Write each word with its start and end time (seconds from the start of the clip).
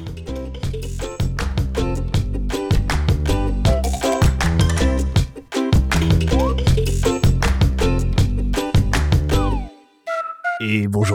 Et 0.00 0.39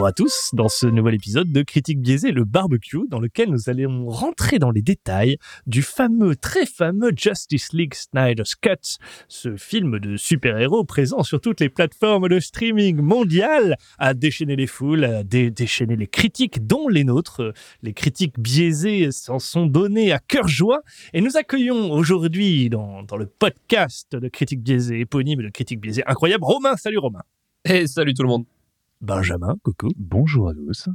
à 0.06 0.12
tous 0.12 0.50
dans 0.52 0.68
ce 0.68 0.86
nouvel 0.86 1.16
épisode 1.16 1.50
de 1.50 1.62
Critique 1.62 2.00
biaisée, 2.00 2.30
le 2.30 2.44
barbecue, 2.44 3.08
dans 3.08 3.18
lequel 3.18 3.50
nous 3.50 3.68
allons 3.68 4.06
rentrer 4.08 4.60
dans 4.60 4.70
les 4.70 4.80
détails 4.80 5.36
du 5.66 5.82
fameux, 5.82 6.36
très 6.36 6.64
fameux 6.64 7.10
Justice 7.16 7.72
League 7.72 7.92
Snyder's 7.92 8.54
Cut, 8.54 8.98
ce 9.26 9.56
film 9.56 9.98
de 9.98 10.16
super-héros 10.16 10.84
présent 10.84 11.24
sur 11.24 11.40
toutes 11.40 11.60
les 11.60 11.68
plateformes 11.68 12.28
de 12.28 12.38
streaming 12.38 13.00
mondiales, 13.00 13.76
à 13.98 14.14
déchaîner 14.14 14.54
les 14.54 14.68
foules, 14.68 15.04
à 15.04 15.24
déchaîner 15.24 15.96
les 15.96 16.06
critiques, 16.06 16.64
dont 16.64 16.86
les 16.88 17.02
nôtres. 17.02 17.52
Les 17.82 17.92
critiques 17.92 18.38
biaisées 18.38 19.10
s'en 19.10 19.40
sont 19.40 19.66
données 19.66 20.12
à 20.12 20.20
cœur 20.20 20.46
joie. 20.46 20.82
Et 21.14 21.20
nous 21.20 21.36
accueillons 21.36 21.90
aujourd'hui 21.90 22.70
dans, 22.70 23.02
dans 23.02 23.16
le 23.16 23.26
podcast 23.26 24.14
de 24.14 24.28
Critique 24.28 24.62
biaisée, 24.62 25.00
éponyme 25.00 25.42
de 25.42 25.48
Critique 25.48 25.80
biaisée 25.80 26.04
incroyable, 26.06 26.44
Romain. 26.44 26.76
Salut 26.76 26.98
Romain. 26.98 27.22
Et 27.64 27.88
salut 27.88 28.14
tout 28.14 28.22
le 28.22 28.28
monde. 28.28 28.55
Benjamin, 29.00 29.56
coucou. 29.62 29.90
Bonjour 29.96 30.48
à 30.48 30.54
tous. 30.54 30.88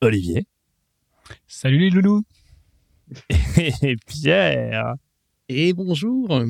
Olivier. 0.00 0.46
Salut 1.46 1.78
les 1.78 1.90
loulous. 1.90 2.24
Et 3.82 3.96
Pierre. 4.06 4.96
Et 5.48 5.72
bonjour. 5.72 6.42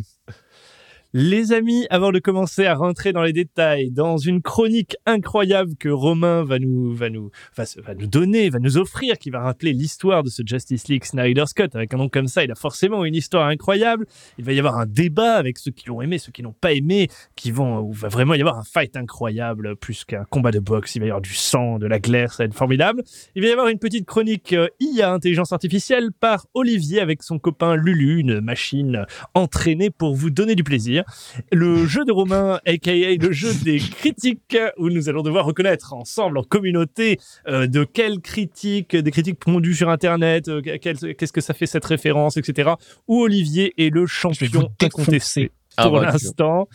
Les 1.16 1.52
amis, 1.52 1.86
avant 1.90 2.10
de 2.10 2.18
commencer 2.18 2.66
à 2.66 2.74
rentrer 2.74 3.12
dans 3.12 3.22
les 3.22 3.32
détails, 3.32 3.92
dans 3.92 4.16
une 4.16 4.42
chronique 4.42 4.96
incroyable 5.06 5.76
que 5.78 5.88
Romain 5.88 6.42
va 6.42 6.58
nous, 6.58 6.92
va 6.92 7.08
nous, 7.08 7.30
va, 7.56 7.94
nous 7.94 8.08
donner, 8.08 8.50
va 8.50 8.58
nous 8.58 8.78
offrir, 8.78 9.16
qui 9.16 9.30
va 9.30 9.38
rappeler 9.38 9.72
l'histoire 9.72 10.24
de 10.24 10.28
ce 10.28 10.42
Justice 10.44 10.88
League 10.88 11.04
Snyder 11.04 11.44
Scott. 11.46 11.76
Avec 11.76 11.94
un 11.94 11.98
nom 11.98 12.08
comme 12.08 12.26
ça, 12.26 12.42
il 12.42 12.50
a 12.50 12.56
forcément 12.56 13.04
une 13.04 13.14
histoire 13.14 13.46
incroyable. 13.46 14.06
Il 14.38 14.44
va 14.44 14.54
y 14.54 14.58
avoir 14.58 14.76
un 14.76 14.86
débat 14.86 15.34
avec 15.34 15.58
ceux 15.58 15.70
qui 15.70 15.86
l'ont 15.86 16.02
aimé, 16.02 16.18
ceux 16.18 16.32
qui 16.32 16.42
n'ont 16.42 16.52
pas 16.52 16.72
aimé, 16.72 17.06
qui 17.36 17.52
vont, 17.52 17.78
où 17.78 17.92
va 17.92 18.08
vraiment 18.08 18.34
y 18.34 18.40
avoir 18.40 18.58
un 18.58 18.64
fight 18.64 18.96
incroyable, 18.96 19.76
plus 19.76 20.04
qu'un 20.04 20.24
combat 20.24 20.50
de 20.50 20.58
boxe. 20.58 20.96
Il 20.96 20.98
va 20.98 21.06
y 21.06 21.10
avoir 21.10 21.22
du 21.22 21.34
sang, 21.34 21.78
de 21.78 21.86
la 21.86 22.00
glaire, 22.00 22.32
ça 22.32 22.42
va 22.42 22.46
être 22.46 22.54
formidable. 22.54 23.04
Il 23.36 23.42
va 23.42 23.48
y 23.48 23.52
avoir 23.52 23.68
une 23.68 23.78
petite 23.78 24.04
chronique 24.04 24.52
euh, 24.52 24.66
IA, 24.80 25.12
intelligence 25.12 25.52
artificielle, 25.52 26.10
par 26.10 26.48
Olivier 26.54 26.98
avec 26.98 27.22
son 27.22 27.38
copain 27.38 27.76
Lulu, 27.76 28.18
une 28.18 28.40
machine 28.40 29.06
entraînée 29.34 29.90
pour 29.90 30.16
vous 30.16 30.30
donner 30.30 30.56
du 30.56 30.64
plaisir 30.64 31.03
le 31.52 31.86
jeu 31.86 32.04
de 32.04 32.12
Romain, 32.12 32.60
aka 32.66 32.92
le 32.92 33.32
jeu 33.32 33.52
des 33.64 33.78
critiques, 33.78 34.56
où 34.78 34.90
nous 34.90 35.08
allons 35.08 35.22
devoir 35.22 35.44
reconnaître 35.44 35.94
ensemble, 35.94 36.38
en 36.38 36.42
communauté, 36.42 37.18
euh, 37.48 37.66
de 37.66 37.84
quelles 37.84 38.20
critiques, 38.20 38.96
des 38.96 39.10
critiques 39.10 39.38
pondues 39.38 39.74
sur 39.74 39.90
Internet, 39.90 40.48
euh, 40.48 40.60
qu'est-ce 40.62 41.32
que 41.32 41.40
ça 41.40 41.54
fait 41.54 41.66
cette 41.66 41.84
référence, 41.84 42.36
etc. 42.36 42.72
Où 43.08 43.22
Olivier 43.22 43.74
est 43.78 43.90
le 43.90 44.06
champion 44.06 44.70
incontesté. 44.80 45.50
Ah, 45.76 45.88
pour 45.88 46.00
l'instant, 46.00 46.68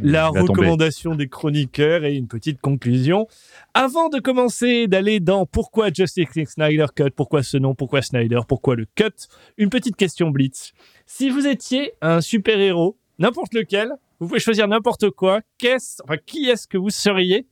la 0.00 0.28
recommandation 0.28 1.14
des 1.14 1.28
chroniqueurs 1.28 2.04
et 2.04 2.14
une 2.14 2.26
petite 2.26 2.60
conclusion. 2.60 3.26
Avant 3.74 4.08
de 4.08 4.18
commencer 4.18 4.86
d'aller 4.86 5.20
dans 5.20 5.44
pourquoi 5.44 5.90
Justice 5.92 6.34
League 6.34 6.48
Snyder 6.48 6.86
Cut, 6.94 7.10
pourquoi 7.14 7.42
ce 7.42 7.58
nom, 7.58 7.74
pourquoi 7.74 8.00
Snyder, 8.00 8.40
pourquoi 8.48 8.74
le 8.74 8.86
cut, 8.94 9.12
une 9.58 9.68
petite 9.68 9.96
question 9.96 10.30
blitz. 10.30 10.72
Si 11.04 11.28
vous 11.28 11.46
étiez 11.46 11.92
un 12.00 12.22
super-héros 12.22 12.96
n'importe 13.18 13.54
lequel. 13.54 13.90
Vous 14.20 14.28
pouvez 14.28 14.40
choisir 14.40 14.66
n'importe 14.68 15.10
quoi. 15.10 15.40
Qu'est-ce, 15.58 16.02
enfin, 16.04 16.16
qui 16.24 16.48
est-ce 16.48 16.66
que 16.66 16.78
vous 16.78 16.90
seriez? 16.90 17.46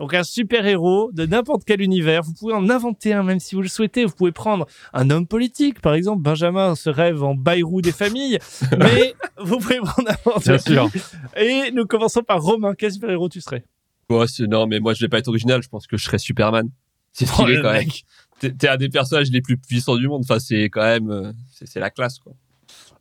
Donc 0.00 0.12
un 0.12 0.24
super-héros 0.24 1.10
de 1.12 1.24
n'importe 1.24 1.62
quel 1.64 1.80
univers. 1.80 2.22
Vous 2.22 2.32
pouvez 2.34 2.52
en 2.52 2.68
inventer 2.68 3.12
un 3.12 3.22
même 3.22 3.38
si 3.38 3.54
vous 3.54 3.62
le 3.62 3.68
souhaitez. 3.68 4.04
Vous 4.04 4.14
pouvez 4.14 4.32
prendre 4.32 4.66
un 4.92 5.08
homme 5.10 5.26
politique, 5.26 5.80
par 5.80 5.94
exemple. 5.94 6.20
Benjamin 6.22 6.74
se 6.74 6.90
rêve 6.90 7.22
en 7.22 7.34
Bayrou 7.36 7.80
des 7.80 7.92
familles. 7.92 8.38
mais 8.78 9.14
vous 9.38 9.58
pouvez 9.58 9.78
prendre 9.78 10.08
n'importe 10.08 10.44
Bien 10.48 10.58
sûr. 10.58 10.88
Et 11.36 11.70
nous 11.72 11.84
commençons 11.86 12.22
par 12.22 12.42
Romain. 12.42 12.74
Quel 12.76 12.92
super-héros 12.92 13.28
tu 13.28 13.40
serais? 13.40 13.64
Ouais, 14.10 14.26
Non, 14.48 14.66
mais 14.66 14.80
moi 14.80 14.94
je 14.94 15.00
vais 15.04 15.08
pas 15.08 15.18
être 15.18 15.28
original. 15.28 15.62
Je 15.62 15.68
pense 15.68 15.86
que 15.86 15.96
je 15.96 16.04
serais 16.04 16.18
Superman. 16.18 16.68
C'est 17.12 17.26
Oh, 17.30 17.34
stylé 17.42 17.56
le 17.56 17.62
quand 17.62 17.72
même. 17.72 17.84
mec. 17.84 18.04
T'es 18.40 18.50
t'es 18.50 18.68
un 18.68 18.76
des 18.76 18.88
personnages 18.88 19.30
les 19.30 19.40
plus 19.42 19.56
puissants 19.56 19.96
du 19.96 20.08
monde. 20.08 20.22
Enfin, 20.24 20.40
c'est 20.40 20.64
quand 20.64 20.82
même, 20.82 21.08
euh, 21.10 21.32
c'est 21.52 21.68
c'est 21.68 21.78
la 21.78 21.90
classe 21.90 22.18
quoi. 22.18 22.32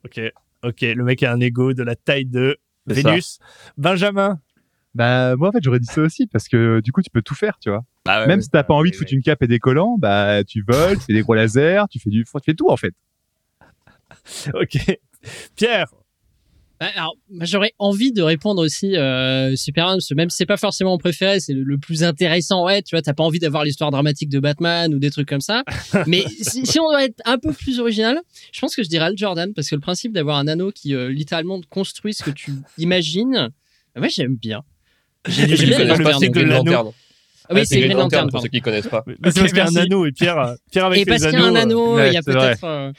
Ok, 0.05 0.21
ok. 0.63 0.81
Le 0.81 1.03
mec 1.03 1.23
a 1.23 1.31
un 1.31 1.39
ego 1.39 1.73
de 1.73 1.83
la 1.83 1.95
taille 1.95 2.25
de 2.25 2.57
ça. 2.87 2.93
Vénus. 2.93 3.39
Benjamin. 3.77 4.39
Bah 4.95 5.35
moi 5.35 5.49
en 5.49 5.51
fait 5.51 5.63
j'aurais 5.63 5.79
dit 5.79 5.87
ça 5.87 6.01
aussi 6.01 6.27
parce 6.27 6.47
que 6.47 6.79
du 6.81 6.91
coup 6.91 7.01
tu 7.01 7.09
peux 7.09 7.23
tout 7.23 7.33
faire, 7.35 7.57
tu 7.59 7.69
vois. 7.69 7.83
Bah 8.05 8.21
ouais, 8.21 8.27
Même 8.27 8.37
ouais. 8.39 8.43
si 8.43 8.49
t'as 8.49 8.63
pas 8.63 8.73
envie 8.75 8.91
de 8.91 8.95
ouais, 8.95 8.99
foutre 8.99 9.13
une 9.13 9.23
cape 9.23 9.41
et 9.41 9.47
des 9.47 9.59
collants, 9.59 9.97
bah 9.97 10.43
tu 10.43 10.63
voles, 10.67 10.97
tu 10.99 11.05
fais 11.05 11.13
des 11.13 11.21
gros 11.21 11.33
lasers, 11.33 11.83
tu 11.89 11.99
fais 11.99 12.09
du, 12.09 12.23
tu 12.23 12.31
fais 12.45 12.53
tout 12.53 12.69
en 12.69 12.77
fait. 12.77 12.93
Ok. 14.53 14.77
Pierre. 15.55 15.87
Alors, 16.95 17.15
moi, 17.29 17.45
j'aurais 17.45 17.73
envie 17.79 18.11
de 18.11 18.21
répondre 18.21 18.61
aussi 18.63 18.95
euh, 18.97 19.55
Superman, 19.55 19.95
parce 19.97 20.07
que 20.09 20.13
même 20.13 20.29
si 20.29 20.37
c'est 20.37 20.45
pas 20.45 20.57
forcément 20.57 20.91
mon 20.91 20.97
préféré, 20.97 21.39
c'est 21.39 21.53
le, 21.53 21.63
le 21.63 21.77
plus 21.77 22.03
intéressant. 22.03 22.65
Ouais, 22.65 22.81
tu 22.81 22.95
vois, 22.95 23.01
t'as 23.01 23.13
pas 23.13 23.23
envie 23.23 23.39
d'avoir 23.39 23.63
l'histoire 23.63 23.91
dramatique 23.91 24.29
de 24.29 24.39
Batman 24.39 24.93
ou 24.93 24.99
des 24.99 25.11
trucs 25.11 25.27
comme 25.27 25.41
ça. 25.41 25.63
Mais 26.07 26.23
si, 26.41 26.65
si 26.65 26.79
on 26.79 26.87
doit 26.89 27.03
être 27.05 27.21
un 27.25 27.37
peu 27.37 27.53
plus 27.53 27.79
original, 27.79 28.19
je 28.51 28.59
pense 28.59 28.75
que 28.75 28.83
je 28.83 28.89
dirais 28.89 29.05
Al 29.05 29.17
Jordan, 29.17 29.53
parce 29.53 29.69
que 29.69 29.75
le 29.75 29.81
principe 29.81 30.13
d'avoir 30.13 30.37
un 30.37 30.47
anneau 30.47 30.71
qui 30.71 30.93
euh, 30.95 31.09
littéralement 31.09 31.59
construit 31.69 32.13
ce 32.13 32.23
que 32.23 32.31
tu 32.31 32.51
imagines, 32.77 33.49
ouais, 33.97 34.09
j'aime 34.09 34.35
bien. 34.35 34.61
J'ai 35.27 35.45
bien 35.45 35.79
le 35.85 35.95
c'est 36.19 36.29
Green 36.29 36.47
l'anneau. 36.49 36.71
Lantern. 36.71 36.91
Ah 37.49 37.53
oui, 37.55 37.61
Ah, 37.61 37.65
c'est 37.65 37.79
Green 37.81 37.97
Lantern, 37.97 38.29
pour 38.29 38.41
ceux 38.41 38.47
qui 38.47 38.61
connaissent 38.61 38.87
pas. 38.87 39.03
Mais 39.05 39.15
c'est 39.31 39.39
parce 39.41 39.49
qu'il 39.51 39.57
y 39.57 39.61
a 39.61 39.67
un 39.67 39.75
anneau 39.75 40.05
et 40.05 40.11
Pierre, 40.13 40.37
euh, 40.39 40.55
Pierre 40.71 40.85
avec 40.85 40.99
Et 41.01 41.05
parce 41.05 41.21
les 41.23 41.29
qu'il 41.29 41.39
y 41.39 41.41
a 41.41 41.45
un 41.45 41.55
anneaux. 41.55 41.57
anneau, 41.57 41.95
ouais, 41.97 42.09
il 42.09 42.13
y 42.13 42.17
a 42.17 42.21
peut-être. 42.23 42.63
euh, 42.63 42.91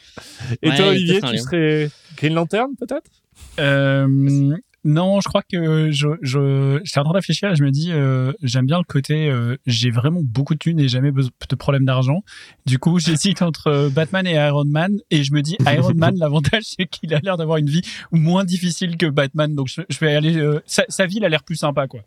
Et 0.63 0.69
Ouais, 0.69 0.77
toi, 0.77 0.87
Olivier, 0.89 1.21
tu 1.23 1.39
serais 1.39 1.91
Green 2.19 2.35
Lantern, 2.35 2.71
peut-être? 2.79 3.11
Euh, 3.59 4.57
non, 4.87 5.21
je 5.23 5.29
crois 5.29 5.43
que 5.43 5.91
je, 5.91 6.09
je, 6.21 6.79
j'étais 6.85 6.99
en 6.99 7.05
train 7.05 7.13
de 7.13 7.17
réfléchir 7.17 7.51
et 7.51 7.57
je 7.57 7.65
me 7.65 7.71
dis, 7.71 7.91
euh, 7.91 8.33
j'aime 8.43 8.67
bien 8.67 8.77
le 8.77 8.85
côté, 8.85 9.31
euh, 9.31 9.57
j'ai 9.65 9.91
vraiment 9.91 10.21
beaucoup 10.23 10.53
de 10.53 10.59
thunes 10.59 10.79
et 10.79 10.89
jamais 10.89 11.11
de 11.11 11.55
problème 11.57 11.87
d'argent. 11.87 12.23
Du 12.67 12.79
coup, 12.79 12.99
j'hésite 12.99 13.41
entre 13.41 13.69
euh, 13.69 13.89
Batman 13.89 14.27
et 14.27 14.35
Iron 14.35 14.67
Man 14.67 14.93
et 15.11 15.25
je 15.25 15.33
me 15.33 15.41
dis, 15.41 15.57
Iron 15.67 15.95
Man, 15.95 16.17
l'avantage 16.19 16.65
c'est 16.65 16.85
qu'il 16.87 17.15
a 17.15 17.21
l'air 17.21 17.39
d'avoir 17.39 17.57
une 17.57 17.71
vie 17.71 17.81
moins 18.13 18.45
difficile 18.45 18.99
que 18.99 19.07
Batman. 19.07 19.55
Donc 19.55 19.69
je, 19.69 19.81
je 19.89 19.99
vais 20.01 20.15
aller, 20.15 20.37
euh, 20.37 20.61
sa, 20.67 20.85
sa 20.91 21.07
vie, 21.07 21.17
il 21.17 21.25
a 21.25 21.31
l'air 21.31 21.45
plus 21.45 21.57
sympa, 21.57 21.87
quoi. 21.87 22.01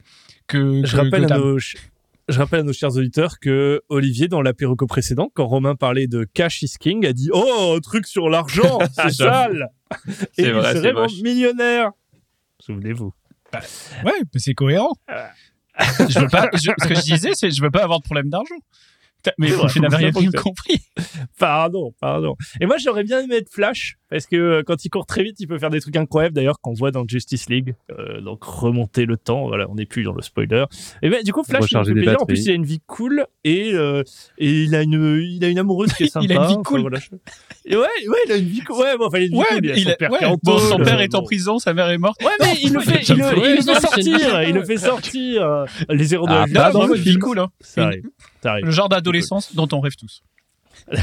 Que, 0.46 0.86
je 0.86 0.92
que 0.92 0.98
rappelle, 1.02 1.26
à 1.34 1.38
nos, 1.40 1.60
ch- 1.60 1.78
je 2.30 2.38
rappelle 2.38 2.60
à 2.62 2.64
nos 2.64 2.74
chers 2.74 2.96
auditeurs 2.96 3.40
que 3.40 3.82
Olivier, 3.90 4.28
dans 4.28 4.42
l'apéro 4.42 4.76
précédent, 4.76 5.30
quand 5.34 5.48
Romain 5.48 5.76
parlait 5.76 6.08
de 6.08 6.24
Cash 6.34 6.62
is 6.62 6.74
King, 6.80 7.06
a 7.06 7.14
dit 7.14 7.30
Oh, 7.34 7.74
un 7.78 7.80
truc 7.80 8.06
sur 8.08 8.30
l'argent, 8.30 8.80
c'est 8.94 9.12
sale 9.12 9.70
Et 10.10 10.12
C'est 10.34 10.42
il 10.44 10.52
vrai, 10.54 10.74
c'est 10.74 10.80
serait 10.80 10.94
millionnaire 11.24 11.92
Souvenez-vous. 12.60 13.14
Ouais, 14.04 14.12
mais 14.34 14.40
c'est 14.40 14.54
cohérent. 14.54 14.94
je 15.80 16.20
veux 16.20 16.28
pas, 16.28 16.50
je- 16.54 16.72
ce 16.78 16.88
que 16.88 16.96
je 16.96 17.02
disais, 17.02 17.32
c'est 17.34 17.52
je 17.52 17.62
veux 17.62 17.72
pas 17.72 17.84
avoir 17.84 18.00
de 18.00 18.04
problème 18.04 18.30
d'argent. 18.30 18.56
Mais 19.38 19.48
vrai, 19.50 19.68
tu 19.70 19.80
n'avais 19.80 19.96
rien 19.98 20.12
compris. 20.32 20.80
Pardon, 21.40 21.94
pardon. 22.02 22.36
Et 22.62 22.66
moi, 22.66 22.78
j'aurais 22.78 23.04
bien 23.04 23.22
aimé 23.22 23.36
être 23.36 23.52
Flash, 23.52 23.98
parce 24.10 24.26
que 24.26 24.36
euh, 24.36 24.64
quand 24.66 24.84
il 24.86 24.90
court 24.90 25.06
très 25.06 25.24
vite, 25.24 25.36
il 25.40 25.48
peut 25.48 25.60
faire 25.60 25.70
des 25.70 25.80
trucs 25.82 25.96
incroyables, 25.96 26.34
d'ailleurs, 26.36 26.60
qu'on 26.62 26.74
voit 26.74 26.92
dans 26.92 27.04
Justice 27.08 27.50
League. 27.50 27.76
Euh, 27.92 28.22
donc, 28.22 28.44
remonter 28.44 29.06
le 29.06 29.18
temps, 29.18 29.48
voilà, 29.48 29.70
on 29.70 29.76
n'est 29.76 29.86
plus 29.86 30.04
dans 30.04 30.14
le 30.14 30.22
spoiler. 30.22 30.66
Et 31.02 31.10
ben, 31.10 31.24
du 31.24 31.34
coup, 31.34 31.44
Flash, 31.44 31.66
il 31.72 31.94
plaisir. 31.94 32.22
En 32.22 32.26
plus, 32.26 32.46
il 32.46 32.52
a 32.52 32.54
une 32.54 32.66
vie 32.66 32.82
cool, 32.88 33.26
et, 33.44 33.72
euh, 33.74 34.04
et 34.38 34.64
il, 34.64 34.76
a 34.76 34.82
une, 34.82 35.22
il 35.24 35.44
a 35.46 35.50
une 35.50 35.60
amoureuse 35.60 35.94
qui 35.94 36.04
est 36.06 36.08
sympa. 36.08 36.26
Il 36.28 36.32
a 36.32 36.36
une 36.36 36.48
vie 36.48 36.54
Enfin, 36.54 36.62
cool. 36.64 36.82
voilà, 36.82 37.00
je- 37.00 37.10
Et 37.66 37.76
ouais, 37.76 37.84
ouais, 37.84 38.18
il 38.26 38.32
a 38.32 38.36
une 38.38 38.46
vie 38.48 38.62
cool. 38.62 38.78
Ouais, 38.78 38.98
bon, 38.98 39.06
enfin, 39.08 39.20
il 39.20 39.24
a 39.24 39.26
une 39.26 39.32
vie 39.34 39.38
Ouais, 39.38 39.46
cool. 39.50 39.66
Il 39.66 39.72
a 39.72 39.92
son 39.92 39.96
père 39.98 40.12
ouais, 40.12 40.20
bon, 40.44 40.58
son 40.58 40.78
père 40.78 41.00
est 41.02 41.16
en 41.16 41.22
prison, 41.24 41.60
sa 41.60 41.74
mère 41.74 41.90
est 41.90 41.98
morte. 41.98 42.22
Ouais, 42.24 42.32
mais 42.40 42.54
il 42.64 42.74
le 42.74 42.80
fait, 42.80 43.04
sortir, 43.04 44.44
il 44.44 44.54
le 44.56 44.64
fait 44.66 44.78
sortir. 44.78 45.66
Les 45.90 46.14
héros 46.14 46.26
de 46.28 46.32
Ah, 46.32 46.46
la 46.48 46.72
vie. 46.96 47.20
cool. 47.20 47.40
Hein. 47.40 47.48
Ça 47.60 47.86
arrive, 47.86 48.04
ça 48.42 48.52
arrive. 48.52 48.66
Le 48.66 48.72
genre 48.72 48.90
dont 49.54 49.68
on 49.72 49.80
rêve 49.80 49.96
tous. 49.96 50.22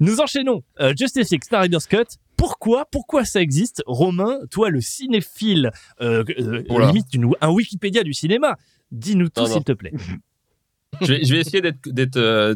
Nous 0.00 0.20
enchaînons. 0.20 0.62
Euh, 0.80 0.92
Justice 0.98 1.30
League, 1.30 1.44
Snyder 1.44 1.80
Scott. 1.80 2.08
Pourquoi 2.36 2.84
Pourquoi 2.90 3.24
ça 3.24 3.40
existe 3.40 3.82
Romain, 3.86 4.38
toi 4.50 4.68
le 4.70 4.80
cinéphile, 4.80 5.70
euh, 6.00 6.24
euh, 6.38 6.62
limite 6.86 7.06
une- 7.14 7.30
un 7.40 7.50
Wikipédia 7.50 8.02
du 8.02 8.12
cinéma, 8.12 8.56
dis-nous 8.90 9.28
tout 9.30 9.46
s'il 9.46 9.64
te 9.64 9.72
plaît. 9.72 9.92
je, 11.00 11.06
vais, 11.06 11.24
je 11.24 11.32
vais 11.34 11.40
essayer 11.40 11.60
d'être 11.62 12.16
euh, 12.18 12.54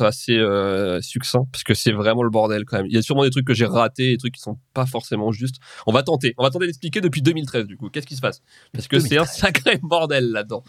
assez 0.00 0.36
euh, 0.36 1.00
succinct 1.00 1.46
parce 1.50 1.64
que 1.64 1.74
c'est 1.74 1.92
vraiment 1.92 2.22
le 2.22 2.30
bordel 2.30 2.64
quand 2.64 2.76
même. 2.76 2.86
Il 2.86 2.92
y 2.92 2.98
a 2.98 3.02
sûrement 3.02 3.24
des 3.24 3.30
trucs 3.30 3.46
que 3.46 3.54
j'ai 3.54 3.66
ratés, 3.66 4.12
des 4.12 4.18
trucs 4.18 4.34
qui 4.34 4.40
sont 4.40 4.58
pas 4.74 4.86
forcément 4.86 5.32
justes. 5.32 5.56
On 5.86 5.92
va 5.92 6.02
tenter. 6.02 6.34
On 6.38 6.44
va 6.44 6.50
tenter 6.50 6.66
d'expliquer 6.66 7.00
depuis 7.00 7.22
2013 7.22 7.66
du 7.66 7.76
coup. 7.76 7.88
Qu'est-ce 7.90 8.06
qui 8.06 8.16
se 8.16 8.20
passe? 8.20 8.42
Parce 8.72 8.86
que 8.88 9.00
c'est 9.00 9.16
un 9.16 9.22
2013. 9.24 9.36
sacré 9.40 9.78
bordel 9.82 10.30
là-dedans. 10.30 10.62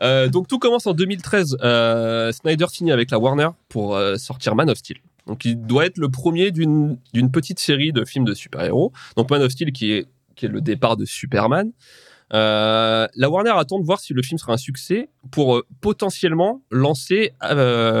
Euh, 0.00 0.28
donc 0.28 0.48
tout 0.48 0.58
commence 0.58 0.86
en 0.86 0.94
2013. 0.94 1.58
Euh, 1.62 2.32
Snyder 2.32 2.66
signe 2.68 2.92
avec 2.92 3.10
la 3.10 3.18
Warner 3.18 3.48
pour 3.68 3.94
euh, 3.94 4.16
sortir 4.16 4.54
Man 4.54 4.70
of 4.70 4.78
Steel. 4.78 4.98
Donc 5.26 5.44
il 5.44 5.60
doit 5.60 5.86
être 5.86 5.98
le 5.98 6.08
premier 6.08 6.50
d'une 6.50 6.98
petite 7.32 7.58
série 7.58 7.92
de 7.92 8.04
films 8.04 8.24
de 8.24 8.34
super-héros. 8.34 8.92
Donc 9.16 9.30
Man 9.30 9.42
of 9.42 9.52
Steel 9.52 9.72
qui 9.72 9.92
est 9.92 10.06
qui 10.34 10.46
est 10.46 10.48
le 10.48 10.62
départ 10.62 10.96
de 10.96 11.04
Superman. 11.04 11.72
La 12.30 13.08
Warner 13.18 13.52
attend 13.54 13.78
de 13.78 13.84
voir 13.84 14.00
si 14.00 14.14
le 14.14 14.22
film 14.22 14.38
sera 14.38 14.54
un 14.54 14.56
succès 14.56 15.10
pour 15.30 15.62
potentiellement 15.82 16.62
lancer 16.70 17.32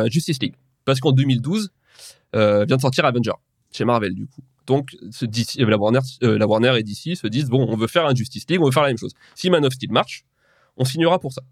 Justice 0.08 0.40
League. 0.40 0.54
Parce 0.84 0.98
qu'en 0.98 1.12
2012, 1.12 1.70
euh, 2.34 2.64
vient 2.64 2.76
de 2.76 2.80
sortir 2.80 3.04
Avenger 3.04 3.32
chez 3.70 3.84
Marvel 3.84 4.14
du 4.14 4.26
coup. 4.26 4.40
Donc 4.66 4.96
la, 5.58 5.76
Warner, 5.76 6.00
la 6.22 6.46
Warner 6.46 6.78
et 6.78 6.82
DC 6.82 7.16
se 7.16 7.26
disent 7.26 7.50
bon, 7.50 7.66
on 7.68 7.76
veut 7.76 7.88
faire 7.88 8.06
un 8.06 8.14
Justice 8.14 8.46
League, 8.48 8.60
on 8.60 8.64
veut 8.64 8.70
faire 8.70 8.84
la 8.84 8.88
même 8.88 8.98
chose. 8.98 9.12
Si 9.34 9.50
Man 9.50 9.64
of 9.66 9.72
Steel 9.74 9.92
marche, 9.92 10.24
on 10.76 10.84
signera 10.84 11.18
pour 11.18 11.32
ça. 11.32 11.42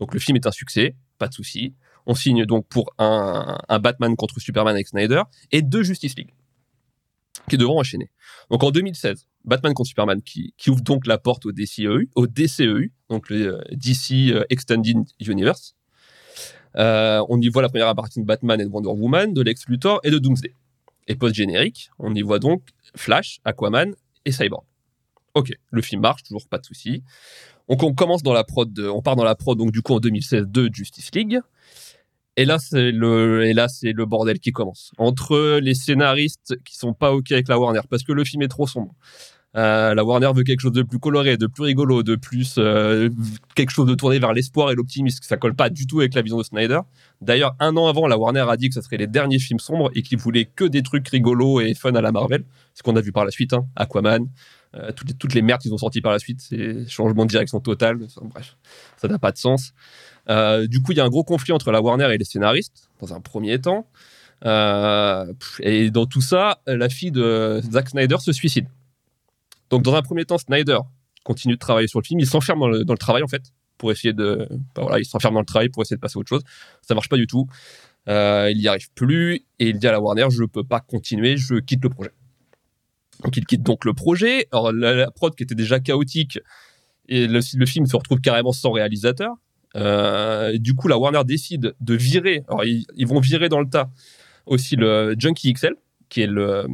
Donc 0.00 0.14
le 0.14 0.20
film 0.20 0.36
est 0.36 0.46
un 0.46 0.52
succès, 0.52 0.96
pas 1.18 1.28
de 1.28 1.34
souci. 1.34 1.74
On 2.06 2.14
signe 2.14 2.46
donc 2.46 2.66
pour 2.66 2.92
un, 2.98 3.58
Batman 3.80 4.16
contre 4.16 4.40
Superman 4.40 4.74
avec 4.74 4.88
Snyder 4.88 5.22
et 5.52 5.62
deux 5.62 5.82
Justice 5.82 6.16
League 6.16 6.32
qui 7.48 7.56
devront 7.56 7.78
enchaîner. 7.78 8.10
Donc 8.50 8.62
en 8.64 8.70
2016, 8.70 9.26
Batman 9.44 9.72
contre 9.74 9.88
Superman 9.88 10.22
qui, 10.22 10.52
ouvre 10.68 10.82
donc 10.82 11.06
la 11.06 11.18
porte 11.18 11.46
au 11.46 11.52
DCEU, 11.52 12.08
DCEU 12.16 12.92
donc 13.08 13.28
le 13.28 13.54
euh, 13.54 13.60
DC 13.72 14.32
euh, 14.32 14.44
Extended 14.50 14.98
Universe. 15.20 15.76
Euh, 16.76 17.24
on 17.28 17.40
y 17.40 17.48
voit 17.48 17.62
la 17.62 17.68
première 17.68 17.88
apparition 17.88 18.20
de 18.20 18.26
Batman 18.26 18.60
et 18.60 18.64
de 18.64 18.70
Wonder 18.70 18.90
Woman, 18.90 19.34
de 19.34 19.42
Lex 19.42 19.66
Luthor 19.68 20.00
et 20.04 20.10
de 20.10 20.18
Doomsday. 20.18 20.54
Et 21.08 21.16
post-générique, 21.16 21.90
on 21.98 22.14
y 22.14 22.22
voit 22.22 22.38
donc 22.38 22.62
Flash, 22.94 23.40
Aquaman 23.44 23.94
et 24.24 24.32
Cyborg. 24.32 24.64
Ok, 25.34 25.52
le 25.70 25.82
film 25.82 26.02
marche, 26.02 26.22
toujours 26.22 26.46
pas 26.48 26.58
de 26.58 26.64
souci. 26.64 27.02
Donc 27.70 27.84
on 27.84 27.94
commence 27.94 28.24
dans 28.24 28.32
la 28.32 28.42
prod, 28.42 28.76
on 28.80 29.00
part 29.00 29.14
dans 29.14 29.24
la 29.24 29.36
prod 29.36 29.56
donc 29.56 29.70
du 29.70 29.80
coup 29.80 29.94
en 29.94 30.00
2016 30.00 30.48
de 30.48 30.68
Justice 30.72 31.14
League. 31.14 31.38
Et 32.36 32.44
là 32.44 32.58
c'est 32.58 32.90
le, 32.90 34.04
bordel 34.04 34.40
qui 34.40 34.50
commence 34.50 34.90
entre 34.98 35.60
les 35.60 35.74
scénaristes 35.74 36.56
qui 36.64 36.76
sont 36.76 36.94
pas 36.94 37.12
ok 37.12 37.30
avec 37.30 37.48
la 37.48 37.60
Warner 37.60 37.80
parce 37.88 38.02
que 38.02 38.12
le 38.12 38.24
film 38.24 38.42
est 38.42 38.48
trop 38.48 38.66
sombre. 38.66 38.92
Euh, 39.56 39.94
la 39.94 40.04
Warner 40.04 40.30
veut 40.34 40.42
quelque 40.42 40.60
chose 40.60 40.72
de 40.72 40.82
plus 40.82 40.98
coloré, 40.98 41.36
de 41.36 41.46
plus 41.46 41.64
rigolo, 41.64 42.02
de 42.02 42.14
plus 42.14 42.54
euh, 42.58 43.08
quelque 43.54 43.70
chose 43.70 43.86
de 43.86 43.94
tourné 43.94 44.18
vers 44.18 44.32
l'espoir 44.32 44.70
et 44.70 44.74
l'optimisme. 44.74 45.20
Ça 45.22 45.36
colle 45.36 45.54
pas 45.54 45.70
du 45.70 45.86
tout 45.86 46.00
avec 46.00 46.14
la 46.14 46.22
vision 46.22 46.38
de 46.38 46.44
Snyder. 46.44 46.80
D'ailleurs, 47.20 47.56
un 47.58 47.76
an 47.76 47.88
avant, 47.88 48.06
la 48.06 48.16
Warner 48.16 48.46
a 48.48 48.56
dit 48.56 48.68
que 48.68 48.74
ça 48.74 48.82
serait 48.82 48.96
les 48.96 49.08
derniers 49.08 49.40
films 49.40 49.58
sombres 49.58 49.90
et 49.94 50.02
qu'ils 50.02 50.18
voulaient 50.18 50.44
que 50.44 50.64
des 50.64 50.82
trucs 50.82 51.08
rigolos 51.08 51.60
et 51.60 51.74
fun 51.74 51.94
à 51.94 52.00
la 52.00 52.12
Marvel. 52.12 52.44
Ce 52.74 52.84
qu'on 52.84 52.94
a 52.94 53.00
vu 53.00 53.10
par 53.10 53.24
la 53.24 53.32
suite, 53.32 53.52
hein. 53.52 53.66
Aquaman, 53.74 54.28
euh, 54.76 54.92
toutes, 54.92 55.34
les, 55.34 55.42
merdes 55.42 55.60
qu'ils 55.60 55.74
ont 55.74 55.78
sorties 55.78 56.00
par 56.00 56.12
la 56.12 56.20
suite, 56.20 56.40
c'est 56.40 56.88
changement 56.88 57.24
de 57.24 57.30
direction 57.30 57.60
total. 57.60 57.98
Enfin, 58.04 58.20
bref, 58.24 58.56
ça 58.96 59.08
n'a 59.08 59.18
pas 59.18 59.32
de 59.32 59.38
sens. 59.38 59.72
Euh, 60.28 60.66
du 60.68 60.80
coup, 60.80 60.92
il 60.92 60.98
y 60.98 61.00
a 61.00 61.04
un 61.04 61.08
gros 61.08 61.24
conflit 61.24 61.52
entre 61.52 61.72
la 61.72 61.80
Warner 61.80 62.12
et 62.14 62.18
les 62.18 62.24
scénaristes, 62.24 62.88
dans 63.00 63.12
un 63.12 63.20
premier 63.20 63.60
temps. 63.60 63.86
Euh, 64.44 65.32
et 65.60 65.90
dans 65.90 66.06
tout 66.06 66.20
ça, 66.20 66.60
la 66.66 66.88
fille 66.88 67.10
de 67.10 67.60
Zack 67.70 67.88
Snyder 67.88 68.18
se 68.20 68.32
suicide. 68.32 68.68
Donc, 69.70 69.82
dans 69.82 69.94
un 69.94 70.02
premier 70.02 70.24
temps, 70.24 70.38
Snyder 70.38 70.78
continue 71.24 71.54
de 71.54 71.58
travailler 71.58 71.88
sur 71.88 72.00
le 72.00 72.04
film. 72.04 72.20
Il 72.20 72.26
s'enferme 72.26 72.60
dans 72.60 72.84
dans 72.84 72.94
le 72.94 72.98
travail, 72.98 73.24
en 73.24 73.28
fait, 73.28 73.42
pour 73.76 73.90
essayer 73.90 74.12
de. 74.12 74.48
il 74.98 75.04
s'enferme 75.04 75.34
dans 75.34 75.40
le 75.40 75.46
travail 75.46 75.68
pour 75.68 75.82
essayer 75.82 75.96
de 75.96 76.00
passer 76.00 76.16
à 76.16 76.20
autre 76.20 76.28
chose. 76.28 76.42
Ça 76.82 76.94
marche 76.94 77.08
pas 77.08 77.16
du 77.16 77.26
tout. 77.26 77.48
Il 78.06 78.56
n'y 78.56 78.68
arrive 78.68 78.90
plus 78.94 79.46
et 79.58 79.68
il 79.70 79.78
dit 79.78 79.88
à 79.88 79.92
la 79.92 80.00
Warner 80.00 80.26
Je 80.30 80.44
peux 80.44 80.64
pas 80.64 80.80
continuer, 80.80 81.36
je 81.36 81.56
quitte 81.56 81.82
le 81.82 81.90
projet. 81.90 82.12
Donc, 83.24 83.36
il 83.36 83.44
quitte 83.44 83.62
donc 83.62 83.84
le 83.84 83.92
projet. 83.92 84.46
Alors, 84.52 84.72
la, 84.72 85.10
prod 85.10 85.34
qui 85.34 85.42
était 85.42 85.54
déjà 85.54 85.80
chaotique, 85.80 86.38
et 87.08 87.26
le, 87.26 87.40
film 87.40 87.86
se 87.86 87.96
retrouve 87.96 88.20
carrément 88.20 88.52
sans 88.52 88.70
réalisateur. 88.70 89.34
Euh, 89.76 90.56
du 90.58 90.74
coup, 90.74 90.88
la 90.88 90.98
Warner 90.98 91.22
décide 91.24 91.74
de 91.80 91.94
virer. 91.94 92.44
Alors, 92.48 92.64
ils, 92.64 93.06
vont 93.06 93.20
virer 93.20 93.48
dans 93.48 93.60
le 93.60 93.68
tas 93.68 93.90
aussi 94.46 94.76
le 94.76 95.14
Junkie 95.18 95.52
XL, 95.52 95.74
qui 96.08 96.22
est 96.22 96.26
le, 96.26 96.66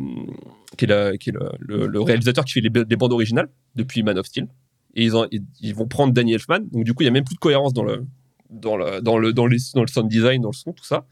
réalisateur 2.03 2.45
qui 2.45 2.53
fait 2.53 2.61
les, 2.61 2.97
bandes 2.97 3.13
originales 3.13 3.49
depuis 3.75 4.03
Man 4.03 4.19
of 4.19 4.27
Steel. 4.27 4.49
Et 4.95 5.05
ils, 5.05 5.17
ont- 5.17 5.27
ils, 5.31 5.45
ils 5.61 5.75
vont 5.75 5.87
prendre 5.87 6.13
Danny 6.13 6.35
Elfman. 6.35 6.61
Donc, 6.71 6.85
du 6.85 6.95
coup, 6.95 7.03
il 7.03 7.07
y 7.07 7.09
a 7.09 7.13
même 7.13 7.25
plus 7.25 7.35
de 7.35 7.41
cohérence 7.41 7.73
dans 7.73 7.85
le, 7.85 8.07
dans 8.51 8.77
le 8.77 9.87
sound 9.87 10.09
design, 10.09 10.43
dans 10.43 10.51
le 10.51 10.55
son, 10.55 10.73
tout 10.73 10.85
ça. 10.85 11.07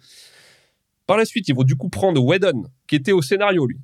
Par 1.06 1.16
la 1.16 1.24
suite, 1.24 1.48
ils 1.48 1.54
vont 1.54 1.64
du 1.64 1.76
coup 1.76 1.88
prendre 1.88 2.22
Whedon, 2.22 2.64
qui 2.86 2.96
était 2.96 3.12
au 3.12 3.20
scénario, 3.20 3.66
lui. 3.66 3.78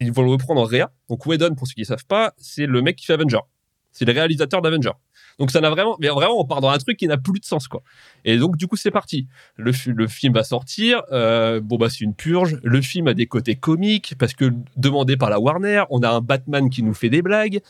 Ils 0.00 0.12
vont 0.12 0.22
le 0.22 0.30
reprendre 0.30 0.60
en 0.60 0.64
réa. 0.64 0.90
Donc, 1.08 1.26
Whedon, 1.26 1.54
pour 1.54 1.66
ceux 1.66 1.74
qui 1.74 1.80
ne 1.80 1.86
savent 1.86 2.06
pas, 2.06 2.32
c'est 2.38 2.66
le 2.66 2.82
mec 2.82 2.96
qui 2.96 3.06
fait 3.06 3.12
Avenger. 3.14 3.40
C'est 3.92 4.04
le 4.04 4.12
réalisateur 4.12 4.62
d'Avenger. 4.62 4.92
Donc 5.38 5.50
ça 5.50 5.60
n'a 5.60 5.70
vraiment, 5.70 5.96
mais 6.00 6.08
vraiment, 6.08 6.38
on 6.38 6.44
part 6.44 6.60
dans 6.60 6.68
un 6.68 6.78
truc 6.78 6.96
qui 6.98 7.06
n'a 7.08 7.16
plus 7.16 7.40
de 7.40 7.44
sens, 7.44 7.66
quoi. 7.66 7.82
Et 8.24 8.36
donc 8.36 8.56
du 8.56 8.66
coup, 8.66 8.76
c'est 8.76 8.90
parti. 8.90 9.26
Le, 9.56 9.72
fi- 9.72 9.90
le 9.90 10.06
film 10.06 10.34
va 10.34 10.44
sortir. 10.44 11.02
euh, 11.12 11.60
bon 11.60 11.76
bah 11.76 11.88
c'est 11.88 12.04
une 12.04 12.14
purge. 12.14 12.58
Le 12.62 12.80
film 12.82 13.08
a 13.08 13.14
des 13.14 13.26
côtés 13.26 13.56
comiques 13.56 14.14
parce 14.18 14.34
que 14.34 14.52
demandé 14.76 15.16
par 15.16 15.30
la 15.30 15.40
Warner, 15.40 15.84
on 15.90 16.02
a 16.02 16.10
un 16.10 16.20
Batman 16.20 16.68
qui 16.70 16.82
nous 16.82 16.94
fait 16.94 17.08
des 17.08 17.22
blagues. 17.22 17.60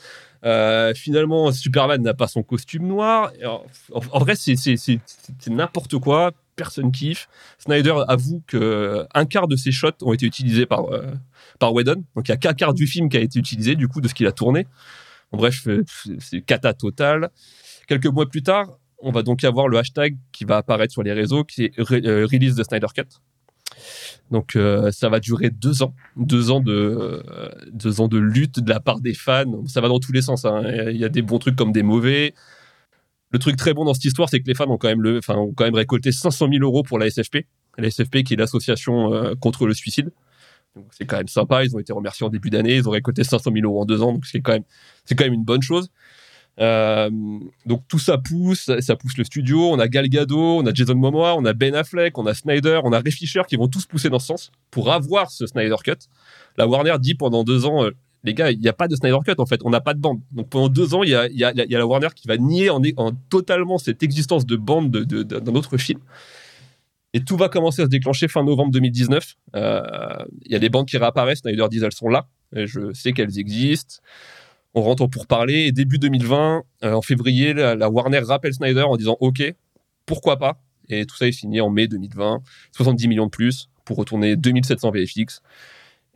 Euh, 0.44 0.94
finalement, 0.94 1.52
Superman 1.52 2.02
n'a 2.02 2.12
pas 2.12 2.26
son 2.28 2.42
costume 2.42 2.86
noir. 2.86 3.32
En, 3.92 4.18
vrai, 4.18 4.34
c'est 4.36 4.56
n'importe 5.48 5.96
quoi. 5.98 6.32
Personne 6.64 6.92
kiffe. 6.92 7.28
Snyder 7.58 7.94
avoue 8.08 8.42
que 8.46 9.06
un 9.14 9.24
quart 9.24 9.48
de 9.48 9.56
ses 9.56 9.72
shots 9.72 9.92
ont 10.02 10.12
été 10.12 10.26
utilisés 10.26 10.66
par 10.66 10.92
euh, 10.92 11.02
par 11.58 11.72
Whedon. 11.72 12.04
Donc 12.14 12.28
il 12.28 12.30
y 12.30 12.34
a 12.34 12.36
qu'un 12.36 12.52
quart 12.54 12.74
du 12.74 12.86
film 12.86 13.08
qui 13.08 13.16
a 13.16 13.20
été 13.20 13.38
utilisé 13.38 13.76
du 13.76 13.88
coup 13.88 14.00
de 14.00 14.08
ce 14.08 14.14
qu'il 14.14 14.26
a 14.26 14.32
tourné. 14.32 14.66
En 15.32 15.36
bref, 15.38 15.66
euh, 15.68 15.84
c'est- 16.18 16.40
cata 16.42 16.74
total. 16.74 17.30
Quelques 17.88 18.06
mois 18.06 18.28
plus 18.28 18.42
tard, 18.42 18.66
on 18.98 19.10
va 19.12 19.22
donc 19.22 19.42
avoir 19.44 19.68
le 19.68 19.78
hashtag 19.78 20.16
qui 20.32 20.44
va 20.44 20.58
apparaître 20.58 20.92
sur 20.92 21.02
les 21.02 21.12
réseaux, 21.12 21.44
qui 21.44 21.64
est 21.64 21.78
re- 21.78 22.06
euh, 22.06 22.26
Release 22.30 22.56
the 22.56 22.64
Snyder 22.64 22.88
Cut. 22.94 23.08
Donc 24.30 24.56
euh, 24.56 24.90
ça 24.90 25.08
va 25.08 25.20
durer 25.20 25.50
deux 25.50 25.82
ans, 25.82 25.94
deux 26.16 26.50
ans 26.50 26.60
de 26.60 26.72
euh, 26.72 27.48
deux 27.72 28.00
ans 28.00 28.08
de 28.08 28.18
lutte 28.18 28.60
de 28.60 28.68
la 28.70 28.80
part 28.80 29.00
des 29.00 29.14
fans. 29.14 29.64
Ça 29.66 29.80
va 29.80 29.88
dans 29.88 29.98
tous 30.00 30.12
les 30.12 30.22
sens. 30.22 30.44
hein. 30.44 30.62
Il 30.90 30.96
y 30.96 31.04
a 31.04 31.08
des 31.08 31.22
bons 31.22 31.38
trucs 31.38 31.56
comme 31.56 31.72
des 31.72 31.82
mauvais. 31.82 32.34
Le 33.32 33.38
truc 33.38 33.56
très 33.56 33.74
bon 33.74 33.84
dans 33.84 33.94
cette 33.94 34.04
histoire, 34.04 34.28
c'est 34.28 34.40
que 34.40 34.46
les 34.46 34.54
fans 34.54 34.68
ont 34.68 34.78
quand 34.78 34.88
même 34.88 35.02
le, 35.02 35.18
enfin, 35.18 35.36
ont 35.36 35.52
quand 35.52 35.64
même 35.64 35.74
récolté 35.74 36.10
500 36.10 36.48
000 36.52 36.64
euros 36.64 36.82
pour 36.82 36.98
la 36.98 37.08
SFP. 37.08 37.46
La 37.78 37.88
SFP 37.88 38.22
qui 38.24 38.34
est 38.34 38.36
l'association 38.36 39.14
euh, 39.14 39.34
contre 39.34 39.66
le 39.66 39.74
suicide. 39.74 40.10
C'est 40.90 41.04
quand 41.04 41.16
même 41.16 41.28
sympa. 41.28 41.64
Ils 41.64 41.74
ont 41.74 41.78
été 41.78 41.92
remerciés 41.92 42.26
en 42.26 42.30
début 42.30 42.50
d'année. 42.50 42.76
Ils 42.76 42.88
ont 42.88 42.92
récolté 42.92 43.24
500 43.24 43.50
000 43.52 43.64
euros 43.64 43.82
en 43.82 43.84
deux 43.84 44.02
ans. 44.02 44.12
Donc 44.12 44.26
c'est 44.26 44.40
quand 44.40 44.52
même 44.52 44.64
quand 45.08 45.24
même 45.24 45.32
une 45.32 45.44
bonne 45.44 45.62
chose. 45.62 45.90
Euh, 46.60 47.08
donc 47.64 47.82
tout 47.88 47.98
ça 47.98 48.18
pousse, 48.18 48.70
ça 48.80 48.96
pousse 48.96 49.16
le 49.16 49.24
studio. 49.24 49.70
On 49.70 49.78
a 49.78 49.88
Gal 49.88 50.08
Gadot, 50.08 50.58
on 50.58 50.66
a 50.66 50.74
Jason 50.74 50.94
Momoa, 50.94 51.34
on 51.36 51.44
a 51.44 51.52
Ben 51.52 51.74
Affleck, 51.74 52.18
on 52.18 52.26
a 52.26 52.34
Snyder, 52.34 52.80
on 52.84 52.92
a 52.92 52.98
Ray 53.00 53.12
qui 53.48 53.56
vont 53.56 53.68
tous 53.68 53.86
pousser 53.86 54.10
dans 54.10 54.18
ce 54.18 54.26
sens 54.26 54.52
pour 54.70 54.92
avoir 54.92 55.30
ce 55.30 55.46
Snyder 55.46 55.76
Cut. 55.82 55.92
La 56.56 56.66
Warner 56.66 56.96
dit 57.00 57.14
pendant 57.14 57.44
deux 57.44 57.64
ans, 57.64 57.84
euh, 57.84 57.90
les 58.24 58.34
gars, 58.34 58.50
il 58.50 58.58
n'y 58.60 58.68
a 58.68 58.72
pas 58.72 58.86
de 58.88 58.94
Snyder 58.96 59.16
Cut 59.24 59.34
en 59.38 59.46
fait, 59.46 59.60
on 59.64 59.70
n'a 59.70 59.80
pas 59.80 59.94
de 59.94 60.00
bande. 60.00 60.20
Donc 60.32 60.48
pendant 60.50 60.68
deux 60.68 60.94
ans, 60.94 61.02
il 61.02 61.10
y 61.10 61.14
a, 61.14 61.28
y 61.30 61.42
a- 61.44 61.52
la 61.54 61.86
Warner 61.86 62.08
qui 62.14 62.28
va 62.28 62.36
nier 62.36 62.68
en, 62.70 62.80
en 62.96 63.12
totalement 63.30 63.78
cette 63.78 64.02
existence 64.02 64.44
de 64.46 64.56
bande 64.56 64.90
de- 64.90 65.04
de- 65.04 65.22
de- 65.22 65.38
d'un 65.40 65.54
autre 65.54 65.76
film. 65.78 66.00
Et 67.12 67.24
tout 67.24 67.36
va 67.36 67.48
commencer 67.48 67.82
à 67.82 67.86
se 67.86 67.90
déclencher 67.90 68.28
fin 68.28 68.44
novembre 68.44 68.70
2019. 68.72 69.34
Euh, 69.56 69.82
Il 70.44 70.52
y 70.52 70.54
a 70.54 70.58
des 70.60 70.68
bandes 70.68 70.86
qui 70.86 70.96
réapparaissent, 70.96 71.40
Snyder 71.40 71.66
dit 71.70 71.80
elles 71.82 71.92
sont 71.92 72.08
là, 72.08 72.28
et 72.54 72.66
je 72.66 72.92
sais 72.92 73.12
qu'elles 73.12 73.38
existent. 73.38 73.96
On 74.74 74.82
rentre 74.82 75.06
pour 75.08 75.26
parler 75.26 75.66
et 75.66 75.72
début 75.72 75.98
2020, 75.98 76.62
euh, 76.84 76.92
en 76.92 77.02
février, 77.02 77.52
la, 77.54 77.74
la 77.74 77.90
Warner 77.90 78.20
rappelle 78.20 78.54
Snyder 78.54 78.82
en 78.82 78.96
disant 78.96 79.16
OK, 79.20 79.42
pourquoi 80.06 80.36
pas? 80.38 80.62
Et 80.88 81.06
tout 81.06 81.16
ça 81.16 81.26
est 81.26 81.32
signé 81.32 81.60
en 81.60 81.70
mai 81.70 81.88
2020, 81.88 82.40
70 82.72 83.08
millions 83.08 83.26
de 83.26 83.30
plus 83.30 83.68
pour 83.84 83.96
retourner 83.96 84.36
2700 84.36 84.90
VFX. 84.92 85.40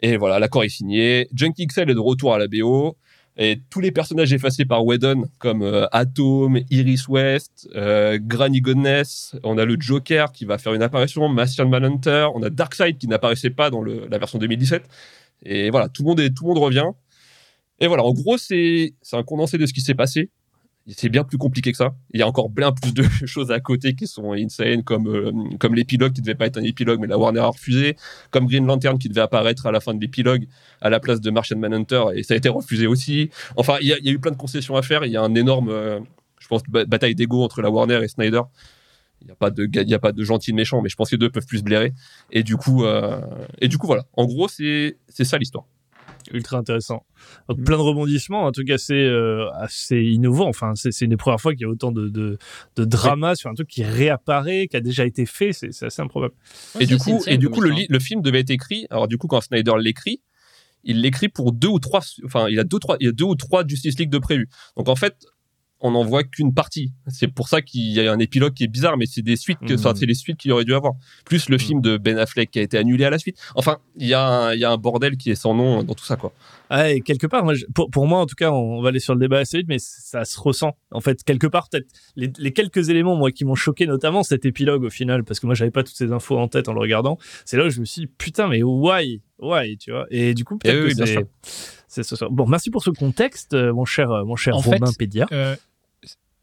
Et 0.04 0.18
voilà, 0.18 0.38
l'accord 0.38 0.64
est 0.64 0.68
signé. 0.68 1.28
Junkie 1.34 1.66
XL 1.66 1.88
est 1.88 1.94
de 1.94 1.98
retour 1.98 2.34
à 2.34 2.38
la 2.38 2.46
BO. 2.46 2.98
Et 3.38 3.62
tous 3.70 3.80
les 3.80 3.90
personnages 3.90 4.34
effacés 4.34 4.66
par 4.66 4.84
Whedon, 4.84 5.24
comme 5.38 5.62
euh, 5.62 5.86
Atom, 5.92 6.60
Iris 6.68 7.08
West, 7.08 7.70
euh, 7.74 8.18
Granny 8.20 8.60
Goodness, 8.60 9.34
on 9.44 9.56
a 9.56 9.64
le 9.64 9.76
Joker 9.80 10.30
qui 10.30 10.44
va 10.44 10.58
faire 10.58 10.74
une 10.74 10.82
apparition, 10.82 11.26
Martian 11.30 11.66
Manhunter, 11.70 12.28
on 12.34 12.42
a 12.42 12.50
Darkseid 12.50 12.98
qui 12.98 13.08
n'apparaissait 13.08 13.48
pas 13.48 13.70
dans 13.70 13.82
la 13.82 14.18
version 14.18 14.38
2017. 14.38 14.82
Et 15.46 15.70
voilà, 15.70 15.88
tout 15.88 16.02
le 16.02 16.08
monde, 16.08 16.20
est, 16.20 16.36
tout 16.36 16.44
le 16.44 16.48
monde 16.50 16.62
revient. 16.62 16.90
Et 17.80 17.86
voilà, 17.86 18.04
en 18.04 18.12
gros, 18.12 18.36
c'est 18.36 18.92
un 19.12 19.22
condensé 19.22 19.56
de 19.56 19.64
ce 19.64 19.72
qui 19.72 19.80
s'est 19.80 19.94
passé. 19.94 20.28
C'est 20.86 21.08
bien 21.08 21.24
plus 21.24 21.38
compliqué 21.38 21.72
que 21.72 21.78
ça. 21.78 21.94
Il 22.12 22.20
y 22.20 22.22
a 22.22 22.28
encore 22.28 22.50
bien 22.50 22.70
plus 22.70 22.92
de 22.92 23.04
choses 23.26 23.50
à 23.50 23.58
côté 23.58 23.94
qui 23.94 24.06
sont 24.06 24.32
insane, 24.32 24.82
comme, 24.82 25.08
euh, 25.08 25.32
comme 25.58 25.74
l'épilogue 25.74 26.12
qui 26.12 26.20
devait 26.20 26.34
pas 26.34 26.46
être 26.46 26.58
un 26.58 26.62
épilogue, 26.62 27.00
mais 27.00 27.06
la 27.06 27.16
Warner 27.16 27.40
a 27.40 27.46
refusé, 27.46 27.96
comme 28.30 28.46
Green 28.46 28.66
Lantern 28.66 28.98
qui 28.98 29.08
devait 29.08 29.22
apparaître 29.22 29.64
à 29.66 29.72
la 29.72 29.80
fin 29.80 29.94
de 29.94 30.00
l'épilogue 30.00 30.46
à 30.82 30.90
la 30.90 31.00
place 31.00 31.22
de 31.22 31.30
Martian 31.30 31.56
Manhunter, 31.58 32.04
et 32.14 32.22
ça 32.22 32.34
a 32.34 32.36
été 32.36 32.50
refusé 32.50 32.86
aussi. 32.86 33.30
Enfin, 33.56 33.76
il 33.80 33.88
y 33.88 33.92
a, 33.94 33.98
eu 34.12 34.18
plein 34.18 34.32
de 34.32 34.36
concessions 34.36 34.76
à 34.76 34.82
faire. 34.82 35.06
Il 35.06 35.12
y 35.12 35.16
a 35.16 35.22
un 35.22 35.34
énorme, 35.34 35.70
euh, 35.70 36.00
je 36.38 36.48
pense, 36.48 36.62
ba- 36.68 36.84
bataille 36.84 37.14
d'ego 37.14 37.42
entre 37.42 37.62
la 37.62 37.70
Warner 37.70 38.00
et 38.02 38.08
Snyder. 38.08 38.42
Il 39.22 39.28
n'y 39.28 39.32
a 39.32 39.36
pas 39.36 39.50
de 39.50 39.66
il 39.72 39.88
y 39.88 39.94
a 39.94 39.98
pas 39.98 40.12
de 40.12 40.22
gentil 40.22 40.52
méchant, 40.52 40.82
mais 40.82 40.90
je 40.90 40.96
pense 40.96 41.08
que 41.08 41.14
les 41.14 41.18
deux 41.18 41.30
peuvent 41.30 41.46
plus 41.46 41.58
se 41.58 41.64
blairer. 41.64 41.94
Et 42.30 42.42
du 42.42 42.58
coup, 42.58 42.84
euh, 42.84 43.22
et 43.58 43.68
du 43.68 43.78
coup, 43.78 43.86
voilà. 43.86 44.04
En 44.12 44.26
gros, 44.26 44.48
c'est 44.48 44.98
ça 45.08 45.38
l'histoire. 45.38 45.64
Ultra 46.32 46.58
intéressant. 46.58 47.04
Donc, 47.48 47.62
plein 47.64 47.76
de 47.76 47.82
rebondissements, 47.82 48.46
un 48.46 48.52
truc 48.52 48.70
assez, 48.70 48.94
euh, 48.94 49.48
assez 49.54 50.02
innovant. 50.02 50.48
Enfin, 50.48 50.74
c'est 50.74 50.92
c'est 50.92 51.04
une 51.04 51.12
des 51.12 51.16
premières 51.16 51.40
fois 51.40 51.52
qu'il 51.52 51.62
y 51.62 51.64
a 51.64 51.68
autant 51.68 51.92
de, 51.92 52.08
de, 52.08 52.38
de 52.76 52.84
drama 52.84 53.34
sur 53.34 53.50
un 53.50 53.54
truc 53.54 53.68
qui 53.68 53.84
réapparaît, 53.84 54.66
qui 54.68 54.76
a 54.76 54.80
déjà 54.80 55.04
été 55.04 55.26
fait. 55.26 55.52
C'est 55.52 55.72
c'est 55.72 55.86
assez 55.86 56.02
improbable. 56.02 56.34
et 56.80 56.86
du 56.86 56.98
coup, 56.98 57.22
et 57.26 57.38
du 57.38 57.48
coup, 57.48 57.60
le, 57.60 57.72
le 57.88 57.98
film 57.98 58.22
devait 58.22 58.40
être 58.40 58.50
écrit. 58.50 58.86
Alors 58.90 59.08
du 59.08 59.18
coup, 59.18 59.26
quand 59.26 59.40
Snyder 59.40 59.74
l'écrit, 59.78 60.22
il 60.84 61.00
l'écrit 61.00 61.28
pour 61.28 61.52
deux 61.52 61.68
ou 61.68 61.78
trois. 61.78 62.02
Enfin, 62.24 62.48
il 62.48 62.58
a 62.58 62.64
deux 62.64 62.78
trois. 62.78 62.96
Il 63.00 63.06
y 63.06 63.08
a 63.08 63.12
deux 63.12 63.24
ou 63.24 63.34
trois 63.34 63.66
Justice 63.66 63.98
League 63.98 64.10
de 64.10 64.18
prévus. 64.18 64.48
Donc 64.76 64.88
en 64.88 64.96
fait, 64.96 65.16
on 65.84 65.90
n'en 65.90 66.02
voit 66.02 66.24
qu'une 66.24 66.52
partie. 66.54 66.92
C'est 67.08 67.28
pour 67.28 67.46
ça 67.48 67.60
qu'il 67.60 67.82
y 67.92 68.00
a 68.00 68.10
un 68.10 68.18
épilogue 68.18 68.54
qui 68.54 68.64
est 68.64 68.68
bizarre, 68.68 68.96
mais 68.96 69.04
c'est 69.06 69.20
des 69.22 69.36
suites 69.36 69.58
que, 69.66 69.74
enfin, 69.74 69.92
c'est 69.94 70.06
les 70.06 70.14
suites 70.14 70.38
qu'il 70.38 70.50
aurait 70.50 70.64
dû 70.64 70.74
avoir. 70.74 70.94
Plus 71.26 71.48
le 71.50 71.56
Mhm. 71.56 71.60
film 71.60 71.80
de 71.82 71.98
Ben 71.98 72.18
Affleck 72.18 72.50
qui 72.50 72.58
a 72.58 72.62
été 72.62 72.78
annulé 72.78 73.04
à 73.04 73.10
la 73.10 73.18
suite. 73.18 73.36
Enfin, 73.54 73.76
il 73.96 74.06
y 74.06 74.14
a 74.14 74.26
un, 74.26 74.54
il 74.54 74.60
y 74.60 74.64
a 74.64 74.70
un 74.70 74.76
bordel 74.78 75.16
qui 75.18 75.30
est 75.30 75.34
sans 75.34 75.54
nom 75.54 75.82
dans 75.82 75.94
tout 75.94 76.04
ça, 76.06 76.16
quoi. 76.16 76.32
Ah, 76.70 76.90
et 76.90 77.02
quelque 77.02 77.26
part, 77.26 77.44
moi, 77.44 77.52
je- 77.54 77.66
pour, 77.74 77.90
pour 77.90 78.06
moi, 78.06 78.20
en 78.20 78.26
tout 78.26 78.34
cas, 78.34 78.50
on 78.50 78.80
va 78.80 78.88
aller 78.88 78.98
sur 78.98 79.14
le 79.14 79.20
débat 79.20 79.38
assez 79.40 79.58
vite, 79.58 79.68
mais 79.68 79.76
ça 79.78 80.24
se 80.24 80.40
ressent. 80.40 80.72
En 80.90 81.00
fait, 81.02 81.22
quelque 81.22 81.46
part, 81.46 81.68
peut-être 81.68 81.86
les, 82.16 82.32
les 82.38 82.52
quelques 82.52 82.88
éléments, 82.88 83.14
moi, 83.16 83.30
qui 83.30 83.44
m'ont 83.44 83.54
choqué, 83.54 83.86
notamment 83.86 84.22
cet 84.22 84.46
épilogue 84.46 84.84
au 84.84 84.90
final, 84.90 85.22
parce 85.22 85.38
que 85.38 85.44
moi, 85.46 85.54
j'avais 85.54 85.70
pas 85.70 85.82
toutes 85.82 85.94
ces 85.96 86.10
infos 86.12 86.38
en 86.38 86.48
tête 86.48 86.68
en 86.70 86.72
le 86.72 86.80
regardant. 86.80 87.18
C'est 87.44 87.58
là 87.58 87.66
où 87.66 87.68
je 87.70 87.80
me 87.80 87.84
suis 87.84 88.00
dit, 88.02 88.06
putain, 88.06 88.48
mais 88.48 88.62
why, 88.62 89.20
why, 89.38 89.76
tu 89.76 89.90
vois? 89.92 90.06
Et 90.10 90.32
du 90.32 90.44
coup, 90.44 90.56
peut-être 90.56 90.74
Eh 90.74 90.82
oui, 90.86 90.94
ce 91.88 92.02
soir. 92.16 92.30
Bon, 92.32 92.46
merci 92.46 92.70
pour 92.70 92.82
ce 92.82 92.90
contexte, 92.90 93.54
euh, 93.54 93.72
mon 93.72 93.84
cher, 93.84 94.10
euh, 94.10 94.24
mon 94.24 94.34
cher 94.36 94.56
En 94.56 94.60
Romain 94.60 94.86
fait, 94.86 94.98
Pédia. 94.98 95.26
Euh, 95.30 95.54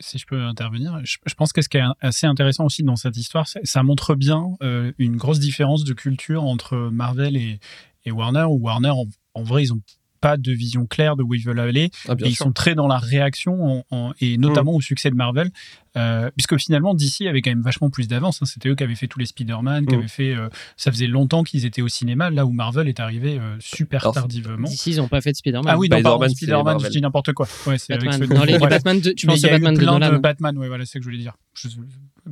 si 0.02 0.18
je 0.18 0.26
peux 0.26 0.44
intervenir, 0.44 1.00
je, 1.04 1.18
je 1.26 1.34
pense 1.34 1.54
que 1.54 1.62
ce 1.62 1.70
qui 1.70 1.78
est 1.78 1.84
assez 2.02 2.28
intéressant 2.28 2.66
aussi 2.66 2.84
dans 2.84 2.96
cette 2.96 3.18
histoire, 3.18 3.48
ça 3.48 3.84
montre 3.84 4.16
bien 4.16 4.46
euh, 4.62 4.92
une 4.98 5.16
grosse 5.18 5.40
différence 5.40 5.84
de 5.84 5.94
culture 5.94 6.44
entre 6.44 6.76
Marvel 6.92 7.38
et, 7.38 7.60
et 8.06 8.12
Warner, 8.12 8.46
où 8.50 8.60
Warner, 8.60 8.90
en, 8.90 9.06
en 9.34 9.44
vrai, 9.44 9.64
ils 9.64 9.74
ont 9.74 9.82
pas 10.20 10.38
de 10.38 10.52
vision 10.52 10.86
claire 10.86 11.16
de 11.16 11.24
où 11.24 11.34
ils 11.34 11.44
veulent 11.44 11.60
aller. 11.60 11.90
Ah, 12.08 12.14
Et 12.14 12.30
ils 12.30 12.36
sont 12.36 12.52
très 12.52 12.76
dans 12.76 12.88
la 12.88 13.00
réaction 13.00 13.64
en- 13.64 13.84
en- 13.90 14.14
et 14.22 14.38
notamment 14.38 14.74
au 14.74 14.82
succès 14.82 15.10
de 15.10 15.16
Marvel, 15.16 15.50
euh, 15.98 16.30
puisque 16.38 16.58
finalement 16.58 16.94
DC 16.94 17.22
avait 17.28 17.42
quand 17.42 17.52
même 17.52 17.62
vachement 17.62 17.90
plus 17.90 18.08
d'avance. 18.08 18.42
hein. 18.42 18.46
C'était 18.46 18.70
eux 18.70 18.76
qui 18.76 18.84
avaient 18.84 18.96
fait 18.96 19.08
tous 19.08 19.20
les 19.20 19.26
Spider-Man, 19.26 19.86
qui 19.86 19.96
Mm. 19.96 20.00
avaient 20.00 20.08
fait. 20.08 20.34
euh, 20.36 20.50
ça 20.78 20.92
faisait 20.92 21.08
longtemps 21.08 21.44
qu'ils 21.44 21.66
étaient 21.66 21.82
au 21.82 21.88
cinéma, 21.90 22.30
là 22.30 22.46
où 22.46 22.52
Marvel 22.52 22.88
est 22.88 23.00
arrivé 23.00 23.38
euh, 23.40 23.56
super 23.60 24.02
Alors, 24.04 24.14
tardivement. 24.14 24.68
D'ici, 24.68 24.92
ils 24.92 25.02
ont 25.02 25.08
pas 25.08 25.22
fait 25.22 25.32
de 25.32 25.38
Spider-Man. 25.38 25.66
Ah 25.68 25.78
oui, 25.78 25.90
non, 25.90 25.98
Spider-Man, 25.98 26.30
Spider-Man, 26.30 26.80
je 26.80 26.88
dis 26.90 27.02
n'importe 27.02 27.34
quoi. 27.34 27.48
Ouais, 27.68 27.78
c'est 27.78 27.94
avec 27.94 28.06
Batman. 28.10 28.30
ce- 28.30 28.34
Dans 28.34 28.44
les, 28.46 28.54
les 28.54 28.58
Voilà. 28.58 28.76
Batman 28.78 29.00
de, 29.02 29.12
tu 29.12 29.28
penses 29.28 29.42
Batman 29.42 29.74
de 29.74 29.80
plein 29.80 29.92
Nolan. 30.00 30.12
de 30.14 30.18
Batman, 30.18 30.58
ouais, 30.58 30.68
voilà, 30.68 30.86
c'est 30.86 30.94
ce 30.94 30.98
que 31.00 31.04
je 31.04 31.08
voulais 31.10 31.18
dire. 31.22 31.34
Je- 31.54 31.68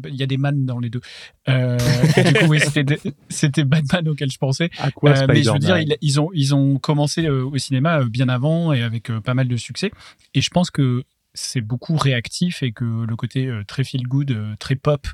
Il 0.08 0.16
y 0.16 0.24
a 0.24 0.28
des 0.28 0.38
man 0.38 0.66
dans 0.66 0.80
les 0.80 0.90
deux. 0.90 1.02
Euh, 1.50 1.78
du 2.16 2.34
coup, 2.36 2.46
oui, 2.50 2.60
c'était 2.62 2.84
de- 2.84 3.64
Batman 3.64 4.08
auquel 4.08 4.32
je 4.32 4.38
pensais. 4.38 4.70
À 4.78 4.92
quoi 4.92 5.12
Euh, 5.18 5.26
mais 5.28 5.44
je 5.44 5.52
veux 5.52 5.60
dire, 5.60 5.78
ils, 5.80 5.98
ils 6.02 6.20
ont, 6.22 6.30
ils 6.34 6.54
ont 6.56 6.78
commencé 6.78 7.26
euh, 7.26 7.44
au 7.44 7.58
cinéma 7.58 8.02
euh, 8.02 8.06
bien 8.10 8.30
avant 8.30 8.72
et 8.72 8.84
avec 8.84 9.10
euh, 9.10 9.20
pas 9.20 9.34
mal 9.34 9.48
de 9.48 9.58
succès. 9.58 9.92
Et 10.34 10.42
je 10.42 10.50
pense 10.50 10.70
que 10.72 11.04
c'est 11.40 11.62
beaucoup 11.62 11.96
réactif 11.96 12.64
et 12.64 12.72
que 12.72 12.84
le 13.06 13.16
côté 13.16 13.48
euh, 13.48 13.64
très 13.64 13.84
feel 13.84 14.04
good, 14.08 14.32
euh, 14.32 14.56
très 14.60 14.76
pop, 14.76 15.08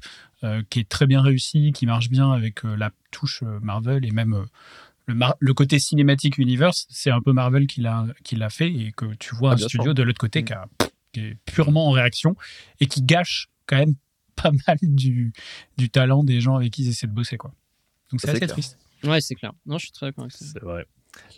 euh, 0.43 0.63
qui 0.69 0.79
est 0.79 0.89
très 0.89 1.05
bien 1.07 1.21
réussi, 1.21 1.71
qui 1.73 1.85
marche 1.85 2.09
bien 2.09 2.31
avec 2.31 2.65
euh, 2.65 2.75
la 2.75 2.91
touche 3.11 3.43
euh, 3.43 3.59
Marvel 3.61 4.03
et 4.05 4.11
même 4.11 4.33
euh, 4.33 4.43
le, 5.05 5.13
mar- 5.15 5.35
le 5.39 5.53
côté 5.53 5.77
cinématique 5.79 6.37
universe, 6.37 6.87
c'est 6.89 7.11
un 7.11 7.21
peu 7.21 7.31
Marvel 7.31 7.67
qui 7.67 7.81
l'a 7.81 8.49
fait 8.49 8.71
et 8.71 8.91
que 8.91 9.05
tu 9.15 9.35
vois 9.35 9.51
Ah, 9.51 9.53
un 9.53 9.57
studio 9.57 9.83
sûr. 9.85 9.93
de 9.93 10.03
l'autre 10.03 10.19
côté 10.19 10.41
Mm. 10.41 10.45
qui, 10.45 10.53
a- 10.53 10.67
qui 11.13 11.19
est 11.21 11.37
purement 11.45 11.87
en 11.87 11.91
réaction 11.91 12.35
et 12.79 12.87
qui 12.87 13.01
gâche 13.03 13.49
quand 13.67 13.77
même 13.77 13.93
pas 14.35 14.51
mal 14.67 14.77
du, 14.81 15.31
du 15.77 15.89
talent 15.89 16.23
des 16.23 16.41
gens 16.41 16.55
avec 16.55 16.73
qui 16.73 16.83
ils 16.83 16.89
essaient 16.89 17.07
de 17.07 17.13
bosser. 17.13 17.37
Quoi. 17.37 17.53
Donc 18.11 18.19
c'est 18.21 18.29
assez 18.29 18.39
clair. 18.39 18.49
triste. 18.49 18.77
Ouais, 19.03 19.21
c'est 19.21 19.35
clair. 19.35 19.53
Non, 19.65 19.77
je 19.77 19.85
suis 19.85 19.91
très 19.93 20.07
d'accord 20.07 20.23
avec 20.23 20.33
ça. 20.33 20.45
C'est 20.45 20.61
vrai. 20.61 20.85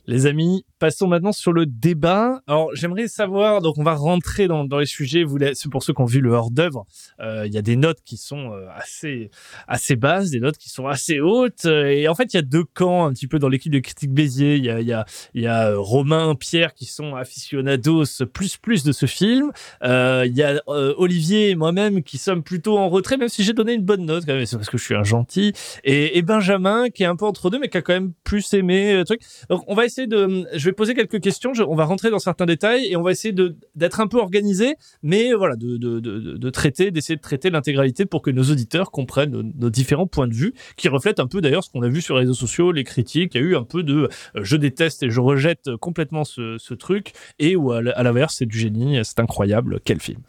Les 0.07 0.25
amis, 0.25 0.65
passons 0.79 1.07
maintenant 1.07 1.33
sur 1.33 1.51
le 1.51 1.65
débat. 1.65 2.41
Alors, 2.47 2.69
j'aimerais 2.73 3.09
savoir, 3.09 3.61
donc 3.61 3.77
on 3.77 3.83
va 3.83 3.93
rentrer 3.93 4.47
dans, 4.47 4.65
les 4.77 4.85
sujets. 4.85 5.23
Vous, 5.23 5.37
c'est 5.53 5.69
pour 5.69 5.83
ceux 5.83 5.93
qui 5.93 6.01
ont 6.01 6.05
vu 6.05 6.21
le 6.21 6.31
hors-d'œuvre, 6.31 6.85
euh, 7.19 7.45
il 7.45 7.53
y 7.53 7.57
a 7.57 7.61
des 7.61 7.75
notes 7.75 7.99
qui 8.05 8.15
sont 8.15 8.53
euh, 8.53 8.67
assez, 8.73 9.29
assez 9.67 9.97
basses, 9.97 10.29
des 10.29 10.39
notes 10.39 10.57
qui 10.57 10.69
sont 10.69 10.87
assez 10.87 11.19
hautes. 11.19 11.65
Et 11.65 12.07
en 12.07 12.15
fait, 12.15 12.33
il 12.33 12.37
y 12.37 12.39
a 12.39 12.43
deux 12.43 12.63
camps 12.63 13.05
un 13.05 13.11
petit 13.11 13.27
peu 13.27 13.37
dans 13.37 13.49
l'équipe 13.49 13.71
de 13.71 13.79
Critique 13.79 14.13
Béziers. 14.13 14.55
Il 14.55 14.63
y 14.63 14.69
a, 14.69 14.79
y 14.79 14.93
a, 14.93 15.05
y 15.33 15.45
a 15.45 15.75
Romain, 15.75 16.35
Pierre 16.35 16.73
qui 16.73 16.85
sont 16.85 17.15
aficionados 17.15 18.23
plus 18.33 18.55
plus 18.55 18.85
de 18.85 18.93
ce 18.93 19.07
film. 19.07 19.51
Euh, 19.83 20.23
il 20.25 20.37
y 20.37 20.43
a 20.43 20.61
Olivier 20.67 21.49
et 21.49 21.55
moi-même 21.55 22.01
qui 22.01 22.17
sommes 22.17 22.43
plutôt 22.43 22.77
en 22.77 22.87
retrait, 22.87 23.17
même 23.17 23.29
si 23.29 23.43
j'ai 23.43 23.53
donné 23.53 23.73
une 23.73 23.83
bonne 23.83 24.05
note 24.05 24.25
quand 24.25 24.35
même. 24.35 24.45
C'est 24.45 24.55
parce 24.55 24.69
que 24.69 24.77
je 24.77 24.83
suis 24.85 24.95
un 24.95 25.03
gentil. 25.03 25.51
Et, 25.83 26.21
Benjamin 26.21 26.89
qui 26.89 27.03
est 27.03 27.05
un 27.05 27.15
peu 27.15 27.25
entre 27.25 27.49
deux, 27.49 27.59
mais 27.59 27.69
qui 27.69 27.77
a 27.77 27.81
quand 27.81 27.93
même 27.93 28.11
plus 28.23 28.53
aimé 28.53 28.93
le 28.93 29.05
truc. 29.05 29.21
On 29.67 29.75
va 29.75 29.85
essayer 29.85 30.07
de. 30.07 30.47
Je 30.53 30.65
vais 30.65 30.73
poser 30.73 30.95
quelques 30.95 31.21
questions. 31.21 31.51
on 31.67 31.75
va 31.75 31.85
rentrer 31.85 32.09
dans 32.09 32.19
certains 32.19 32.45
détails 32.45 32.87
et 32.87 32.95
on 32.95 33.03
va 33.03 33.11
essayer 33.11 33.35
d'être 33.75 33.99
un 33.99 34.07
peu 34.07 34.17
organisé, 34.17 34.75
mais 35.03 35.33
voilà, 35.33 35.55
de 35.57 36.49
traiter, 36.49 36.89
d'essayer 36.91 37.17
de 37.17 37.21
traiter 37.21 37.49
l'intégralité 37.49 38.05
pour 38.05 38.21
que 38.21 38.31
nos 38.31 38.43
auditeurs 38.43 38.91
comprennent 38.91 39.51
nos, 39.55 39.69
différents 39.69 40.07
points 40.07 40.27
de 40.27 40.33
vue, 40.33 40.53
qui 40.77 40.87
reflètent 40.87 41.19
un 41.19 41.27
peu 41.27 41.41
d'ailleurs 41.41 41.63
ce 41.63 41.69
qu'on 41.69 41.83
a 41.83 41.89
vu 41.89 42.01
sur 42.01 42.15
les 42.15 42.21
réseaux 42.21 42.33
sociaux, 42.33 42.71
les 42.71 42.85
critiques. 42.85 43.35
Il 43.35 43.41
y 43.41 43.43
a 43.43 43.47
eu 43.47 43.55
un 43.55 43.63
peu 43.63 43.83
de 43.83 44.09
euh, 44.35 44.43
je 44.43 44.55
déteste 44.55 45.03
et 45.03 45.09
je 45.09 45.19
rejette 45.19 45.75
complètement 45.81 46.23
ce, 46.23 46.73
truc, 46.73 47.13
et 47.39 47.55
ou 47.55 47.71
à 47.71 47.81
l'inverse, 47.81 48.35
c'est 48.37 48.45
du 48.45 48.57
génie, 48.57 48.99
c'est 49.03 49.19
incroyable, 49.19 49.79
quel 49.83 49.99
film. 49.99 50.21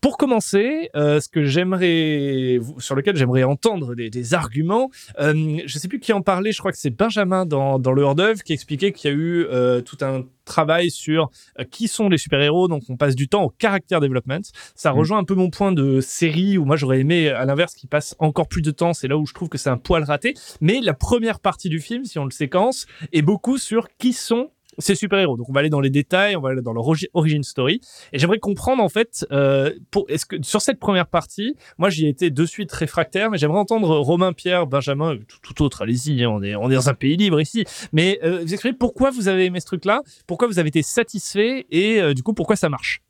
Pour 0.00 0.16
commencer, 0.16 0.90
euh, 0.94 1.20
ce 1.20 1.28
que 1.28 1.44
j'aimerais, 1.44 2.60
sur 2.78 2.94
lequel 2.94 3.16
j'aimerais 3.16 3.42
entendre 3.42 3.94
des, 3.96 4.10
des 4.10 4.34
arguments, 4.34 4.90
euh, 5.18 5.58
je 5.66 5.78
sais 5.78 5.88
plus 5.88 5.98
qui 5.98 6.12
en 6.12 6.22
parlait, 6.22 6.52
je 6.52 6.58
crois 6.58 6.70
que 6.70 6.78
c'est 6.78 6.90
Benjamin 6.96 7.46
dans, 7.46 7.78
dans 7.80 7.92
le 7.92 8.02
hors-d'œuvre 8.02 8.42
qui 8.42 8.52
expliquait 8.52 8.92
qu'il 8.92 9.10
y 9.10 9.12
a 9.12 9.16
eu 9.16 9.46
euh, 9.50 9.80
tout 9.80 9.98
un 10.02 10.24
travail 10.44 10.90
sur 10.90 11.30
euh, 11.58 11.64
qui 11.64 11.88
sont 11.88 12.08
les 12.08 12.16
super-héros, 12.16 12.68
donc 12.68 12.82
on 12.88 12.96
passe 12.96 13.16
du 13.16 13.28
temps 13.28 13.44
au 13.44 13.52
character 13.60 13.98
development. 14.00 14.42
Ça 14.74 14.92
Mm. 14.92 14.98
rejoint 14.98 15.18
un 15.18 15.24
peu 15.24 15.34
mon 15.34 15.50
point 15.50 15.72
de 15.72 16.00
série 16.00 16.58
où 16.58 16.64
moi 16.64 16.76
j'aurais 16.76 17.00
aimé 17.00 17.28
à 17.28 17.44
l'inverse 17.44 17.74
qui 17.74 17.86
passe 17.86 18.14
encore 18.20 18.48
plus 18.48 18.62
de 18.62 18.70
temps, 18.70 18.94
c'est 18.94 19.08
là 19.08 19.18
où 19.18 19.26
je 19.26 19.34
trouve 19.34 19.48
que 19.48 19.58
c'est 19.58 19.70
un 19.70 19.78
poil 19.78 20.04
raté. 20.04 20.34
Mais 20.60 20.80
la 20.80 20.94
première 20.94 21.40
partie 21.40 21.68
du 21.68 21.80
film, 21.80 22.04
si 22.04 22.18
on 22.18 22.24
le 22.24 22.30
séquence, 22.30 22.86
est 23.12 23.22
beaucoup 23.22 23.58
sur 23.58 23.88
qui 23.98 24.12
sont 24.12 24.50
ces 24.78 24.94
super-héros. 24.94 25.36
Donc 25.36 25.48
on 25.48 25.52
va 25.52 25.60
aller 25.60 25.70
dans 25.70 25.80
les 25.80 25.90
détails, 25.90 26.36
on 26.36 26.40
va 26.40 26.50
aller 26.50 26.62
dans 26.62 26.72
leur 26.72 26.84
origi- 26.84 27.08
origin 27.14 27.42
story. 27.42 27.80
Et 28.12 28.18
j'aimerais 28.18 28.38
comprendre 28.38 28.82
en 28.82 28.88
fait, 28.88 29.26
euh, 29.32 29.72
pour, 29.90 30.06
est-ce 30.08 30.24
que 30.26 30.36
sur 30.42 30.60
cette 30.62 30.78
première 30.78 31.06
partie, 31.06 31.54
moi 31.78 31.90
j'y 31.90 32.06
ai 32.06 32.08
été 32.08 32.30
de 32.30 32.46
suite 32.46 32.70
réfractaire, 32.72 33.30
mais 33.30 33.38
j'aimerais 33.38 33.58
entendre 33.58 33.96
Romain, 33.98 34.32
Pierre, 34.32 34.66
Benjamin, 34.66 35.14
euh, 35.14 35.18
tout, 35.28 35.38
tout 35.54 35.62
autre, 35.64 35.82
allez-y, 35.82 36.22
hein, 36.24 36.30
on 36.30 36.42
est, 36.42 36.54
on 36.56 36.70
est 36.70 36.74
dans 36.74 36.88
un 36.88 36.94
pays 36.94 37.16
libre 37.16 37.40
ici. 37.40 37.64
Mais 37.92 38.18
euh, 38.22 38.42
vous 38.44 38.52
expliquez 38.52 38.76
pourquoi 38.76 39.10
vous 39.10 39.28
avez 39.28 39.44
aimé 39.46 39.60
ce 39.60 39.66
truc-là, 39.66 40.02
pourquoi 40.26 40.48
vous 40.48 40.58
avez 40.58 40.68
été 40.68 40.82
satisfait 40.82 41.66
et 41.70 42.00
euh, 42.00 42.14
du 42.14 42.22
coup 42.22 42.32
pourquoi 42.34 42.56
ça 42.56 42.68
marche? 42.68 43.02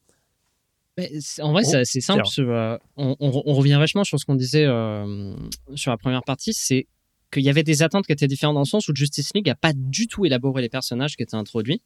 Mais 0.96 1.10
c'est- 1.20 1.42
en 1.42 1.52
vrai, 1.52 1.62
Oh, 1.64 1.68
c'est 1.70 1.78
assez 1.78 2.00
simple. 2.00 2.26
sur, 2.26 2.50
euh, 2.50 2.76
on, 2.96 3.14
on- 3.20 3.42
on 3.46 3.54
revient 3.54 3.76
vachement 3.78 4.02
sur 4.02 4.18
ce 4.18 4.24
qu'on 4.24 4.34
disait 4.34 4.64
euh, 4.66 5.32
sur 5.76 5.92
la 5.92 5.96
première 5.96 6.24
partie. 6.24 6.52
C'est 6.52 6.86
qu'il 7.30 7.42
y 7.42 7.50
avait 7.50 7.62
des 7.62 7.82
attentes 7.82 8.06
qui 8.06 8.12
étaient 8.12 8.26
différentes 8.26 8.54
dans 8.54 8.60
le 8.60 8.66
sens 8.66 8.88
où 8.88 8.94
Justice 8.94 9.32
League 9.34 9.46
n'a 9.46 9.54
pas 9.54 9.72
du 9.74 10.06
tout 10.06 10.24
élaboré 10.24 10.62
les 10.62 10.68
personnages 10.68 11.16
qui 11.16 11.22
étaient 11.22 11.34
introduits. 11.34 11.82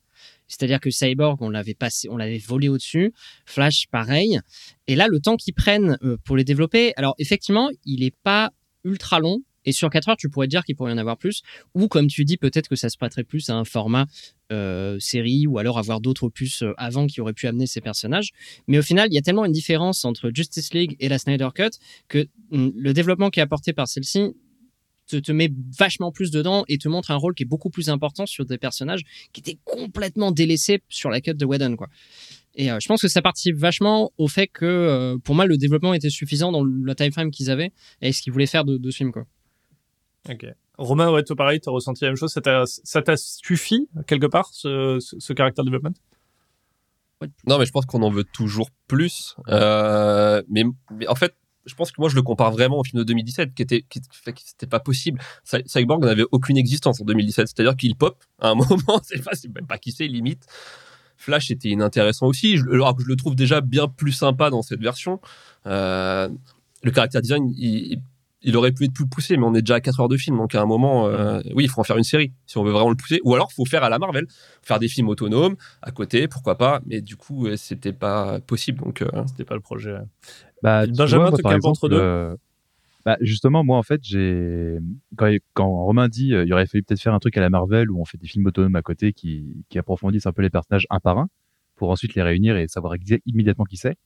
C'est-à-dire 0.48 0.80
que 0.80 0.90
Cyborg, 0.90 1.40
on 1.40 1.50
l'avait 1.50 1.74
passé, 1.74 2.08
on 2.08 2.16
l'avait 2.16 2.38
volé 2.38 2.68
au-dessus. 2.68 3.12
Flash, 3.44 3.86
pareil. 3.90 4.38
Et 4.86 4.94
là, 4.94 5.08
le 5.08 5.20
temps 5.20 5.36
qu'ils 5.36 5.54
prennent 5.54 5.98
euh, 6.02 6.16
pour 6.24 6.36
les 6.36 6.44
développer, 6.44 6.92
alors 6.96 7.14
effectivement, 7.18 7.70
il 7.84 8.00
n'est 8.00 8.14
pas 8.22 8.52
ultra 8.84 9.20
long. 9.20 9.40
Et 9.64 9.72
sur 9.72 9.90
4 9.90 10.08
heures, 10.08 10.16
tu 10.16 10.28
pourrais 10.28 10.48
dire 10.48 10.64
qu'il 10.64 10.74
pourrait 10.74 10.90
y 10.90 10.94
en 10.94 10.98
avoir 10.98 11.16
plus. 11.16 11.42
Ou 11.74 11.86
comme 11.86 12.08
tu 12.08 12.24
dis, 12.24 12.36
peut-être 12.36 12.68
que 12.68 12.74
ça 12.74 12.88
se 12.88 12.96
prêterait 12.96 13.22
plus 13.22 13.48
à 13.48 13.54
un 13.54 13.64
format 13.64 14.06
euh, 14.50 14.98
série 14.98 15.46
ou 15.46 15.58
alors 15.58 15.78
avoir 15.78 16.00
d'autres 16.00 16.24
opus 16.24 16.62
euh, 16.62 16.72
avant 16.78 17.06
qui 17.06 17.20
auraient 17.20 17.32
pu 17.32 17.46
amener 17.46 17.66
ces 17.66 17.80
personnages. 17.80 18.30
Mais 18.66 18.78
au 18.78 18.82
final, 18.82 19.08
il 19.10 19.14
y 19.14 19.18
a 19.18 19.22
tellement 19.22 19.44
une 19.44 19.52
différence 19.52 20.04
entre 20.04 20.30
Justice 20.34 20.74
League 20.74 20.96
et 20.98 21.08
la 21.08 21.18
Snyder 21.18 21.48
Cut 21.54 21.70
que 22.08 22.26
hum, 22.50 22.72
le 22.76 22.92
développement 22.92 23.30
qui 23.30 23.38
est 23.38 23.42
apporté 23.42 23.72
par 23.72 23.86
celle-ci 23.86 24.34
te, 25.12 25.20
te 25.20 25.32
met 25.32 25.52
vachement 25.78 26.10
plus 26.12 26.30
dedans 26.30 26.64
et 26.68 26.78
te 26.78 26.88
montre 26.88 27.10
un 27.10 27.16
rôle 27.16 27.34
qui 27.34 27.42
est 27.42 27.46
beaucoup 27.46 27.70
plus 27.70 27.88
important 27.88 28.26
sur 28.26 28.46
des 28.46 28.58
personnages 28.58 29.02
qui 29.32 29.40
étaient 29.40 29.58
complètement 29.64 30.30
délaissés 30.30 30.82
sur 30.88 31.10
la 31.10 31.20
cut 31.20 31.34
de 31.34 31.44
Whedon. 31.44 31.76
Quoi. 31.76 31.88
Et 32.54 32.70
euh, 32.70 32.78
je 32.80 32.88
pense 32.88 33.02
que 33.02 33.08
ça 33.08 33.22
participe 33.22 33.56
vachement 33.56 34.12
au 34.18 34.28
fait 34.28 34.46
que, 34.46 34.64
euh, 34.64 35.18
pour 35.18 35.34
moi, 35.34 35.46
le 35.46 35.56
développement 35.56 35.94
était 35.94 36.10
suffisant 36.10 36.52
dans 36.52 36.62
le 36.62 36.94
time 36.94 37.12
frame 37.12 37.30
qu'ils 37.30 37.50
avaient 37.50 37.72
et 38.00 38.12
ce 38.12 38.22
qu'ils 38.22 38.32
voulaient 38.32 38.46
faire 38.46 38.64
de, 38.64 38.76
de 38.76 38.90
ce 38.90 38.96
film. 38.96 39.12
Quoi. 39.12 39.26
Ok. 40.28 40.46
Romain, 40.78 41.10
ouais, 41.10 41.22
toi 41.22 41.36
pareil, 41.36 41.60
t'as 41.60 41.70
ressenti 41.70 42.04
la 42.04 42.10
même 42.10 42.16
chose, 42.16 42.32
ça 42.32 42.40
t'a, 42.40 42.64
ça 42.66 43.02
t'a 43.02 43.16
suffi 43.16 43.88
quelque 44.06 44.26
part 44.26 44.48
ce, 44.52 44.98
ce, 45.00 45.16
ce 45.18 45.32
character 45.36 45.62
development 45.62 45.94
Non, 47.46 47.58
mais 47.58 47.66
je 47.66 47.70
pense 47.70 47.84
qu'on 47.84 48.02
en 48.02 48.10
veut 48.10 48.24
toujours 48.24 48.70
plus. 48.88 49.36
Euh, 49.48 50.42
mais, 50.48 50.64
mais 50.90 51.06
en 51.08 51.14
fait, 51.14 51.34
je 51.66 51.74
pense 51.74 51.92
que 51.92 52.00
moi, 52.00 52.08
je 52.08 52.14
le 52.16 52.22
compare 52.22 52.50
vraiment 52.52 52.78
au 52.78 52.84
film 52.84 52.98
de 53.00 53.04
2017, 53.04 53.54
qui 53.54 53.62
était, 53.62 53.82
qui, 53.88 54.00
que 54.00 54.40
c'était 54.44 54.66
pas 54.66 54.80
possible. 54.80 55.20
Cy- 55.44 55.62
Cyborg 55.66 56.04
n'avait 56.04 56.24
aucune 56.32 56.56
existence 56.56 57.00
en 57.00 57.04
2017, 57.04 57.48
c'est-à-dire 57.48 57.76
qu'il 57.76 57.94
pop 57.96 58.22
à 58.40 58.48
un 58.48 58.54
moment, 58.56 59.00
c'est 59.02 59.22
pas, 59.22 59.32
même 59.54 59.66
pas 59.66 59.78
qui 59.78 59.92
c'est, 59.92 60.06
limite. 60.06 60.44
Flash 61.16 61.50
était 61.50 61.68
inintéressant 61.68 62.26
aussi, 62.26 62.56
alors 62.72 62.96
que 62.96 63.02
je 63.02 63.08
le 63.08 63.16
trouve 63.16 63.36
déjà 63.36 63.60
bien 63.60 63.86
plus 63.86 64.12
sympa 64.12 64.50
dans 64.50 64.62
cette 64.62 64.80
version. 64.80 65.20
Euh, 65.66 66.28
le 66.82 66.90
caractère 66.90 67.22
design, 67.22 67.52
il 67.56 68.00
aurait 68.56 68.72
pu 68.72 68.84
être 68.84 68.92
plus 68.92 69.06
poussé, 69.06 69.36
mais 69.36 69.44
on 69.44 69.54
est 69.54 69.62
déjà 69.62 69.76
à 69.76 69.80
4 69.80 70.00
heures 70.00 70.08
de 70.08 70.16
film, 70.16 70.36
donc 70.36 70.54
à 70.54 70.60
un 70.60 70.66
moment, 70.66 71.06
euh, 71.06 71.40
oui, 71.54 71.64
il 71.64 71.68
faut 71.70 71.80
en 71.80 71.84
faire 71.84 71.96
une 71.96 72.04
série 72.04 72.32
si 72.46 72.58
on 72.58 72.64
veut 72.64 72.72
vraiment 72.72 72.90
le 72.90 72.96
pousser. 72.96 73.20
Ou 73.24 73.34
alors, 73.34 73.48
il 73.52 73.54
faut 73.54 73.64
faire 73.64 73.84
à 73.84 73.88
la 73.88 73.98
Marvel, 73.98 74.26
faire 74.62 74.78
des 74.78 74.88
films 74.88 75.08
autonomes 75.08 75.56
à 75.80 75.90
côté, 75.92 76.26
pourquoi 76.28 76.58
pas. 76.58 76.80
Mais 76.86 77.00
du 77.00 77.16
coup, 77.16 77.46
euh, 77.46 77.56
c'était 77.56 77.92
pas 77.92 78.40
possible. 78.40 78.82
Donc, 78.82 79.02
euh, 79.02 79.08
C'était 79.28 79.44
pas 79.44 79.54
le 79.54 79.60
projet. 79.60 79.94
Bah, 80.62 80.86
tu 80.86 80.92
Benjamin, 80.92 81.30
vois, 81.30 81.38
moi, 81.42 81.70
entre 81.70 81.88
deux. 81.88 81.96
euh, 81.96 82.36
bah, 83.04 83.16
justement, 83.20 83.64
moi, 83.64 83.78
en 83.78 83.82
fait, 83.82 84.00
j'ai 84.04 84.78
quand, 85.16 85.30
quand 85.54 85.68
Romain 85.68 86.08
dit 86.08 86.34
euh, 86.34 86.44
il 86.44 86.52
aurait 86.52 86.66
fallu 86.66 86.84
peut-être 86.84 87.00
faire 87.00 87.14
un 87.14 87.18
truc 87.18 87.36
à 87.36 87.40
la 87.40 87.50
Marvel 87.50 87.90
où 87.90 88.00
on 88.00 88.04
fait 88.04 88.18
des 88.18 88.26
films 88.28 88.46
autonomes 88.46 88.76
à 88.76 88.82
côté 88.82 89.12
qui, 89.12 89.64
qui 89.68 89.78
approfondissent 89.78 90.26
un 90.26 90.32
peu 90.32 90.42
les 90.42 90.50
personnages 90.50 90.86
un 90.90 91.00
par 91.00 91.18
un 91.18 91.28
pour 91.76 91.90
ensuite 91.90 92.14
les 92.14 92.22
réunir 92.22 92.56
et 92.56 92.68
savoir 92.68 92.94
immédiatement 93.26 93.64
qui 93.64 93.76
c'est. 93.76 93.96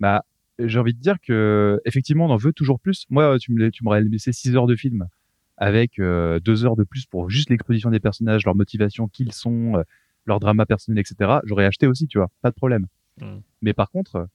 Bah, 0.00 0.24
j'ai 0.66 0.78
envie 0.78 0.94
de 0.94 1.00
dire 1.00 1.16
que 1.20 1.80
effectivement, 1.84 2.26
on 2.26 2.30
en 2.30 2.36
veut 2.36 2.52
toujours 2.52 2.80
plus. 2.80 3.06
Moi, 3.10 3.38
tu 3.38 3.52
me, 3.52 3.70
tu 3.70 3.84
m'aurais 3.84 4.02
laissé 4.02 4.32
6 4.32 4.56
heures 4.56 4.66
de 4.66 4.76
film 4.76 5.08
avec 5.56 5.98
euh, 5.98 6.40
deux 6.40 6.64
heures 6.64 6.76
de 6.76 6.84
plus 6.84 7.06
pour 7.06 7.28
juste 7.28 7.50
l'exposition 7.50 7.90
des 7.90 8.00
personnages, 8.00 8.44
leur 8.46 8.56
motivation, 8.56 9.08
qui 9.08 9.24
ils 9.24 9.32
sont, 9.32 9.76
euh, 9.76 9.82
leur 10.24 10.40
drama 10.40 10.64
personnel, 10.64 10.98
etc. 10.98 11.40
J'aurais 11.44 11.66
acheté 11.66 11.86
aussi, 11.86 12.08
tu 12.08 12.18
vois, 12.18 12.30
pas 12.40 12.50
de 12.50 12.54
problème. 12.54 12.86
Mm. 13.20 13.38
Mais 13.60 13.74
par 13.74 13.90
contre, 13.90 14.26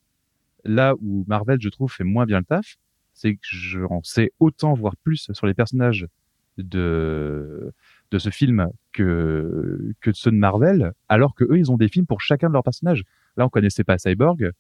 là 0.63 0.93
où 1.01 1.25
Marvel, 1.27 1.59
je 1.59 1.69
trouve, 1.69 1.91
fait 1.91 2.03
moins 2.03 2.25
bien 2.25 2.39
le 2.39 2.45
taf, 2.45 2.77
c'est 3.13 3.33
que 3.33 3.41
j'en 3.41 4.01
sais 4.03 4.31
autant, 4.39 4.73
voire 4.73 4.95
plus, 4.97 5.31
sur 5.31 5.47
les 5.47 5.53
personnages 5.53 6.07
de 6.57 7.73
de 8.11 8.19
ce 8.19 8.29
film 8.29 8.69
que 8.93 9.93
que 9.99 10.11
ceux 10.13 10.31
de 10.31 10.37
Marvel, 10.37 10.93
alors 11.09 11.33
que 11.33 11.43
eux, 11.43 11.57
ils 11.57 11.71
ont 11.71 11.77
des 11.77 11.89
films 11.89 12.05
pour 12.05 12.21
chacun 12.21 12.47
de 12.47 12.53
leurs 12.53 12.63
personnages. 12.63 13.03
Là, 13.35 13.45
on 13.45 13.49
connaissait 13.49 13.83
pas 13.83 13.97
Cyborg. 13.97 14.51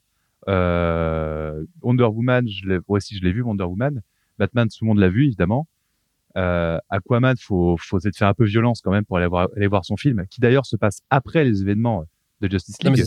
Euh, 0.47 1.63
Wonder 1.81 2.05
Woman, 2.05 2.47
je 2.47 2.67
l'ai, 2.67 2.79
ouais, 2.87 2.99
si 2.99 3.17
je 3.17 3.23
l'ai 3.23 3.31
vu, 3.31 3.41
Wonder 3.41 3.63
Woman. 3.63 4.01
Batman, 4.37 4.67
tout 4.67 4.83
le 4.83 4.87
monde 4.87 4.99
l'a 4.99 5.09
vu, 5.09 5.25
évidemment. 5.25 5.67
Euh, 6.37 6.77
Aquaman, 6.89 7.35
faut, 7.39 7.77
faut 7.79 7.97
essayer 7.97 8.11
de 8.11 8.15
faire 8.15 8.27
un 8.27 8.33
peu 8.33 8.43
violence 8.43 8.81
quand 8.81 8.91
même 8.91 9.05
pour 9.05 9.17
aller 9.17 9.27
voir, 9.27 9.47
aller 9.55 9.67
voir 9.67 9.85
son 9.85 9.95
film, 9.95 10.25
qui 10.29 10.41
d'ailleurs 10.41 10.65
se 10.65 10.75
passe 10.75 11.01
après 11.09 11.43
les 11.45 11.61
événements 11.61 12.03
de 12.41 12.49
Justice 12.51 12.75
League. 12.83 13.05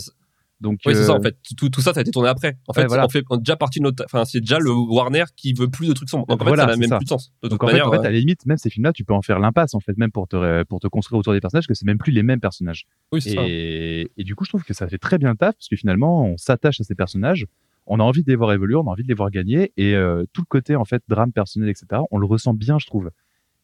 Donc, 0.61 0.79
Oui, 0.85 0.93
c'est 0.93 1.05
ça, 1.05 1.13
euh, 1.13 1.17
en 1.17 1.21
fait. 1.21 1.37
Tout, 1.57 1.69
tout 1.69 1.79
ça, 1.81 1.93
ça 1.93 1.99
a 1.99 2.01
été 2.01 2.11
tourné 2.11 2.27
après. 2.29 2.57
En 2.67 2.73
fait, 2.73 2.81
Ouais, 2.81 2.87
voilà. 2.87 3.05
on 3.05 3.09
fait 3.09 3.23
on 3.29 3.37
déjà 3.37 3.55
partie 3.55 3.79
de 3.79 3.85
notre, 3.85 4.03
enfin, 4.05 4.25
c'est 4.25 4.41
déjà 4.41 4.59
le 4.59 4.71
Warner 4.71 5.23
qui 5.37 5.53
veut 5.53 5.69
plus 5.69 5.87
de 5.87 5.93
trucs 5.93 6.09
sombres. 6.09 6.25
Donc, 6.27 6.41
en 6.41 6.43
fait, 6.45 6.49
Voilà, 6.49 6.63
ça 6.63 6.71
n'a 6.71 6.75
même 6.77 6.89
ça. 6.89 6.97
plus 6.97 7.05
de 7.05 7.09
sens. 7.09 7.31
De 7.41 7.47
Donc 7.47 7.59
toute 7.61 7.69
en 7.69 7.71
fait, 7.71 7.81
en 7.81 7.91
fait, 7.91 7.97
euh, 7.97 8.01
à 8.01 8.03
la 8.11 8.11
limite, 8.19 8.45
même 8.45 8.57
ces 8.57 8.69
films-là, 8.69 8.91
tu 8.91 9.05
peux 9.05 9.13
en 9.13 9.21
faire 9.21 9.39
l'impasse 9.39 9.73
en 9.73 9.79
fait, 9.79 9.97
même 9.97 10.11
pour 10.11 10.27
te 10.27 10.63
pour 10.63 10.79
te 10.81 10.87
construire 10.87 11.19
autour 11.19 11.31
des 11.33 11.39
personnages, 11.39 11.67
que 11.67 11.73
c'est 11.73 11.85
même 11.85 11.97
plus 11.97 12.11
les 12.11 12.23
mêmes 12.23 12.41
personnages. 12.41 12.87
oui, 13.13 13.21
c'est 13.21 13.35
ça. 13.35 13.41
Et, 13.47 14.11
et 14.17 14.23
du 14.25 14.35
coup, 14.35 14.43
je 14.43 14.49
trouve 14.49 14.63
que 14.63 14.73
ça 14.73 14.87
fait 14.89 14.97
très 14.97 15.17
bien 15.17 15.31
le 15.31 15.37
taf 15.37 15.55
parce 15.55 15.67
que 15.69 15.75
finalement, 15.77 16.25
on 16.25 16.37
s'attache 16.37 16.81
à 16.81 16.83
ces 16.83 16.95
personnages, 16.95 17.45
on 17.87 17.99
a 17.99 18.03
envie 18.03 18.23
de 18.23 18.29
les 18.29 18.35
voir 18.35 18.51
évoluer, 18.51 18.75
on 18.75 18.87
a 18.87 18.91
envie 18.91 19.03
de 19.03 19.07
les 19.07 19.13
voir 19.13 19.31
gagner, 19.31 19.71
et 19.77 19.95
euh, 19.95 20.25
tout 20.33 20.41
le 20.41 20.47
côté 20.47 20.75
en 20.75 20.85
fait 20.85 21.01
drame 21.07 21.31
personnel, 21.31 21.69
etc. 21.69 22.01
On 22.11 22.17
le 22.17 22.25
ressent 22.25 22.53
bien, 22.53 22.77
je 22.79 22.85
trouve. 22.85 23.11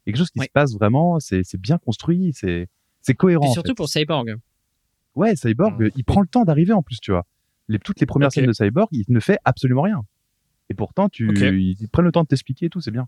Et 0.08 0.12
quelque 0.12 0.20
chose 0.20 0.32
qui 0.32 0.40
se 0.40 0.50
passe 0.54 0.74
vraiment, 0.74 1.20
c'est 1.20 1.42
c'est 1.44 1.60
bien 1.60 1.78
construit, 1.78 2.32
c'est 2.34 2.68
c'est 3.02 3.16
cohérent. 3.16 3.46
Et 3.46 3.50
en 3.50 3.54
surtout 3.54 3.72
fait. 3.72 3.76
pour 3.76 3.90
Cyborg. 3.90 4.36
Ouais, 5.16 5.36
Cyborg, 5.36 5.82
Mm. 5.82 5.90
il 5.96 6.04
prend 6.04 6.22
le 6.22 6.28
temps 6.28 6.44
d'arriver 6.44 6.74
en 6.74 6.82
plus, 6.82 7.00
tu 7.00 7.12
vois. 7.12 7.26
Les, 7.68 7.80
toutes 7.80 8.00
les 8.00 8.06
premières 8.06 8.32
scènes 8.32 8.46
de 8.46 8.54
Cyborg, 8.54 8.88
il 8.92 9.06
ne 9.10 9.20
fait 9.20 9.40
absolument 9.46 9.82
rien. 9.84 10.04
Et 10.70 10.74
pourtant, 10.74 11.10
tu, 11.10 11.30
ils, 11.36 11.76
ils 11.80 11.88
prennent 11.90 12.06
le 12.06 12.12
temps 12.12 12.24
de 12.24 12.28
t'expliquer 12.28 12.68
et 12.68 12.70
tout, 12.70 12.82
c'est 12.82 12.92
bien. 12.92 13.08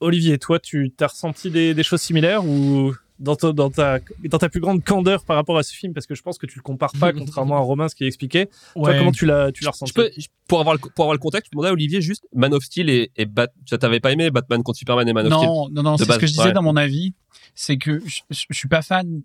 Olivier, 0.00 0.38
toi, 0.38 0.58
tu 0.60 0.92
as 1.00 1.06
ressenti 1.08 1.50
des, 1.50 1.74
des 1.74 1.82
choses 1.82 2.00
similaires 2.00 2.44
ou 2.46 2.94
dans, 3.18 3.34
ta- 3.34 3.52
dans, 3.52 3.68
ta, 3.68 3.98
dans 4.28 4.38
ta 4.38 4.48
plus 4.48 4.60
grande 4.60 4.84
candeur 4.84 5.24
par 5.24 5.34
rapport 5.36 5.58
à 5.58 5.62
ce 5.64 5.74
film? 5.74 5.92
Parce 5.92 6.06
que 6.06 6.14
je 6.14 6.22
pense 6.22 6.38
que 6.38 6.46
tu 6.46 6.56
le 6.58 6.62
compares 6.62 6.92
pas, 7.00 7.12
contrairement 7.14 7.56
à 7.56 7.60
Romain, 7.60 7.88
ce 7.88 7.94
qu'il 7.96 8.06
expliquait. 8.06 8.48
Toi, 8.74 8.94
comment 8.96 9.10
tu 9.12 9.26
l'as, 9.26 9.50
tu 9.52 9.64
l'as 9.64 9.68
Je 9.68 9.72
ressenti? 9.72 9.92
peux, 9.92 10.10
je- 10.16 10.28
pour 10.46 10.60
avoir 10.60 10.74
le, 10.76 10.80
pour 10.80 11.04
avoir 11.04 11.14
le 11.14 11.18
contexte, 11.18 11.46
je 11.46 11.50
demandais 11.56 11.70
à 11.70 11.72
Olivier 11.72 12.00
juste 12.00 12.26
Man 12.34 12.54
of 12.54 12.62
Steel 12.62 12.88
et, 12.90 13.10
et 13.16 13.26
Bat, 13.26 13.48
ça 13.66 13.76
t'avais 13.76 14.00
pas 14.00 14.12
aimé 14.12 14.30
Batman 14.30 14.62
contre 14.62 14.78
Superman 14.78 15.08
et 15.08 15.12
Man 15.12 15.26
of 15.26 15.32
Steel? 15.34 15.48
Non, 15.48 15.68
non, 15.70 15.82
non, 15.82 15.96
c'est 15.96 16.04
ce 16.04 16.18
que 16.18 16.26
je 16.26 16.32
disais 16.32 16.44
ouais. 16.44 16.52
dans 16.52 16.62
mon 16.62 16.76
avis. 16.76 17.12
C'est 17.56 17.76
que 17.76 17.98
je, 18.06 18.20
je, 18.30 18.44
je 18.48 18.56
suis 18.56 18.68
pas 18.68 18.82
fan. 18.82 19.22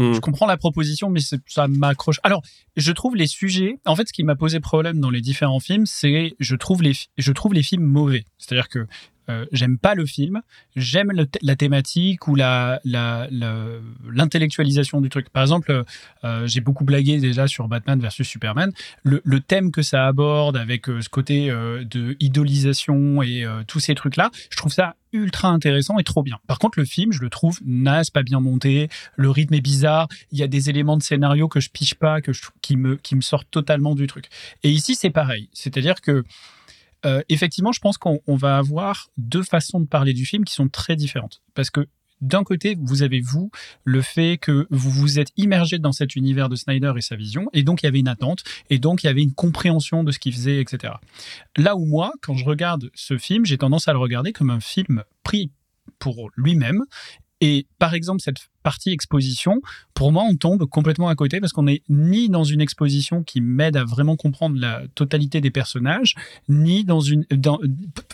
Hmm. 0.00 0.14
Je 0.14 0.20
comprends 0.20 0.46
la 0.46 0.56
proposition, 0.56 1.10
mais 1.10 1.20
ça 1.20 1.68
m'accroche. 1.68 2.20
Alors, 2.22 2.42
je 2.74 2.90
trouve 2.90 3.16
les 3.16 3.26
sujets. 3.26 3.78
En 3.84 3.94
fait, 3.94 4.08
ce 4.08 4.14
qui 4.14 4.24
m'a 4.24 4.34
posé 4.34 4.58
problème 4.58 4.98
dans 4.98 5.10
les 5.10 5.20
différents 5.20 5.60
films, 5.60 5.84
c'est 5.84 6.34
je 6.40 6.56
trouve 6.56 6.82
les, 6.82 6.94
je 7.18 7.32
trouve 7.32 7.52
les 7.52 7.62
films 7.62 7.84
mauvais. 7.84 8.24
C'est-à-dire 8.38 8.70
que 8.70 8.86
euh, 9.30 9.46
j'aime 9.52 9.78
pas 9.78 9.94
le 9.94 10.04
film, 10.06 10.42
j'aime 10.76 11.12
la 11.42 11.56
thématique 11.56 12.28
ou 12.28 12.34
l'intellectualisation 12.34 15.00
du 15.00 15.08
truc. 15.08 15.30
Par 15.30 15.42
exemple, 15.42 15.84
euh, 16.24 16.46
j'ai 16.46 16.60
beaucoup 16.60 16.84
blagué 16.84 17.18
déjà 17.18 17.46
sur 17.46 17.68
Batman 17.68 18.00
versus 18.00 18.26
Superman. 18.26 18.72
Le, 19.02 19.20
thème 19.40 19.72
que 19.72 19.82
ça 19.82 20.06
aborde 20.06 20.56
avec 20.56 20.88
euh, 20.88 21.00
ce 21.00 21.08
côté 21.08 21.50
euh, 21.50 21.84
de 21.84 22.16
idolisation 22.20 23.22
et 23.22 23.44
euh, 23.44 23.62
tous 23.66 23.80
ces 23.80 23.94
trucs-là, 23.94 24.30
je 24.50 24.56
trouve 24.56 24.72
ça 24.72 24.96
ultra 25.12 25.48
intéressant 25.48 25.98
et 25.98 26.04
trop 26.04 26.22
bien. 26.22 26.38
Par 26.46 26.58
contre, 26.58 26.78
le 26.78 26.84
film, 26.84 27.12
je 27.12 27.20
le 27.20 27.30
trouve 27.30 27.58
naze, 27.64 28.10
pas 28.10 28.22
bien 28.22 28.40
monté, 28.40 28.88
le 29.16 29.30
rythme 29.30 29.54
est 29.54 29.60
bizarre, 29.60 30.08
il 30.30 30.38
y 30.38 30.42
a 30.42 30.46
des 30.46 30.70
éléments 30.70 30.96
de 30.96 31.02
scénario 31.02 31.48
que 31.48 31.58
je 31.58 31.70
piche 31.70 31.94
pas, 31.94 32.18
qui 32.62 32.76
me 32.76 32.96
qui 32.96 33.16
me 33.16 33.20
sortent 33.20 33.50
totalement 33.50 33.94
du 33.94 34.06
truc. 34.06 34.26
Et 34.62 34.70
ici, 34.70 34.94
c'est 34.94 35.10
pareil, 35.10 35.48
c'est-à-dire 35.52 36.00
que 36.00 36.24
euh, 37.06 37.22
effectivement, 37.28 37.72
je 37.72 37.80
pense 37.80 37.98
qu'on 37.98 38.20
on 38.26 38.36
va 38.36 38.58
avoir 38.58 39.10
deux 39.16 39.42
façons 39.42 39.80
de 39.80 39.86
parler 39.86 40.12
du 40.12 40.26
film 40.26 40.44
qui 40.44 40.54
sont 40.54 40.68
très 40.68 40.96
différentes. 40.96 41.42
Parce 41.54 41.70
que 41.70 41.86
d'un 42.20 42.44
côté, 42.44 42.76
vous 42.78 43.02
avez 43.02 43.20
vous 43.20 43.50
le 43.84 44.02
fait 44.02 44.36
que 44.36 44.66
vous 44.70 44.90
vous 44.90 45.18
êtes 45.18 45.30
immergé 45.36 45.78
dans 45.78 45.92
cet 45.92 46.16
univers 46.16 46.48
de 46.48 46.56
Snyder 46.56 46.92
et 46.96 47.00
sa 47.00 47.16
vision, 47.16 47.48
et 47.52 47.62
donc 47.62 47.82
il 47.82 47.86
y 47.86 47.88
avait 47.88 48.00
une 48.00 48.08
attente, 48.08 48.42
et 48.68 48.78
donc 48.78 49.02
il 49.02 49.06
y 49.06 49.08
avait 49.08 49.22
une 49.22 49.32
compréhension 49.32 50.04
de 50.04 50.12
ce 50.12 50.18
qu'il 50.18 50.34
faisait, 50.34 50.60
etc. 50.60 50.94
Là 51.56 51.76
où 51.76 51.86
moi, 51.86 52.12
quand 52.20 52.34
je 52.34 52.44
regarde 52.44 52.90
ce 52.94 53.16
film, 53.16 53.46
j'ai 53.46 53.56
tendance 53.56 53.88
à 53.88 53.92
le 53.92 53.98
regarder 53.98 54.32
comme 54.32 54.50
un 54.50 54.60
film 54.60 55.02
pris 55.22 55.50
pour 55.98 56.30
lui-même. 56.36 56.84
Et 57.40 57.66
par 57.78 57.94
exemple, 57.94 58.20
cette 58.20 58.49
partie 58.62 58.90
exposition, 58.90 59.60
pour 59.94 60.12
moi, 60.12 60.24
on 60.28 60.36
tombe 60.36 60.64
complètement 60.66 61.08
à 61.08 61.14
côté 61.14 61.40
parce 61.40 61.52
qu'on 61.52 61.64
n'est 61.64 61.82
ni 61.88 62.28
dans 62.28 62.44
une 62.44 62.60
exposition 62.60 63.22
qui 63.22 63.40
m'aide 63.40 63.76
à 63.76 63.84
vraiment 63.84 64.16
comprendre 64.16 64.58
la 64.58 64.82
totalité 64.94 65.40
des 65.40 65.50
personnages, 65.50 66.14
ni 66.48 66.84
dans 66.84 67.00
une. 67.00 67.24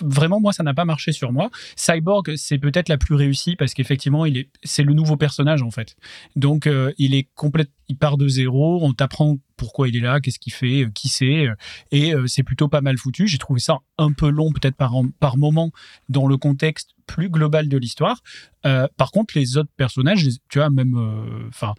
Vraiment, 0.00 0.40
moi, 0.40 0.52
ça 0.52 0.62
n'a 0.62 0.74
pas 0.74 0.84
marché 0.84 1.12
sur 1.12 1.32
moi. 1.32 1.50
Cyborg, 1.76 2.34
c'est 2.36 2.58
peut-être 2.58 2.88
la 2.88 2.98
plus 2.98 3.14
réussie 3.14 3.56
parce 3.56 3.74
qu'effectivement, 3.74 4.24
il 4.26 4.36
est, 4.38 4.48
c'est 4.64 4.82
le 4.82 4.94
nouveau 4.94 5.16
personnage 5.16 5.62
en 5.62 5.70
fait. 5.70 5.96
Donc, 6.36 6.66
euh, 6.66 6.92
il 6.98 7.14
est 7.14 7.28
il 7.88 7.96
part 7.96 8.16
de 8.16 8.26
zéro. 8.26 8.80
On 8.82 8.92
t'apprend 8.92 9.38
pourquoi 9.56 9.88
il 9.88 9.96
est 9.96 10.00
là, 10.00 10.20
qu'est-ce 10.20 10.38
qu'il 10.38 10.52
fait, 10.52 10.84
euh, 10.84 10.90
qui 10.94 11.08
c'est, 11.08 11.46
euh, 11.46 11.54
et 11.92 12.12
c'est 12.26 12.42
plutôt 12.42 12.68
pas 12.68 12.80
mal 12.80 12.98
foutu. 12.98 13.26
J'ai 13.28 13.38
trouvé 13.38 13.60
ça 13.60 13.78
un 13.96 14.12
peu 14.12 14.28
long 14.28 14.52
peut-être 14.52 14.76
par 14.76 14.92
par 15.20 15.36
moment 15.36 15.70
dans 16.08 16.26
le 16.26 16.36
contexte 16.36 16.90
plus 17.06 17.30
global 17.30 17.68
de 17.68 17.78
l'histoire. 17.78 18.22
Par 18.96 19.12
contre, 19.12 19.38
les 19.38 19.56
autres 19.58 19.70
personnages, 19.76 20.24
les- 20.24 20.35
tu 20.48 20.58
vois, 20.58 20.70
même, 20.70 20.96
euh, 20.96 21.48
enfin, 21.48 21.74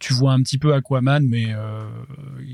tu 0.00 0.12
vois 0.12 0.32
un 0.32 0.42
petit 0.42 0.58
peu 0.58 0.74
Aquaman, 0.74 1.24
mais 1.26 1.46
euh, 1.50 1.84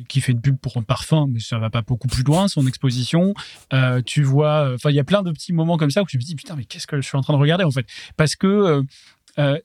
qui 0.09 0.21
fait 0.21 0.33
une 0.33 0.41
pub 0.41 0.59
pour 0.59 0.77
un 0.77 0.83
parfum, 0.83 1.27
mais 1.29 1.41
ça 1.41 1.59
va 1.59 1.71
pas 1.71 1.83
beaucoup 1.83 2.09
plus 2.09 2.23
loin, 2.23 2.49
son 2.49 2.67
exposition. 2.67 3.35
Euh, 3.73 4.03
tu 4.05 4.23
vois, 4.23 4.73
enfin, 4.75 4.91
il 4.91 4.97
y 4.97 5.01
a 5.01 5.05
plein 5.05 5.23
de 5.23 5.31
petits 5.33 5.53
moments 5.53 5.77
comme 5.77 5.91
ça 5.91 6.03
où 6.03 6.07
je 6.09 6.17
me 6.17 6.23
dis 6.23 6.35
putain, 6.35 6.57
mais 6.57 6.65
qu'est-ce 6.65 6.87
que 6.87 7.01
je 7.01 7.07
suis 7.07 7.17
en 7.17 7.23
train 7.23 7.35
de 7.35 7.39
regarder 7.39 7.65
en 7.65 7.71
fait? 7.71 7.87
Parce 8.17 8.37
que 8.37 8.83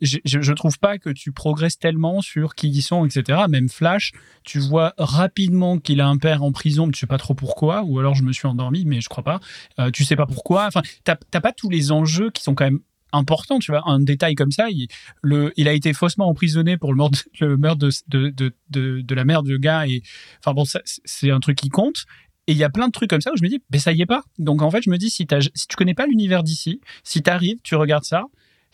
je, 0.02 0.20
je 0.24 0.54
trouve 0.54 0.78
pas 0.78 1.00
que 1.00 1.10
tu 1.10 1.32
progresses 1.32 1.80
tellement 1.80 2.22
sur 2.22 2.54
qui 2.54 2.70
ils 2.70 2.84
sont, 2.84 3.06
etc. 3.06 3.42
Même 3.50 3.70
Flash, 3.70 4.12
tu 4.44 4.60
vois 4.60 4.94
rapidement 4.98 5.80
qu'il 5.80 6.00
a 6.00 6.08
un 6.08 6.18
père 6.18 6.44
en 6.44 6.52
prison, 6.52 6.86
mais 6.86 6.92
tu 6.92 7.00
sais 7.00 7.08
pas 7.08 7.18
trop 7.18 7.34
pourquoi, 7.34 7.84
ou 7.84 8.00
alors 8.00 8.14
je 8.14 8.24
me 8.24 8.32
suis 8.32 8.48
endormi, 8.48 8.86
mais 8.86 9.02
je 9.02 9.10
crois 9.10 9.24
pas. 9.24 9.40
Euh, 9.80 9.90
tu 9.90 10.04
sais 10.04 10.16
pas 10.16 10.28
pourquoi. 10.28 10.68
Enfin, 10.68 10.84
t'as 11.04 11.16
pas 11.16 11.52
tous 11.52 11.70
les 11.70 11.92
enjeux 11.92 12.30
qui 12.30 12.44
sont 12.44 12.54
quand 12.54 12.66
même 12.66 12.82
importants, 13.14 13.60
tu 13.60 13.72
vois. 13.72 13.84
Un 13.86 14.00
détail 14.00 14.36
comme 14.36 14.52
ça, 14.52 14.70
il, 14.70 14.88
le, 15.22 15.54
il 15.56 15.68
a 15.68 15.74
été 15.74 15.94
faussement 15.94 16.28
emprisonné 16.28 16.78
pour 16.78 16.92
le 16.92 16.98
meurtre, 16.98 17.24
le 17.40 17.58
meurtre 17.58 17.80
de, 17.80 17.92
de, 18.08 18.54
de, 18.70 19.02
de, 19.02 19.16
la 19.16 19.26
mère 19.26 19.44
de 19.44 19.58
gars. 19.58 19.88
Et 19.88 20.04
enfin 20.40 20.54
bon, 20.54 20.66
c'est 20.66 21.32
un 21.32 21.40
truc 21.40 21.58
qui 21.58 21.70
compte. 21.70 22.06
Et 22.48 22.52
il 22.52 22.58
y 22.58 22.64
a 22.64 22.70
plein 22.70 22.88
de 22.88 22.92
trucs 22.92 23.10
comme 23.10 23.22
ça 23.22 23.32
où 23.32 23.38
je 23.38 23.44
me 23.44 23.48
dis, 23.48 23.62
mais 23.72 23.80
ça 23.80 23.94
y 23.94 24.02
est 24.02 24.06
pas. 24.06 24.24
Donc 24.38 24.62
en 24.62 24.70
fait, 24.70 24.82
je 24.84 24.90
me 24.90 24.98
dis, 24.98 25.10
si, 25.10 25.26
t'as- 25.26 25.40
si 25.54 25.68
tu 25.68 25.76
connais 25.78 25.94
pas 25.94 26.08
l'univers 26.08 26.44
d'ici, 26.44 26.82
si 27.04 27.22
tu 27.22 27.30
arrives, 27.30 27.60
tu 27.64 27.76
regardes 27.76 28.04
ça, 28.04 28.24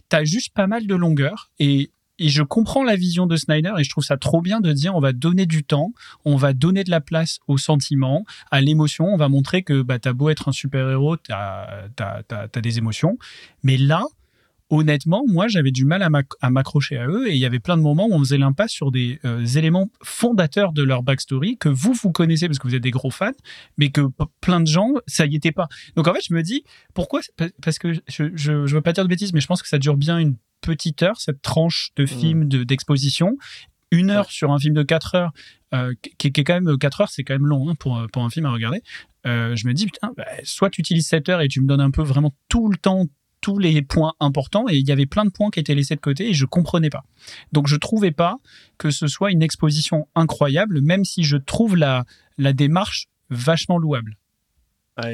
t'as 0.09 0.23
juste 0.23 0.53
pas 0.53 0.65
mal 0.65 0.87
de 0.87 0.95
longueur. 0.95 1.51
Et, 1.59 1.91
et 2.17 2.29
je 2.29 2.43
comprends 2.43 2.83
la 2.83 2.95
vision 2.95 3.27
de 3.27 3.35
Snyder 3.37 3.73
et 3.77 3.83
je 3.83 3.89
trouve 3.89 4.03
ça 4.03 4.17
trop 4.17 4.41
bien 4.41 4.59
de 4.59 4.73
dire, 4.73 4.95
on 4.95 4.99
va 4.99 5.13
donner 5.13 5.45
du 5.45 5.63
temps, 5.63 5.93
on 6.25 6.35
va 6.35 6.53
donner 6.53 6.83
de 6.83 6.91
la 6.91 6.99
place 6.99 7.39
au 7.47 7.57
sentiment, 7.57 8.25
à 8.51 8.59
l'émotion, 8.59 9.05
on 9.05 9.17
va 9.17 9.29
montrer 9.29 9.63
que 9.63 9.81
bah, 9.81 9.99
t'as 9.99 10.13
beau 10.13 10.29
être 10.29 10.49
un 10.49 10.51
super-héros, 10.51 11.17
t'as 11.17 11.87
as, 11.97 12.61
des 12.61 12.77
émotions. 12.77 13.17
Mais 13.63 13.77
là, 13.77 14.03
honnêtement, 14.69 15.23
moi, 15.27 15.47
j'avais 15.47 15.71
du 15.71 15.85
mal 15.85 16.03
à 16.03 16.09
m'ac- 16.09 16.33
à 16.41 16.49
m'accrocher 16.49 16.97
à 16.97 17.07
eux 17.07 17.27
et 17.27 17.31
il 17.33 17.37
y 17.39 17.45
avait 17.45 17.59
plein 17.59 17.75
de 17.77 17.81
moments 17.81 18.07
où 18.07 18.13
on 18.13 18.19
faisait 18.19 18.37
l'impasse 18.37 18.71
sur 18.71 18.91
des 18.91 19.19
euh, 19.25 19.45
éléments 19.45 19.89
fondateurs 20.03 20.73
de 20.73 20.83
leur 20.83 21.01
backstory 21.03 21.57
que 21.57 21.69
vous, 21.69 21.93
vous 21.93 22.11
connaissez 22.11 22.47
parce 22.47 22.59
que 22.59 22.67
vous 22.67 22.75
êtes 22.75 22.83
des 22.83 22.91
gros 22.91 23.11
fans, 23.11 23.31
mais 23.77 23.89
que 23.89 24.01
plein 24.41 24.59
de 24.61 24.67
gens, 24.67 24.93
ça 25.07 25.25
y 25.25 25.35
était 25.35 25.51
pas. 25.51 25.67
Donc 25.95 26.07
en 26.07 26.13
fait, 26.13 26.21
je 26.27 26.33
me 26.33 26.43
dis, 26.43 26.63
pourquoi 26.93 27.21
Pa- 27.37 27.49
Parce 27.63 27.79
que 27.79 27.93
je, 27.93 28.01
je, 28.07 28.65
je 28.67 28.75
veux 28.75 28.81
pas 28.81 28.93
dire 28.93 29.03
de 29.03 29.09
bêtises, 29.09 29.33
mais 29.33 29.41
je 29.41 29.47
pense 29.47 29.61
que 29.61 29.67
ça 29.67 29.79
dure 29.79 29.97
bien 29.97 30.17
une 30.19 30.35
petite 30.61 31.01
heure, 31.03 31.19
cette 31.19 31.41
tranche 31.41 31.89
de 31.95 32.05
film 32.05 32.47
de- 32.47 32.63
d'exposition. 32.63 33.37
Une 33.91 34.11
heure 34.11 34.29
sur 34.29 34.51
un 34.51 34.59
film 34.59 34.75
de 34.75 34.83
4 34.83 35.15
heures, 35.15 35.31
euh, 35.73 35.93
qui, 36.19 36.31
qui 36.31 36.41
est 36.41 36.43
quand 36.43 36.61
même 36.61 36.77
4 36.77 37.01
heures, 37.01 37.09
c'est 37.09 37.23
quand 37.23 37.33
même 37.33 37.47
long 37.47 37.69
hein, 37.69 37.75
pour, 37.79 38.05
pour 38.13 38.23
un 38.23 38.29
film 38.29 38.45
à 38.45 38.51
regarder. 38.51 38.81
Euh, 39.25 39.55
je 39.55 39.67
me 39.67 39.73
dis, 39.73 39.85
putain, 39.87 40.11
bah, 40.15 40.25
soit 40.43 40.69
tu 40.69 40.81
utilises 40.81 41.07
cette 41.07 41.27
heure 41.27 41.41
et 41.41 41.47
tu 41.47 41.59
me 41.59 41.67
donnes 41.67 41.81
un 41.81 41.89
peu 41.89 42.03
vraiment 42.03 42.31
tout 42.49 42.69
le 42.69 42.77
temps, 42.77 43.07
tous 43.41 43.57
les 43.57 43.81
points 43.81 44.13
importants, 44.19 44.65
et 44.69 44.75
il 44.75 44.87
y 44.87 44.91
avait 44.91 45.05
plein 45.05 45.25
de 45.25 45.29
points 45.29 45.49
qui 45.49 45.59
étaient 45.59 45.75
laissés 45.75 45.95
de 45.95 46.01
côté 46.01 46.29
et 46.29 46.33
je 46.33 46.45
comprenais 46.45 46.89
pas. 46.89 47.03
Donc 47.51 47.67
je 47.67 47.75
trouvais 47.75 48.11
pas 48.11 48.37
que 48.77 48.91
ce 48.91 49.07
soit 49.07 49.31
une 49.31 49.41
exposition 49.41 50.07
incroyable, 50.15 50.81
même 50.81 51.05
si 51.05 51.23
je 51.23 51.37
trouve 51.37 51.75
la, 51.75 52.05
la 52.37 52.53
démarche 52.53 53.07
vachement 53.29 53.77
louable. 53.77 54.17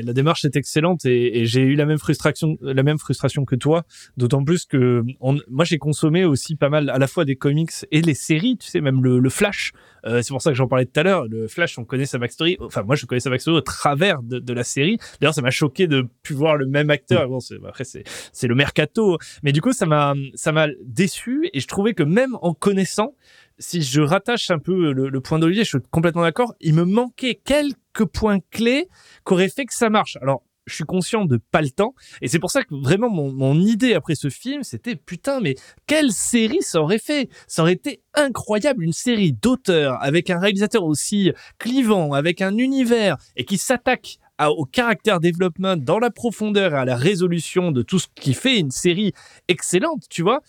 La 0.04 0.14
démarche 0.14 0.46
est 0.46 0.56
excellente 0.56 1.06
et, 1.06 1.40
et 1.40 1.46
j'ai 1.46 1.62
eu 1.62 1.76
la 1.76 1.86
même 1.86 1.98
frustration, 1.98 2.58
la 2.62 2.84
même 2.84 2.98
frustration 2.98 3.46
que 3.46 3.56
toi. 3.56 3.84
D'autant 4.18 4.44
plus 4.44 4.66
que 4.66 5.04
on, 5.22 5.38
moi 5.50 5.66
j'ai 5.66 5.78
consommé 5.78 6.26
aussi 6.26 6.56
pas 6.56 6.70
mal 6.70 6.90
à 6.90 6.98
la 6.98 7.08
fois 7.08 7.26
des 7.26 7.36
comics 7.36 7.72
et 7.92 8.02
les 8.02 8.14
séries. 8.14 8.58
Tu 8.58 8.68
sais, 8.70 8.82
même 8.82 9.04
le, 9.04 9.20
le 9.20 9.30
Flash. 9.30 9.72
Euh, 10.06 10.22
c'est 10.22 10.30
pour 10.34 10.42
ça 10.42 10.52
que 10.52 10.56
j'en 10.56 10.68
parlais 10.68 10.86
tout 10.86 11.00
à 11.00 11.04
l'heure. 11.04 11.26
Le 11.28 11.48
Flash, 11.48 11.80
on 11.80 11.84
connaît 11.86 12.06
sa 12.06 12.18
backstory. 12.20 12.58
Enfin, 12.60 12.84
moi 12.84 12.96
je 12.96 13.06
connais 13.06 13.20
sa 13.20 13.30
backstory 13.30 13.58
au 13.58 13.62
travers 13.62 14.22
de, 14.22 14.40
de 14.40 14.54
la 14.54 14.64
série. 14.64 14.98
D'ailleurs, 15.20 15.34
ça 15.34 15.42
m'a 15.42 15.50
choqué 15.52 15.88
de 15.88 16.06
plus 16.22 16.36
voir 16.36 16.58
le 16.58 16.68
même 16.68 16.90
acteur. 16.90 17.28
Bon, 17.28 17.40
c'est- 17.40 17.56
après 17.68 17.84
c'est 17.86 18.04
c'est 18.32 18.48
le 18.48 18.56
mercato, 18.56 19.18
mais 19.44 19.52
du 19.52 19.62
coup 19.62 19.74
ça 19.74 19.86
m'a 19.86 20.14
ça 20.36 20.52
m'a 20.52 20.68
déçu 20.84 21.50
et 21.54 21.60
je 21.60 21.68
trouvais 21.68 21.94
que 21.94 22.04
même 22.04 22.38
en 22.42 22.54
connaissant 22.54 23.16
si 23.58 23.82
je 23.82 24.02
rattache 24.02 24.52
un 24.52 24.60
peu 24.60 24.92
le, 24.92 25.22
point 25.22 25.40
d'Olivier, 25.40 25.64
je 25.64 25.70
suis 25.70 25.78
complètement 25.92 26.24
d'accord. 26.24 26.54
Il 26.60 26.74
me 26.74 26.86
manquait 26.86 27.36
quelques 27.36 28.06
points 28.06 28.40
clés 28.52 28.90
qu'aurait 29.24 29.50
fait 29.50 29.66
que 29.66 29.74
ça 29.74 29.90
marche. 29.90 30.18
Alors, 30.22 30.44
je 30.66 30.74
suis 30.74 30.84
conscient 30.84 31.26
de 31.26 31.38
pas 31.38 31.62
le 31.62 31.70
temps, 31.70 31.94
et 32.22 32.28
c'est 32.28 32.40
pour 32.40 32.50
ça 32.50 32.64
que 32.64 32.74
vraiment 32.74 33.10
mon, 33.10 33.32
mon 33.32 33.60
idée 33.60 33.94
après 33.94 34.16
ce 34.16 34.30
film, 34.30 34.64
c'était 34.64 34.96
putain, 34.96 35.40
mais 35.40 35.54
quelle 35.86 36.12
série 36.12 36.62
ça 36.62 36.82
aurait 36.82 36.98
fait? 36.98 37.30
Ça 37.48 37.62
aurait 37.62 37.74
été 37.74 38.02
incroyable, 38.16 38.84
une 38.84 38.94
série 38.94 39.32
d'auteurs 39.32 40.02
avec 40.02 40.32
un 40.32 40.40
réalisateur 40.40 40.84
aussi 40.84 41.32
clivant, 41.60 42.14
avec 42.14 42.42
un 42.42 42.58
univers 42.58 43.18
et 43.36 43.46
qui 43.46 43.60
s'attaque 43.60 44.18
au 44.40 44.66
caractère 44.66 45.20
développement 45.20 45.76
dans 45.78 45.98
la 46.00 46.10
profondeur 46.12 46.74
à 46.76 46.84
la 46.86 46.96
résolution 46.98 47.72
de 47.72 47.82
tout 47.82 48.00
ce 48.00 48.08
qui 48.16 48.34
fait 48.34 48.60
une 48.60 48.72
série 48.72 49.14
excellente, 49.48 50.04
tu 50.10 50.22
vois. 50.24 50.42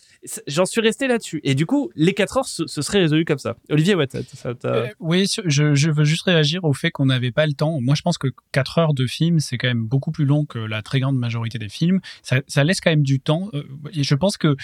J'en 0.46 0.66
suis 0.66 0.80
resté 0.80 1.06
là-dessus. 1.06 1.40
Et 1.44 1.54
du 1.54 1.66
coup, 1.66 1.90
les 1.94 2.12
4 2.14 2.38
heures, 2.38 2.46
ce, 2.48 2.66
ce 2.66 2.82
serait 2.82 2.98
résolu 3.00 3.24
comme 3.24 3.38
ça. 3.38 3.56
Olivier, 3.70 3.94
ouais, 3.94 4.06
t'as- 4.06 4.22
Euh, 4.68 4.88
oui, 4.98 5.26
je, 5.44 5.90
veux 5.90 6.04
juste 6.04 6.22
réagir 6.24 6.64
au 6.64 6.72
fait 6.72 6.90
qu'on 6.90 7.06
n'avait 7.06 7.30
pas 7.32 7.46
le 7.46 7.52
temps. 7.52 7.80
Moi, 7.80 7.94
je 7.94 8.02
pense 8.02 8.18
que 8.18 8.28
4 8.52 8.78
heures 8.78 8.94
de 8.94 9.06
film, 9.06 9.38
c'est 9.40 9.56
quand 9.58 9.68
même 9.68 9.86
beaucoup 9.86 10.10
plus 10.10 10.24
long 10.24 10.44
que 10.44 10.58
la 10.58 10.82
très 10.82 10.98
grande 11.00 11.16
majorité 11.16 11.58
des 11.58 11.68
films. 11.68 12.00
Ça, 12.22 12.64
laisse 12.64 12.80
quand 12.80 12.90
même 12.90 13.02
du 13.04 13.20
temps. 13.20 13.50
euh, 13.54 13.62
je 13.92 14.14
pense 14.14 14.36
que 14.36 14.56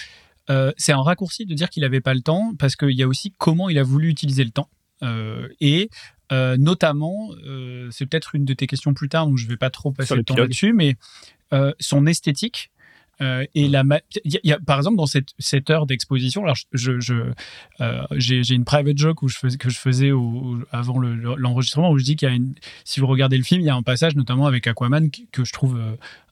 euh, 0.49 0.71
c'est 0.75 0.91
un 0.91 1.01
raccourci 1.01 1.45
de 1.45 1.53
dire 1.53 1.69
qu'il 1.69 1.83
n'avait 1.83 2.01
pas 2.01 2.13
le 2.13 2.21
temps, 2.21 2.51
parce 2.59 2.75
qu'il 2.75 2.91
y 2.91 3.03
a 3.03 3.07
aussi 3.07 3.33
comment 3.37 3.69
il 3.69 3.77
a 3.79 3.83
voulu 3.83 4.09
utiliser 4.09 4.43
le 4.43 4.51
temps. 4.51 4.67
Euh, 5.03 5.47
et 5.59 5.89
euh, 6.31 6.57
notamment, 6.57 7.29
euh, 7.45 7.89
c'est 7.91 8.05
peut-être 8.07 8.33
une 8.35 8.45
de 8.45 8.53
tes 8.53 8.65
questions 8.67 8.93
plus 8.93 9.09
tard, 9.09 9.27
donc 9.27 9.37
je 9.37 9.45
ne 9.45 9.49
vais 9.49 9.57
pas 9.57 9.69
trop 9.69 9.91
passer 9.91 10.09
le 10.15 10.23
temps 10.23 10.33
là-dessus, 10.43 10.73
mais 10.73 10.95
son 11.79 12.05
esthétique. 12.07 12.71
euh, 13.21 13.45
et 13.53 13.67
la 13.67 13.83
y 14.25 14.37
a- 14.37 14.39
y 14.43 14.51
a- 14.51 14.59
par 14.59 14.77
exemple 14.77 14.97
dans 14.97 15.05
cette, 15.05 15.29
cette 15.37 15.69
heure 15.69 15.85
d'exposition 15.85 16.41
alors 16.43 16.55
je, 16.55 16.63
je, 16.73 16.99
je, 16.99 17.13
euh, 17.79 18.01
j'ai 18.13 18.43
j'ai 18.43 18.55
une 18.55 18.65
private 18.65 18.97
joke 18.97 19.21
où 19.21 19.27
je 19.27 19.37
faisais, 19.37 19.57
que 19.59 19.69
je 19.69 19.77
faisais 19.77 20.09
au, 20.11 20.19
au- 20.23 20.57
avant 20.71 20.97
le- 20.97 21.13
le- 21.15 21.35
l'enregistrement 21.35 21.91
où 21.91 21.99
je 21.99 22.03
dis 22.03 22.15
qu'il 22.15 22.27
y 22.27 22.31
a 22.31 22.33
une, 22.33 22.55
si 22.85 22.99
vous 22.99 23.05
regardez 23.05 23.37
le 23.37 23.43
film, 23.43 23.61
il 23.61 23.65
y 23.65 23.69
a 23.69 23.75
un 23.75 23.83
passage 23.83 24.15
notamment 24.15 24.47
avec 24.47 24.65
Aquaman 24.65 25.11
que 25.31 25.45
je 25.45 25.53
trouve 25.53 25.79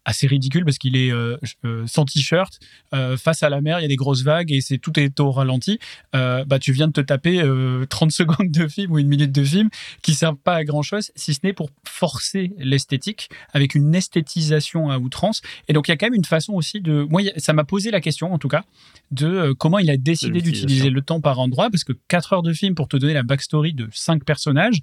assez 0.06 0.28
ridicule 0.28 0.66
parce 0.66 0.78
qu'il 0.78 0.96
est 0.96 1.12
euh, 1.12 1.38
euh, 1.64 1.86
sans 1.86 2.06
t-shirt 2.06 2.60
euh, 2.94 3.18
face 3.18 3.44
à 3.44 3.50
la 3.50 3.62
mer, 3.62 3.80
il 3.80 3.84
y 3.84 3.86
a 3.86 3.88
des 3.88 3.96
grosses 3.96 4.24
vagues 4.24 4.52
et 4.52 4.62
c'est 4.62 4.78
tout 4.78 5.00
est 5.00 5.20
au 5.20 5.32
ralenti. 5.32 5.80
Euh, 6.16 6.44
bah 6.46 6.60
tu 6.60 6.72
viens 6.72 6.88
de 6.88 6.94
te 6.94 7.02
taper 7.02 7.42
euh, 7.42 7.86
30 7.90 8.12
secondes 8.12 8.52
de 8.52 8.68
film 8.68 8.92
ou 8.92 9.00
une 9.00 9.08
minute 9.08 9.32
de 9.32 9.44
film 9.44 9.70
qui 10.02 10.14
servent 10.14 10.38
pas 10.38 10.56
à 10.56 10.64
grand 10.64 10.82
chose 10.82 11.12
si 11.16 11.34
ce 11.34 11.40
n'est 11.44 11.54
pour 11.54 11.70
forcer 11.88 12.52
l'esthétique 12.58 13.30
avec 13.54 13.76
une 13.76 13.94
esthétisation 13.94 14.90
à 14.90 14.98
outrance. 14.98 15.42
Et 15.68 15.74
donc 15.74 15.88
il 15.88 15.92
y 15.92 15.94
a 15.94 15.98
quand 15.98 16.08
même 16.08 16.16
une 16.16 16.26
façon 16.26 16.54
aussi 16.54 16.82
de 16.82 17.06
moi 17.10 17.22
ça 17.38 17.54
m'a 17.54 17.64
posé 17.64 17.92
la 17.92 18.02
question 18.02 18.34
en 18.34 18.40
tout 18.40 18.48
cas 18.48 18.64
de 19.12 19.54
comment 19.54 19.80
il 19.80 19.90
a 19.90 19.98
décidé 19.98 20.42
d'utiliser 20.42 20.90
le 20.90 21.02
temps 21.02 21.22
par 21.22 21.40
endroit 21.40 21.70
parce 21.70 21.84
que 21.84 21.94
4 22.08 22.34
heures 22.34 22.44
de 22.44 22.54
film 22.54 22.76
pour 22.76 22.88
te 22.88 22.98
donner 22.98 23.14
la 23.14 23.24
backstory 23.24 23.74
de 23.74 23.88
cinq 23.92 24.26
personnages 24.26 24.82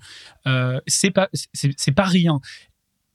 c'est 0.87 1.11
pas 1.11 1.29
c'est 1.53 1.93
pas 1.93 2.05
rien 2.05 2.41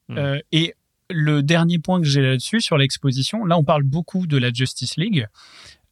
Hmm. 0.10 0.40
Et 0.52 0.74
le 1.14 1.44
dernier 1.44 1.80
point 1.80 2.02
que 2.02 2.08
j'ai 2.08 2.22
là-dessus 2.22 2.62
sur 2.62 2.78
l'exposition 2.78 3.46
là 3.46 3.58
on 3.58 3.64
parle 3.64 3.84
beaucoup 3.84 4.28
de 4.28 4.38
la 4.38 4.52
Justice 4.52 4.98
League 4.98 5.28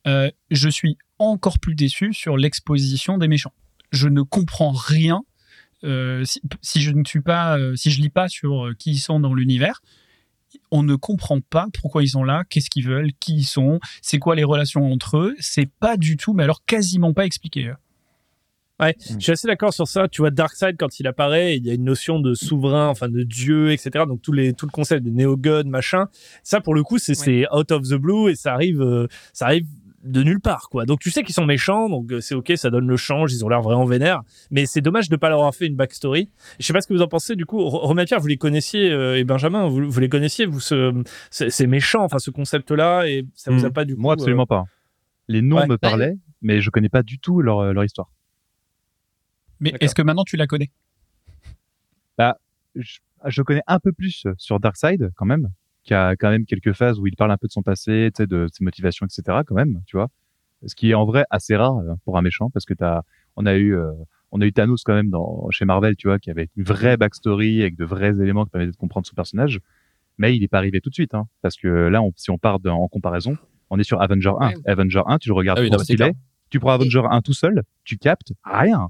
Euh, 0.07 0.31
je 0.49 0.67
suis 0.67 0.97
encore 1.19 1.59
plus 1.59 1.75
déçu 1.75 2.11
sur 2.11 2.35
l'exposition 2.35 3.19
des 3.19 3.27
méchants 3.27 3.53
je 3.91 4.07
ne 4.07 4.23
comprends 4.23 4.71
rien 4.71 5.21
euh, 5.83 6.23
si, 6.61 6.81
je 6.81 6.91
ne 6.91 7.03
suis 7.05 7.21
pas 7.21 7.57
euh, 7.59 7.75
si 7.75 7.91
je 7.91 8.01
lis 8.01 8.09
pas 8.09 8.27
sur 8.27 8.71
qui 8.79 8.91
ils 8.91 8.99
sont 8.99 9.19
dans 9.19 9.35
l'univers 9.35 9.81
on 10.71 10.83
ne 10.83 10.95
comprend 10.95 11.39
pas 11.39 11.67
pourquoi 11.79 12.03
ils 12.03 12.09
sont 12.09 12.25
là, 12.25 12.43
qu'est-ce 12.49 12.69
qu'ils 12.69 12.85
veulent, 12.85 13.11
qui 13.19 13.35
ils 13.37 13.45
sont, 13.45 13.79
c'est 14.01 14.19
quoi 14.19 14.35
les 14.35 14.43
relations 14.43 14.91
entre 14.91 15.17
eux. 15.17 15.35
C'est 15.39 15.69
pas 15.79 15.95
du 15.95 16.17
tout, 16.17 16.33
mais 16.33 16.43
alors 16.43 16.65
quasiment 16.65 17.13
pas 17.13 17.25
expliqué. 17.25 17.71
Ouais, 18.81 18.95
je 18.99 19.19
suis 19.19 19.31
assez 19.31 19.47
d'accord 19.47 19.73
sur 19.73 19.87
ça. 19.87 20.07
Tu 20.07 20.21
vois, 20.21 20.31
Darkseid, 20.31 20.75
quand 20.77 20.99
il 20.99 21.07
apparaît, 21.07 21.55
il 21.57 21.65
y 21.65 21.69
a 21.69 21.73
une 21.73 21.83
notion 21.83 22.19
de 22.19 22.33
souverain, 22.33 22.87
enfin 22.87 23.09
de 23.09 23.23
dieu, 23.23 23.71
etc. 23.71 24.05
Donc 24.07 24.21
tout, 24.21 24.31
les, 24.33 24.53
tout 24.53 24.65
le 24.65 24.71
concept 24.71 25.03
de 25.05 25.11
néo-god, 25.11 25.67
machin. 25.67 26.07
Ça, 26.43 26.61
pour 26.61 26.73
le 26.73 26.83
coup, 26.83 26.97
c'est 26.97 27.13
c'est 27.13 27.45
out 27.53 27.71
of 27.71 27.83
the 27.87 27.93
blue 27.95 28.29
et 28.31 28.35
ça 28.35 28.53
arrive, 28.53 28.81
euh, 28.81 29.07
ça 29.33 29.45
arrive 29.45 29.65
de 30.03 30.23
nulle 30.23 30.39
part, 30.39 30.67
quoi. 30.71 30.85
Donc 30.85 30.99
tu 30.99 31.11
sais 31.11 31.21
qu'ils 31.21 31.35
sont 31.35 31.45
méchants, 31.45 31.87
donc 31.87 32.11
euh, 32.11 32.21
c'est 32.21 32.33
ok, 32.33 32.53
ça 32.55 32.71
donne 32.71 32.87
le 32.87 32.97
change, 32.97 33.31
ils 33.33 33.45
ont 33.45 33.49
l'air 33.49 33.61
vraiment 33.61 33.85
vénères. 33.85 34.21
Mais 34.49 34.65
c'est 34.65 34.81
dommage 34.81 35.09
de 35.09 35.15
pas 35.15 35.29
leur 35.29 35.37
avoir 35.37 35.53
fait 35.53 35.67
une 35.67 35.75
backstory. 35.75 36.27
Je 36.59 36.65
sais 36.65 36.73
pas 36.73 36.81
ce 36.81 36.87
que 36.87 36.93
vous 36.95 37.03
en 37.03 37.07
pensez, 37.07 37.35
du 37.35 37.45
coup. 37.45 37.59
Ro- 37.63 37.81
Romain 37.85 38.05
Pierre, 38.05 38.19
vous 38.19 38.25
les 38.25 38.37
connaissiez, 38.37 38.89
euh, 38.91 39.19
et 39.19 39.23
Benjamin, 39.23 39.67
vous, 39.67 39.87
vous 39.91 39.99
les 39.99 40.09
connaissiez, 40.09 40.47
vous, 40.47 40.59
ce, 40.59 40.91
c'est 41.29 41.67
méchant, 41.67 42.03
enfin 42.03 42.17
ce 42.17 42.31
concept-là, 42.31 43.05
et 43.07 43.27
ça 43.35 43.51
vous 43.51 43.63
a 43.63 43.69
Hmm. 43.69 43.73
pas 43.73 43.85
du 43.85 43.93
coup. 43.95 44.01
Moi, 44.01 44.13
absolument 44.13 44.47
pas. 44.47 44.63
Les 45.27 45.43
noms 45.43 45.57
Ouais. 45.57 45.67
me 45.67 45.77
parlaient, 45.77 46.15
mais 46.41 46.61
je 46.61 46.71
connais 46.71 46.89
pas 46.89 47.03
du 47.03 47.19
tout 47.19 47.41
leur, 47.43 47.71
leur 47.71 47.83
histoire. 47.83 48.09
Mais 49.61 49.73
est-ce 49.79 49.95
que 49.95 50.01
maintenant 50.01 50.23
tu 50.25 50.35
la 50.35 50.47
connais? 50.47 50.69
Je, 52.75 52.99
je 53.25 53.41
connais 53.41 53.63
un 53.67 53.79
peu 53.79 53.91
plus 53.91 54.25
sur 54.37 54.59
Darkseid 54.59 55.11
quand 55.15 55.25
même, 55.25 55.49
qui 55.83 55.93
a 55.93 56.15
quand 56.15 56.29
même 56.29 56.45
quelques 56.45 56.71
phases 56.73 56.99
où 56.99 57.07
il 57.07 57.15
parle 57.17 57.31
un 57.31 57.37
peu 57.37 57.47
de 57.47 57.51
son 57.51 57.61
passé, 57.63 58.09
de 58.17 58.47
ses 58.51 58.63
motivations, 58.63 59.05
etc. 59.05 59.39
quand 59.45 59.55
même, 59.55 59.81
tu 59.85 59.97
vois. 59.97 60.07
Ce 60.65 60.73
qui 60.75 60.91
est 60.91 60.93
en 60.93 61.05
vrai 61.05 61.25
assez 61.31 61.55
rare 61.55 61.77
euh, 61.79 61.95
pour 62.05 62.17
un 62.17 62.21
méchant 62.21 62.49
parce 62.51 62.65
que 62.65 62.73
t'as, 62.73 63.01
on 63.35 63.45
a 63.45 63.55
eu, 63.55 63.75
euh, 63.75 63.91
on 64.31 64.39
a 64.41 64.45
eu 64.45 64.53
Thanos 64.53 64.83
quand 64.85 64.93
même 64.93 65.09
dans, 65.09 65.49
chez 65.49 65.65
Marvel, 65.65 65.95
tu 65.97 66.07
vois, 66.07 66.19
qui 66.19 66.29
avait 66.29 66.49
une 66.55 66.63
vraie 66.63 66.97
backstory 66.97 67.61
avec 67.61 67.75
de 67.75 67.83
vrais 67.83 68.21
éléments 68.21 68.45
qui 68.45 68.51
permettaient 68.51 68.71
de 68.71 68.77
comprendre 68.77 69.05
son 69.07 69.15
personnage. 69.15 69.59
Mais 70.17 70.35
il 70.35 70.43
est 70.43 70.47
pas 70.47 70.59
arrivé 70.59 70.79
tout 70.79 70.89
de 70.89 70.93
suite, 70.93 71.13
hein, 71.15 71.27
parce 71.41 71.57
que 71.57 71.67
là, 71.67 72.01
on, 72.03 72.13
si 72.15 72.29
on 72.29 72.37
part 72.37 72.59
de- 72.59 72.69
en 72.69 72.87
comparaison, 72.87 73.37
on 73.71 73.79
est 73.79 73.83
sur 73.83 74.01
Avenger 74.01 74.31
1. 74.39 74.49
Ouais. 74.49 74.55
Avenger 74.65 75.01
1, 75.07 75.17
tu 75.17 75.29
le 75.29 75.33
regardes 75.33 75.57
Ah 75.59 75.61
oui, 75.63 75.69
pour 75.69 75.79
non. 75.79 76.11
Tu 76.51 76.59
prends 76.59 76.71
Avenger 76.73 77.01
1 77.09 77.21
tout 77.21 77.33
seul, 77.33 77.63
tu 77.83 77.97
captes 77.97 78.33
rien. 78.43 78.89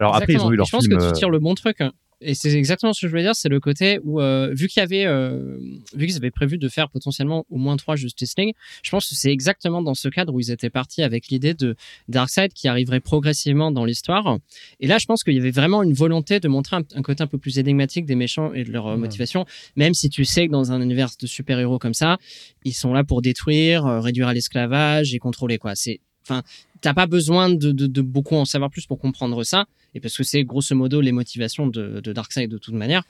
Alors 0.00 0.14
après, 0.14 0.34
ils 0.34 0.40
ont 0.40 0.52
eu 0.52 0.56
leur 0.56 0.66
je 0.66 0.72
pense 0.72 0.84
film. 0.86 0.98
que 0.98 1.02
euh, 1.02 1.12
tu 1.12 1.18
tires 1.18 1.30
le 1.30 1.38
bon 1.38 1.54
truc. 1.54 1.80
hein. 1.80 1.92
Et 2.22 2.34
c'est 2.34 2.50
exactement 2.54 2.94
ce 2.94 3.02
que 3.02 3.08
je 3.08 3.10
voulais 3.10 3.24
dire, 3.24 3.34
c'est 3.34 3.50
le 3.50 3.60
côté 3.60 3.98
où, 4.02 4.22
euh, 4.22 4.50
vu 4.54 4.68
qu'il 4.68 4.80
y 4.80 4.82
avait, 4.82 5.04
euh, 5.04 5.58
vu 5.94 6.06
qu'ils 6.06 6.16
avaient 6.16 6.30
prévu 6.30 6.56
de 6.56 6.66
faire 6.70 6.88
potentiellement 6.88 7.44
au 7.50 7.58
moins 7.58 7.76
trois 7.76 7.94
Justice 7.94 8.32
League, 8.38 8.54
je 8.82 8.90
pense 8.90 9.06
que 9.10 9.14
c'est 9.14 9.30
exactement 9.30 9.82
dans 9.82 9.92
ce 9.92 10.08
cadre 10.08 10.32
où 10.32 10.40
ils 10.40 10.50
étaient 10.50 10.70
partis 10.70 11.02
avec 11.02 11.28
l'idée 11.28 11.52
de 11.52 11.76
Darkseid 12.08 12.54
qui 12.54 12.68
arriverait 12.68 13.00
progressivement 13.00 13.70
dans 13.70 13.84
l'histoire. 13.84 14.38
Et 14.80 14.86
là, 14.86 14.96
je 14.96 15.04
pense 15.04 15.24
qu'il 15.24 15.34
y 15.34 15.38
avait 15.38 15.50
vraiment 15.50 15.82
une 15.82 15.92
volonté 15.92 16.40
de 16.40 16.48
montrer 16.48 16.76
un, 16.76 16.82
un 16.94 17.02
côté 17.02 17.22
un 17.22 17.26
peu 17.26 17.36
plus 17.36 17.58
énigmatique 17.58 18.06
des 18.06 18.14
méchants 18.14 18.54
et 18.54 18.64
de 18.64 18.72
leur 18.72 18.86
euh, 18.86 18.96
motivation, 18.96 19.44
même 19.76 19.92
si 19.92 20.08
tu 20.08 20.24
sais 20.24 20.46
que 20.46 20.52
dans 20.52 20.72
un 20.72 20.80
univers 20.80 21.10
de 21.20 21.26
super-héros 21.26 21.78
comme 21.78 21.92
ça, 21.94 22.16
ils 22.64 22.72
sont 22.72 22.94
là 22.94 23.04
pour 23.04 23.20
détruire, 23.20 23.84
euh, 23.84 24.00
réduire 24.00 24.28
à 24.28 24.32
l'esclavage 24.32 25.14
et 25.14 25.18
contrôler, 25.18 25.58
quoi. 25.58 25.74
C'est, 25.74 26.00
enfin, 26.22 26.42
t'as 26.80 26.94
pas 26.94 27.06
besoin 27.06 27.50
de, 27.50 27.72
de, 27.72 27.86
de 27.86 28.00
beaucoup 28.00 28.36
en 28.36 28.46
savoir 28.46 28.70
plus 28.70 28.86
pour 28.86 28.98
comprendre 28.98 29.44
ça 29.44 29.66
et 29.96 30.00
parce 30.00 30.16
que 30.16 30.22
c'est 30.22 30.44
grosso 30.44 30.74
modo 30.76 31.00
les 31.00 31.12
motivations 31.12 31.66
de, 31.66 32.00
de 32.00 32.12
Darkseid 32.12 32.50
de 32.50 32.58
toute 32.58 32.74
manière. 32.74 33.02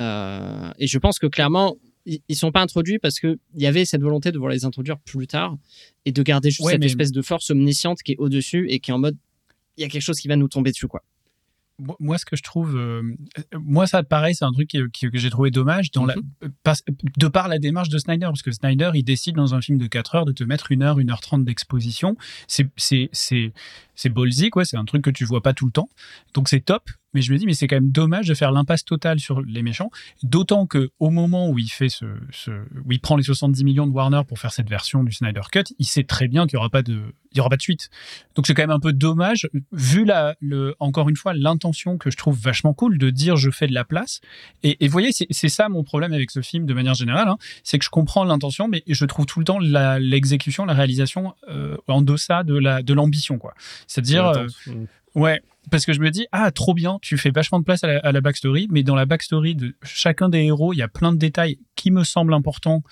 Euh, 0.00 0.70
et 0.78 0.86
je 0.86 0.98
pense 0.98 1.18
que 1.18 1.26
clairement, 1.26 1.76
ils, 2.06 2.20
ils 2.28 2.36
sont 2.36 2.52
pas 2.52 2.60
introduits 2.62 2.98
parce 2.98 3.20
que 3.20 3.38
il 3.56 3.62
y 3.62 3.66
avait 3.66 3.84
cette 3.84 4.00
volonté 4.02 4.30
de 4.32 4.38
vouloir 4.38 4.52
les 4.52 4.64
introduire 4.64 4.98
plus 5.00 5.26
tard 5.26 5.56
et 6.06 6.12
de 6.12 6.22
garder 6.22 6.50
juste 6.50 6.62
Ouais, 6.64 6.72
cette 6.72 6.80
mais- 6.80 6.86
espèce 6.86 7.12
de 7.12 7.22
force 7.22 7.50
omnisciente 7.50 8.02
qui 8.02 8.12
est 8.12 8.16
au-dessus 8.18 8.66
et 8.70 8.78
qui 8.80 8.90
est 8.90 8.94
en 8.94 8.98
mode 8.98 9.16
il 9.76 9.82
y 9.82 9.84
a 9.84 9.88
quelque 9.88 10.02
chose 10.02 10.18
qui 10.20 10.28
va 10.28 10.36
nous 10.36 10.48
tomber 10.48 10.70
dessus 10.70 10.86
quoi. 10.88 11.02
Moi- 12.00 12.18
ce 12.18 12.24
que 12.24 12.36
je 12.36 12.42
trouve, 12.42 12.76
euh, 12.76 13.02
moi, 13.58 13.86
ça, 13.86 14.02
pareil, 14.02 14.34
c'est 14.34 14.44
un 14.44 14.52
truc 14.52 14.70
que 14.70 15.10
j'ai 15.18 15.30
trouvé 15.30 15.50
dommage 15.50 15.90
dans 15.90 16.04
la, 16.06 16.14
pas- 16.62 16.74
de 17.18 17.28
par 17.28 17.48
la 17.48 17.58
démarche 17.58 17.88
de 17.88 17.98
Snyder, 17.98 18.26
parce 18.26 18.42
que 18.42 18.52
Snyder, 18.52 18.90
il 18.94 19.04
décide 19.04 19.36
dans 19.36 19.54
un 19.54 19.60
film 19.60 19.78
de 19.78 19.86
4 19.86 20.14
heures 20.14 20.24
de 20.24 20.32
te 20.32 20.44
mettre 20.44 20.72
une 20.72 20.82
heure, 20.82 20.98
une 20.98 21.10
heure 21.10 21.20
trente 21.20 21.44
d'exposition. 21.44 22.16
C'est, 22.48 22.68
c'est, 22.76 23.08
c'est, 23.12 23.52
c'est 23.94 24.08
ballsy, 24.10 24.50
quoi. 24.50 24.64
C'est 24.64 24.76
un 24.76 24.84
truc 24.84 25.02
que 25.02 25.10
tu 25.10 25.24
vois 25.24 25.42
pas 25.42 25.52
tout 25.54 25.66
le 25.66 25.72
temps. 25.72 25.88
Donc 26.34 26.48
c'est 26.48 26.60
top. 26.60 26.88
Mais 27.14 27.22
je 27.22 27.32
me 27.32 27.38
dis, 27.38 27.46
mais 27.46 27.54
c'est 27.54 27.66
quand 27.66 27.76
même 27.76 27.90
dommage 27.90 28.26
de 28.28 28.34
faire 28.34 28.52
l'impasse 28.52 28.84
totale 28.84 29.20
sur 29.20 29.42
les 29.42 29.62
méchants. 29.62 29.90
D'autant 30.22 30.66
que 30.66 30.90
au 30.98 31.10
moment 31.10 31.48
où 31.50 31.58
il 31.58 31.68
fait 31.68 31.88
ce, 31.88 32.06
ce, 32.30 32.50
où 32.50 32.92
il 32.92 33.00
prend 33.00 33.16
les 33.16 33.22
70 33.22 33.64
millions 33.64 33.86
de 33.86 33.92
Warner 33.92 34.22
pour 34.26 34.38
faire 34.38 34.52
cette 34.52 34.68
version 34.68 35.04
du 35.04 35.12
Snyder 35.12 35.40
Cut, 35.50 35.64
il 35.78 35.86
sait 35.86 36.04
très 36.04 36.28
bien 36.28 36.46
qu'il 36.46 36.54
y 36.56 36.58
aura 36.58 36.70
pas 36.70 36.82
de, 36.82 37.00
il 37.32 37.36
y 37.38 37.40
aura 37.40 37.48
pas 37.50 37.56
de 37.56 37.62
suite. 37.62 37.90
Donc 38.34 38.46
c'est 38.46 38.54
quand 38.54 38.62
même 38.62 38.70
un 38.70 38.80
peu 38.80 38.92
dommage, 38.92 39.48
vu 39.72 40.04
la, 40.04 40.36
le, 40.40 40.74
encore 40.80 41.08
une 41.08 41.16
fois, 41.16 41.34
l'intention 41.34 41.98
que 41.98 42.10
je 42.10 42.16
trouve 42.16 42.38
vachement 42.38 42.74
cool 42.74 42.98
de 42.98 43.10
dire 43.10 43.36
je 43.36 43.50
fais 43.50 43.66
de 43.66 43.74
la 43.74 43.84
place. 43.84 44.20
Et, 44.62 44.82
et 44.84 44.88
vous 44.88 44.92
voyez, 44.92 45.10
c'est 45.12 45.48
ça 45.48 45.68
mon 45.68 45.84
problème 45.84 46.12
avec 46.12 46.30
ce 46.30 46.40
film 46.42 46.66
de 46.66 46.74
manière 46.74 46.94
générale, 46.94 47.28
hein, 47.28 47.36
c'est 47.64 47.78
que 47.78 47.84
je 47.84 47.90
comprends 47.90 48.24
l'intention, 48.24 48.68
mais 48.68 48.82
je 48.86 49.04
trouve 49.04 49.26
tout 49.26 49.38
le 49.38 49.44
temps 49.44 49.58
la- 49.58 49.98
l'exécution, 49.98 50.64
la, 50.64 50.74
réalisation 50.74 51.34
euh, 51.48 51.76
en 51.88 52.02
deçà 52.02 52.42
de 52.44 52.54
la 52.56 52.82
de 52.82 52.94
l'ambition, 52.94 53.38
quoi. 53.38 53.54
C'est-à-dire, 53.86 54.26
euh, 54.28 54.46
Ouais, 55.14 55.42
parce 55.70 55.84
que 55.86 55.92
je 55.92 56.00
me 56.00 56.10
dis, 56.10 56.26
ah, 56.32 56.50
trop 56.50 56.74
bien, 56.74 56.98
tu 57.02 57.18
fais 57.18 57.30
vachement 57.30 57.58
de 57.60 57.64
place 57.64 57.84
à 57.84 57.86
la, 57.86 57.98
à 58.00 58.12
la 58.12 58.20
backstory, 58.20 58.68
mais 58.70 58.82
dans 58.82 58.94
la 58.94 59.04
backstory 59.06 59.54
de 59.54 59.74
chacun 59.82 60.28
des 60.28 60.38
héros, 60.44 60.72
il 60.72 60.76
y 60.78 60.82
a 60.82 60.88
plein 60.88 61.12
de 61.12 61.18
détails 61.18 61.58
qui 61.76 61.90
me 61.90 62.02
semblent 62.04 62.34
importants 62.34 62.82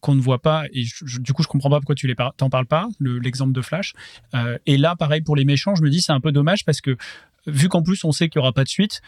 qu'on 0.00 0.14
ne 0.14 0.20
voit 0.20 0.40
pas 0.42 0.64
et 0.72 0.84
je- 0.84 1.04
je- 1.06 1.18
du 1.20 1.32
coup 1.32 1.42
je 1.42 1.48
comprends 1.48 1.70
pas 1.70 1.78
pourquoi 1.80 1.94
tu 1.94 2.06
les 2.06 2.14
par- 2.14 2.34
t'en 2.36 2.50
parles 2.50 2.66
pas 2.66 2.86
le- 2.98 3.18
l'exemple 3.18 3.52
de 3.52 3.62
Flash 3.62 3.94
Euh, 4.34 4.58
et 4.66 4.76
là 4.76 4.94
pareil 4.94 5.22
pour 5.22 5.34
les 5.36 5.46
méchants 5.46 5.74
je 5.74 5.82
me 5.82 5.88
dis 5.88 6.02
c'est 6.02 6.12
un 6.12 6.20
peu 6.20 6.32
dommage 6.32 6.64
parce 6.66 6.82
que 6.82 6.96
vu 7.46 7.68
qu'en 7.70 7.82
plus 7.82 8.04
on 8.04 8.12
sait 8.12 8.28
qu'il 8.28 8.38
y 8.38 8.42
aura 8.42 8.52
pas 8.52 8.62
de 8.62 8.68
suite 8.68 9.00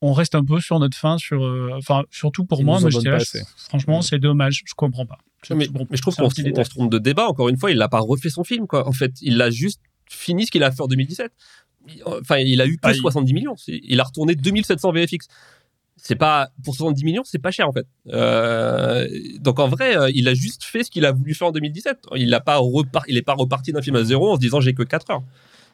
on 0.00 0.14
reste 0.14 0.34
un 0.34 0.42
peu 0.42 0.58
sur 0.58 0.80
notre 0.80 0.96
fin 0.96 1.18
sur 1.18 1.44
euh, 1.44 1.78
surtout 2.10 2.46
pour 2.46 2.60
Ils 2.60 2.64
moi 2.64 2.80
moi 2.80 2.88
là, 2.90 3.18
je- 3.18 3.22
assez. 3.38 3.42
franchement 3.68 4.00
c'est 4.02 4.18
dommage 4.18 4.62
je 4.64 4.72
comprends 4.74 5.04
pas 5.06 5.18
Je- 5.46 5.52
mais, 5.54 5.68
bon, 5.68 5.86
mais 5.90 5.96
je 5.98 6.02
trouve 6.02 6.16
qu'on 6.16 6.30
se, 6.30 6.36
se 6.64 6.70
trompe 6.70 6.90
de 6.90 6.98
débat. 6.98 7.28
Encore 7.28 7.48
une 7.50 7.58
fois, 7.58 7.70
il 7.70 7.78
n'a 7.78 7.88
pas 7.88 8.00
refait 8.00 8.30
son 8.30 8.42
film. 8.44 8.66
Quoi. 8.66 8.86
En 8.88 8.92
fait, 8.92 9.12
il 9.22 9.40
a 9.42 9.50
juste 9.50 9.80
fini 10.08 10.46
ce 10.46 10.50
qu'il 10.52 10.62
a 10.64 10.70
fait 10.70 10.80
en 10.82 10.86
2017. 10.86 11.30
Enfin, 12.06 12.38
il 12.38 12.60
a 12.60 12.66
eu 12.66 12.74
que 12.76 12.80
Ah, 12.84 12.92
il- 12.92 13.00
70 13.00 13.34
millions. 13.34 13.56
C'est- 13.56 13.80
Il 13.84 14.00
a 14.00 14.04
retourné 14.04 14.34
2700 14.34 14.92
VFX. 14.92 15.26
C'est 15.96 16.16
pas 16.16 16.48
pour 16.64 16.74
70 16.74 17.04
millions, 17.04 17.22
c'est 17.24 17.38
pas 17.38 17.50
cher 17.52 17.68
en 17.68 17.72
fait. 17.72 17.86
Euh, 18.08 19.06
donc 19.40 19.60
en 19.60 19.68
vrai, 19.68 19.96
euh, 19.96 20.10
il 20.14 20.26
a 20.28 20.34
juste 20.34 20.64
fait 20.64 20.82
ce 20.82 20.90
qu'il 20.90 21.04
a 21.04 21.12
voulu 21.12 21.32
faire 21.34 21.48
en 21.48 21.52
2017. 21.52 21.98
Il 22.16 22.30
n'a 22.30 22.40
pas 22.40 22.56
repar- 22.58 23.04
il 23.08 23.16
est 23.16 23.22
pas 23.22 23.34
reparti 23.34 23.72
d'un 23.72 23.82
film 23.82 23.96
à 23.96 24.04
zéro 24.04 24.30
en 24.32 24.34
se 24.34 24.40
disant 24.40 24.60
j'ai 24.60 24.74
que 24.74 24.82
4 24.82 25.10
heures. 25.10 25.22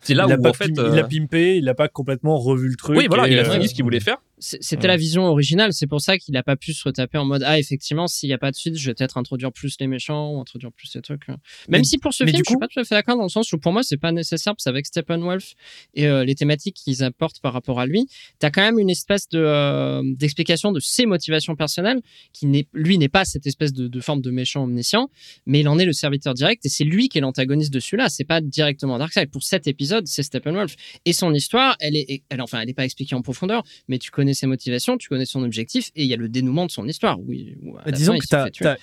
C'est 0.02 0.14
là 0.14 0.24
il 0.28 0.32
a 0.32 0.36
où 0.38 0.42
pas 0.42 0.50
en 0.50 0.52
fait, 0.52 0.68
pim- 0.68 0.80
euh, 0.82 0.90
il 0.92 0.98
a 0.98 1.04
pimpé, 1.04 1.56
il 1.56 1.68
a 1.68 1.74
pas 1.74 1.88
complètement 1.88 2.36
revu 2.38 2.68
le 2.68 2.76
truc. 2.76 2.96
oui 2.98 3.06
voilà, 3.08 3.26
il 3.28 3.38
a 3.38 3.42
euh, 3.42 3.52
fini 3.52 3.68
ce 3.68 3.74
qu'il 3.74 3.84
voulait 3.84 4.00
faire. 4.00 4.18
C'était 4.40 4.86
la 4.86 4.96
vision 4.96 5.24
originale, 5.24 5.72
c'est 5.72 5.86
pour 5.86 6.00
ça 6.00 6.16
qu'il 6.18 6.36
a 6.36 6.42
pas 6.42 6.56
pu 6.56 6.72
se 6.72 6.84
retaper 6.84 7.18
en 7.18 7.24
mode 7.24 7.42
ah 7.44 7.58
effectivement 7.58 8.06
s'il 8.06 8.28
y 8.28 8.32
a 8.32 8.38
pas 8.38 8.50
de 8.50 8.56
suite, 8.56 8.76
je 8.78 8.86
vais 8.90 8.94
peut-être 8.94 9.16
introduire 9.18 9.52
plus 9.52 9.76
les 9.80 9.86
méchants 9.86 10.30
ou 10.32 10.40
introduire 10.40 10.70
plus 10.72 10.86
ces 10.86 11.00
trucs. 11.02 11.26
Même 11.28 11.38
Mais- 11.68 11.84
si 11.84 11.98
pour 11.98 12.12
ce 12.14 12.24
film, 12.24 12.36
je 12.38 12.42
suis 12.44 12.54
coup- 12.54 12.60
pas 12.60 12.68
tout 12.68 12.78
à 12.80 12.84
fait 12.84 12.94
d'accord 12.94 13.16
dans 13.16 13.24
le 13.24 13.28
sens 13.28 13.52
où 13.52 13.58
pour 13.58 13.72
moi 13.72 13.82
c'est 13.82 13.96
pas 13.96 14.12
nécessaire 14.12 14.54
parce 14.54 14.64
qu'avec 14.64 14.86
Steppenwolf 14.86 15.54
et 15.94 16.06
euh, 16.06 16.24
les 16.24 16.34
thématiques 16.34 16.76
qu'ils 16.76 17.02
apportent 17.02 17.40
par 17.40 17.52
rapport 17.52 17.80
à 17.80 17.86
lui, 17.86 18.06
t'as 18.38 18.50
quand 18.50 18.62
même 18.62 18.78
une 18.78 18.90
espèce 18.90 19.28
de 19.28 19.38
euh, 19.40 20.02
d'explication 20.16 20.72
de 20.72 20.80
ses 20.80 21.06
motivations 21.06 21.56
personnelles 21.56 22.00
qui 22.32 22.46
n'est 22.46 22.66
lui 22.72 22.98
n'est 22.98 23.08
pas 23.08 23.24
cette 23.24 23.46
espèce 23.46 23.72
de, 23.72 23.88
de 23.88 24.00
forme 24.00 24.20
de 24.20 24.30
méchant 24.30 24.64
omniscient, 24.64 25.10
mais 25.46 25.60
il 25.60 25.68
en 25.68 25.78
est 25.78 25.84
le 25.84 25.92
serviteur 25.92 26.34
direct 26.34 26.64
et 26.64 26.68
c'est 26.68 26.84
lui 26.84 27.08
qui 27.08 27.18
est 27.18 27.20
l'antagoniste 27.22 27.72
de 27.72 27.80
celui-là. 27.80 28.08
C'est 28.08 28.24
pas 28.24 28.40
directement 28.40 28.98
Darkseid. 28.98 29.30
Pour 29.30 29.42
cet 29.42 29.66
épisode, 29.66 30.06
c'est 30.06 30.22
Steppenwolf 30.22 30.76
et 31.04 31.12
son 31.12 31.34
histoire, 31.34 31.76
elle 31.80 31.96
est, 31.96 32.22
elle 32.28 32.40
enfin 32.40 32.60
elle 32.60 32.70
est 32.70 32.74
pas 32.74 32.84
expliquée 32.84 33.14
en 33.14 33.22
profondeur, 33.22 33.62
mais 33.88 33.98
tu 33.98 34.10
connais 34.10 34.27
ses 34.34 34.46
motivations, 34.46 34.96
tu 34.98 35.08
connais 35.08 35.26
son 35.26 35.42
objectif, 35.42 35.90
et 35.96 36.04
il 36.04 36.08
y 36.08 36.14
a 36.14 36.16
le 36.16 36.28
dénouement 36.28 36.66
de 36.66 36.70
son 36.70 36.86
histoire. 36.86 37.18
Oui, 37.20 37.56
Bah, 37.84 37.90
disons 37.92 38.12
fin, 38.20 38.44
que 38.46 38.50
tuer. 38.50 38.66
as, 38.66 38.76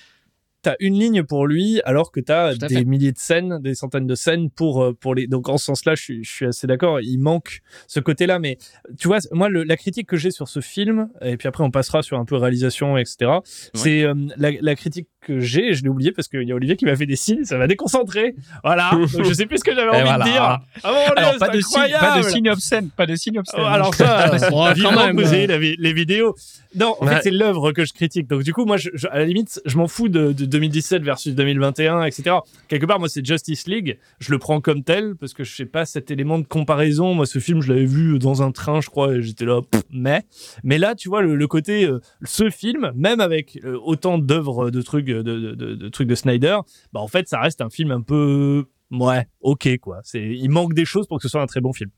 une 0.80 0.98
ligne 0.98 1.22
pour 1.22 1.46
lui, 1.46 1.80
alors 1.84 2.10
que 2.10 2.18
Tout 2.18 2.32
à 2.32 2.54
des 2.54 2.74
fait. 2.78 2.84
milliers 2.84 3.12
de 3.12 3.18
scènes, 3.18 3.60
des 3.62 3.76
centaines 3.76 4.08
de 4.08 4.16
scènes 4.16 4.50
pour 4.50 4.82
euh, 4.82 4.92
pour 4.94 5.14
les. 5.14 5.28
Donc 5.28 5.48
en 5.48 5.58
ce 5.58 5.66
sens-là, 5.66 5.94
je 5.94 6.02
suis, 6.02 6.24
je 6.24 6.32
suis 6.32 6.44
assez 6.46 6.66
d'accord. 6.66 7.00
Il 7.00 7.18
manque 7.18 7.60
ce 7.86 8.00
côté-là, 8.00 8.40
mais 8.40 8.58
tu 8.98 9.06
vois, 9.06 9.18
moi, 9.30 9.48
le- 9.48 9.62
la 9.62 9.76
critique 9.76 10.08
que 10.08 10.16
j'ai 10.16 10.32
sur 10.32 10.48
ce 10.48 10.58
film, 10.60 11.08
et 11.22 11.36
puis 11.36 11.46
après 11.46 11.62
on 11.62 11.70
passera 11.70 12.02
sur 12.02 12.18
un 12.18 12.24
peu 12.24 12.34
réalisation, 12.34 12.96
etc. 12.98 13.30
C'est 13.74 14.02
euh, 14.02 14.14
la, 14.36 14.50
la 14.60 14.74
critique 14.74 15.06
que 15.26 15.40
j'ai, 15.40 15.74
je 15.74 15.82
l'ai 15.82 15.88
oublié 15.88 16.12
parce 16.12 16.28
qu'il 16.28 16.42
y 16.42 16.52
a 16.52 16.54
Olivier 16.54 16.76
qui 16.76 16.84
m'a 16.84 16.94
fait 16.96 17.06
des 17.06 17.16
signes, 17.16 17.44
ça 17.44 17.58
m'a 17.58 17.66
déconcentré. 17.66 18.34
Voilà. 18.62 18.90
Donc 19.12 19.24
je 19.24 19.32
sais 19.32 19.46
plus 19.46 19.58
ce 19.58 19.64
que 19.64 19.74
j'avais 19.74 19.90
envie 19.90 20.02
voilà. 20.02 20.24
de 20.24 20.30
dire. 20.30 20.42
Ah 20.42 20.60
Dieu, 20.84 21.12
alors 21.16 21.38
pas 21.38 21.48
de 21.48 21.60
signe 21.60 21.92
pas 21.98 22.18
de 22.18 22.22
signe 22.22 22.50
obscène 22.50 22.88
pas 22.90 23.06
de 23.06 23.16
signe 23.16 23.38
obscène 23.38 23.60
Oh, 23.62 23.66
alors 23.66 23.94
ça, 23.94 24.30
Oh, 24.52 24.66
vivement 24.74 24.90
quand 24.92 25.06
même. 25.06 25.16
que 25.16 25.22
vous 25.22 25.34
ayez 25.34 25.46
la 25.46 25.58
vi- 25.58 25.76
les 25.78 25.92
vidéos. 25.92 26.34
Non, 26.74 26.94
en 27.00 27.06
Ouais. 27.06 27.14
fait, 27.16 27.22
c'est 27.24 27.30
l'œuvre 27.30 27.72
que 27.72 27.86
je 27.86 27.92
critique. 27.94 28.26
Donc, 28.28 28.42
du 28.42 28.52
coup, 28.52 28.66
moi, 28.66 28.76
je, 28.76 28.90
je- 28.92 29.06
à 29.08 29.18
la 29.18 29.24
limite, 29.24 29.62
je 29.64 29.76
m'en 29.78 29.88
fous 29.88 30.08
de, 30.10 30.32
de 30.32 30.44
2017 30.44 31.02
versus 31.02 31.34
2021, 31.34 32.04
etc. 32.04 32.36
Quelque 32.68 32.84
part, 32.84 32.98
moi, 32.98 33.08
c'est 33.08 33.24
Justice 33.24 33.66
League. 33.66 33.98
Je 34.18 34.30
le 34.30 34.38
prends 34.38 34.60
comme 34.60 34.82
tel 34.82 35.14
parce 35.18 35.32
que 35.32 35.42
je 35.42 35.54
sais 35.54 35.64
pas 35.64 35.86
cet 35.86 36.10
élément 36.10 36.38
de 36.38 36.44
comparaison. 36.44 37.14
Moi, 37.14 37.24
ce 37.24 37.38
film, 37.38 37.62
je 37.62 37.72
l'avais 37.72 37.86
vu 37.86 38.18
dans 38.18 38.42
un 38.42 38.50
train, 38.52 38.82
je 38.82 38.90
crois, 38.90 39.14
et 39.14 39.22
j'étais 39.22 39.46
là, 39.46 39.62
pff, 39.62 39.82
mais. 39.90 40.22
Mais 40.64 40.76
là, 40.76 40.94
tu 40.94 41.08
vois, 41.08 41.22
le, 41.22 41.34
le 41.34 41.46
côté, 41.46 41.84
euh, 41.86 42.00
ce 42.24 42.50
film, 42.50 42.92
même 42.94 43.20
avec 43.20 43.58
euh, 43.64 43.78
autant 43.82 44.18
d'œuvres, 44.18 44.70
de 44.70 44.82
trucs, 44.82 45.08
de, 45.22 45.54
de, 45.54 45.74
de- 45.74 45.88
trucs 45.88 46.08
de 46.08 46.14
Snyder, 46.14 46.58
bah, 46.92 47.00
en 47.00 47.08
fait, 47.08 47.28
ça 47.28 47.40
reste 47.40 47.60
un 47.60 47.70
film 47.70 47.90
un 47.90 48.00
peu, 48.02 48.66
ouais, 48.90 49.26
ok, 49.40 49.76
quoi. 49.78 50.00
C'est, 50.04 50.22
il 50.24 50.48
manque 50.48 50.74
des 50.74 50.84
choses 50.84 51.06
pour 51.06 51.18
que 51.18 51.22
ce 51.22 51.28
soit 51.28 51.42
un 51.42 51.46
très 51.46 51.60
bon 51.60 51.72
film. 51.72 51.90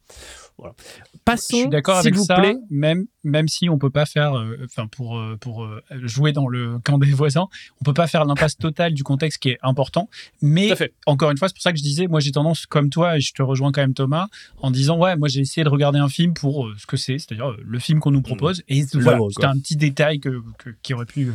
Voilà. 0.61 0.75
Passons, 1.25 1.57
Je 1.57 1.57
suis 1.63 1.69
d'accord 1.69 1.99
s'il 2.01 2.09
avec 2.09 2.19
vous 2.19 2.25
ça, 2.25 2.35
plaît. 2.35 2.57
même 2.69 3.05
même 3.23 3.47
si 3.47 3.69
on 3.69 3.79
peut 3.79 3.91
pas 3.91 4.07
faire, 4.07 4.35
euh, 4.37 4.57
enfin 4.65 4.89
pour 4.89 5.17
euh, 5.17 5.37
pour 5.41 5.63
euh, 5.63 5.81
jouer 6.03 6.33
dans 6.33 6.49
le 6.49 6.81
camp 6.81 6.99
des 6.99 7.13
voisins, 7.13 7.47
on 7.81 7.85
peut 7.85 7.93
pas 7.95 8.09
faire 8.09 8.25
l'impasse 8.25 8.57
totale 8.57 8.93
du 8.93 9.05
contexte 9.05 9.39
qui 9.41 9.51
est 9.51 9.59
important. 9.63 10.09
Mais 10.43 10.75
fait. 10.75 10.95
encore 11.07 11.31
une 11.31 11.37
fois, 11.37 11.47
c'est 11.47 11.55
pour 11.55 11.63
ça 11.63 11.71
que 11.73 11.79
je 11.79 11.85
disais, 11.85 12.09
moi 12.09 12.19
j'ai 12.19 12.33
tendance 12.33 12.67
comme 12.67 12.91
toi 12.91 13.19
et 13.19 13.21
je 13.21 13.33
te 13.35 13.43
rejoins 13.43 13.71
quand 13.71 13.83
même 13.83 13.95
Thomas 13.95 14.27
en 14.57 14.73
disant 14.73 14.99
ouais, 14.99 15.15
moi 15.17 15.29
j'ai 15.29 15.41
essayé 15.43 15.63
de 15.63 15.69
regarder 15.69 16.01
un 16.01 16.09
film 16.09 16.35
pour 16.35 16.67
euh, 16.67 16.75
ce 16.77 16.87
que 16.87 16.97
c'est, 16.97 17.19
c'est-à-dire 17.21 17.51
euh, 17.51 17.57
le 17.65 17.79
film 17.79 18.01
qu'on 18.01 18.11
nous 18.11 18.23
propose 18.23 18.65
et 18.67 18.83
voilà, 18.95 19.21
c'était 19.31 19.47
un 19.47 19.59
petit 19.61 19.77
détail 19.77 20.19
que, 20.19 20.43
que- 20.59 20.71
qui 20.83 20.93
aurait 20.93 21.07
pu 21.07 21.31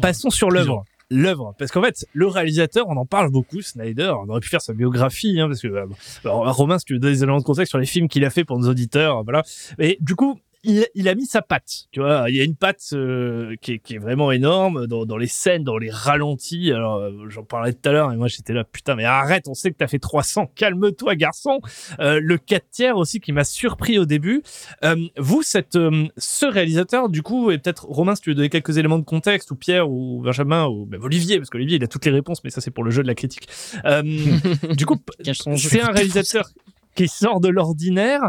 Passons 0.00 0.30
sur 0.30 0.50
l'œuvre. 0.50 0.84
L'œuvre, 1.10 1.54
parce 1.58 1.70
qu'en 1.70 1.82
fait, 1.82 2.06
le 2.14 2.26
réalisateur, 2.26 2.86
on 2.88 2.96
en 2.96 3.04
parle 3.04 3.30
beaucoup, 3.30 3.60
Snyder. 3.60 4.14
On 4.24 4.30
aurait 4.30 4.40
pu 4.40 4.48
faire 4.48 4.62
sa 4.62 4.72
biographie, 4.72 5.38
hein, 5.38 5.46
parce 5.46 5.60
que 5.60 5.68
euh, 5.68 5.86
alors, 6.24 6.56
Romain, 6.56 6.78
si 6.78 6.86
tu 6.86 6.94
veux 6.94 6.98
donner 6.98 7.12
des 7.12 7.22
éléments 7.22 7.38
de 7.38 7.44
contexte 7.44 7.68
sur 7.68 7.78
les 7.78 7.84
films 7.84 8.08
qu'il 8.08 8.24
a 8.24 8.30
fait 8.30 8.44
pour 8.44 8.58
nos 8.58 8.70
auditeurs, 8.70 9.22
voilà. 9.22 9.42
Et 9.78 9.98
du 10.00 10.14
coup, 10.14 10.38
il, 10.64 10.86
il 10.94 11.08
a 11.08 11.14
mis 11.14 11.26
sa 11.26 11.42
patte, 11.42 11.86
tu 11.90 12.00
vois. 12.00 12.26
Il 12.28 12.36
y 12.36 12.40
a 12.40 12.44
une 12.44 12.56
patte 12.56 12.82
euh, 12.92 13.54
qui, 13.60 13.72
est, 13.72 13.78
qui 13.78 13.94
est 13.94 13.98
vraiment 13.98 14.30
énorme 14.32 14.86
dans, 14.86 15.04
dans 15.04 15.16
les 15.16 15.26
scènes, 15.26 15.64
dans 15.64 15.78
les 15.78 15.90
ralentis. 15.90 16.72
Alors, 16.72 16.96
euh, 16.96 17.28
j'en 17.28 17.44
parlais 17.44 17.72
tout 17.72 17.88
à 17.88 17.92
l'heure, 17.92 18.12
et 18.12 18.16
moi 18.16 18.28
j'étais 18.28 18.52
là, 18.52 18.64
putain, 18.64 18.94
mais 18.94 19.04
arrête, 19.04 19.48
on 19.48 19.54
sait 19.54 19.70
que 19.70 19.76
t'as 19.78 19.88
fait 19.88 19.98
300, 19.98 20.52
calme-toi, 20.54 21.16
garçon. 21.16 21.60
Euh, 22.00 22.20
le 22.22 22.38
4 22.38 22.64
tiers 22.70 22.96
aussi 22.96 23.20
qui 23.20 23.32
m'a 23.32 23.44
surpris 23.44 23.98
au 23.98 24.04
début. 24.04 24.42
Euh, 24.84 24.96
vous, 25.16 25.42
cette, 25.42 25.76
euh, 25.76 26.06
ce 26.16 26.46
réalisateur, 26.46 27.08
du 27.08 27.22
coup, 27.22 27.50
et 27.50 27.58
peut-être 27.58 27.86
Romain, 27.86 28.14
si 28.14 28.22
tu 28.22 28.30
veux 28.30 28.34
donner 28.34 28.48
quelques 28.48 28.78
éléments 28.78 28.98
de 28.98 29.04
contexte, 29.04 29.50
ou 29.50 29.56
Pierre, 29.56 29.90
ou 29.90 30.20
Benjamin, 30.22 30.66
ou 30.66 30.86
même 30.86 31.02
Olivier, 31.02 31.38
parce 31.38 31.50
qu'Olivier, 31.50 31.76
il 31.76 31.84
a 31.84 31.88
toutes 31.88 32.04
les 32.04 32.10
réponses, 32.10 32.42
mais 32.44 32.50
ça, 32.50 32.60
c'est 32.60 32.70
pour 32.70 32.84
le 32.84 32.90
jeu 32.90 33.02
de 33.02 33.08
la 33.08 33.14
critique. 33.14 33.48
Euh, 33.84 34.02
du 34.76 34.86
coup, 34.86 34.96
c'est 35.22 35.80
un 35.80 35.92
réalisateur 35.92 36.48
qui 36.94 37.08
sort 37.08 37.40
de 37.40 37.48
l'ordinaire. 37.48 38.20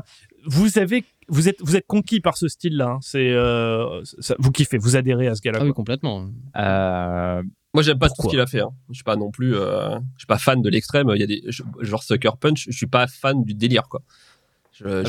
Vous 0.45 0.77
avez, 0.77 1.05
vous 1.29 1.47
êtes, 1.49 1.57
vous 1.61 1.75
êtes 1.75 1.85
conquis 1.87 2.19
par 2.19 2.37
ce 2.37 2.47
style-là. 2.47 2.87
hein. 2.91 2.99
C'est, 3.01 3.31
euh, 3.31 4.01
vous 4.39 4.51
kiffez, 4.51 4.77
vous 4.77 4.95
adhérez 4.95 5.27
à 5.27 5.35
ce 5.35 5.41
gars-là. 5.41 5.59
Ah 5.61 5.65
oui, 5.65 5.71
complètement. 5.73 6.29
Euh, 6.57 7.41
Moi, 7.73 7.83
j'aime 7.83 7.97
pas 7.99 8.09
tout 8.09 8.15
ce 8.23 8.27
qu'il 8.29 8.39
a 8.39 8.45
fait. 8.47 8.61
Hein. 8.61 8.69
Je 8.89 8.95
suis 8.95 9.03
pas 9.03 9.15
non 9.15 9.31
plus, 9.31 9.55
euh, 9.55 9.95
je 10.15 10.19
suis 10.19 10.27
pas 10.27 10.37
fan 10.37 10.61
de 10.61 10.69
l'extrême. 10.69 11.11
Il 11.15 11.19
y 11.19 11.23
a 11.23 11.27
des, 11.27 11.41
genre 11.81 12.03
Sucker 12.03 12.31
Punch, 12.39 12.65
je 12.69 12.75
suis 12.75 12.87
pas 12.87 13.07
fan 13.07 13.43
du 13.43 13.53
délire, 13.53 13.83
quoi. 13.89 14.01
Je, 14.75 15.03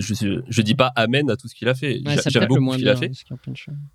je- 0.00 0.42
je 0.48 0.62
dis 0.62 0.74
pas 0.74 0.90
amen 0.96 1.30
à 1.30 1.36
tout 1.36 1.46
ce 1.46 1.54
qu'il 1.54 1.68
a 1.68 1.74
fait. 1.74 2.00
Ouais, 2.06 2.16
J'aime 2.30 2.42
beaucoup 2.48 2.60
ce 2.72 2.78
qu'il 2.78 2.88
a 2.88 2.96
fait. 2.96 3.06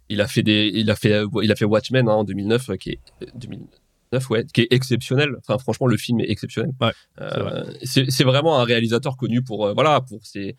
Il 0.09 0.21
a 0.21 0.27
fait 0.27 0.41
des, 0.43 0.71
il 0.73 0.89
a 0.89 0.95
fait, 0.95 1.11
euh, 1.13 1.27
il 1.43 1.51
a 1.51 1.55
fait 1.55 1.65
Watchmen 1.65 2.07
hein, 2.07 2.13
en 2.13 2.23
2009, 2.23 2.69
euh, 2.69 2.75
qui 2.77 2.91
est 2.91 2.99
euh, 3.21 3.25
2009, 3.35 4.29
ouais, 4.29 4.45
qui 4.53 4.61
est 4.61 4.67
exceptionnel. 4.71 5.31
Enfin, 5.39 5.57
franchement, 5.57 5.87
le 5.87 5.97
film 5.97 6.21
est 6.21 6.29
exceptionnel. 6.31 6.71
Ouais, 6.79 6.91
Euh, 7.19 7.65
c'est 7.83 8.23
vraiment 8.23 8.57
un 8.59 8.63
réalisateur 8.63 9.17
connu 9.17 9.41
pour, 9.43 9.65
euh, 9.67 9.73
voilà, 9.73 9.99
pour 9.99 10.25
ses, 10.25 10.55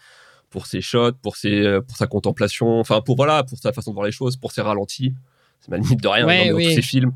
pour 0.57 0.64
ses 0.66 0.81
shots, 0.81 1.12
pour 1.21 1.37
ses, 1.37 1.53
euh, 1.66 1.83
pour 1.83 1.99
sa 1.99 2.07
contemplation, 2.07 2.81
enfin, 2.81 3.03
pour 3.03 3.14
voilà, 3.14 3.45
pour 3.45 3.59
sa 3.59 3.75
façon 3.75 3.90
de 3.90 3.95
voir 3.95 4.07
les 4.07 4.11
choses, 4.12 4.38
pour 4.38 4.53
ses 4.53 4.62
ralentis. 4.62 5.12
C'est 5.61 5.71
ma 5.71 5.77
limite 5.77 6.03
de 6.03 6.09
rien 6.09 6.27
Ouais, 6.27 6.49
dans 6.49 6.57
oui. 6.57 6.64
tous 6.64 6.71
ses 6.77 6.81
films. 6.83 7.12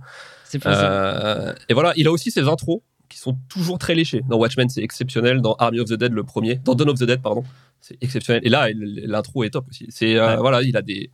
Euh, 0.66 1.55
et 1.70 1.72
voilà, 1.72 1.94
il 1.96 2.07
a 2.07 2.11
aussi 2.12 2.31
ses 2.31 2.42
intros 2.48 2.83
qui 3.09 3.18
sont 3.18 3.38
toujours 3.48 3.79
très 3.79 3.94
léchés. 3.94 4.20
Dans 4.29 4.37
Watchmen, 4.37 4.68
c'est 4.68 4.83
exceptionnel. 4.83 5.40
Dans 5.40 5.55
Army 5.55 5.81
of 5.81 5.88
the 5.88 5.94
Dead, 5.94 6.12
le 6.12 6.22
premier, 6.22 6.57
dans 6.57 6.74
Dawn 6.74 6.90
of 6.90 6.98
the 6.98 7.05
Dead, 7.05 7.22
pardon, 7.22 7.42
c'est 7.81 7.96
exceptionnel. 8.03 8.42
Et 8.44 8.50
là, 8.50 8.68
l'intro 8.74 9.42
est 9.42 9.50
top 9.50 9.64
aussi. 9.70 9.87
C'est 9.88 10.16
euh, 10.16 10.33
Ouais. 10.33 10.37
voilà, 10.37 10.61
il 10.62 10.76
a 10.76 10.83
des, 10.83 11.11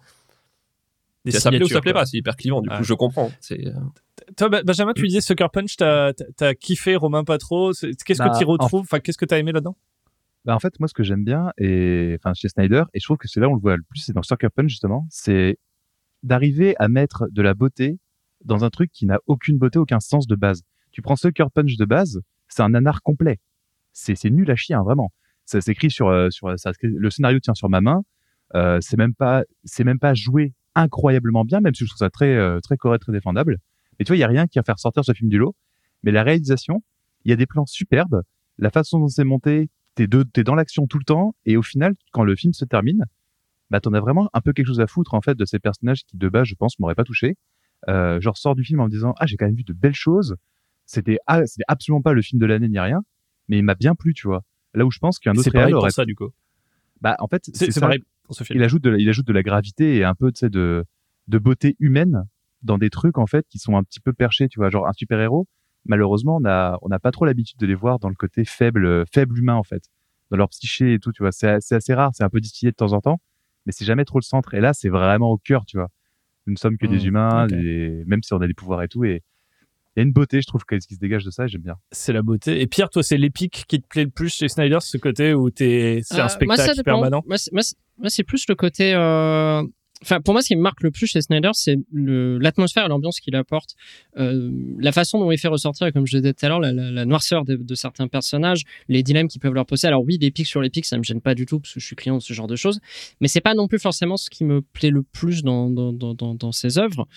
Des 1.25 1.31
ça 1.31 1.51
plaît 1.51 1.63
ou 1.63 1.69
ça 1.69 1.81
plaît 1.81 1.93
quoi. 1.93 2.01
pas. 2.01 2.07
C'est 2.07 2.17
hyper 2.17 2.35
clivant. 2.35 2.61
Du 2.61 2.69
Ouais. 2.71 2.77
coup, 2.79 2.83
je 2.83 2.95
comprends. 2.95 3.31
C'est 3.41 3.69
euh, 3.69 3.73
Toi, 4.37 4.49
Benjamin, 4.65 4.95
tu 4.95 5.07
disais 5.07 5.21
Sucker 5.21 5.47
Punch, 5.53 5.77
t'as, 5.77 6.13
kiffé, 6.59 6.97
Romain 6.97 7.23
pas 7.23 7.39
trop. 7.39 7.71
Qu'est-ce 7.73 8.19
Bah, 8.19 8.31
que 8.31 8.39
tu 8.39 8.45
en- 8.45 8.49
retrouves? 8.49 8.81
Enfin, 8.81 8.99
qu'est-ce 8.99 9.19
que 9.19 9.27
t'as 9.27 9.39
aimé 9.39 9.53
là-dedans? 9.53 9.77
Bah 10.47 10.55
en 10.55 10.61
fait, 10.61 10.79
moi, 10.79 10.87
ce 10.87 10.95
que 10.95 11.03
j'aime 11.03 11.25
bien, 11.25 11.51
et 11.59 12.17
enfin 12.21 12.33
chez 12.33 12.49
Snyder, 12.49 12.85
et 12.95 13.01
je 13.01 13.05
trouve 13.05 13.17
que 13.17 13.27
c'est 13.27 13.41
là 13.41 13.49
où 13.49 13.53
on 13.53 13.55
le 13.57 13.61
voit 13.61 13.77
le 13.77 13.83
plus, 13.83 13.99
c'est 13.99 14.13
dans 14.13 14.23
Sucker 14.23 14.49
Punch 14.55 14.71
justement, 14.71 15.05
c'est 15.11 15.59
d'arriver 16.23 16.77
à 16.79 16.87
mettre 16.87 17.25
de 17.33 17.43
la 17.43 17.53
beauté 17.55 17.99
dans 18.45 18.65
un 18.65 18.71
truc 18.71 18.93
qui 18.93 19.07
n'a 19.07 19.19
aucune 19.27 19.59
beauté, 19.59 19.81
aucun 19.81 19.99
sens 19.99 20.29
de 20.29 20.37
base. 20.37 20.63
Tu 20.93 21.03
prends 21.03 21.17
Sucker 21.17 21.47
Punch 21.53 21.77
de 21.77 21.85
base, 21.85 22.21
c'est 22.47 22.63
un 22.63 22.69
nanar 22.69 23.03
complet. 23.03 23.41
C'est 23.93 24.31
nul 24.31 24.49
à 24.49 24.55
chier, 24.55 24.77
hein, 24.77 24.85
vraiment. 24.85 25.13
Ça 25.47 25.61
s'écrit 25.61 25.91
sur 25.91 26.09
euh, 26.09 26.31
sur 26.31 26.57
ça, 26.59 26.71
le 26.81 27.11
scénario 27.11 27.41
tient 27.41 27.55
sur 27.55 27.69
ma 27.69 27.81
main. 27.81 28.03
Euh, 28.55 28.79
c'est 28.81 28.97
même 28.97 29.15
pas 29.15 29.43
c'est 29.65 29.83
même 29.83 29.99
pas 29.99 30.15
joué 30.15 30.55
incroyablement 30.77 31.45
bien, 31.45 31.61
même 31.61 31.75
si 31.75 31.85
je 31.85 31.91
trouve 31.91 31.99
ça 31.99 32.11
très 32.11 32.37
euh, 32.37 32.61
très 32.61 32.77
correct, 32.77 33.03
très 33.03 33.13
défendable. 33.13 33.59
Et 33.99 34.05
tu 34.05 34.11
vois, 34.11 34.17
il 34.17 34.21
y 34.21 34.25
a 34.25 34.29
rien 34.29 34.47
qui 34.47 34.61
va 34.61 34.63
faire 34.63 34.79
sortir 34.79 35.05
ce 35.05 35.13
film 35.13 35.29
du 35.29 35.39
lot. 35.39 35.57
Mais 36.05 36.13
la 36.13 36.23
réalisation, 36.23 36.85
il 37.25 37.31
y 37.31 37.33
a 37.33 37.37
des 37.37 37.47
plans 37.47 37.67
superbes. 37.67 38.23
La 38.59 38.71
façon 38.71 39.01
dont 39.01 39.09
c'est 39.09 39.25
monté, 39.25 39.71
t'es 39.97 40.07
de- 40.07 40.23
t'es 40.23 40.45
dans 40.45 40.55
l'action 40.55 40.87
tout 40.87 40.99
le 40.99 41.05
temps. 41.05 41.35
Et 41.45 41.57
au 41.57 41.63
final, 41.63 41.95
quand 42.13 42.23
le 42.23 42.37
film 42.37 42.53
se 42.53 42.65
termine, 42.65 43.05
bah 43.71 43.81
t'en 43.81 43.93
as 43.95 44.01
vraiment 44.01 44.31
un 44.33 44.41
peu 44.41 44.53
quelque 44.53 44.67
chose 44.69 44.81
à 44.81 44.87
foutre 44.87 45.15
en 45.15 45.21
fait 45.21 45.35
de 45.35 45.45
ces 45.45 45.59
personnages 45.59 46.05
qui 46.05 46.17
de 46.17 46.29
base, 46.29 46.47
je 46.47 46.55
pense, 46.55 46.79
m'auraient 46.79 46.95
pas 46.95 47.03
touché. 47.03 47.37
Euh, 47.89 48.21
je 48.21 48.29
ressors 48.29 48.55
du 48.55 48.63
film 48.65 48.79
en 48.81 48.85
me 48.85 48.91
disant 48.91 49.13
ah 49.19 49.27
j'ai 49.27 49.37
quand 49.37 49.47
même 49.47 49.57
vu 49.57 49.65
de 49.65 49.73
belles 49.73 49.95
choses. 49.95 50.37
C'était 50.85 51.19
ah, 51.27 51.45
c'était 51.47 51.65
absolument 51.67 52.01
pas 52.03 52.13
le 52.13 52.23
film 52.23 52.39
de 52.41 52.47
l'année 52.47 52.69
ni 52.69 52.79
rien, 52.79 53.03
mais 53.49 53.59
il 53.59 53.65
m'a 53.65 53.75
bien 53.75 53.97
plu, 53.97 54.15
tu 54.15 54.29
vois. 54.29 54.43
Là 54.75 54.87
où 54.87 54.91
je 54.93 54.99
pense 55.01 55.19
qu'un 55.19 55.33
autre 55.33 55.43
C'est 55.43 55.51
pareil 55.51 55.73
pour 55.73 55.83
aurait, 55.83 55.91
ça, 55.91 56.05
du 56.05 56.15
coup. 56.15 56.29
bah 57.01 57.17
en 57.19 57.27
fait 57.27 57.43
C'est 57.53 57.73
c'est 57.73 57.81
pareil 57.81 58.03
pour 58.25 58.35
ce 58.37 58.45
film. 58.45 58.59
il 58.61 58.63
ajoute 58.63 58.83
de 58.85 58.91
la, 58.91 58.99
il 58.99 59.09
ajoute 59.09 59.27
de 59.27 59.33
la 59.33 59.43
gravité 59.43 59.97
et 59.97 60.05
un 60.05 60.15
peu 60.15 60.31
tu 60.31 60.41
sais 60.41 60.51
de 60.51 60.85
de 61.29 61.39
beauté 61.39 61.75
humaine 61.81 62.25
dans 62.63 62.79
des 62.79 62.91
trucs 62.91 63.19
en 63.19 63.27
fait 63.27 63.47
qui 63.49 63.59
sont 63.59 63.77
un 63.77 63.83
petit 63.83 64.01
peu 64.01 64.13
perchés 64.13 64.49
tu 64.49 64.59
vois 64.61 64.71
genre 64.71 64.87
un 64.87 64.93
super 64.93 65.19
héros 65.21 65.47
malheureusement 65.89 66.37
on 66.41 66.45
a 66.45 66.79
on 66.83 66.89
n'a 66.89 66.99
pas 66.99 67.11
trop 67.11 67.25
l'habitude 67.25 67.59
de 67.59 67.67
les 67.67 67.75
voir 67.75 67.99
dans 67.99 68.09
le 68.09 68.15
côté 68.15 68.45
faible 68.45 69.05
faible 69.13 69.39
humain 69.39 69.55
en 69.55 69.63
fait 69.63 69.83
dans 70.31 70.37
leur 70.37 70.49
psyché 70.49 70.95
et 70.95 70.99
tout 70.99 71.13
tu 71.13 71.23
vois 71.23 71.33
c'est 71.33 71.57
c'est 71.61 71.75
assez 71.77 71.95
rare 71.95 72.11
c'est 72.15 72.25
un 72.25 72.29
peu 72.31 72.41
distillé 72.41 72.71
de 72.73 72.77
temps 72.77 72.93
en 72.93 73.01
temps 73.01 73.21
mais 73.65 73.73
c'est 73.73 73.85
jamais 73.85 74.05
trop 74.05 74.19
le 74.19 74.25
centre 74.25 74.55
et 74.55 74.61
là 74.61 74.73
c'est 74.73 74.89
vraiment 74.89 75.31
au 75.31 75.39
cœur 75.39 75.65
tu 75.67 75.77
vois 75.77 75.89
nous 76.47 76.53
ne 76.53 76.59
sommes 76.59 76.79
que 76.79 76.87
des 76.87 77.07
humains 77.07 77.45
ok. 77.45 77.51
des- 77.51 78.05
même 78.07 78.23
si 78.23 78.33
on 78.35 78.41
a 78.41 78.47
des 78.47 78.55
pouvoirs 78.55 78.83
et 78.83 78.89
tout 78.89 79.05
et 79.05 79.23
il 79.97 80.01
y 80.01 80.03
a 80.03 80.03
une 80.03 80.13
beauté 80.13 80.43
je 80.43 80.47
trouve 80.47 80.65
qui 80.65 80.79
qui 80.79 80.95
se 80.95 81.01
dégage 81.01 81.25
de 81.25 81.31
ça 81.31 81.45
et 81.45 81.49
j'aime 81.49 81.63
bien 81.63 81.77
C'est 81.91 82.13
la 82.13 82.21
beauté. 82.23 82.61
Et 82.61 82.67
Pierre, 82.67 82.91
toi, 82.91 83.03
c'est 83.03 83.17
l'épique 83.17 83.65
qui 83.67 83.81
te 83.81 83.87
plaît 83.87 84.05
le 84.05 84.11
plus 84.11 84.29
chez 84.35 84.49
Snyder, 84.49 84.79
ce 84.83 84.99
côté 84.99 85.33
où 85.33 85.49
t'es, 85.49 86.01
c'est 86.03 86.21
Euh, 86.21 86.25
un 86.25 86.29
ça 86.29 86.35
spectacle 86.35 86.83
permanent? 86.85 87.23
Moi, 87.27 87.39
c'est 88.11 88.23
plus 88.25 88.45
le 88.47 88.55
côté. 88.55 88.93
euh, 88.95 89.63
Enfin, 90.03 90.21
pour 90.21 90.35
moi, 90.35 90.43
ce 90.43 90.49
qui 90.49 90.57
me 90.57 90.61
marque 90.61 90.83
le 90.83 90.91
plus 90.91 91.07
chez 91.07 91.23
Snyder, 91.23 91.51
c'est 91.55 91.77
l'atmosphère 91.93 92.85
et 92.85 92.89
l'ambiance 92.89 93.19
qu'il 93.19 93.35
apporte, 93.35 93.77
euh, 94.19 94.51
la 94.79 94.93
façon 94.93 95.19
dont 95.19 95.31
il 95.31 95.39
fait 95.39 95.49
ressortir, 95.49 95.91
comme 95.93 96.07
je 96.07 96.19
disais 96.19 96.35
tout 96.35 96.45
à 96.45 96.49
l'heure, 96.51 96.61
la, 96.61 97.05
noirceur 97.07 97.45
de, 97.47 97.75
certains 97.75 98.07
personnages, 98.07 98.65
les 98.89 99.03
dilemmes 99.03 99.29
qu'ils 99.29 99.41
peuvent 99.41 99.55
leur 99.55 99.65
poser. 99.65 99.87
Alors 99.87 100.05
oui, 100.05 100.19
des 100.19 100.31
pics 100.31 100.47
sur 100.47 100.61
les 100.61 100.69
pics, 100.69 100.85
ça 100.85 100.99
me 100.99 101.03
gêne 101.03 101.23
pas 101.23 101.35
du 101.35 101.47
tout 101.47 101.61
parce 101.61 101.73
que 101.73 101.81
je 101.81 101.87
suis 101.87 101.97
client 101.97 102.19
de 102.19 102.23
ce 102.23 102.35
genre 102.35 102.47
de 102.47 102.57
choses, 102.57 102.81
mais 103.21 103.29
c'est 103.29 103.41
pas 103.41 103.55
non 103.55 103.69
plus 103.69 103.79
forcément 103.79 104.19
ce 104.19 104.29
qui 104.29 104.45
me 104.45 104.61
plaît 104.61 104.91
le 104.91 105.03
plus 105.03 105.43
dans, 105.43 105.71
dans 105.71 106.53
ses 106.53 106.79
œuvres. 106.79 107.09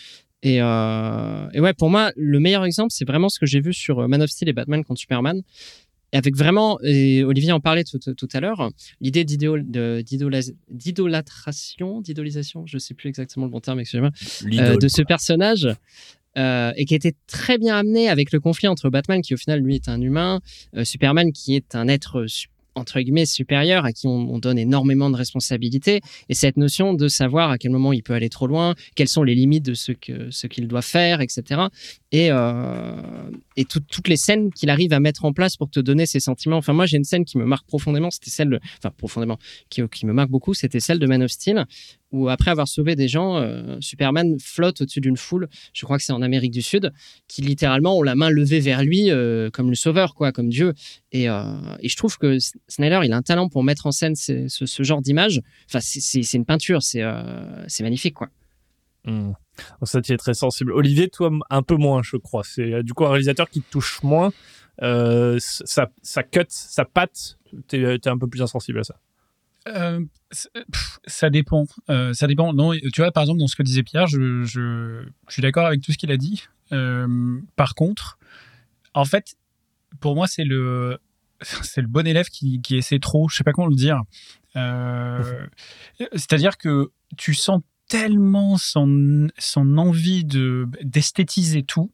Et, 0.42 0.62
euh, 0.62 1.50
et 1.54 1.60
ouais, 1.60 1.74
pour 1.74 1.89
moi, 1.89 2.12
le 2.15 2.39
meilleur 2.39 2.63
exemple, 2.63 2.92
c'est 2.92 3.06
vraiment 3.06 3.30
ce 3.30 3.39
que 3.39 3.46
j'ai 3.46 3.60
vu 3.60 3.74
sur 3.74 4.00
euh, 4.00 4.08
Man 4.08 4.22
of 4.22 4.30
Steel 4.30 4.48
et 4.50 4.54
Batman 4.54 4.84
contre 4.84 5.00
Superman. 5.00 5.42
Et 6.13 6.17
avec 6.17 6.36
vraiment, 6.36 6.80
et 6.84 7.24
Olivier 7.24 7.52
en 7.52 7.60
parlait 7.60 7.84
tout, 7.84 8.00
tout 8.00 8.28
à 8.34 8.39
l'heure, 8.39 8.69
l'idée 9.00 9.26
d'idolâtration, 9.26 12.02
d'idolisation, 12.02 12.65
je 12.65 12.78
sais 12.78 12.93
plus 12.93 13.10
exactement 13.10 13.45
le 13.45 13.52
bon 13.52 13.60
terme, 13.60 13.80
excusez-moi, 13.80 14.12
euh, 14.45 14.78
de 14.78 14.88
ce 14.88 15.02
personnage. 15.04 15.67
euh, 16.38 16.72
et 16.76 16.86
qui 16.86 16.95
était 16.95 17.15
très 17.28 17.58
bien 17.58 17.76
amené 17.76 18.08
avec 18.08 18.32
le 18.32 18.39
conflit 18.39 18.67
entre 18.67 18.89
Batman, 18.89 19.22
qui 19.22 19.34
au 19.34 19.38
final 19.38 19.62
lui 19.62 19.76
est 19.76 19.89
un 19.89 20.00
humain, 20.00 20.39
euh, 20.76 20.84
Superman 20.84 21.32
qui 21.32 21.56
est 21.56 21.76
un 21.76 21.88
être 21.88 22.26
entre 22.76 23.02
guillemets 23.02 23.26
supérieur 23.26 23.84
à 23.84 23.91
qui 23.91 24.08
on, 24.08 24.32
on 24.32 24.39
donne 24.39 24.58
énormément 24.58 25.10
de 25.10 25.15
responsabilités 25.15 26.02
et 26.30 26.34
cette 26.34 26.56
notion 26.56 26.93
de 26.93 27.08
savoir 27.08 27.50
à 27.50 27.58
quel 27.58 27.72
moment 27.72 27.91
il 27.93 28.04
peut 28.04 28.13
aller 28.13 28.30
trop 28.30 28.48
loin, 28.48 28.76
quelles 28.95 29.10
sont 29.10 29.24
les 29.24 29.36
limites 29.36 29.65
de 29.65 29.74
ce 29.74 29.91
que 29.91 30.30
ce 30.30 30.48
qu'il 30.48 30.67
doit 30.67 30.84
faire, 30.84 31.19
etc. 31.19 31.62
Et 32.12 32.32
euh, 32.32 32.95
et 33.56 33.65
tout- 33.65 33.82
toutes 33.82 34.08
les 34.08 34.17
scènes 34.17 34.52
qu'il 34.52 34.72
arrive 34.72 34.93
à 34.93 35.00
mettre 35.00 35.26
en 35.26 35.34
place 35.34 35.58
pour 35.58 35.69
te 35.69 35.80
donner 35.80 36.08
ces 36.08 36.19
sentiments. 36.19 36.58
Enfin 36.58 36.74
moi 36.74 36.88
j'ai 36.88 36.98
une 36.98 37.04
scène 37.04 37.24
qui 37.24 37.38
me 37.38 37.45
marque 37.45 37.67
profondément, 37.67 38.10
c'était 38.10 38.32
celle, 38.32 38.50
de- 38.50 38.60
enfin 38.80 38.89
profondément, 38.98 39.38
qui, 39.69 39.88
qui 39.89 40.08
me 40.08 40.13
marque 40.13 40.32
beaucoup, 40.32 40.56
c'était 40.56 40.80
celle 40.80 40.98
de 40.98 41.06
Man 41.06 41.22
of 41.22 41.30
Steel 41.30 41.65
où 42.12 42.28
après 42.28 42.50
avoir 42.50 42.67
sauvé 42.67 42.95
des 42.95 43.08
gens, 43.08 43.38
euh, 43.38 43.78
Superman 43.80 44.38
flotte 44.39 44.82
au-dessus 44.82 45.02
d'une 45.02 45.17
foule, 45.17 45.48
je 45.74 45.86
crois 45.86 45.98
que 46.00 46.04
c'est 46.04 46.12
en 46.13 46.24
Amérique 46.24 46.50
du 46.52 46.63
Sud, 46.63 46.91
qui 47.28 47.43
littéralement 47.43 47.95
ont 48.00 48.02
la 48.02 48.15
main 48.15 48.32
levée 48.32 48.60
vers 48.60 48.82
lui 48.82 49.12
euh, 49.12 49.52
comme 49.52 49.69
le 49.69 49.76
sauveur, 49.76 50.15
quoi, 50.15 50.32
comme 50.32 50.50
Dieu. 50.50 50.74
Et, 51.12 51.26
et 51.26 51.89
je 51.89 51.95
trouve 51.95 52.17
que 52.17 52.39
Snyder, 52.67 53.02
il 53.04 53.13
a 53.13 53.17
un 53.17 53.22
talent 53.22 53.48
pour 53.50 53.63
mettre 53.63 53.86
en 53.86 53.91
scène 53.91 54.15
ce, 54.15 54.48
ce 54.48 54.82
genre 54.84 55.04
d'image. 55.04 55.41
Enfin, 55.67 55.80
c'est- 55.82 56.34
une 56.34 56.45
peinture, 56.45 56.82
c'est 56.82 57.04
magnifique, 57.82 58.15
quoi. 58.15 58.30
Hmm. 59.82 59.86
Ça, 59.86 60.02
tu 60.02 60.13
es 60.13 60.17
très 60.17 60.34
sensible. 60.34 60.72
Olivier, 60.72 61.10
toi, 61.10 61.32
un 61.50 61.62
peu 61.62 61.76
moins, 61.76 62.02
je 62.04 62.17
crois. 62.17 62.43
C'est 62.43 62.74
euh, 62.74 62.84
du 62.84 62.93
coup 62.93 63.06
un 63.06 63.10
réalisateur 63.10 63.50
qui 63.50 63.62
te 63.62 63.69
touche 63.69 64.02
moins. 64.04 64.32
Euh, 64.82 65.38
ça, 65.39 65.89
ça 66.02 66.24
cut, 66.24 66.45
ça 66.50 66.86
patte. 66.86 67.38
T'es 67.67 67.82
es 67.82 68.08
un 68.08 68.17
peu 68.17 68.28
plus 68.28 68.41
insensible 68.41 68.80
à 68.80 68.84
ça. 68.84 68.95
Euh, 69.67 70.00
pff, 70.30 71.00
ça 71.06 71.30
dépend. 71.30 71.65
Euh, 71.89 72.13
ça 72.13 72.28
dépend. 72.28 72.54
Non, 72.54 72.72
tu 72.72 73.02
vois, 73.02 73.12
par 73.12 73.24
exemple, 73.24 73.39
dans 73.39 73.48
ce 73.48 73.56
que 73.56 73.63
disait 73.63 73.84
Pierre, 73.84 74.08
je, 74.08 74.43
je, 74.43 75.04
je 75.28 75.34
suis 75.34 75.41
d'accord 75.41 75.65
avec 75.65 75.82
tout 75.82 75.91
ce 75.91 75.98
qu'il 75.98 76.12
a 76.12 76.17
dit. 76.17 76.45
Euh, 76.72 77.39
par 77.56 77.76
contre, 77.76 78.19
en 78.93 79.06
fait, 79.06 79.36
pour 80.00 80.15
moi, 80.15 80.28
c'est 80.28 80.43
le, 80.43 80.98
c'est 81.41 81.82
le 81.82 81.88
bon 81.88 82.08
élève 82.08 82.28
qui, 82.28 82.62
qui 82.62 82.78
essaie 82.78 83.00
trop. 83.00 83.30
Je 83.30 83.36
sais 83.36 83.43
pas 83.43 83.52
comment 83.52 83.67
le 83.67 83.76
dire. 83.76 84.02
Euh, 84.56 85.45
C'est-à-dire 86.13 86.58
que 86.58 86.91
tu 87.17 87.34
sens 87.34 87.62
tellement 87.89 88.58
son, 88.58 89.28
son 89.38 89.78
envie 89.78 90.23
de 90.23 90.69
d'esthétiser 90.82 91.63
tout 91.63 91.91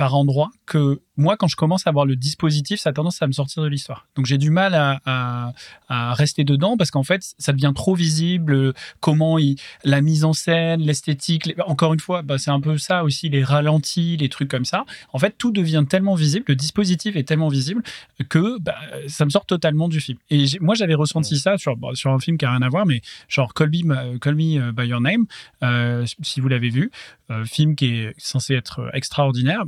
par 0.00 0.14
endroits 0.14 0.50
que 0.64 1.02
moi, 1.18 1.36
quand 1.36 1.46
je 1.48 1.56
commence 1.56 1.86
à 1.86 1.90
voir 1.90 2.06
le 2.06 2.16
dispositif, 2.16 2.80
ça 2.80 2.88
a 2.88 2.92
tendance 2.94 3.20
à 3.20 3.26
me 3.26 3.32
sortir 3.32 3.62
de 3.62 3.68
l'histoire. 3.68 4.06
Donc 4.16 4.24
j'ai 4.24 4.38
du 4.38 4.48
mal 4.48 4.74
à, 4.74 4.98
à, 5.04 5.52
à 5.90 6.14
rester 6.14 6.42
dedans 6.44 6.78
parce 6.78 6.90
qu'en 6.90 7.02
fait, 7.02 7.34
ça 7.38 7.52
devient 7.52 7.72
trop 7.74 7.94
visible. 7.94 8.54
euh, 8.54 8.72
Comment 9.00 9.36
il, 9.38 9.56
la 9.84 10.00
mise 10.00 10.24
en 10.24 10.32
scène, 10.32 10.80
l'esthétique, 10.80 11.44
les- 11.44 11.54
encore 11.66 11.92
une 11.92 12.00
fois, 12.00 12.22
bah, 12.22 12.38
c'est 12.38 12.50
un 12.50 12.60
peu 12.62 12.78
ça 12.78 13.04
aussi, 13.04 13.28
les 13.28 13.44
ralentis, 13.44 14.16
les 14.16 14.30
trucs 14.30 14.48
comme 14.48 14.64
ça. 14.64 14.86
En 15.12 15.18
fait, 15.18 15.34
tout 15.36 15.50
devient 15.52 15.84
tellement 15.86 16.14
visible, 16.14 16.46
le 16.48 16.56
dispositif 16.56 17.14
est 17.16 17.24
tellement 17.24 17.48
visible 17.48 17.82
que 18.30 18.58
bah, 18.58 18.76
ça 19.06 19.26
me 19.26 19.30
sort 19.30 19.44
totalement 19.44 19.86
du 19.88 20.00
film. 20.00 20.16
Et 20.30 20.46
moi, 20.62 20.74
j'avais 20.74 20.94
ressenti 20.94 21.38
ça 21.38 21.58
sur, 21.58 21.76
bon, 21.76 21.94
sur 21.94 22.10
un 22.10 22.18
film 22.20 22.38
qui 22.38 22.46
a 22.46 22.50
rien 22.52 22.62
à 22.62 22.70
voir, 22.70 22.86
mais 22.86 23.02
genre 23.28 23.52
Call 23.52 23.68
Me, 23.68 23.84
Ma- 23.84 24.18
Call 24.18 24.34
Me 24.36 24.72
by 24.72 24.86
Your 24.86 25.02
Name, 25.02 25.26
euh, 25.62 26.06
si 26.22 26.40
vous 26.40 26.48
l'avez 26.48 26.70
vu, 26.70 26.90
euh, 27.30 27.44
film 27.44 27.76
qui 27.76 27.86
est 27.96 28.14
censé 28.16 28.54
être 28.54 28.88
extraordinaire. 28.94 29.64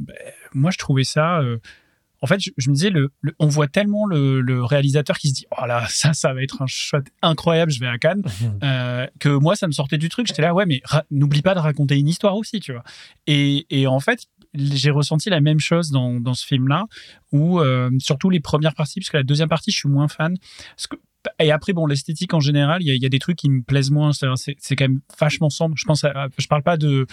Moi, 0.55 0.71
je 0.71 0.79
trouvais 0.79 1.05
ça. 1.05 1.39
euh, 1.41 1.59
en 2.25 2.27
fait, 2.29 2.39
je, 2.41 2.51
je 2.57 2.71
me 2.71 2.75
disais, 2.75 2.91
le, 2.91 3.11
le- 3.21 3.35
on 3.41 3.49
voit 3.49 3.67
tellement 3.67 4.07
le, 4.07 4.41
le 4.41 4.63
réalisateur 4.65 5.19
qui 5.19 5.29
se 5.31 5.35
dit, 5.35 5.47
oh 5.61 5.67
là, 5.67 5.85
ça, 5.89 6.13
ça 6.13 6.33
va 6.33 6.43
être 6.43 6.63
un 6.63 6.67
shot 6.69 6.99
incroyable, 7.21 7.73
je 7.73 7.81
vais 7.81 7.89
à 7.89 7.99
Cannes, 7.99 8.23
euh, 8.63 9.07
que 9.19 9.29
moi, 9.29 9.57
ça 9.57 9.67
me 9.67 9.73
sortait 9.73 9.99
du 9.99 10.09
truc. 10.09 10.29
J'étais 10.29 10.43
là, 10.43 10.55
ouais, 10.55 10.65
mais 10.67 10.83
n'oublie 11.11 11.43
pas 11.43 11.55
de 11.55 11.59
raconter 11.61 11.99
une 11.99 12.07
histoire 12.09 12.37
aussi, 12.37 12.61
tu 12.61 12.73
vois. 12.73 12.85
Et, 13.27 13.67
et 13.71 13.87
en 13.89 13.99
fait, 13.99 14.27
j'ai 14.55 14.91
ressenti 14.91 15.31
la 15.31 15.41
même 15.41 15.59
chose 15.59 15.91
dans, 15.91 16.21
dans 16.21 16.35
ce 16.35 16.47
film-là, 16.47 16.85
où 17.33 17.59
euh, 17.59 17.91
surtout 17.99 18.31
les 18.31 18.39
premières 18.41 18.75
parties, 18.77 19.01
parce 19.01 19.11
que 19.11 19.17
la 19.17 19.23
deuxième 19.25 19.49
partie, 19.49 19.73
je 19.73 19.79
suis 19.79 19.89
moins 19.89 20.07
fan. 20.09 20.37
Parce 20.77 20.87
que, 20.87 20.97
et 21.41 21.51
après, 21.51 21.73
bon, 21.73 21.87
l'esthétique 21.87 22.35
en 22.35 22.41
général, 22.41 22.83
il 22.83 22.89
y, 22.89 22.91
a- 22.91 22.95
il 22.95 23.03
y 23.03 23.07
a 23.07 23.09
des 23.09 23.19
trucs 23.21 23.37
qui 23.39 23.49
me 23.49 23.63
plaisent 23.63 23.91
moins. 23.91 24.11
C'est 24.13 24.77
quand 24.77 24.85
même 24.85 25.01
vachement 25.19 25.51
sombre. 25.51 25.75
Je 25.77 25.85
pense, 25.87 26.05
à- 26.05 26.29
je 26.39 26.47
parle 26.47 26.63
pas 26.63 26.77
de 26.77 27.07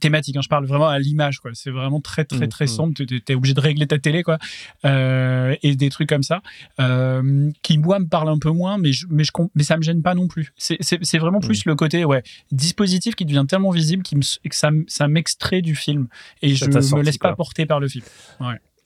thématique, 0.00 0.36
hein, 0.36 0.40
je 0.42 0.48
parle 0.48 0.66
vraiment 0.66 0.88
à 0.88 0.98
l'image, 0.98 1.38
quoi. 1.40 1.52
C'est 1.54 1.70
vraiment 1.70 2.00
très, 2.00 2.24
très, 2.24 2.48
très 2.48 2.64
mhm. 2.64 2.70
sombre. 2.70 2.94
Tu 2.94 3.22
es 3.28 3.34
obligé 3.34 3.54
de 3.54 3.60
régler 3.60 3.86
ta 3.86 3.98
télé, 3.98 4.22
quoi. 4.22 4.38
Euh, 4.84 5.54
et 5.62 5.76
des 5.76 5.90
trucs 5.90 6.08
comme 6.08 6.22
ça, 6.22 6.42
euh, 6.80 7.50
qui, 7.62 7.78
moi, 7.78 7.98
me 7.98 8.06
parlent 8.06 8.28
un 8.28 8.38
peu 8.38 8.50
moins, 8.50 8.78
mais, 8.78 8.92
je, 8.92 9.06
mais, 9.08 9.24
je, 9.24 9.32
mais 9.54 9.62
ça 9.62 9.76
me 9.76 9.82
gêne 9.82 10.02
pas 10.02 10.14
non 10.14 10.28
plus. 10.28 10.52
C'est- 10.56 10.76
vraiment 11.16 11.40
plus 11.40 11.64
le 11.64 11.74
côté, 11.74 12.04
ouais, 12.04 12.22
dispositif 12.52 13.14
qui 13.14 13.24
devient 13.24 13.46
tellement 13.48 13.70
visible 13.70 14.02
qui 14.02 14.16
me, 14.16 14.20
que 14.20 14.54
ça, 14.54 14.70
ça 14.86 15.08
m'extrait 15.08 15.62
du 15.62 15.74
film. 15.74 16.08
Et 16.42 16.54
Ça 16.54 16.66
je 16.66 16.70
me 16.70 16.80
sorti, 16.82 17.04
laisse 17.06 17.18
quoi. 17.18 17.30
pas 17.30 17.36
porter 17.36 17.64
par 17.64 17.80
le 17.80 17.88
film. 17.88 18.04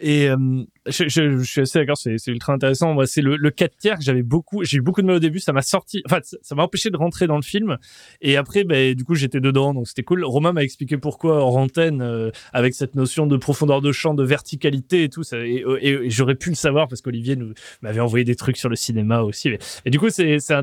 Et 0.00 0.28
euh, 0.30 0.64
je, 0.90 1.42
suis 1.42 1.60
assez 1.60 1.78
d'accord, 1.78 1.96
c'est 1.96 2.18
c'est 2.18 2.30
ultra 2.30 2.52
intéressant. 2.52 2.94
Moi, 2.94 3.06
c'est 3.06 3.22
le, 3.22 3.36
le 3.36 3.50
4 3.50 3.76
tiers 3.76 3.98
que 3.98 4.04
j'avais 4.04 4.22
beaucoup, 4.22 4.64
j'ai 4.64 4.78
eu 4.78 4.80
beaucoup 4.80 5.02
de 5.02 5.06
mal 5.06 5.16
au 5.16 5.20
début, 5.20 5.40
ça 5.40 5.52
m'a 5.52 5.62
sorti, 5.62 6.02
enfin, 6.06 6.20
ça 6.22 6.54
m'a 6.54 6.62
empêché 6.62 6.90
de 6.90 6.96
rentrer 6.96 7.26
dans 7.26 7.36
le 7.36 7.42
film. 7.42 7.78
Et 8.20 8.36
après, 8.36 8.64
ben, 8.64 8.94
du 8.94 9.04
coup, 9.04 9.14
j'étais 9.14 9.40
dedans, 9.40 9.74
donc 9.74 9.88
c'était 9.88 10.02
cool. 10.02 10.24
Romain 10.24 10.52
m'a 10.52 10.62
expliqué 10.62 10.96
pourquoi 10.96 11.36
hors 11.36 11.56
antenne, 11.56 12.02
euh, 12.02 12.30
avec 12.52 12.74
cette 12.74 12.94
notion 12.94 13.26
de 13.26 13.36
profondeur 13.36 13.80
de 13.80 13.92
champ, 13.92 14.14
de 14.14 14.24
verticalité 14.24 15.04
et 15.04 15.08
tout. 15.08 15.22
Ça, 15.22 15.38
et, 15.38 15.64
j'aurais 16.10 16.34
pu 16.34 16.50
le 16.50 16.54
savoir 16.54 16.88
parce 16.88 17.00
qu'Olivier 17.00 17.36
nous 17.36 17.52
m'avait 17.82 18.00
envoyé 18.00 18.24
des 18.24 18.34
trucs 18.34 18.56
sur 18.56 18.68
le 18.68 18.76
cinéma 18.76 19.22
aussi. 19.22 19.50
Et 19.84 19.90
du 19.90 19.98
coup, 19.98 20.10
c'est 20.10 20.38
c'est 20.38 20.54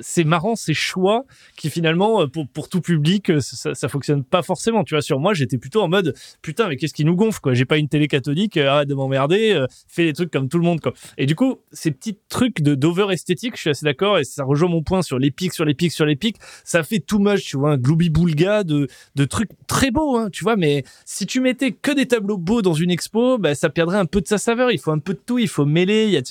c'est 0.00 0.24
marrant 0.24 0.56
ces 0.56 0.74
choix 0.74 1.24
qui 1.56 1.70
finalement, 1.70 2.22
euh, 2.22 2.26
pour, 2.26 2.68
tout 2.68 2.80
public, 2.80 3.30
euh, 3.30 3.40
ça, 3.40 3.74
ça 3.74 3.88
fonctionne 3.88 4.24
pas 4.24 4.42
forcément. 4.42 4.84
Tu 4.84 4.94
vois, 4.94 5.02
sur 5.02 5.18
moi, 5.18 5.34
j'étais 5.34 5.58
plutôt 5.58 5.82
en 5.82 5.88
mode 5.88 6.14
putain, 6.42 6.68
mais 6.68 6.76
qu'est-ce 6.76 6.94
qui 6.94 7.04
nous 7.04 7.16
gonfle 7.16 7.40
quoi? 7.40 7.54
J'ai 7.54 7.64
pas 7.64 7.78
une 7.78 7.88
télé 7.88 8.08
catholique, 8.08 8.56
euh, 8.56 8.68
arrête 8.68 8.88
de 8.88 8.94
m'emmerder, 8.94 9.51
euh, 9.54 9.66
fais 9.88 10.04
des 10.04 10.12
trucs 10.12 10.30
comme 10.30 10.48
tout 10.48 10.58
le 10.58 10.64
monde 10.64 10.80
quoi. 10.80 10.92
Et 11.18 11.26
du 11.26 11.34
coup, 11.34 11.58
ces 11.72 11.90
petits 11.90 12.18
trucs 12.28 12.60
de 12.62 12.74
d'over 12.74 13.06
esthétique, 13.12 13.54
je 13.56 13.60
suis 13.60 13.70
assez 13.70 13.84
d'accord 13.84 14.18
et 14.18 14.24
ça 14.24 14.44
rejoint 14.44 14.68
mon 14.68 14.82
point 14.82 15.02
sur 15.02 15.18
les 15.18 15.30
pics, 15.30 15.52
sur 15.52 15.64
les 15.64 15.74
pics, 15.74 15.92
sur 15.92 16.06
les 16.06 16.16
pics. 16.16 16.36
Ça 16.64 16.82
fait 16.82 17.00
too 17.00 17.18
much, 17.18 17.44
tu 17.44 17.56
vois, 17.56 17.72
un 17.72 17.76
gloobie 17.78 18.10
boulga 18.10 18.64
de 18.64 18.88
de 19.14 19.24
trucs 19.24 19.50
très 19.66 19.90
beaux, 19.90 20.16
hein, 20.16 20.28
tu 20.30 20.44
vois. 20.44 20.56
Mais 20.56 20.84
si 21.04 21.26
tu 21.26 21.40
mettais 21.40 21.72
que 21.72 21.92
des 21.92 22.06
tableaux 22.06 22.38
beaux 22.38 22.62
dans 22.62 22.74
une 22.74 22.90
expo, 22.90 23.38
bah, 23.38 23.54
ça 23.54 23.70
perdrait 23.70 23.98
un 23.98 24.06
peu 24.06 24.20
de 24.20 24.28
sa 24.28 24.38
saveur. 24.38 24.70
Il 24.70 24.78
faut 24.78 24.92
un 24.92 24.98
peu 24.98 25.14
de 25.14 25.20
tout, 25.24 25.38
il 25.38 25.48
faut 25.48 25.64
mêler. 25.64 26.04
Il 26.06 26.10
y 26.10 26.16
a 26.16 26.22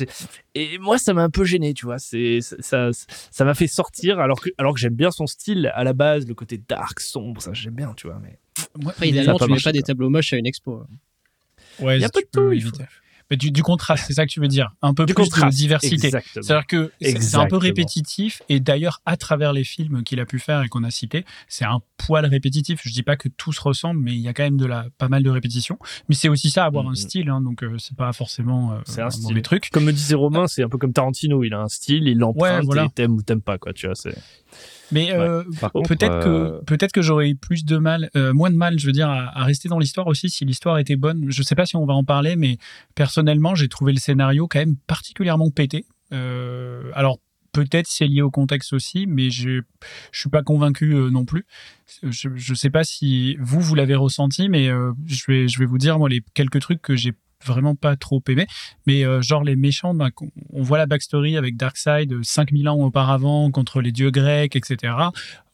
et 0.53 0.77
moi, 0.79 0.97
ça 0.97 1.13
m'a 1.13 1.23
un 1.23 1.29
peu 1.29 1.45
gêné, 1.45 1.73
tu 1.73 1.86
vois. 1.86 1.99
C'est 1.99 2.39
ça, 2.41 2.89
ça 2.93 3.45
m'a 3.45 3.53
fait 3.53 3.67
sortir 3.67 4.19
alors 4.19 4.41
que 4.41 4.49
alors 4.57 4.73
que 4.73 4.79
j'aime 4.79 4.95
bien 4.95 5.12
son 5.12 5.27
style 5.27 5.71
à 5.73 5.84
la 5.84 5.93
base, 5.93 6.27
le 6.27 6.34
côté 6.34 6.62
dark, 6.67 6.99
sombre, 6.99 7.41
ça 7.41 7.53
j'aime 7.53 7.75
bien, 7.75 7.93
tu 7.95 8.07
vois. 8.07 8.19
Mais 8.21 8.38
Moi, 8.81 8.91
Après, 8.91 9.10
idéalement, 9.10 9.37
tu 9.37 9.50
mets 9.50 9.62
pas 9.63 9.71
des 9.71 9.81
tableaux 9.81 10.10
moches 10.10 10.33
à 10.33 10.37
une 10.37 10.46
expo. 10.46 10.83
Ouais, 11.79 11.98
Il 11.98 12.02
y 12.02 12.04
a 12.04 12.08
si 12.08 12.12
pas 12.12 12.21
de 12.21 12.27
tout, 12.31 12.52
il 12.52 12.63
faut-. 12.63 12.71
Mais 13.32 13.38
du, 13.38 13.50
du 13.50 13.63
contraste, 13.63 14.04
c'est 14.08 14.13
ça 14.13 14.25
que 14.25 14.32
tu 14.32 14.40
veux 14.42 14.48
dire. 14.50 14.75
Un 14.84 14.94
peu 14.94 15.06
Du 15.06 15.13
plus 15.15 15.23
contraste, 15.23 15.54
de 15.54 15.58
diversité. 15.58 16.12
C'est-à-dire 16.12 16.67
que 16.67 16.92
c'est- 17.02 17.36
un 17.36 17.48
peu 17.48 17.56
répétitif 17.58 18.42
et 18.50 18.60
d'ailleurs 18.60 19.02
à 19.06 19.15
travers 19.17 19.54
les 19.54 19.63
films 19.63 20.04
qu'il 20.04 20.19
a 20.19 20.25
pu 20.25 20.38
faire 20.38 20.62
et 20.62 20.67
qu'on 20.67 20.84
a 20.84 20.92
cités, 20.92 21.25
c'est 21.48 21.65
un 21.65 21.79
poil 21.98 22.25
répétitif. 22.25 22.82
Je 22.84 22.92
dis 22.92 23.04
pas 23.04 23.15
que 23.15 23.29
tout 23.29 23.54
se 23.54 23.62
ressemble, 23.62 24.02
mais 24.02 24.12
il 24.12 24.19
y 24.19 24.27
a 24.27 24.34
quand 24.34 24.44
même 24.44 24.58
de 24.58 24.65
la 24.65 24.86
pas 24.98 25.08
mal 25.08 25.23
de 25.23 25.29
répétitions. 25.29 25.79
Mais 26.10 26.15
c'est 26.15 26.27
aussi 26.29 26.50
ça 26.52 26.65
avoir 26.65 26.84
Mhm. 26.84 26.92
un 26.92 26.96
style, 26.96 27.29
hein, 27.29 27.42
donc 27.42 27.63
euh, 27.63 27.77
c'est 27.79 27.96
pas 27.96 28.12
forcément 28.13 28.73
euh, 28.73 28.75
un 29.02 29.06
un 29.06 29.10
style. 29.10 29.23
mauvais 29.29 29.42
truc. 29.42 29.69
Comme 29.71 29.86
me 29.86 29.94
disait 29.94 30.15
Romain, 30.15 30.48
c'est 30.48 30.62
un 30.63 30.69
peu 30.69 30.77
comme 30.77 30.92
Tarantino, 30.94 31.44
il 31.46 31.54
a 31.54 31.62
un 31.62 31.69
style, 31.69 32.08
il 32.10 32.17
l'emprunte 32.17 32.42
Ouais, 32.60 32.65
voilà. 32.65 32.84
et 32.86 32.90
t'aimes 32.90 33.13
ou 33.13 33.21
t'aimes 33.21 33.42
pas, 33.42 33.58
quoi, 33.58 33.71
tu 33.73 33.88
vois. 33.88 33.96
Mais 34.92 35.12
euh, 35.13 35.44
peut-être 35.87 36.27
euh, 36.27 36.60
que 36.60 36.65
peut-être 36.65 36.92
que 36.92 37.02
j'aurais 37.02 37.29
eu 37.29 37.35
plus 37.35 37.65
de 37.65 37.77
mal, 37.77 38.10
euh, 38.15 38.33
moins 38.33 38.50
de 38.50 38.56
mal, 38.56 38.79
je 38.79 38.85
veux 38.85 38.92
dire, 38.92 39.10
à, 39.10 39.37
à 39.37 39.44
rester 39.44 39.69
dans 39.69 39.79
l'histoire 39.79 40.08
aussi 40.08 40.29
si 40.29 40.46
l'histoire 40.46 40.77
était 40.77 40.96
bonne. 40.96 41.25
Je 41.29 41.44
sais 41.44 41.56
pas 41.56 41.65
si 41.65 41.75
on 41.75 41.85
va 41.85 41.94
en 41.94 42.04
parler, 42.04 42.35
mais 42.35 42.58
personnellement, 42.96 43.56
j'ai 43.56 43.67
trouvé 43.67 43.94
le 43.94 44.00
scénario 44.00 44.48
quand 44.48 44.60
même 44.60 44.75
particulièrement 44.87 45.50
pété. 45.50 45.85
Euh, 46.13 46.92
alors 46.94 47.19
peut-être 47.52 47.87
c'est 47.87 48.08
lié 48.08 48.21
au 48.21 48.31
contexte 48.31 48.73
aussi, 48.73 49.08
mais 49.08 49.29
je 49.29 49.62
je 50.12 50.19
suis 50.19 50.29
pas 50.29 50.44
convaincu 50.44 50.94
euh, 50.94 51.10
non 51.10 51.25
plus. 51.25 51.46
Je 52.04 52.29
je 52.35 52.54
sais 52.54 52.69
pas 52.69 52.83
si 52.83 53.35
vous 53.39 53.60
vous 53.60 53.75
l'avez 53.75 53.96
ressenti, 53.96 54.50
mais 54.50 54.69
euh, 54.69 54.94
je 55.06 55.23
vais 55.27 55.48
je 55.48 55.60
vais 55.60 55.65
vous 55.65 55.77
dire 55.77 56.00
moi 56.00 56.10
les 56.10 56.21
quelques 56.33 56.60
trucs 56.62 56.81
que 56.81 56.96
j'ai 56.96 57.13
vraiment 57.46 57.75
pas 57.75 57.96
trop 57.96 58.21
aimé. 58.29 58.48
Mais 58.87 59.06
euh, 59.06 59.21
genre 59.21 59.44
les 59.44 59.56
méchants 59.56 59.94
ben, 59.94 60.10
on 60.52 60.62
voit 60.63 60.77
la 60.77 60.85
backstory 60.85 61.37
avec 61.37 61.58
Darkseid 61.58 62.12
euh, 62.13 62.23
5000 62.23 62.69
ans 62.69 62.77
auparavant 62.77 63.50
contre 63.52 63.81
les 63.81 63.92
dieux 63.92 64.12
grecs 64.12 64.56
etc 64.56 64.94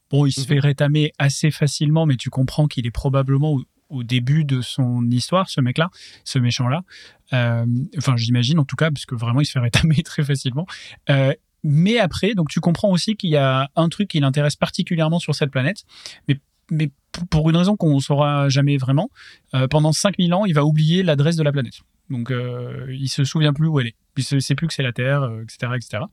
bon 0.09 0.25
il 0.25 0.31
se 0.31 0.41
Mhm. 0.41 0.45
fait 0.47 0.59
rétamer 0.59 1.11
assez 1.19 1.51
facilement 1.51 2.05
mais 2.05 2.15
tu 2.15 2.29
comprends 2.29 2.67
qu'il 2.67 2.85
est 2.87 2.91
probablement 2.91 3.53
au, 3.53 3.63
au 3.89 4.03
début 4.03 4.43
de 4.45 4.61
son 4.61 5.09
histoire 5.09 5.49
ce 5.49 5.61
mec 5.61 5.77
là 5.77 5.89
ce 6.23 6.39
méchant 6.39 6.67
là 6.67 6.83
enfin 7.31 8.15
j'imagine 8.15 8.59
en 8.59 8.65
tout 8.65 8.75
cas 8.75 8.89
parce 8.91 9.05
que 9.05 9.15
vraiment 9.15 9.41
il 9.41 9.45
se 9.45 9.51
fait 9.51 9.59
rétamer 9.59 9.95
très 10.03 10.23
facilement. 10.23 10.65
Euh, 11.09 11.33
mais 11.63 11.97
après 11.97 12.33
donc 12.35 12.49
tu 12.49 12.59
comprends 12.59 12.89
aussi 12.91 13.15
qu'il 13.15 13.29
y 13.31 13.35
a 13.37 13.69
un 13.75 13.89
truc 13.89 14.07
qui 14.09 14.19
l'intéresse 14.19 14.55
particulièrement 14.55 15.19
sur 15.19 15.35
cette 15.35 15.51
planète. 15.51 15.83
Mais 16.27 16.39
mais 16.71 16.91
pour 17.29 17.49
une 17.49 17.55
raison 17.57 17.75
qu'on 17.75 17.95
ne 17.95 17.99
saura 17.99 18.49
jamais 18.49 18.77
vraiment, 18.77 19.09
euh, 19.55 19.67
pendant 19.67 19.91
5000 19.91 20.33
ans, 20.33 20.45
il 20.45 20.53
va 20.53 20.63
oublier 20.65 21.03
l'adresse 21.03 21.35
de 21.35 21.43
la 21.43 21.51
planète. 21.51 21.79
Donc, 22.09 22.31
euh, 22.31 22.85
il 22.89 23.09
se 23.09 23.23
souvient 23.23 23.53
plus 23.53 23.67
où 23.67 23.79
elle 23.79 23.87
est. 23.87 23.95
Il 24.17 24.23
ne 24.35 24.39
sait 24.39 24.55
plus 24.55 24.67
que 24.67 24.73
c'est 24.73 24.83
la 24.83 24.93
Terre, 24.93 25.23
euh, 25.23 25.41
etc., 25.43 25.71
etc. 25.75 26.03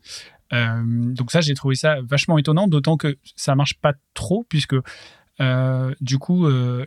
Euh, 0.52 0.82
donc 1.14 1.30
ça, 1.30 1.40
j'ai 1.40 1.54
trouvé 1.54 1.74
ça 1.74 1.98
vachement 2.02 2.36
étonnant, 2.38 2.66
d'autant 2.68 2.96
que 2.96 3.16
ça 3.36 3.54
marche 3.54 3.74
pas 3.74 3.92
trop, 4.14 4.44
puisque 4.48 4.76
euh, 5.40 5.94
du 6.00 6.18
coup, 6.18 6.46
euh, 6.46 6.84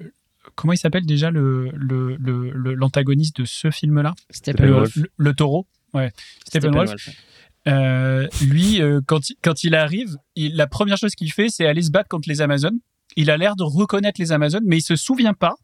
comment 0.55 0.74
il 0.74 0.78
s'appelle 0.78 1.05
déjà 1.05 1.32
le 1.32 1.70
le- 1.74 2.15
le- 2.18 2.51
le- 2.51 2.74
l'antagoniste 2.74 3.41
de 3.41 3.45
ce 3.45 3.72
film-là? 3.72 4.13
Stephen 4.30 4.65
le, 4.65 4.74
Wolf. 4.74 4.95
le- 4.95 5.09
le 5.18 5.34
taureau. 5.34 5.68
Ouais. 5.93 6.11
Stephen 6.47 6.72
Wolf. 6.74 7.09
Euh, 7.68 8.28
lui, 8.45 8.82
euh, 8.82 9.01
quand, 9.05 9.30
il- 9.30 9.36
quand 9.41 9.63
il 9.63 9.76
arrive, 9.76 10.15
il- 10.36 10.55
la 10.55 10.68
première 10.68 10.97
chose 10.97 11.15
qu'il 11.15 11.32
fait, 11.34 11.49
c'est 11.49 11.65
aller 11.65 11.82
se 11.82 11.91
battre 11.91 12.07
contre 12.09 12.30
les 12.30 12.41
Amazones. 12.41 12.80
Il 13.18 13.30
a 13.30 13.36
l'air 13.38 13.55
de 13.57 13.63
reconnaître 13.63 14.22
les 14.22 14.32
Amazones, 14.32 14.63
mais 14.65 14.78
il 14.78 14.82
se 14.82 14.95
souvient 14.95 15.34
pas 15.34 15.55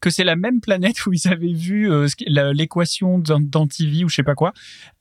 que 0.00 0.08
c'est 0.10 0.24
la 0.24 0.36
même 0.36 0.60
planète 0.60 1.04
où 1.06 1.12
ils 1.12 1.26
avaient 1.28 1.52
vu 1.52 1.90
euh, 1.90 2.06
l'équation 2.54 3.18
d'An- 3.18 3.40
d'Antivie 3.40 4.04
ou 4.04 4.08
je 4.08 4.14
sais 4.16 4.22
pas 4.22 4.34
quoi. 4.34 4.52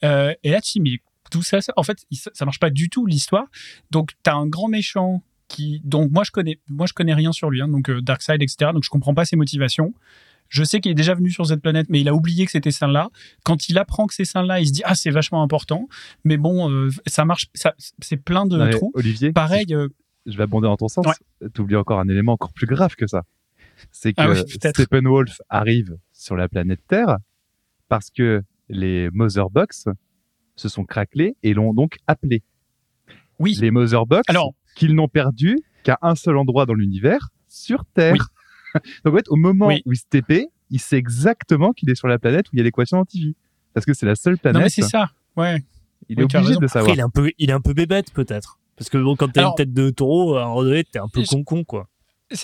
Euh, 0.04 0.34
et 0.44 0.50
là, 0.52 0.60
tu 0.62 0.72
dis, 0.74 0.80
mais 0.82 0.98
tout 1.32 1.42
ça, 1.44 1.62
ça- 1.62 1.74
en 1.78 1.84
fait, 1.84 1.98
ça 2.34 2.44
marche 2.46 2.60
pas 2.60 2.70
du 2.70 2.90
tout 2.90 3.06
l'histoire. 3.06 3.46
Donc, 3.92 4.12
tu 4.24 4.30
as 4.30 4.36
un 4.36 4.48
grand 4.48 4.68
méchant 4.68 5.24
qui, 5.48 5.82
donc 5.84 6.12
moi 6.12 6.24
je 6.24 6.32
connais, 6.32 6.60
moi 6.70 6.86
je 6.88 6.94
connais 6.94 7.14
rien 7.14 7.32
sur 7.32 7.50
lui, 7.50 7.60
hein, 7.62 7.68
donc 7.68 7.90
euh, 7.90 8.02
Darkseid, 8.02 8.42
etc. 8.42 8.72
Donc 8.74 8.84
je 8.84 8.90
comprends 8.90 9.14
pas 9.16 9.26
ses 9.26 9.36
motivations. 9.36 9.94
Je 10.48 10.64
sais 10.64 10.80
qu'il 10.80 10.92
est 10.92 10.96
déjà 10.96 11.14
venu 11.16 11.30
sur 11.32 11.46
cette 11.46 11.62
planète, 11.62 11.88
mais 11.90 12.02
il 12.02 12.08
a 12.10 12.14
oublié 12.14 12.46
que 12.46 12.52
c'était 12.52 12.72
celle-là. 12.72 13.10
Quand 13.44 13.68
il 13.70 13.78
apprend 13.78 14.06
que 14.08 14.14
c'est 14.14 14.26
celle-là, 14.26 14.60
il 14.60 14.68
se 14.68 14.74
dit 14.74 14.82
ah 14.86 14.94
c'est 14.96 15.10
vachement 15.12 15.42
important. 15.44 15.88
Mais 16.24 16.38
bon, 16.38 16.70
euh, 16.72 16.90
ça 17.08 17.26
marche, 17.26 17.48
ça, 17.54 17.74
c'est 18.00 18.18
plein 18.18 18.46
de 18.46 18.58
trous. 18.72 18.92
Olivier, 18.96 19.32
Pareil, 19.32 19.66
euh, 19.72 19.88
je 20.26 20.38
vais 20.38 20.44
abonder 20.44 20.68
dans 20.68 20.78
ton 20.78 20.88
sens. 20.88 21.06
Tu 21.54 21.62
oublies 21.62 21.76
encore 21.76 22.00
un 22.00 22.08
élément 22.08 22.34
encore 22.34 22.54
plus 22.54 22.68
grave 22.68 22.96
que 22.96 23.08
ça. 23.08 23.24
C'est 23.92 24.14
que 24.14 24.22
Ah 24.22 24.30
oui. 24.32 24.44
Steppenwolf 24.48 25.42
arrive 25.50 25.98
sur 26.12 26.36
la 26.36 26.48
planète 26.50 26.82
Terre 26.88 27.18
parce 27.88 28.10
que 28.10 28.44
les 28.68 29.10
Motherbox 29.12 29.86
se 30.56 30.70
sont 30.70 30.84
craquelés 30.84 31.36
et 31.44 31.54
l'ont 31.54 31.74
donc 31.74 31.98
appelé. 32.08 32.44
oui. 33.40 33.56
Les 33.62 33.72
Motherbox 33.72 34.24
Alors, 34.28 34.54
qu'ils 34.76 34.94
n'ont 34.96 35.08
perdu 35.08 35.60
qu'à 35.84 35.98
un 36.02 36.16
seul 36.16 36.38
endroit 36.38 36.66
dans 36.66 36.74
l'univers, 36.74 37.30
sur 37.48 37.86
Terre. 37.94 38.16
donc 39.06 39.14
en 39.14 39.18
fait, 39.18 39.26
au 39.30 39.36
moment 39.38 39.68
Oui. 39.68 39.82
où 39.86 39.94
il 39.94 39.98
se 39.98 40.04
TP, 40.10 40.48
il 40.70 40.80
sait 40.80 40.98
exactement 40.98 41.72
qu'il 41.74 41.90
est 41.90 41.96
sur 41.96 42.08
la 42.08 42.20
planète 42.20 42.48
où 42.48 42.50
il 42.54 42.58
y 42.58 42.62
a 42.62 42.64
l'équation 42.64 43.00
anti-vie. 43.00 43.36
Parce 43.74 43.86
que 43.86 43.94
c'est 43.94 44.06
la 44.06 44.16
seule 44.16 44.38
planète. 44.38 44.56
non 44.60 44.64
mais 44.66 44.70
c'est 44.70 44.82
ça. 44.82 45.10
Ouais. 45.38 45.64
il 46.10 46.20
est 46.20 46.24
obligé 46.24 46.56
de 46.56 46.60
le 46.60 46.66
Après, 46.66 46.68
savoir. 46.68 46.94
il 46.96 47.00
est 47.00 47.04
un 47.04 47.10
peu, 47.10 47.32
il 47.40 47.50
est 47.50 47.54
un 47.54 47.62
peu 47.62 47.74
bébête, 47.74 48.12
peut-être. 48.14 48.60
Parce 48.80 48.90
que 48.90 48.98
bon, 48.98 49.16
quand 49.16 49.28
t'as 49.28 49.44
une 49.46 49.56
tête 49.56 49.74
de 49.74 49.90
taureau, 49.90 50.38
à 50.38 50.44
un 50.44 50.48
moment 50.48 50.64
donné, 50.64 50.84
t'es 50.86 51.00
un 51.00 51.10
peu 51.10 51.22
con-con, 51.24 51.64
quoi. 51.66 51.88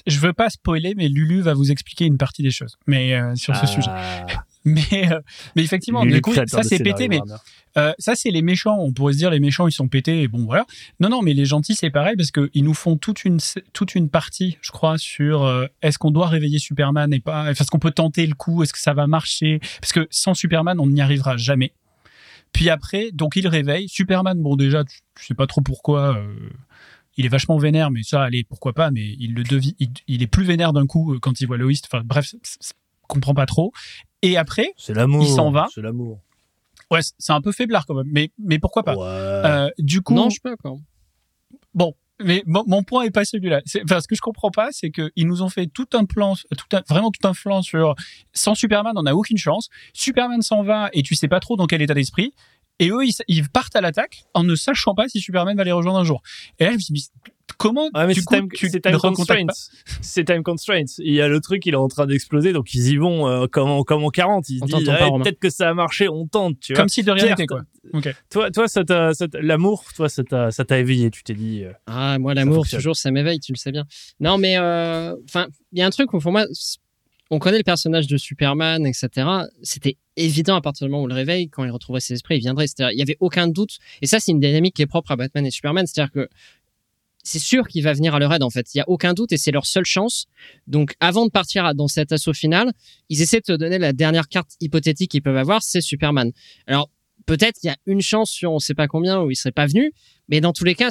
Je 0.07 0.19
veux 0.19 0.33
pas 0.33 0.49
spoiler, 0.49 0.95
mais 0.95 1.07
Lulu 1.07 1.41
va 1.41 1.53
vous 1.53 1.71
expliquer 1.71 2.05
une 2.05 2.17
partie 2.17 2.41
des 2.41 2.51
choses, 2.51 2.75
mais 2.87 3.13
euh, 3.13 3.35
sur 3.35 3.55
ce 3.55 3.61
Ah, 3.63 3.67
sujet. 3.67 3.91
Mais, 4.67 5.11
euh, 5.11 5.19
mais 5.55 5.63
effectivement, 5.63 6.03
Lulu, 6.03 6.15
du 6.15 6.21
coup, 6.21 6.31
créateur 6.31 6.63
ça 6.63 6.67
c'est 6.67 6.81
pété, 6.81 7.07
mais 7.07 7.17
Warner. 7.19 7.35
Euh, 7.77 7.93
ça, 7.99 8.15
c'est 8.15 8.31
les 8.31 8.41
méchants. 8.41 8.75
On 8.79 8.91
pourrait 8.93 9.13
se 9.13 9.19
dire 9.19 9.29
les 9.29 9.39
méchants, 9.39 9.67
ils 9.67 9.71
sont 9.71 9.87
pétés 9.87 10.23
et 10.23 10.27
bon, 10.27 10.43
voilà. 10.45 10.65
Non, 10.99 11.09
non, 11.09 11.21
mais 11.21 11.35
les 11.35 11.45
gentils, 11.45 11.75
c'est 11.75 11.91
pareil 11.91 12.15
parce 12.17 12.31
qu'ils 12.31 12.63
nous 12.63 12.73
font 12.73 12.97
toute 12.97 13.25
une, 13.25 13.37
toute 13.73 13.93
une 13.93 14.09
partie, 14.09 14.57
je 14.61 14.71
crois, 14.71 14.97
sur 14.97 15.47
est-ce 15.83 15.99
qu'on 15.99 16.09
doit 16.09 16.25
réveiller 16.25 16.57
Superman 16.57 17.13
et 17.13 17.19
pas, 17.19 17.51
est-ce 17.51 17.69
qu'on 17.69 17.77
peut 17.77 17.91
tenter 17.91 18.25
le 18.25 18.33
coup, 18.33 18.63
est-ce 18.63 18.73
que 18.73 18.79
ça 18.79 18.95
va 18.95 19.05
marcher? 19.05 19.59
Parce 19.81 19.93
que 19.93 20.07
sans 20.09 20.33
Superman, 20.33 20.79
on 20.79 20.87
n'y 20.87 21.01
arrivera 21.01 21.37
jamais. 21.37 21.71
Puis 22.55 22.69
après, 22.69 23.11
donc 23.11 23.35
il 23.35 23.47
réveille. 23.49 23.89
Superman, 23.89 24.41
bon, 24.41 24.55
déjà, 24.55 24.85
tu, 24.85 24.99
tu 25.19 25.25
sais 25.25 25.33
pas 25.33 25.45
trop 25.45 25.59
pourquoi. 25.59 26.15
euh, 26.17 26.49
il 27.17 27.25
est 27.25 27.29
vachement 27.29 27.57
vénère, 27.57 27.91
mais 27.91 28.01
ça, 28.03 28.23
allez, 28.23 28.45
pourquoi 28.45 28.71
pas, 28.71 28.91
mais 28.91 29.03
il 29.19 29.33
le 29.33 29.43
devine, 29.43 29.73
il, 29.79 29.89
il 30.07 30.23
est 30.23 30.27
plus 30.27 30.45
vénère 30.45 30.71
d'un 30.71 30.85
coup 30.87 31.13
euh, 31.13 31.19
quand 31.19 31.41
il 31.41 31.47
voit 31.47 31.57
Lois. 31.57 31.73
Enfin, 31.85 32.01
bref, 32.05 32.27
c- 32.27 32.37
c- 32.61 32.73
comprend 33.09 33.33
pas 33.33 33.45
trop. 33.45 33.73
Et 34.21 34.37
après, 34.37 34.73
C'est 34.77 34.93
l'amour. 34.93 35.21
il 35.23 35.27
s'en 35.27 35.51
va. 35.51 35.67
C'est 35.73 35.81
l'amour. 35.81 36.19
ouais, 36.91 37.01
c'est 37.17 37.33
un 37.33 37.41
peu 37.41 37.51
faiblard 37.51 37.85
quand 37.85 37.95
même, 37.95 38.07
mais, 38.09 38.31
mais 38.39 38.57
pourquoi 38.57 38.83
pas 38.83 38.95
Ouais. 38.95 39.03
euh, 39.05 39.69
du 39.79 40.01
coup, 40.01 40.13
Non, 40.13 40.29
je 40.29 40.39
peux 40.41 40.51
encore. 40.53 40.79
bon, 41.73 41.93
mais 42.23 42.43
mon, 42.45 42.83
point 42.83 43.03
est 43.03 43.11
pas 43.11 43.25
celui-là. 43.25 43.61
Enfin, 43.83 43.99
ce 43.99 44.07
que 44.07 44.15
je 44.15 44.21
comprends 44.21 44.51
pas, 44.51 44.69
c'est 44.71 44.89
que 44.89 45.11
ils 45.15 45.27
nous 45.27 45.41
ont 45.41 45.49
fait 45.49 45.67
tout 45.67 45.87
un 45.93 46.05
plan, 46.05 46.35
tout 46.35 46.75
un, 46.75 46.81
vraiment 46.87 47.11
tout 47.11 47.27
un 47.27 47.33
plan 47.33 47.61
sur 47.61 47.95
sans 48.31 48.55
Superman, 48.55 48.93
on 48.95 49.03
n'a 49.03 49.15
aucune 49.15 49.37
chance. 49.37 49.69
Superman 49.93 50.41
s'en 50.41 50.63
va 50.63 50.89
et 50.93 51.03
tu 51.03 51.15
sais 51.15 51.27
pas 51.27 51.39
trop 51.39 51.57
dans 51.57 51.67
quel 51.67 51.81
état 51.81 51.93
d'esprit. 51.93 52.33
Et 52.79 52.89
eux, 52.89 53.05
ils, 53.05 53.13
ils 53.27 53.47
partent 53.49 53.75
à 53.75 53.81
l'attaque 53.81 54.23
en 54.33 54.43
ne 54.43 54.55
sachant 54.55 54.95
pas 54.95 55.07
si 55.07 55.19
Superman 55.21 55.55
va 55.55 55.63
les 55.63 55.71
rejoindre 55.71 55.99
un 55.99 56.03
jour. 56.03 56.21
Et 56.59 56.65
là, 56.65 56.71
je 56.71 56.75
me 56.75 56.79
mais 56.93 56.99
comment 57.57 57.89
Ouais, 57.93 58.07
mais 58.07 58.13
du 58.13 58.19
c'est 58.21 58.25
coup, 58.25 58.35
time, 58.35 58.47
tu 58.53 58.69
c'est 58.69 58.81
time 58.81 58.97
constraints. 58.97 59.45
C'est 60.01 60.25
time 60.25 60.43
constraints. 60.43 60.83
Il 60.97 61.13
y 61.13 61.21
a 61.21 61.27
le 61.27 61.39
truc, 61.39 61.65
il 61.65 61.73
est 61.73 61.77
en 61.77 61.87
train 61.87 62.05
d'exploser, 62.07 62.51
donc 62.53 62.73
ils 62.73 62.87
y 62.89 62.97
vont 62.97 63.27
euh, 63.27 63.45
comme, 63.47 63.69
en, 63.69 63.83
comme 63.83 64.03
en 64.03 64.09
40. 64.09 64.49
Ils 64.49 64.57
se 64.59 64.63
On 64.63 64.77
disent, 64.79 64.89
Romain. 64.89 65.23
peut-être 65.23 65.39
que 65.39 65.49
ça 65.49 65.69
a 65.69 65.73
marché, 65.73 66.09
on 66.09 66.27
tente, 66.27 66.59
tu 66.59 66.73
vois. 66.73 66.81
Comme 66.81 66.89
si 66.89 67.03
de 67.03 67.11
rien 67.11 67.27
n'était, 67.29 67.45
quoi. 67.45 67.61
Ok. 67.93 68.13
Toi, 68.31 68.51
toi 68.51 68.67
ça 68.67 68.83
t'a- 68.83 69.13
ça 69.13 69.27
t'a- 69.27 69.39
l'amour, 69.41 69.85
toi, 69.95 70.09
ça 70.09 70.23
t'a 70.23 70.49
ça 70.51 70.65
t'a 70.65 70.79
éveillé. 70.79 71.11
Tu 71.11 71.23
t'es 71.23 71.35
dit, 71.35 71.63
euh, 71.63 71.71
Ah, 71.85 72.17
moi, 72.19 72.33
l'amour, 72.33 72.67
toujours, 72.67 72.95
ça 72.97 73.11
m'éveille, 73.11 73.39
tu 73.39 73.53
le 73.53 73.57
sais 73.57 73.71
bien. 73.71 73.85
Non, 74.19 74.37
mais, 74.39 74.57
euh, 74.57 75.15
enfin, 75.29 75.47
il 75.71 75.79
y 75.79 75.81
a 75.83 75.85
un 75.85 75.91
truc 75.91 76.11
où, 76.13 76.19
pour 76.19 76.31
moi, 76.31 76.45
on 77.31 77.39
connaît 77.39 77.57
le 77.57 77.63
personnage 77.63 78.07
de 78.07 78.17
Superman, 78.17 78.85
etc. 78.85 79.27
C'était 79.63 79.97
évident 80.15 80.55
à 80.55 80.61
partir 80.61 80.87
du 80.87 80.91
moment 80.91 81.03
où 81.03 81.07
le 81.07 81.15
réveille, 81.15 81.49
quand 81.49 81.63
il 81.63 81.71
retrouverait 81.71 82.01
ses 82.01 82.13
esprits, 82.13 82.37
il 82.37 82.41
viendrait. 82.41 82.67
C'est-à-dire, 82.67 82.91
il 82.91 82.99
y 82.99 83.01
avait 83.01 83.17
aucun 83.19 83.47
doute. 83.47 83.77
Et 84.01 84.07
ça, 84.07 84.19
c'est 84.19 84.31
une 84.31 84.39
dynamique 84.39 84.75
qui 84.75 84.81
est 84.81 84.87
propre 84.87 85.11
à 85.11 85.15
Batman 85.15 85.45
et 85.45 85.51
Superman. 85.51 85.85
C'est-à-dire 85.87 86.11
que 86.11 86.29
c'est 87.23 87.39
sûr 87.39 87.67
qu'il 87.67 87.83
va 87.83 87.93
venir 87.93 88.13
à 88.13 88.19
leur 88.19 88.31
aide, 88.31 88.43
en 88.43 88.51
fait. 88.51 88.73
Il 88.75 88.77
y 88.77 88.81
a 88.81 88.87
aucun 88.87 89.13
doute 89.13 89.31
et 89.31 89.37
c'est 89.37 89.51
leur 89.51 89.65
seule 89.65 89.85
chance. 89.85 90.27
Donc, 90.67 90.95
avant 90.99 91.25
de 91.25 91.31
partir 91.31 91.73
dans 91.73 91.87
cet 91.87 92.11
assaut 92.11 92.33
final, 92.33 92.71
ils 93.09 93.21
essaient 93.21 93.39
de 93.39 93.45
te 93.45 93.51
donner 93.57 93.79
la 93.79 93.93
dernière 93.93 94.27
carte 94.27 94.51
hypothétique 94.61 95.09
qu'ils 95.11 95.23
peuvent 95.23 95.35
avoir, 95.35 95.63
c'est 95.63 95.81
Superman. 95.81 96.31
Alors, 96.67 96.91
peut-être 97.25 97.57
il 97.63 97.67
y 97.67 97.69
a 97.71 97.77
une 97.87 98.01
chance 98.01 98.29
sur 98.29 98.51
on 98.51 98.59
sait 98.59 98.75
pas 98.75 98.87
combien 98.87 99.21
où 99.21 99.31
il 99.31 99.35
serait 99.35 99.51
pas 99.51 99.65
venu, 99.65 99.91
mais 100.29 100.39
dans 100.39 100.53
tous 100.53 100.65
les 100.65 100.75
cas, 100.75 100.89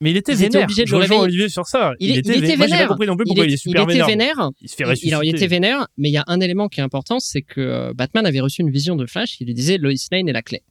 mais 0.00 0.10
il 0.10 0.16
était 0.16 0.32
Ils 0.32 0.38
vénère. 0.38 0.62
obligés 0.64 0.82
de 0.82 0.88
Je 0.88 0.92
le 0.96 1.02
rejoins 1.02 1.16
réveiller. 1.18 1.32
Olivier 1.34 1.48
sur 1.48 1.66
ça. 1.66 1.92
Il 2.00 2.10
il 2.10 2.18
était 2.18 2.38
Moi, 2.38 2.46
j'ai 2.48 2.56
pas 2.56 2.64
vénère. 2.66 2.88
compris 2.88 3.06
non 3.06 3.16
plus 3.16 3.24
il, 3.24 3.28
pourquoi 3.28 3.44
il, 3.44 3.50
est- 3.50 3.54
est 3.54 3.56
super 3.56 3.82
était 3.82 3.92
vénère. 3.92 4.06
vénère. 4.06 4.50
Il 4.60 4.68
se 4.68 4.76
fait 4.76 4.82
Il, 4.84 4.86
ressusciter. 4.86 5.12
alors, 5.12 5.24
il 5.24 5.34
était 5.36 5.46
vénère, 5.46 5.86
mais 5.98 6.08
il 6.08 6.12
y 6.12 6.16
a 6.16 6.24
un 6.26 6.40
élément 6.40 6.68
qui 6.68 6.80
est 6.80 6.82
important, 6.82 7.18
c'est 7.20 7.42
que 7.42 7.60
euh, 7.60 7.92
Batman 7.94 8.24
avait 8.26 8.40
reçu 8.40 8.62
une 8.62 8.70
vision 8.70 8.96
de 8.96 9.06
Flash 9.06 9.36
qui 9.36 9.44
lui 9.44 9.54
disait 9.54 9.78
Lois 9.78 9.92
Lane 10.12 10.28
est 10.28 10.32
la 10.32 10.42
clé. 10.42 10.62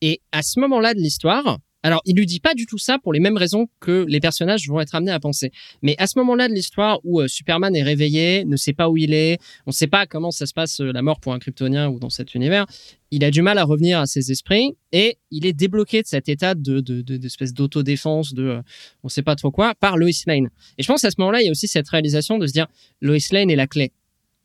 Et 0.00 0.20
à 0.32 0.42
ce 0.42 0.58
moment-là 0.60 0.94
de 0.94 1.00
l'histoire, 1.00 1.58
alors 1.84 2.02
il 2.04 2.16
lui 2.16 2.26
dit 2.26 2.40
pas 2.40 2.54
du 2.54 2.66
tout 2.66 2.78
ça 2.78 2.98
pour 2.98 3.12
les 3.12 3.20
mêmes 3.20 3.36
raisons 3.36 3.68
que 3.78 4.04
les 4.08 4.18
personnages 4.18 4.66
vont 4.68 4.80
être 4.80 4.96
amenés 4.96 5.12
à 5.12 5.20
penser. 5.20 5.52
Mais 5.82 5.94
à 5.98 6.08
ce 6.08 6.18
moment-là 6.18 6.48
de 6.48 6.54
l'histoire 6.54 6.98
où 7.04 7.20
euh, 7.20 7.28
Superman 7.28 7.76
est 7.76 7.82
réveillé, 7.84 8.44
ne 8.44 8.56
sait 8.56 8.72
pas 8.72 8.88
où 8.88 8.96
il 8.96 9.14
est, 9.14 9.38
on 9.66 9.70
ne 9.70 9.72
sait 9.72 9.86
pas 9.86 10.06
comment 10.06 10.32
ça 10.32 10.46
se 10.46 10.52
passe 10.52 10.80
euh, 10.80 10.90
la 10.92 11.02
mort 11.02 11.20
pour 11.20 11.32
un 11.32 11.38
Kryptonien 11.38 11.88
ou 11.88 12.00
dans 12.00 12.10
cet 12.10 12.34
univers, 12.34 12.66
il 13.12 13.22
a 13.24 13.30
du 13.30 13.42
mal 13.42 13.58
à 13.58 13.64
revenir 13.64 14.00
à 14.00 14.06
ses 14.06 14.32
esprits 14.32 14.76
et 14.90 15.18
il 15.30 15.46
est 15.46 15.52
débloqué 15.52 16.02
de 16.02 16.06
cet 16.08 16.28
état 16.28 16.54
de 16.56 16.80
de- 16.80 17.02
de- 17.02 17.16
d'espèce 17.18 17.52
d'autodéfense, 17.52 18.34
de 18.34 18.42
euh, 18.44 18.62
on 19.04 19.08
sait 19.08 19.22
pas 19.22 19.36
trop 19.36 19.52
quoi, 19.52 19.74
par 19.76 19.96
Lois 19.96 20.10
Lane. 20.26 20.48
Et 20.78 20.82
je 20.82 20.88
pense 20.88 21.04
à 21.04 21.10
ce 21.10 21.16
moment-là, 21.18 21.42
il 21.42 21.44
y 21.44 21.48
a 21.48 21.52
aussi 21.52 21.68
cette 21.68 21.88
réalisation 21.88 22.38
de 22.38 22.46
se 22.46 22.52
dire 22.52 22.66
Lois 23.00 23.18
Lane 23.30 23.50
est 23.50 23.56
la 23.56 23.66
clé. 23.66 23.92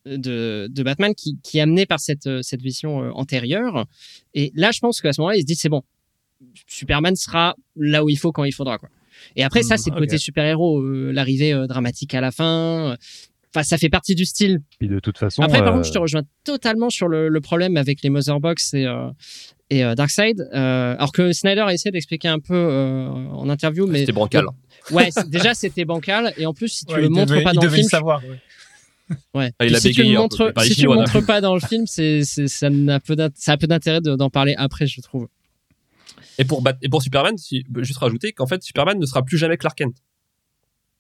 de, 0.05 0.67
de 0.71 0.83
Batman 0.83 1.13
qui, 1.15 1.37
qui 1.43 1.57
est 1.57 1.61
amené 1.61 1.85
par 1.85 1.99
cette, 1.99 2.29
cette 2.41 2.61
vision 2.61 2.97
antérieure. 3.15 3.85
Et 4.33 4.51
là, 4.55 4.71
je 4.71 4.79
pense 4.79 5.01
qu'à 5.01 5.13
ce 5.13 5.21
moment-là, 5.21 5.37
il 5.37 5.41
se 5.41 5.45
dit 5.45 5.55
c'est 5.55 5.69
bon, 5.69 5.83
Superman 6.67 7.15
sera 7.15 7.55
là 7.75 8.03
où 8.03 8.09
il 8.09 8.17
faut 8.17 8.31
quand 8.31 8.43
il 8.43 8.51
faudra. 8.53 8.77
Quoi. 8.77 8.89
Et 9.35 9.43
après, 9.43 9.63
ça, 9.63 9.75
Hmm, 9.75 9.77
c'est 9.77 9.89
le 9.91 9.97
côté 9.99 10.17
super-héros, 10.17 10.79
euh, 10.81 11.11
l'arrivée 11.11 11.53
euh, 11.53 11.67
dramatique 11.67 12.13
à 12.13 12.21
la 12.21 12.31
fin. 12.31 12.95
Enfin, 13.53 13.63
ça 13.63 13.77
fait 13.77 13.89
partie 13.89 14.15
du 14.15 14.25
style. 14.25 14.59
Puis 14.79 14.87
de 14.87 14.99
toute 14.99 15.17
façon, 15.17 15.41
Après, 15.41 15.59
par 15.59 15.69
euh, 15.69 15.71
contre, 15.77 15.87
je 15.87 15.91
te 15.93 15.97
rejoins 15.97 16.21
totalement 16.43 16.89
sur 16.89 17.07
le, 17.07 17.29
le 17.29 17.41
problème 17.41 17.77
avec 17.77 18.01
les 18.03 18.09
Motherbox 18.09 18.73
et, 18.75 18.85
euh, 18.85 19.09
et 19.71 19.83
euh, 19.83 19.95
Darkseid. 19.95 20.39
Euh, 20.53 20.93
alors 20.95 21.11
que 21.11 21.33
Snyder 21.33 21.61
a 21.61 21.73
essayé 21.73 21.91
d'expliquer 21.91 22.27
un 22.27 22.39
peu 22.39 22.53
euh, 22.55 23.07
en 23.09 23.49
interview, 23.49 23.87
mais 23.87 23.99
C'était 24.01 24.11
bancal. 24.11 24.45
ouais, 24.91 25.09
c'est- 25.11 25.27
déjà 25.29 25.53
c'était 25.55 25.83
bancal. 25.85 26.31
Et 26.37 26.45
en 26.45 26.53
plus, 26.53 26.67
si 26.69 26.85
tu 26.85 26.93
Ouais, 26.93 27.01
le 27.01 27.09
montres 27.09 27.31
devait- 27.33 27.43
pas 27.43 27.53
dans 27.53 27.61
le 27.63 27.69
film, 27.69 27.83
le 27.83 27.89
savoir. 27.89 28.21
ouais. 28.23 28.39
Ouais. 29.33 29.51
Ah, 29.57 29.65
il 29.65 29.75
a 29.75 29.79
si 29.79 29.91
tu 29.91 30.03
un 30.03 30.13
montres, 30.19 30.53
si 30.61 30.75
tu 30.75 30.87
montres 30.87 31.25
pas 31.25 31.41
dans 31.41 31.55
le 31.55 31.59
film, 31.61 31.87
c'est, 31.87 32.23
ça 32.23 32.69
n'a 32.69 32.99
peu 32.99 33.15
ça 33.33 33.53
a 33.53 33.57
peu 33.57 33.65
d'intérêt 33.65 34.01
de- 34.01 34.15
d'en 34.15 34.29
parler 34.29 34.53
après, 34.57 34.85
je 34.85 35.01
trouve. 35.01 35.27
Et 36.39 36.45
pour, 36.45 36.61
Bat- 36.63 36.77
et 36.81 36.89
pour 36.89 37.03
Superman, 37.03 37.37
si, 37.37 37.63
juste 37.81 37.99
rajouter 37.99 38.31
qu'en 38.33 38.47
fait, 38.47 38.63
Superman 38.63 38.97
ne 38.97 39.05
sera 39.05 39.23
plus 39.23 39.37
jamais 39.37 39.57
Clark 39.57 39.77
Kent. 39.77 39.95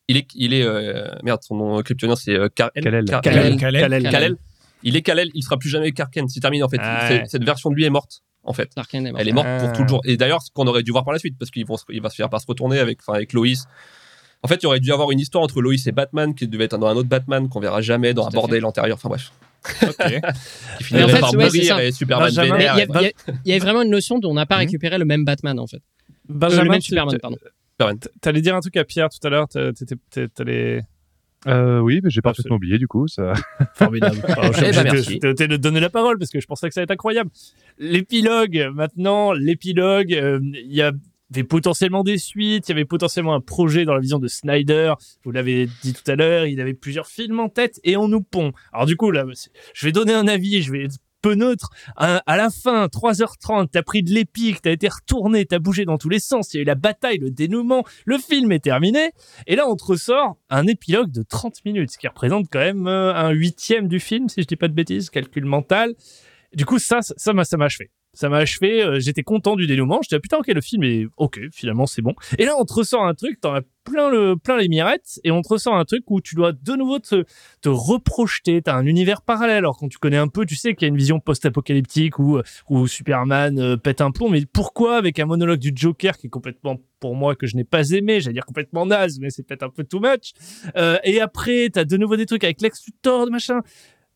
Il 0.07 0.17
est, 0.17 0.27
il 0.35 0.53
est 0.53 0.63
euh, 0.63 1.07
merde, 1.23 1.39
son 1.43 1.55
nom 1.55 1.81
kryptonien 1.81 2.15
c'est 2.15 2.33
euh, 2.35 2.49
Kal-El. 2.53 2.83
Kal-El. 2.83 3.05
Kal- 3.05 3.21
Kal-El. 3.21 3.57
Kal-El. 3.57 3.81
Kal-El. 3.81 4.09
Kal-El. 4.11 4.37
Il 4.83 4.95
est 4.95 5.01
Kal-El, 5.01 5.29
il 5.33 5.43
sera 5.43 5.57
plus 5.57 5.69
jamais 5.69 5.91
Clark 5.91 6.13
Kent. 6.13 6.29
C'est 6.29 6.39
terminé 6.39 6.63
en 6.63 6.69
fait. 6.69 6.77
Ah 6.81 7.07
ouais. 7.09 7.23
Cette 7.27 7.43
version 7.43 7.69
de 7.69 7.75
lui 7.75 7.85
est 7.85 7.89
morte 7.89 8.21
en 8.43 8.53
fait. 8.53 8.69
Clark 8.73 8.89
Kent 8.91 9.05
est 9.07 9.11
mort. 9.11 9.21
Elle 9.21 9.27
est 9.29 9.33
morte 9.33 9.47
Ah. 9.49 9.59
pour 9.59 9.73
toujours. 9.73 10.01
Et 10.05 10.17
d'ailleurs, 10.17 10.41
ce 10.41 10.51
qu'on 10.51 10.67
aurait 10.67 10.83
dû 10.83 10.91
voir 10.91 11.03
par 11.05 11.13
la 11.13 11.19
suite, 11.19 11.35
parce 11.37 11.51
qu'il 11.51 11.65
va 11.65 12.09
se 12.09 12.15
faire 12.15 12.29
par 12.29 12.41
se 12.41 12.47
retourner 12.47 12.79
avec, 12.79 12.99
enfin, 13.01 13.13
avec 13.13 13.33
Lois. 13.33 13.45
En 14.41 14.47
fait, 14.47 14.55
il 14.55 14.63
y 14.63 14.65
aurait 14.67 14.79
dû 14.79 14.89
y 14.89 14.91
avoir 14.91 15.11
une 15.11 15.19
histoire 15.19 15.43
entre 15.43 15.61
Lois 15.61 15.73
et 15.85 15.91
Batman 15.91 16.33
qui 16.33 16.47
devait 16.47 16.63
être 16.65 16.77
dans 16.77 16.87
un 16.87 16.95
autre 16.95 17.09
Batman 17.09 17.47
qu'on 17.49 17.59
verra 17.59 17.81
jamais 17.81 18.13
dans 18.13 18.23
Tout 18.23 18.29
un 18.29 18.39
bordel 18.41 18.65
antérieur. 18.65 18.95
Enfin 18.97 19.09
bref, 19.09 19.31
Ok. 19.83 19.95
qui 20.87 21.03
en 21.03 21.07
fait, 21.07 21.19
par 21.19 21.33
ouais, 21.33 21.45
mourir 21.45 21.79
et 21.79 21.91
Superman 21.91 22.29
il 22.31 22.33
y, 22.33 22.51
vénère. 22.51 22.73
a- 22.75 22.79
il 22.81 23.09
y 23.45 23.51
a- 23.51 23.55
avait 23.55 23.59
vraiment 23.65 23.81
une 23.81 23.89
notion 23.91 24.19
d'on 24.19 24.33
n'a 24.33 24.45
pas 24.45 24.55
Mhm. 24.57 24.59
récupéré 24.61 24.97
le 24.97 25.05
même 25.05 25.25
Batman 25.25 25.59
en 25.59 25.67
fait. 25.67 25.77
Euh, 25.77 26.11
Benjamin, 26.29 26.63
le 26.63 26.69
même 26.69 26.79
tu- 26.79 26.87
Superman, 26.89 27.17
pardon. 27.21 27.37
T'allais 28.21 28.41
dire 28.41 28.55
un 28.55 28.59
truc 28.61 28.75
à 28.77 28.83
Pierre 28.83 29.09
tout 29.09 29.25
à 29.25 29.29
l'heure. 29.29 29.47
T'allais. 29.47 30.81
euh, 31.47 31.79
oui, 31.79 32.01
mais 32.03 32.09
j'ai 32.09 32.21
parfaitement 32.21 32.57
oublié 32.57 32.77
du 32.77 32.87
coup. 32.87 33.07
Ça... 33.07 33.33
Formidable. 33.75 34.19
Alors, 34.27 34.51
je 34.53 34.65
Eh 34.65 34.71
ben, 34.71 34.83
merci. 34.83 35.19
donner 35.59 35.79
la 35.79 35.89
parole 35.89 36.17
parce 36.19 36.29
que 36.31 36.39
je 36.41 36.45
pensais 36.47 36.67
que 36.67 36.73
ça 36.73 36.81
allait 36.81 36.83
être 36.85 36.91
incroyable. 36.91 37.29
L'épilogue, 37.77 38.69
maintenant, 38.73 39.31
l'épilogue, 39.33 40.13
euh, 40.13 40.39
il 40.43 40.73
y 40.75 40.81
avait 41.31 41.43
potentiellement 41.43 42.03
des 42.03 42.17
suites, 42.17 42.67
il 42.67 42.71
y 42.71 42.73
avait 42.73 42.85
potentiellement 42.85 43.33
un 43.33 43.41
projet 43.41 43.85
dans 43.85 43.93
la 43.93 43.99
vision 43.99 44.19
de 44.19 44.27
Snyder. 44.27 44.93
Vous 45.23 45.31
l'avez 45.31 45.67
dit 45.83 45.93
tout 45.93 46.09
à 46.09 46.15
l'heure, 46.15 46.45
il 46.45 46.59
avait 46.59 46.73
plusieurs 46.73 47.07
films 47.07 47.39
en 47.39 47.49
tête 47.49 47.79
et 47.83 47.97
on 47.97 48.07
nous 48.07 48.21
pond. 48.21 48.51
Alors 48.73 48.85
du 48.85 48.95
coup, 48.95 49.11
là, 49.11 49.25
je 49.73 49.85
vais 49.85 49.91
donner 49.91 50.13
un 50.13 50.27
avis, 50.27 50.61
je 50.61 50.71
vais 50.71 50.85
être 50.85 50.97
peu 51.21 51.35
neutre. 51.35 51.69
À, 51.95 52.17
à 52.25 52.37
la 52.37 52.49
fin, 52.49 52.87
3h30, 52.87 53.67
t'as 53.71 53.83
pris 53.83 54.03
de 54.03 54.11
l'épique, 54.11 54.61
t'as 54.61 54.71
été 54.71 54.87
retourné, 54.87 55.45
t'as 55.45 55.59
bougé 55.59 55.85
dans 55.85 55.97
tous 55.97 56.09
les 56.09 56.19
sens, 56.19 56.53
il 56.53 56.57
y 56.57 56.59
a 56.59 56.63
eu 56.63 56.65
la 56.65 56.75
bataille, 56.75 57.17
le 57.17 57.31
dénouement, 57.31 57.83
le 58.05 58.17
film 58.17 58.51
est 58.51 58.63
terminé. 58.63 59.11
Et 59.47 59.55
là, 59.55 59.67
on 59.67 59.75
te 59.75 59.83
ressort 59.83 60.37
un 60.49 60.65
épilogue 60.67 61.11
de 61.11 61.23
30 61.23 61.65
minutes, 61.65 61.91
ce 61.91 61.97
qui 61.97 62.07
représente 62.07 62.47
quand 62.51 62.59
même 62.59 62.87
euh, 62.87 63.13
un 63.13 63.31
huitième 63.31 63.87
du 63.87 63.99
film, 63.99 64.29
si 64.29 64.41
je 64.41 64.47
dis 64.47 64.55
pas 64.55 64.67
de 64.67 64.73
bêtises, 64.73 65.09
calcul 65.09 65.45
mental. 65.45 65.93
Du 66.53 66.65
coup, 66.65 66.79
ça, 66.79 67.01
ça, 67.01 67.13
ça 67.17 67.33
m'a, 67.33 67.43
ça 67.43 67.57
m'a 67.57 67.65
achevé. 67.65 67.91
Ça 68.13 68.27
m'a 68.27 68.37
achevé. 68.37 68.83
euh, 68.83 68.99
j'étais 68.99 69.23
content 69.23 69.55
du 69.55 69.67
dénouement. 69.67 69.99
J'étais 70.01 70.15
ah, 70.15 70.19
putain, 70.19 70.37
ok, 70.37 70.47
le 70.47 70.61
film 70.61 70.83
est 70.83 71.05
ok. 71.17 71.39
Finalement, 71.51 71.85
c'est 71.85 72.01
bon. 72.01 72.15
Et 72.37 72.45
là, 72.45 72.55
on 72.57 72.65
te 72.65 72.73
ressort 72.73 73.05
un 73.05 73.13
truc, 73.13 73.39
t'en 73.39 73.53
as 73.53 73.61
plein 73.83 74.09
le, 74.09 74.35
plein 74.35 74.57
les 74.57 74.67
mirettes, 74.67 75.19
et 75.23 75.31
on 75.31 75.41
te 75.41 75.47
ressort 75.49 75.75
un 75.75 75.85
truc 75.85 76.03
où 76.09 76.19
tu 76.21 76.35
dois 76.35 76.51
de 76.51 76.75
nouveau 76.75 76.99
te, 76.99 77.23
te 77.61 77.69
reprojeter. 77.69 78.61
T'as 78.61 78.75
un 78.75 78.85
univers 78.85 79.21
parallèle. 79.21 79.57
Alors 79.57 79.77
quand 79.77 79.87
tu 79.89 79.99
connais 79.99 80.17
un 80.17 80.27
peu, 80.27 80.45
tu 80.45 80.55
sais 80.55 80.73
qu'il 80.73 80.85
y 80.85 80.89
a 80.89 80.89
une 80.89 80.97
vision 80.97 81.19
post-apocalyptique 81.19 82.19
où, 82.19 82.39
où 82.69 82.87
Superman 82.87 83.59
euh, 83.59 83.77
pète 83.77 84.01
un 84.01 84.11
plomb. 84.11 84.29
Mais 84.29 84.45
pourquoi 84.45 84.97
avec 84.97 85.19
un 85.19 85.25
monologue 85.25 85.59
du 85.59 85.71
Joker 85.75 86.17
qui 86.17 86.27
est 86.27 86.31
complètement 86.31 86.77
pour 86.99 87.15
moi 87.15 87.35
que 87.35 87.47
je 87.47 87.55
n'ai 87.55 87.63
pas 87.63 87.91
aimé, 87.91 88.19
j'allais 88.19 88.33
dire 88.33 88.45
complètement 88.45 88.85
naze, 88.85 89.19
mais 89.19 89.29
c'est 89.29 89.43
peut-être 89.43 89.63
un 89.63 89.69
peu 89.69 89.83
too 89.83 89.99
much. 89.99 90.33
Euh, 90.75 90.97
et 91.03 91.21
après, 91.21 91.69
t'as 91.71 91.85
de 91.85 91.95
nouveau 91.95 92.17
des 92.17 92.25
trucs 92.25 92.43
avec 92.43 92.61
Lex 92.61 92.85
Luthor, 92.85 93.29
machin. 93.31 93.61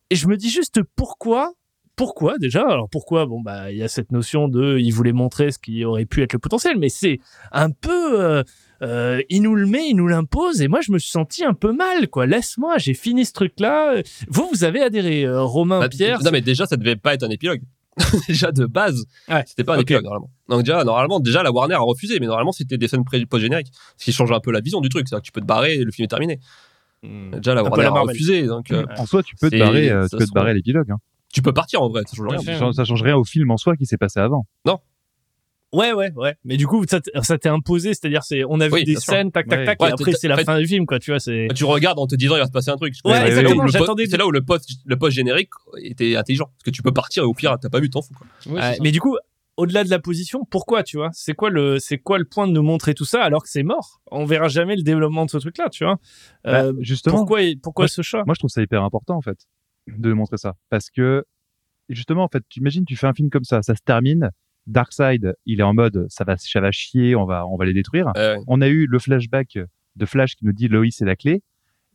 Et 0.10 0.16
je 0.16 0.28
me 0.28 0.36
dis 0.36 0.50
juste 0.50 0.82
pourquoi 0.96 1.54
pourquoi 1.96 2.38
déjà? 2.40 2.62
Alors 2.68 2.90
pourquoi? 2.90 3.26
Bon 3.26 3.42
bah 3.42 3.72
il 3.72 3.78
y 3.78 3.84
a 3.84 3.88
cette 3.88 4.12
notion 4.12 4.48
de 4.48 4.78
il 4.80 4.92
voulait 4.92 5.12
montrer 5.14 5.52
ce 5.52 5.60
qui 5.60 5.86
aurait 5.86 6.06
pu 6.06 6.22
être 6.24 6.34
le 6.34 6.40
potentiel, 6.40 6.78
mais 6.78 6.90
c'est 6.90 7.20
un 7.52 7.70
peu 7.70 8.20
euh, 8.22 8.44
euh, 8.82 9.22
il 9.30 9.42
nous 9.44 9.56
le 9.56 9.66
met, 9.68 9.88
il 9.90 9.96
nous 9.96 10.08
l'impose 10.08 10.62
et 10.62 10.68
moi 10.68 10.80
je 10.82 10.92
me 10.92 11.00
suis 11.00 11.12
senti 11.12 11.44
un 11.46 11.54
peu 11.54 11.72
mal 11.72 12.08
quoi. 12.10 12.26
Laisse-moi, 12.26 12.78
j'ai 12.80 12.94
fini 12.94 13.26
ce 13.26 13.34
truc 13.34 13.54
là. 13.60 14.02
Vous 14.28 14.50
vous 14.52 14.64
avez 14.64 14.82
adhéré 14.82 15.24
euh, 15.26 15.42
Romain 15.44 15.80
Bah, 15.80 15.90
Pierre? 15.90 16.22
Non, 16.24 16.32
mais 16.32 16.42
déjà, 16.42 16.66
ça 16.66 16.78
devait 16.78 16.96
pas 16.96 17.14
être 17.14 17.24
un 17.24 17.30
épilogue. 17.30 17.62
déjà 18.28 18.52
de 18.52 18.66
base, 18.66 19.06
Ouais. 19.30 19.44
c'était 19.46 19.64
pas 19.64 19.76
un 19.76 19.80
épilogue 19.80 20.04
normalement. 20.04 20.32
Donc 20.50 20.64
déjà, 20.64 20.84
normalement, 20.84 21.20
déjà 21.20 21.44
la 21.44 21.52
Warner 21.52 21.76
a 21.76 21.80
refusé, 21.82 22.20
mais 22.20 22.26
normalement 22.26 22.52
c'était 22.52 22.80
des 22.80 22.88
scènes 22.88 23.04
pré- 23.06 23.24
post-génériques, 23.28 23.72
ce 23.98 24.06
qui 24.06 24.12
change 24.12 24.32
un 24.32 24.40
peu 24.40 24.52
la 24.52 24.62
vision 24.62 24.82
du 24.82 24.90
truc. 24.90 25.08
C'est-à-dire 25.08 25.22
que 25.22 25.28
tu 25.28 25.32
peux 25.32 25.42
te 25.42 25.46
barrer 25.46 25.76
et 25.76 25.84
le 25.84 25.92
film 25.92 26.06
est 26.06 26.08
terminé. 26.08 26.40
Hmm. 27.04 27.36
Déjà 27.36 27.54
la 27.54 27.62
Warner 27.64 27.84
la 27.84 27.90
a 27.90 28.00
refusé, 28.02 28.48
donc 28.48 28.72
euh. 28.72 28.86
En 28.98 29.06
soi, 29.06 29.22
tu 29.22 29.36
peux 29.36 29.50
te 29.52 29.56
C'est- 29.56 29.60
barrer, 29.60 29.92
euh, 29.92 30.08
ça 30.08 30.18
tu 30.18 30.24
peux 30.24 30.26
te 30.26 30.34
barrer 30.34 30.56
l'épilogue. 30.56 30.90
Hein. 30.90 30.98
Tu 31.34 31.42
peux 31.42 31.52
partir 31.52 31.82
en 31.82 31.90
vrai, 31.90 32.04
ça 32.06 32.16
change 32.16 32.28
rien. 32.48 32.72
Ça, 32.72 32.86
change 32.86 33.04
rien 33.04 33.18
au 33.18 33.26
film 33.26 33.52
en 33.52 33.58
soi 33.58 33.76
qui 33.76 33.86
s'est 33.86 33.98
passé 33.98 34.20
avant. 34.22 34.46
Ouais 35.74 35.92
ouais 35.92 36.12
ouais. 36.16 36.36
Mais 36.44 36.56
du 36.56 36.68
coup 36.68 36.86
ça, 36.88 37.02
t'est 37.02 37.50
imposé, 37.50 37.96
c'est-à-dire 37.96 38.24
c'est 38.24 38.44
on 38.48 38.60
a 38.60 38.68
vu 38.68 38.74
Oui, 38.76 38.84
des 38.84 38.96
scènes 38.96 39.32
tac 39.32 39.48
tac 39.48 39.60
Ouais. 39.60 39.66
tac 39.66 39.82
Ouais, 39.82 39.90
et 39.90 39.92
après 39.92 40.12
c'est 40.14 40.28
la 40.28 40.38
fin 40.38 40.60
du 40.60 40.68
film 40.68 40.86
quoi. 40.86 41.00
Tu 41.00 41.10
vois 41.10 41.20
c'est. 41.20 41.48
Tu 41.56 41.64
regardes 41.64 41.98
en 41.98 42.06
te 42.06 42.14
disant 42.16 42.36
il 42.36 42.40
va 42.42 42.46
se 42.46 42.52
passer 42.52 42.70
un 42.70 42.78
truc. 42.78 42.94
Ouais, 43.04 43.12
C'est 43.14 43.18
là 43.18 43.26
où 43.26 43.26
exactement, 43.26 43.68
j'attendais 43.68 44.06
C'est 44.06 44.18
là 44.18 44.28
où 44.28 44.32
le 44.32 44.46
post, 44.46 44.70
le 44.86 44.96
post 45.00 45.16
générique 45.16 45.50
était 45.82 46.16
intelligent, 46.16 46.46
parce 46.46 46.64
que 46.66 46.70
tu 46.70 46.84
peux 46.84 46.92
partir 46.94 47.24
et 47.24 47.26
au 47.26 47.34
pire 47.34 47.58
t'as 47.60 47.70
pas 47.70 47.80
vu, 47.80 47.90
t'en 47.90 48.04
fous 48.04 48.14
quoi. 48.14 48.28
Oui, 48.46 48.62
mais 48.84 48.92
du 48.92 49.00
coup, 49.02 49.18
au-delà 49.58 49.84
de 49.84 49.90
la 49.90 49.98
position, 49.98 50.46
pourquoi, 50.48 50.84
tu 50.84 50.98
vois? 50.98 51.10
C'est 51.12 51.34
quoi 51.34 51.50
le, 51.50 51.80
c'est 51.80 51.98
quoi 51.98 52.20
le 52.20 52.26
point 52.26 52.48
de 52.48 52.52
nous 52.54 52.62
montrer 52.64 52.94
tout 52.94 53.06
ça 53.06 53.24
alors 53.24 53.42
que 53.42 53.50
c'est 53.50 53.64
mort? 53.64 54.00
On 54.12 54.26
verra 54.26 54.50
jamais 54.50 54.76
le 54.76 54.84
développement 54.84 55.26
de 55.26 55.32
ce 55.32 55.38
truc-là, 55.40 55.70
tu 55.70 55.86
vois? 55.86 55.98
Euh, 56.46 56.72
Bah, 56.72 56.78
justement, 56.82 57.18
Pourquoi, 57.18 57.40
pourquoi 57.64 57.84
Moi, 57.86 57.88
ce 57.88 58.04
chat 58.04 58.24
moi 58.28 58.36
je 58.36 58.40
trouve 58.40 58.52
ça 58.52 58.62
hyper 58.62 58.84
important 58.84 59.16
en 59.16 59.22
fait 59.22 59.40
de 59.88 60.14
montrer 60.14 60.38
ça. 60.38 60.56
Parce 60.70 60.90
que 60.90 61.26
justement 61.90 62.24
en 62.24 62.28
fait 62.28 62.44
tu 62.50 62.60
imagines 62.60 62.86
tu 62.86 62.96
fais 62.96 63.08
un 63.08 63.14
film 63.14 63.30
comme 63.30 63.44
ça 63.44 63.62
ça 63.62 63.76
se 63.76 63.82
termine 63.84 64.30
Darkseid 64.68 65.36
il 65.46 65.60
est 65.60 65.64
en 65.64 65.74
mode 65.74 66.08
ça 66.10 66.24
va 66.24 66.38
ça 66.38 66.62
va 66.62 66.72
chier 66.72 67.16
on 67.16 67.26
va 67.26 67.46
on 67.48 67.58
va 67.58 67.66
les 67.66 67.74
détruire. 67.74 68.12
Euh, 68.18 68.38
on 68.48 68.62
a 68.62 68.68
eu 68.68 68.86
le 68.86 69.00
flashback 69.00 69.60
de 69.96 70.06
Flash 70.06 70.36
qui 70.36 70.46
nous 70.46 70.54
dit 70.54 70.68
Lois 70.68 70.86
est 70.86 71.02
la 71.02 71.16
clé. 71.16 71.42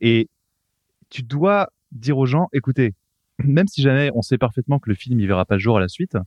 Et 0.01 0.29
tu 1.09 1.23
dois 1.23 1.69
dire 1.91 2.17
aux 2.17 2.25
gens 2.25 2.47
écoutez 2.53 2.93
même 3.39 3.67
si 3.67 3.81
jamais 3.81 4.11
on 4.13 4.21
sait 4.21 4.37
parfaitement 4.37 4.79
que 4.79 4.89
le 4.89 4.95
film 4.95 5.19
il 5.19 5.27
verra 5.27 5.45
pas 5.45 5.55
le 5.55 5.59
jour 5.59 5.77
à 5.77 5.79
la 5.79 5.87
suite 5.87 6.17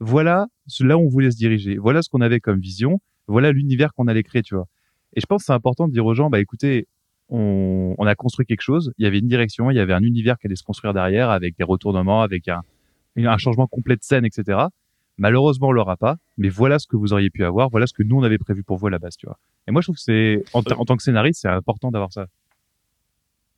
voilà 0.00 0.46
là 0.80 0.98
où 0.98 1.02
on 1.02 1.08
voulait 1.08 1.30
se 1.30 1.36
diriger. 1.36 1.76
Voilà 1.76 2.02
ce 2.02 2.08
qu'on 2.08 2.20
avait 2.20 2.40
comme 2.40 2.60
vision. 2.60 3.00
Voilà 3.26 3.52
l'univers 3.52 3.92
qu'on 3.94 4.06
allait 4.06 4.22
créer 4.22 4.42
tu 4.42 4.54
vois. 4.54 4.66
Et 5.14 5.20
je 5.20 5.26
pense 5.26 5.42
que 5.42 5.46
c'est 5.46 5.52
important 5.52 5.88
de 5.88 5.92
dire 5.92 6.06
aux 6.06 6.14
gens 6.14 6.30
bah 6.30 6.40
écoutez 6.40 6.86
on, 7.28 7.94
on 7.98 8.06
a 8.06 8.14
construit 8.14 8.46
quelque 8.46 8.62
chose 8.62 8.92
il 8.98 9.04
y 9.04 9.06
avait 9.06 9.18
une 9.18 9.28
direction 9.28 9.70
il 9.70 9.76
y 9.76 9.80
avait 9.80 9.92
un 9.92 10.02
univers 10.02 10.38
qui 10.38 10.46
allait 10.46 10.56
se 10.56 10.62
construire 10.62 10.94
derrière 10.94 11.30
avec 11.30 11.56
des 11.56 11.64
retournements 11.64 12.22
avec 12.22 12.48
un, 12.48 12.62
un 13.16 13.38
changement 13.38 13.66
complet 13.66 13.96
de 13.96 14.02
scène 14.02 14.24
etc 14.24 14.68
Malheureusement, 15.18 15.68
on 15.68 15.72
l'aura 15.72 15.96
pas, 15.96 16.16
mais 16.36 16.48
voilà 16.48 16.78
ce 16.78 16.86
que 16.86 16.96
vous 16.96 17.12
auriez 17.12 17.28
pu 17.28 17.44
avoir, 17.44 17.70
voilà 17.70 17.88
ce 17.88 17.92
que 17.92 18.04
nous 18.04 18.16
on 18.16 18.22
avait 18.22 18.38
prévu 18.38 18.62
pour 18.62 18.76
vous 18.78 18.86
à 18.86 18.90
la 18.90 19.00
base, 19.00 19.16
tu 19.16 19.26
vois. 19.26 19.36
Et 19.66 19.72
moi, 19.72 19.80
je 19.80 19.86
trouve 19.86 19.96
que 19.96 20.02
c'est, 20.02 20.44
en, 20.52 20.60
en 20.60 20.84
tant 20.84 20.96
que 20.96 21.02
scénariste, 21.02 21.40
c'est 21.42 21.48
important 21.48 21.90
d'avoir 21.90 22.12
ça. 22.12 22.28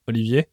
Olivier? 0.07 0.47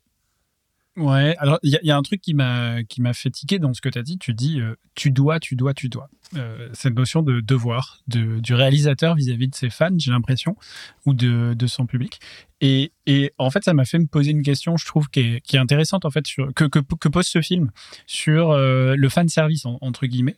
Ouais, 0.97 1.35
alors 1.37 1.59
il 1.61 1.79
y, 1.83 1.91
a- 1.91 1.95
un 1.97 2.01
truc 2.01 2.21
qui 2.21 2.33
m'a 2.33 2.83
qui 2.83 3.01
m'a 3.01 3.13
fait 3.13 3.29
tiquer 3.29 3.59
dans 3.59 3.71
ce 3.73 3.81
que 3.81 3.89
tu 3.89 3.99
as 3.99 4.03
dit. 4.03 4.17
Tu 4.17 4.33
dis 4.33 4.59
euh, 4.59 4.75
tu 4.95 5.11
dois, 5.11 5.39
tu 5.39 5.55
dois, 5.55 5.73
tu 5.75 5.89
dois. 5.89 6.09
Euh, 6.35 6.69
cette 6.73 6.95
notion 6.95 7.21
de 7.21 7.39
devoir 7.39 7.99
de, 8.07 8.39
du 8.39 8.53
réalisateur 8.55 9.15
vis-à-vis 9.15 9.47
de 9.47 9.55
ses 9.55 9.69
fans, 9.69 9.95
j'ai 9.97 10.09
l'impression, 10.11 10.57
ou 11.05 11.13
de, 11.13 11.53
de 11.53 11.67
son 11.67 11.85
public. 11.85 12.19
Et, 12.61 12.91
et 13.05 13.31
en 13.37 13.49
fait, 13.51 13.63
ça 13.63 13.73
m'a 13.75 13.85
fait 13.85 13.99
me 13.99 14.07
poser 14.07 14.31
une 14.31 14.41
question, 14.41 14.75
je 14.75 14.85
trouve, 14.87 15.07
qui 15.09 15.19
est, 15.19 15.41
qui 15.41 15.55
est 15.55 15.59
intéressante 15.59 16.03
en 16.03 16.09
fait 16.09 16.25
sur 16.25 16.51
que, 16.55 16.65
que, 16.65 16.79
que 16.79 17.07
pose 17.09 17.27
ce 17.27 17.41
film 17.41 17.71
sur 18.07 18.49
euh, 18.49 18.95
le 18.97 19.09
fan 19.09 19.29
service 19.29 19.65
en- 19.67 19.77
entre 19.81 20.07
guillemets. 20.07 20.37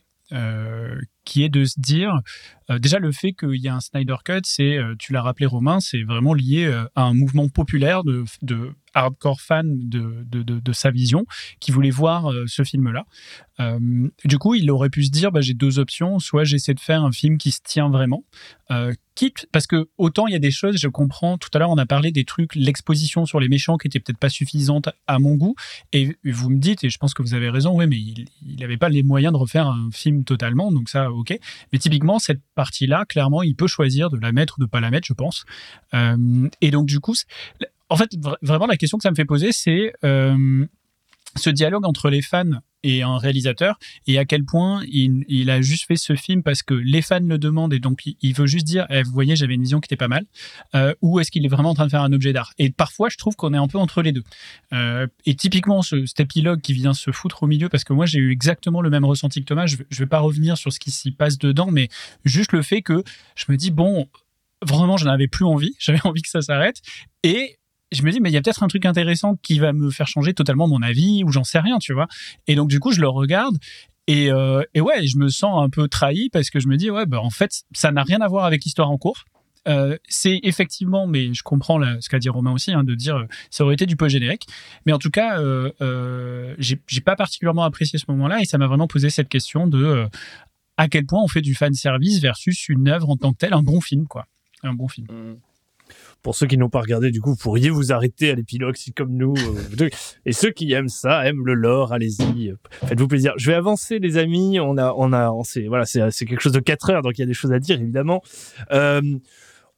Qui 1.24 1.42
est 1.42 1.48
de 1.48 1.64
se 1.64 1.78
dire 1.78 2.20
euh, 2.70 2.78
déjà 2.78 2.98
le 2.98 3.12
fait 3.12 3.32
qu'il 3.32 3.56
y 3.56 3.68
a 3.68 3.74
un 3.74 3.80
Snyder 3.80 4.16
Cut, 4.24 4.40
c'est 4.44 4.76
euh, 4.76 4.94
tu 4.98 5.12
l'as 5.12 5.22
rappelé 5.22 5.46
Romain, 5.46 5.80
c'est 5.80 6.02
vraiment 6.02 6.34
lié 6.34 6.64
euh, 6.64 6.84
à 6.94 7.02
un 7.02 7.14
mouvement 7.14 7.48
populaire 7.48 8.04
de, 8.04 8.24
hardcore 8.92 9.40
fans 9.40 9.62
de, 9.64 10.24
de, 10.24 10.42
de, 10.42 10.72
sa 10.72 10.90
vision 10.90 11.24
qui 11.60 11.70
voulait 11.70 11.90
voir 11.90 12.32
ce 12.46 12.64
film-là. 12.64 13.06
Du 14.24 14.38
coup, 14.38 14.56
il 14.56 14.68
aurait 14.68 14.90
pu 14.90 15.04
se 15.04 15.10
dire 15.10 15.30
bah, 15.30 15.40
j'ai 15.42 15.54
deux 15.54 15.78
options, 15.78 16.18
soit 16.18 16.42
j'essaie 16.42 16.74
de 16.74 16.80
faire 16.80 17.04
un 17.04 17.12
film 17.12 17.38
qui 17.38 17.52
se 17.52 17.60
tient 17.62 17.88
vraiment, 17.88 18.24
quitte 19.14 19.46
parce 19.52 19.68
que 19.68 19.88
autant 19.96 20.26
il 20.26 20.32
y 20.32 20.36
a 20.36 20.40
des 20.40 20.50
choses, 20.50 20.76
je 20.76 20.88
comprends. 20.88 21.38
Tout 21.38 21.50
à 21.54 21.60
l'heure, 21.60 21.70
on 21.70 21.78
a 21.78 21.86
parlé 21.86 22.10
des 22.10 22.24
trucs, 22.24 22.56
l'exposition 22.56 23.26
sur 23.26 23.38
les 23.38 23.48
méchants 23.48 23.76
qui 23.76 23.86
était 23.86 24.00
peut-être 24.00 24.18
pas 24.18 24.28
suffisante 24.28 24.88
à 25.06 25.20
mon 25.20 25.36
goût, 25.36 25.54
et 25.92 26.16
vous 26.24 26.50
me 26.50 26.58
dites, 26.58 26.82
et 26.82 26.90
je 26.90 26.98
pense 26.98 27.14
que 27.14 27.22
vous 27.22 27.34
avez 27.34 27.48
raison, 27.48 27.78
oui, 27.78 27.86
mais 27.86 27.96
il 27.96 28.24
il 28.44 28.64
avait 28.64 28.76
pas 28.76 28.88
les 28.88 29.04
moyens 29.04 29.32
de 29.32 29.38
refaire 29.38 29.68
un 29.68 29.90
film 29.92 30.24
totalement, 30.24 30.72
donc 30.72 30.88
ça, 30.88 31.09
ok. 31.12 31.38
Mais 31.72 31.78
typiquement, 31.78 32.18
cette 32.18 32.40
partie-là, 32.54 33.04
clairement, 33.06 33.42
il 33.42 33.54
peut 33.54 33.66
choisir 33.66 34.10
de 34.10 34.18
la 34.18 34.32
mettre 34.32 34.56
ou 34.58 34.62
de 34.62 34.66
pas 34.66 34.80
la 34.80 34.90
mettre, 34.90 35.06
je 35.06 35.12
pense. 35.14 35.44
Euh, 35.94 36.48
et 36.60 36.70
donc, 36.70 36.86
du 36.86 37.00
coup, 37.00 37.14
en 37.88 37.96
fait, 37.96 38.12
vra- 38.14 38.36
vraiment, 38.42 38.66
la 38.66 38.76
question 38.76 38.98
que 38.98 39.02
ça 39.02 39.10
me 39.10 39.16
fait 39.16 39.24
poser, 39.24 39.52
c'est 39.52 39.92
euh, 40.04 40.66
ce 41.36 41.50
dialogue 41.50 41.84
entre 41.84 42.10
les 42.10 42.22
fans 42.22 42.60
et 42.82 43.02
un 43.02 43.18
réalisateur 43.18 43.78
et 44.06 44.18
à 44.18 44.24
quel 44.24 44.44
point 44.44 44.82
il, 44.88 45.50
a 45.50 45.60
juste 45.60 45.86
fait 45.86 45.96
ce 45.96 46.14
film 46.14 46.42
parce 46.42 46.62
que 46.62 46.74
les 46.74 47.02
fans 47.02 47.20
le 47.20 47.38
demandent 47.38 47.74
et 47.74 47.78
donc 47.78 48.02
il, 48.06 48.34
veut 48.34 48.46
juste 48.46 48.66
dire 48.66 48.86
eh, 48.90 49.02
vous 49.02 49.12
voyez 49.12 49.36
j'avais 49.36 49.54
une 49.54 49.62
vision 49.62 49.80
qui 49.80 49.86
était 49.86 49.96
pas 49.96 50.08
mal 50.08 50.24
euh, 50.74 50.94
ou 51.02 51.20
est-ce 51.20 51.30
qu'il 51.30 51.44
est 51.44 51.48
vraiment 51.48 51.70
en 51.70 51.74
train 51.74 51.86
de 51.86 51.90
faire 51.90 52.02
un 52.02 52.12
objet 52.12 52.32
d'art? 52.32 52.52
Et 52.58 52.70
parfois 52.70 53.08
je 53.10 53.16
trouve 53.16 53.36
qu'on 53.36 53.52
est 53.52 53.58
un 53.58 53.68
peu 53.68 53.78
entre 53.78 54.02
les 54.02 54.12
deux. 54.12 54.22
Euh, 54.72 55.06
et 55.26 55.34
typiquement 55.34 55.82
ce, 55.82 56.06
cet 56.06 56.20
épilogue 56.20 56.60
qui 56.60 56.72
vient 56.72 56.94
se 56.94 57.10
foutre 57.10 57.42
au 57.42 57.46
milieu 57.46 57.68
parce 57.68 57.84
que 57.84 57.92
moi 57.92 58.06
j'ai 58.06 58.18
eu 58.18 58.32
exactement 58.32 58.80
le 58.80 58.90
même 58.90 59.04
ressenti 59.04 59.40
que 59.40 59.46
Thomas 59.46 59.66
je, 59.66 59.76
je 59.90 59.98
vais 59.98 60.08
pas 60.08 60.20
revenir 60.20 60.56
sur 60.56 60.72
ce 60.72 60.80
qui 60.80 60.90
s'y 60.90 61.10
passe 61.10 61.38
dedans 61.38 61.70
mais 61.70 61.88
juste 62.24 62.52
le 62.52 62.62
fait 62.62 62.82
que 62.82 63.04
je 63.36 63.44
me 63.48 63.56
dis 63.56 63.70
bon 63.70 64.08
vraiment 64.62 64.96
j'en 64.96 65.10
avais 65.10 65.28
plus 65.28 65.44
envie 65.44 65.74
j'avais 65.78 66.04
envie 66.04 66.22
que 66.22 66.30
ça 66.30 66.40
s'arrête 66.40 66.80
et 67.22 67.58
je 67.92 68.02
me 68.02 68.10
dis, 68.10 68.20
mais 68.20 68.30
il 68.30 68.32
y 68.32 68.36
a 68.36 68.42
peut-être 68.42 68.62
un 68.62 68.68
truc 68.68 68.86
intéressant 68.86 69.36
qui 69.42 69.58
va 69.58 69.72
me 69.72 69.90
faire 69.90 70.06
changer 70.06 70.34
totalement 70.34 70.68
mon 70.68 70.82
avis, 70.82 71.24
ou 71.24 71.32
j'en 71.32 71.44
sais 71.44 71.58
rien, 71.58 71.78
tu 71.78 71.92
vois. 71.92 72.06
Et 72.46 72.54
donc, 72.54 72.68
du 72.68 72.80
coup, 72.80 72.92
je 72.92 73.00
le 73.00 73.08
regarde. 73.08 73.56
Et, 74.06 74.30
euh, 74.30 74.62
et 74.74 74.80
ouais, 74.80 75.06
je 75.06 75.18
me 75.18 75.28
sens 75.28 75.62
un 75.62 75.68
peu 75.68 75.88
trahi 75.88 76.30
parce 76.30 76.50
que 76.50 76.58
je 76.58 76.68
me 76.68 76.76
dis, 76.76 76.90
ouais, 76.90 77.06
bah, 77.06 77.20
en 77.20 77.30
fait, 77.30 77.62
ça 77.72 77.92
n'a 77.92 78.02
rien 78.02 78.20
à 78.20 78.28
voir 78.28 78.44
avec 78.44 78.64
l'histoire 78.64 78.90
en 78.90 78.98
cours. 78.98 79.24
Euh, 79.68 79.96
c'est 80.08 80.40
effectivement, 80.42 81.06
mais 81.06 81.34
je 81.34 81.42
comprends 81.42 81.78
ce 82.00 82.08
qu'a 82.08 82.18
dit 82.18 82.30
Romain 82.30 82.50
aussi, 82.52 82.72
hein, 82.72 82.82
de 82.82 82.94
dire 82.94 83.16
euh, 83.16 83.26
ça 83.50 83.62
aurait 83.62 83.74
été 83.74 83.84
du 83.86 83.94
peu 83.94 84.08
générique. 84.08 84.46
Mais 84.86 84.92
en 84.92 84.98
tout 84.98 85.10
cas, 85.10 85.38
j'ai 86.58 87.00
pas 87.04 87.14
particulièrement 87.14 87.64
apprécié 87.64 87.98
ce 87.98 88.06
moment-là 88.08 88.40
et 88.40 88.46
ça 88.46 88.56
m'a 88.58 88.66
vraiment 88.66 88.86
posé 88.86 89.10
cette 89.10 89.28
question 89.28 89.66
de 89.66 90.06
à 90.76 90.88
quel 90.88 91.04
point 91.04 91.22
on 91.22 91.28
fait 91.28 91.42
du 91.42 91.54
fan 91.54 91.74
service 91.74 92.20
versus 92.20 92.68
une 92.70 92.88
œuvre 92.88 93.10
en 93.10 93.16
tant 93.16 93.32
que 93.32 93.38
telle, 93.38 93.52
un 93.52 93.62
bon 93.62 93.82
film, 93.82 94.06
quoi. 94.06 94.26
Un 94.62 94.72
bon 94.72 94.88
film. 94.88 95.06
Pour 96.22 96.34
ceux 96.34 96.46
qui 96.46 96.58
n'ont 96.58 96.68
pas 96.68 96.80
regardé, 96.80 97.10
du 97.10 97.20
coup, 97.20 97.30
vous 97.30 97.36
pourriez 97.36 97.70
vous 97.70 97.92
arrêter 97.92 98.30
à 98.30 98.34
l'épilogue 98.34 98.76
si 98.76 98.92
comme 98.92 99.12
nous. 99.16 99.34
euh, 99.80 99.88
et 100.26 100.32
ceux 100.32 100.50
qui 100.50 100.70
aiment 100.72 100.88
ça, 100.88 101.26
aiment 101.26 101.46
le 101.46 101.54
lore, 101.54 101.92
allez-y, 101.94 102.50
euh, 102.50 102.56
faites-vous 102.86 103.08
plaisir. 103.08 103.32
Je 103.38 103.50
vais 103.50 103.56
avancer, 103.56 103.98
les 103.98 104.18
amis. 104.18 104.60
On 104.60 104.76
a, 104.76 104.92
on 104.96 105.12
a, 105.14 105.30
on 105.30 105.42
sait, 105.44 105.66
voilà, 105.66 105.86
c'est, 105.86 106.10
c'est 106.10 106.26
quelque 106.26 106.40
chose 106.42 106.52
de 106.52 106.60
4 106.60 106.90
heures, 106.90 107.02
donc 107.02 107.16
il 107.16 107.20
y 107.20 107.24
a 107.24 107.26
des 107.26 107.32
choses 107.34 107.52
à 107.52 107.58
dire, 107.58 107.80
évidemment. 107.80 108.20
Euh, 108.70 109.00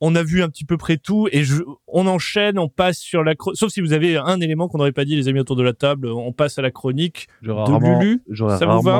on 0.04 0.16
a 0.16 0.24
vu 0.24 0.42
un 0.42 0.48
petit 0.48 0.64
peu 0.64 0.76
près 0.76 0.96
tout 0.96 1.28
et 1.30 1.44
je, 1.44 1.62
on 1.86 2.08
enchaîne, 2.08 2.58
on 2.58 2.68
passe 2.68 2.98
sur 2.98 3.22
la 3.22 3.34
chro- 3.34 3.54
sauf 3.54 3.70
si 3.70 3.80
vous 3.80 3.92
avez 3.92 4.16
un 4.16 4.40
élément 4.40 4.66
qu'on 4.66 4.78
n'aurait 4.78 4.90
pas 4.90 5.04
dit 5.04 5.14
les 5.14 5.28
amis 5.28 5.38
autour 5.38 5.54
de 5.54 5.62
la 5.62 5.74
table, 5.74 6.08
on 6.08 6.32
passe 6.32 6.58
à 6.58 6.62
la 6.62 6.72
chronique 6.72 7.28
J'aurais 7.40 7.64
de 7.66 7.70
rarement- 7.70 8.00
Lulu. 8.00 8.20
J'aurais 8.28 8.58
Ça 8.58 8.66
vous 8.66 8.82
va? 8.82 8.98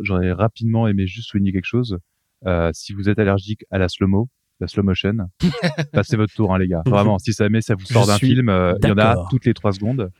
j'aurais 0.00 0.32
rapidement 0.32 0.88
aimé 0.88 1.06
juste 1.06 1.28
souligner 1.28 1.52
quelque 1.52 1.66
chose. 1.66 1.98
Euh, 2.46 2.70
si 2.72 2.94
vous 2.94 3.10
êtes 3.10 3.18
allergique 3.18 3.66
à 3.70 3.76
la 3.76 3.90
slow-mo, 3.90 4.30
la 4.60 4.66
slow 4.66 4.82
motion, 4.82 5.12
passez 5.92 6.16
votre 6.16 6.34
tour, 6.34 6.54
hein, 6.54 6.58
les 6.58 6.68
gars. 6.68 6.82
Vraiment, 6.86 7.18
si 7.18 7.32
jamais 7.32 7.60
ça 7.60 7.74
vous 7.74 7.84
sort 7.84 8.06
d'un 8.06 8.18
film, 8.18 8.48
euh, 8.48 8.74
il 8.82 8.88
y 8.88 8.92
en 8.92 8.98
a 8.98 9.26
toutes 9.30 9.44
les 9.44 9.54
trois 9.54 9.72
secondes. 9.72 10.10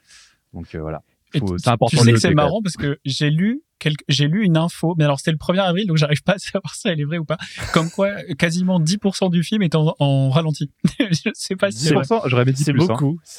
Donc 0.52 0.74
euh, 0.74 0.80
voilà. 0.80 1.02
C'est 1.32 1.68
important 1.68 1.88
Tu 1.88 1.96
de 1.96 2.02
sais 2.04 2.12
que 2.12 2.20
c'est 2.20 2.34
marrant 2.34 2.62
parce 2.62 2.76
que 2.76 2.98
j'ai 3.04 3.30
lu 3.30 3.62
quelque, 3.78 4.04
j'ai 4.08 4.26
lu 4.26 4.44
une 4.44 4.56
info, 4.56 4.94
mais 4.98 5.04
alors 5.04 5.18
c'était 5.18 5.30
le 5.32 5.36
1er 5.38 5.60
avril, 5.60 5.86
donc 5.86 5.96
j'arrive 5.96 6.22
pas 6.22 6.32
à 6.34 6.38
savoir 6.38 6.74
si 6.74 6.88
elle 6.88 7.00
est 7.00 7.04
vraie 7.04 7.18
ou 7.18 7.24
pas. 7.24 7.38
Comme 7.72 7.90
quoi, 7.90 8.10
quasiment 8.38 8.80
10% 8.80 9.30
du 9.30 9.42
film 9.42 9.62
est 9.62 9.74
en, 9.74 9.94
en 9.98 10.30
ralenti. 10.30 10.70
je 10.98 11.30
sais 11.34 11.56
pas 11.56 11.70
si 11.70 11.78
c'est 11.86 11.94
vrai. 11.94 12.02
10%, 12.04 12.22
j'aurais 12.28 12.44
10 12.44 12.64
C'est 12.64 12.70
hein. 12.70 12.74
beaucoup. 12.76 13.18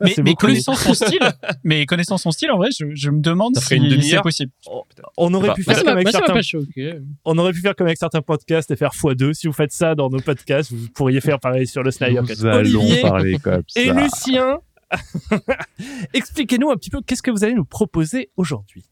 Mais, 0.00 0.14
mais 0.18 0.22
beaucoup. 0.24 0.46
connaissant 0.46 0.74
son 0.74 0.94
style, 0.94 1.20
mais 1.64 1.86
connaissant 1.86 2.18
son 2.18 2.30
style, 2.30 2.50
en 2.50 2.56
vrai, 2.56 2.68
je, 2.78 2.86
je 2.94 3.10
me 3.10 3.20
demande 3.20 3.56
si 3.56 4.02
c'est 4.02 4.20
possible. 4.22 4.52
On 5.16 5.32
aurait 5.34 5.48
Bah, 5.48 5.54
pu 5.54 5.62
faire 5.62 5.78
comme 5.82 5.88
avec 5.88 6.08
certains 6.08 6.32
pas 6.34 6.42
choqué. 6.42 6.94
on 7.24 7.38
aurait 7.38 7.52
pu 7.52 7.60
faire 7.60 7.74
comme 7.76 7.86
avec 7.86 7.98
certains 7.98 8.22
podcasts 8.22 8.70
et 8.70 8.76
faire 8.76 8.90
x2. 8.92 9.32
Si 9.34 9.46
vous 9.46 9.52
faites 9.52 9.72
ça 9.72 9.94
dans 9.94 10.10
nos 10.10 10.20
podcasts, 10.20 10.72
vous 10.72 10.88
pourriez 10.94 11.20
faire 11.20 11.38
pareil 11.40 11.66
sur 11.66 11.82
le 11.82 11.90
Snyder 11.90 12.20
Cut. 12.26 12.34
Nous 12.38 12.46
allons 12.46 12.58
Olivier 12.58 13.02
parler 13.02 13.38
comme 13.38 13.62
ça. 13.68 13.80
et 13.80 13.92
Lucien, 13.92 14.58
expliquez-nous 16.14 16.70
un 16.70 16.76
petit 16.76 16.90
peu 16.90 17.00
qu'est-ce 17.02 17.22
que 17.22 17.30
vous 17.30 17.44
allez 17.44 17.54
nous 17.54 17.64
proposer 17.64 18.30
aujourd'hui. 18.36 18.84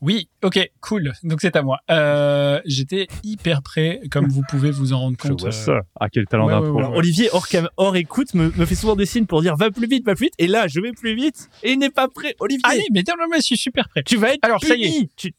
Oui, 0.00 0.28
ok, 0.44 0.70
cool. 0.80 1.12
Donc 1.24 1.40
c'est 1.40 1.56
à 1.56 1.62
moi. 1.62 1.78
Euh, 1.90 2.60
J'étais 2.64 3.08
hyper 3.24 3.62
prêt, 3.62 4.00
comme 4.10 4.28
vous 4.28 4.42
pouvez 4.48 4.70
vous 4.70 4.92
en 4.92 5.00
rendre 5.00 5.16
compte. 5.18 5.44
euh, 5.44 5.80
Ah, 5.98 6.08
quel 6.08 6.26
talent 6.26 6.46
Ouais, 6.46 6.52
d'impro. 6.52 6.96
Olivier, 6.96 7.28
hors, 7.32 7.48
cam- 7.48 7.68
hors 7.76 7.96
écoute, 7.96 8.32
me, 8.34 8.50
me 8.56 8.64
fait 8.66 8.76
souvent 8.76 8.94
des 8.96 9.06
signes 9.06 9.26
pour 9.26 9.42
dire 9.42 9.56
va 9.56 9.70
plus 9.72 9.88
vite, 9.88 10.04
va 10.06 10.14
plus 10.14 10.26
vite. 10.26 10.34
Et 10.38 10.46
là, 10.46 10.68
je 10.68 10.80
vais 10.80 10.92
plus 10.92 11.14
vite 11.16 11.48
et 11.64 11.72
il 11.72 11.78
n'est 11.80 11.90
pas 11.90 12.06
prêt. 12.08 12.36
Olivier, 12.38 12.62
Allez, 12.64 12.84
mais 12.92 13.02
non, 13.08 13.14
mais 13.30 13.38
je 13.38 13.42
suis 13.42 13.56
super 13.58 13.88
prêt. 13.88 14.02
tu 14.04 14.16
vas 14.16 14.34
être 14.34 14.44
Alors, 14.44 14.62
ça 14.64 14.76
y 14.76 14.84
est. 14.84 15.08
Tu- 15.16 15.34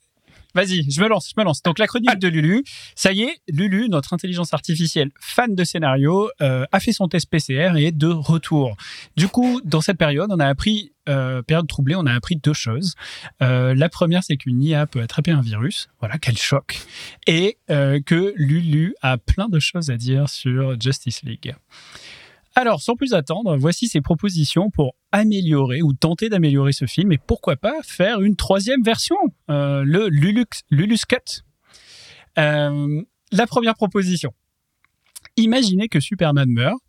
Vas-y, 0.56 0.90
je 0.90 1.00
me 1.00 1.08
lance, 1.08 1.30
je 1.30 1.40
me 1.40 1.46
lance. 1.46 1.62
Donc 1.62 1.78
la 1.78 1.86
chronique 1.86 2.18
de 2.18 2.28
Lulu, 2.28 2.64
ça 2.96 3.12
y 3.14 3.22
est, 3.22 3.38
Lulu, 3.50 3.88
notre 3.88 4.14
intelligence 4.14 4.52
artificielle 4.52 5.12
fan 5.22 5.54
de 5.54 5.64
scénario, 5.64 6.32
euh, 6.42 6.66
a 6.72 6.80
fait 6.80 6.92
son 6.92 7.08
test 7.08 7.30
PCR 7.30 7.74
et 7.78 7.86
est 7.86 7.92
de 7.96 8.08
retour. 8.08 8.76
Du 9.16 9.28
coup, 9.28 9.62
dans 9.64 9.82
cette 9.82 10.00
période, 10.00 10.28
on 10.32 10.40
a 10.40 10.48
appris, 10.48 10.92
euh, 11.10 11.42
période 11.42 11.68
troublée, 11.68 11.96
on 11.96 12.06
a 12.06 12.14
appris 12.14 12.36
deux 12.36 12.54
choses. 12.54 12.96
Euh, 13.42 13.74
la 13.76 13.90
première, 13.90 14.24
c'est 14.24 14.38
qu'une 14.38 14.62
IA 14.62 14.86
peut 14.86 15.02
attraper 15.02 15.32
un 15.32 15.42
virus. 15.42 15.90
Voilà, 16.00 16.18
quel 16.18 16.38
choc. 16.38 16.80
Et 17.28 17.58
euh, 17.70 18.00
que 18.06 18.34
Lulu 18.36 18.96
a 19.02 19.18
plein 19.18 19.50
de 19.50 19.60
choses 19.60 19.90
à 19.90 19.98
dire 19.98 20.30
sur 20.30 20.80
Justice 20.80 21.24
League. 21.24 21.56
Alors, 22.56 22.82
sans 22.82 22.96
plus 22.96 23.14
attendre, 23.14 23.58
voici 23.58 23.88
ses 23.88 24.02
propositions 24.02 24.70
pour 24.70 24.96
améliorer 25.12 25.82
ou 25.82 25.94
tenter 25.94 26.30
d'améliorer 26.30 26.74
ce 26.74 26.86
film 26.86 27.12
et 27.12 27.18
pourquoi 27.18 27.56
pas 27.56 27.76
faire 27.84 28.22
une 28.22 28.36
troisième 28.36 28.84
version, 28.84 29.16
le 29.48 30.08
Lulus 30.10 31.06
Cut. 31.08 31.44
La 32.36 33.48
première 33.48 33.76
proposition. 33.76 34.34
Imaginez 35.38 35.88
que 35.88 36.00
Superman 36.00 36.50
meurt 36.50 36.80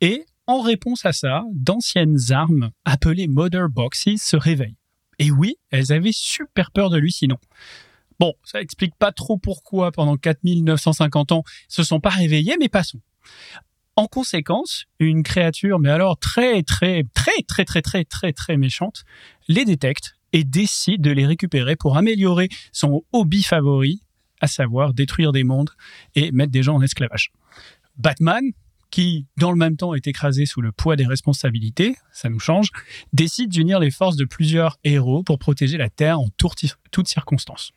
et 0.00 0.24
en 0.48 0.62
réponse 0.62 1.04
à 1.06 1.12
ça, 1.12 1.44
d'anciennes 1.52 2.16
armes 2.30 2.70
appelées 2.84 3.28
Mother 3.28 3.68
Boxes 3.68 4.16
se 4.16 4.36
réveillent. 4.36 4.78
Et 5.18 5.30
oui, 5.30 5.56
elles 5.70 5.92
avaient 5.92 6.10
super 6.12 6.70
peur 6.70 6.90
de 6.90 6.96
lui 6.96 7.12
sinon. 7.12 7.36
Bon, 8.18 8.34
ça 8.42 8.60
explique 8.60 8.96
pas 8.96 9.12
trop 9.12 9.36
pourquoi 9.36 9.92
pendant 9.92 10.16
4950 10.16 11.32
ans 11.32 11.44
se 11.68 11.82
sont 11.82 12.00
pas 12.00 12.08
réveillés, 12.08 12.56
mais 12.58 12.68
passons. 12.68 13.00
En 13.94 14.06
conséquence, 14.06 14.86
une 14.98 15.22
créature, 15.22 15.78
mais 15.80 15.90
alors 15.90 16.18
très, 16.18 16.62
très, 16.62 17.04
très, 17.14 17.42
très, 17.46 17.64
très, 17.64 17.82
très, 17.82 18.04
très, 18.04 18.32
très 18.32 18.56
méchante, 18.56 19.04
les 19.48 19.66
détecte 19.66 20.16
et 20.32 20.44
décide 20.44 21.02
de 21.02 21.10
les 21.10 21.26
récupérer 21.26 21.76
pour 21.76 21.96
améliorer 21.96 22.48
son 22.72 23.02
hobby 23.12 23.42
favori, 23.42 24.02
à 24.40 24.46
savoir 24.46 24.94
détruire 24.94 25.32
des 25.32 25.44
mondes 25.44 25.70
et 26.14 26.32
mettre 26.32 26.52
des 26.52 26.62
gens 26.62 26.76
en 26.76 26.82
esclavage. 26.82 27.32
Batman, 27.96 28.44
qui 28.90 29.26
dans 29.36 29.50
le 29.50 29.56
même 29.56 29.76
temps 29.76 29.94
est 29.94 30.06
écrasé 30.06 30.46
sous 30.46 30.60
le 30.60 30.72
poids 30.72 30.96
des 30.96 31.06
responsabilités, 31.06 31.96
ça 32.12 32.28
nous 32.28 32.40
change, 32.40 32.70
décide 33.12 33.50
d'unir 33.50 33.78
les 33.80 33.90
forces 33.90 34.16
de 34.16 34.24
plusieurs 34.24 34.78
héros 34.84 35.22
pour 35.22 35.38
protéger 35.38 35.76
la 35.76 35.90
Terre 35.90 36.20
en 36.20 36.28
toutes 36.36 37.08
circonstances. 37.08 37.72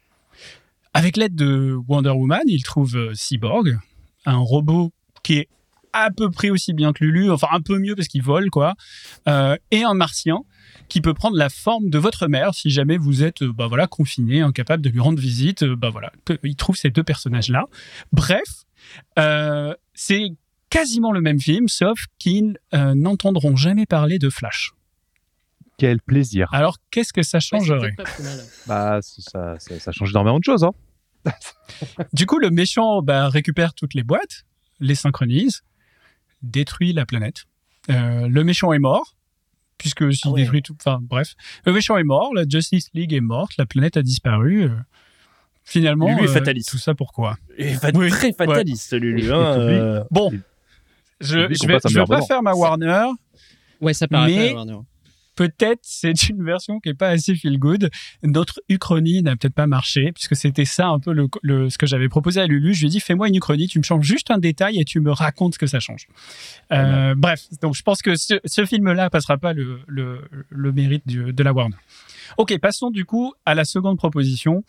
Avec 0.94 1.16
l'aide 1.16 1.36
de 1.36 1.78
Wonder 1.88 2.10
Woman, 2.10 2.42
il 2.48 2.64
trouve 2.64 2.98
euh, 2.98 3.14
Cyborg, 3.14 3.80
un 4.26 4.38
robot 4.38 4.92
qui 5.24 5.36
est 5.38 5.50
à 5.94 6.10
peu 6.12 6.30
près 6.30 6.50
aussi 6.50 6.74
bien 6.74 6.94
que 6.94 7.04
Lulu, 7.04 7.32
enfin 7.32 7.48
un 7.52 7.62
peu 7.62 7.78
mieux 7.78 7.96
parce 7.96 8.08
qu'il 8.08 8.24
vole, 8.24 8.50
quoi, 8.50 8.76
euh, 9.28 9.58
et 9.72 9.84
un 9.84 9.94
martien 9.94 10.40
qui 10.90 11.02
peut 11.02 11.14
prendre 11.14 11.38
la 11.38 11.50
forme 11.50 11.90
de 11.90 11.98
votre 11.98 12.28
mère 12.28 12.54
si 12.54 12.70
jamais 12.70 12.98
vous 12.98 13.24
êtes 13.24 13.42
euh, 13.42 13.54
bah 13.54 13.68
voilà 13.68 13.88
confiné, 13.88 14.42
incapable 14.42 14.84
de 14.84 14.90
lui 14.90 15.00
rendre 15.00 15.20
visite. 15.20 15.64
bah 15.64 15.90
voilà, 15.90 16.12
il 16.44 16.56
trouve 16.56 16.76
ces 16.76 16.90
deux 16.90 17.04
personnages-là. 17.04 17.66
Bref, 18.12 18.66
c'est 19.94 20.32
quasiment 20.72 21.12
le 21.12 21.22
même 21.22 21.40
film, 21.40 21.68
sauf 21.68 22.06
qu'ils 22.18 22.58
euh, 22.74 22.96
n'entendront 22.96 23.56
jamais 23.56 23.86
parler 23.86 24.18
de 24.18 24.30
Flash. 24.32 24.72
Quel 25.78 26.00
plaisir. 26.02 26.48
Alors 26.54 26.78
qu'est-ce 26.92 27.14
que 27.14 27.22
ça 27.24 27.38
Ouais, 27.38 27.42
changerait. 27.42 27.94
Bah, 28.68 29.00
ça, 29.02 29.56
ça, 29.60 29.80
ça 29.80 29.92
change 29.92 30.10
énormément 30.12 30.40
de 30.40 30.44
choses. 30.44 30.64
Hein. 30.64 30.72
Du 32.14 32.26
coup, 32.26 32.40
le 32.40 32.50
méchant 32.50 33.02
bah, 33.02 33.30
récupère 33.30 33.74
toutes 33.74 33.94
les 33.94 34.04
boîtes, 34.04 34.46
les 34.80 34.96
synchronise, 34.96 35.62
détruit 36.42 36.94
la 36.94 37.06
planète. 37.06 37.46
Euh, 37.90 38.28
le 38.28 38.44
méchant 38.44 38.74
est 38.74 38.80
mort, 38.80 39.16
puisque 39.78 40.12
s'il 40.14 40.30
Ah 40.30 40.32
ouais. 40.32 40.42
détruit 40.42 40.62
tout. 40.62 40.76
Enfin, 40.80 41.00
bref. 41.02 41.34
Le 41.66 41.74
méchant 41.74 41.98
est 41.98 42.04
mort, 42.04 42.34
la 42.34 42.44
Justice 42.48 42.90
League 42.94 43.14
est 43.14 43.20
morte, 43.22 43.54
la 43.58 43.66
planète 43.66 43.98
a 43.98 44.02
disparu. 44.04 44.64
euh, 44.64 44.70
finalement, 45.64 46.08
Lulu 46.08 46.26
est 46.26 46.30
euh, 46.30 46.34
fataliste. 46.34 46.70
tout 46.70 46.78
ça 46.78 46.94
pourquoi? 46.96 47.38
Fa- 47.80 47.92
Oui, 47.94 48.10
très 48.10 48.34
fataliste, 48.34 48.94
Lulu. 48.94 49.26
Et- 49.28 49.32
hein, 49.32 49.60
euh, 49.60 50.04
Bon, 50.12 50.30
Il- 50.32 50.42
je 51.22 51.28
je 51.28 51.68
vais, 51.68 51.80
je 51.90 52.06
pas 52.06 52.22
faire 52.22 52.44
ma 52.44 52.54
Warner. 52.54 53.06
Ouais, 53.80 53.94
ça 53.94 54.08
paraît 54.08 54.28
Mais- 54.36 54.50
pas, 54.50 54.56
Warner. 54.56 54.78
Peut-être 55.38 55.80
c'est 55.84 56.28
une 56.30 56.44
version 56.44 56.80
qui 56.82 56.90
est 56.90 56.94
pas 56.94 57.08
assez 57.08 57.34
feel 57.36 57.58
good. 57.58 57.90
Notre 58.22 58.62
uchronie 58.68 59.24
n'a 59.24 59.36
peut-être 59.38 59.56
pas 59.56 59.66
marché 59.66 60.12
puisque 60.12 60.36
c'était 60.36 60.66
ça 60.66 60.88
un 60.90 61.00
peu 61.00 61.14
le, 61.14 61.28
le- 61.42 61.70
ce 61.70 61.78
que 61.78 61.88
j'avais 61.88 62.10
proposé 62.10 62.42
à 62.42 62.48
Lulu. 62.48 62.74
Je 62.74 62.82
lui 62.82 62.88
ai 62.88 62.90
dit 62.90 63.00
fais-moi 63.00 63.30
une 63.30 63.36
uchronie, 63.38 63.68
tu 63.68 63.80
me 63.80 63.84
changes 63.84 64.06
juste 64.06 64.30
un 64.30 64.38
détail 64.40 64.78
et 64.80 64.84
tu 64.86 65.00
me 65.00 65.10
racontes 65.10 65.54
ce 65.54 65.60
que 65.60 65.68
ça 65.68 65.80
change. 65.80 66.08
Euh, 66.74 67.16
bref, 67.16 67.46
donc 67.62 67.76
je 67.76 67.82
pense 67.82 68.02
que 68.02 68.16
ce, 68.18 68.36
ce 68.44 68.66
film-là 68.66 69.10
passera 69.10 69.38
pas 69.38 69.54
le, 69.54 69.80
le, 69.88 70.22
le 70.50 70.72
mérite 70.74 71.08
du- 71.08 71.32
de 71.32 71.44
la 71.44 71.54
Warner. 71.54 71.78
Ok, 72.38 72.56
passons 72.60 72.92
du 72.92 73.06
coup 73.06 73.34
à 73.46 73.56
la 73.56 73.64
seconde 73.64 73.98
proposition 73.98 74.64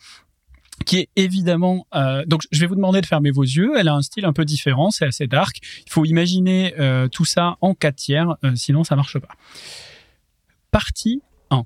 qui 0.83 0.97
est 0.97 1.09
évidemment 1.15 1.87
euh, 1.95 2.23
donc 2.25 2.41
je 2.51 2.59
vais 2.59 2.67
vous 2.67 2.75
demander 2.75 3.01
de 3.01 3.05
fermer 3.05 3.31
vos 3.31 3.43
yeux. 3.43 3.73
Elle 3.77 3.87
a 3.87 3.95
un 3.95 4.01
style 4.01 4.25
un 4.25 4.33
peu 4.33 4.45
différent, 4.45 4.91
c'est 4.91 5.05
assez 5.05 5.27
dark. 5.27 5.57
Il 5.85 5.91
faut 5.91 6.05
imaginer 6.05 6.73
euh, 6.79 7.07
tout 7.07 7.25
ça 7.25 7.57
en 7.61 7.73
quatre 7.73 7.95
tiers, 7.95 8.35
euh, 8.43 8.55
sinon 8.55 8.83
ça 8.83 8.95
marche 8.95 9.19
pas. 9.19 9.35
Partie 10.71 11.21
1. 11.49 11.63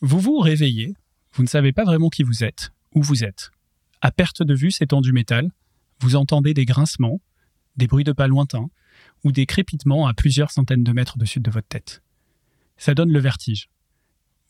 Vous 0.00 0.20
vous 0.20 0.38
réveillez, 0.38 0.94
vous 1.34 1.42
ne 1.42 1.48
savez 1.48 1.72
pas 1.72 1.84
vraiment 1.84 2.08
qui 2.08 2.22
vous 2.22 2.44
êtes, 2.44 2.72
où 2.94 3.02
vous 3.02 3.24
êtes. 3.24 3.50
À 4.00 4.10
perte 4.10 4.42
de 4.42 4.54
vue 4.54 4.70
s'étend 4.70 5.00
du 5.00 5.12
métal, 5.12 5.50
vous 6.00 6.16
entendez 6.16 6.54
des 6.54 6.64
grincements, 6.64 7.20
des 7.76 7.86
bruits 7.86 8.04
de 8.04 8.12
pas 8.12 8.26
lointains 8.26 8.68
ou 9.24 9.32
des 9.32 9.46
crépitements 9.46 10.06
à 10.06 10.14
plusieurs 10.14 10.50
centaines 10.50 10.84
de 10.84 10.92
mètres 10.92 11.16
au-dessus 11.16 11.40
de 11.40 11.50
votre 11.50 11.68
tête. 11.68 12.02
Ça 12.76 12.94
donne 12.94 13.10
le 13.10 13.18
vertige. 13.18 13.68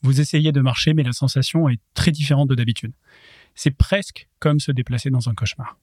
Vous 0.01 0.21
essayez 0.21 0.51
de 0.51 0.61
marcher, 0.61 0.93
mais 0.93 1.03
la 1.03 1.13
sensation 1.13 1.69
est 1.69 1.79
très 1.93 2.11
différente 2.11 2.49
de 2.49 2.55
d'habitude. 2.55 2.93
C'est 3.55 3.71
presque 3.71 4.29
comme 4.39 4.59
se 4.59 4.71
déplacer 4.71 5.09
dans 5.09 5.29
un 5.29 5.33
cauchemar. 5.33 5.77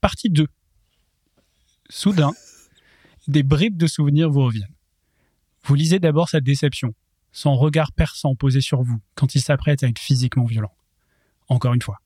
Partie 0.00 0.30
2. 0.30 0.46
Soudain, 1.88 2.32
des 3.26 3.42
bribes 3.42 3.78
de 3.78 3.86
souvenirs 3.86 4.30
vous 4.30 4.44
reviennent. 4.44 4.74
Vous 5.64 5.74
lisez 5.74 5.98
d'abord 5.98 6.28
sa 6.28 6.40
déception, 6.40 6.94
son 7.32 7.56
regard 7.56 7.92
perçant 7.92 8.34
posé 8.34 8.60
sur 8.60 8.82
vous 8.82 9.00
quand 9.14 9.34
il 9.34 9.40
s'apprête 9.40 9.82
à 9.82 9.88
être 9.88 9.98
physiquement 9.98 10.44
violent. 10.44 10.74
Encore 11.48 11.74
une 11.74 11.82
fois. 11.82 12.00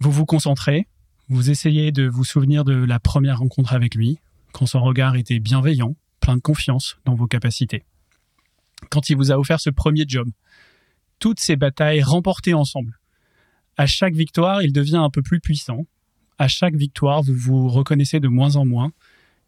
Vous 0.00 0.10
vous 0.10 0.26
concentrez, 0.26 0.86
vous 1.28 1.50
essayez 1.50 1.92
de 1.92 2.06
vous 2.06 2.24
souvenir 2.24 2.64
de 2.64 2.74
la 2.74 3.00
première 3.00 3.38
rencontre 3.38 3.72
avec 3.72 3.94
lui, 3.94 4.18
quand 4.52 4.66
son 4.66 4.82
regard 4.82 5.16
était 5.16 5.40
bienveillant, 5.40 5.96
plein 6.20 6.36
de 6.36 6.42
confiance 6.42 6.98
dans 7.04 7.14
vos 7.14 7.26
capacités. 7.26 7.84
Quand 8.90 9.10
il 9.10 9.16
vous 9.16 9.32
a 9.32 9.38
offert 9.38 9.60
ce 9.60 9.70
premier 9.70 10.04
job, 10.06 10.28
toutes 11.18 11.40
ces 11.40 11.56
batailles 11.56 12.02
remportées 12.02 12.54
ensemble. 12.54 12.98
À 13.76 13.86
chaque 13.86 14.14
victoire, 14.14 14.62
il 14.62 14.72
devient 14.72 14.96
un 14.96 15.10
peu 15.10 15.22
plus 15.22 15.40
puissant. 15.40 15.86
À 16.38 16.48
chaque 16.48 16.74
victoire, 16.74 17.22
vous 17.22 17.34
vous 17.34 17.68
reconnaissez 17.68 18.20
de 18.20 18.28
moins 18.28 18.56
en 18.56 18.64
moins, 18.64 18.92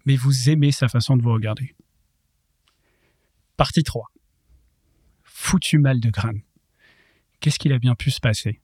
mais 0.05 0.17
vous 0.17 0.51
aimez 0.51 0.73
sa 0.73 0.89
façon 0.89 1.17
de 1.17 1.23
vous 1.23 1.33
regarder. 1.33 1.75
Partie 3.57 3.83
3. 3.83 4.11
Foutu 5.25 5.79
mal 5.79 6.01
de 6.01 6.11
crâne. 6.11 6.41
Qu'est-ce 7.41 7.59
qu'il 7.59 7.73
a 7.73 7.79
bien 7.79 7.95
pu 7.95 8.11
se 8.11 8.21
passer? 8.21 8.61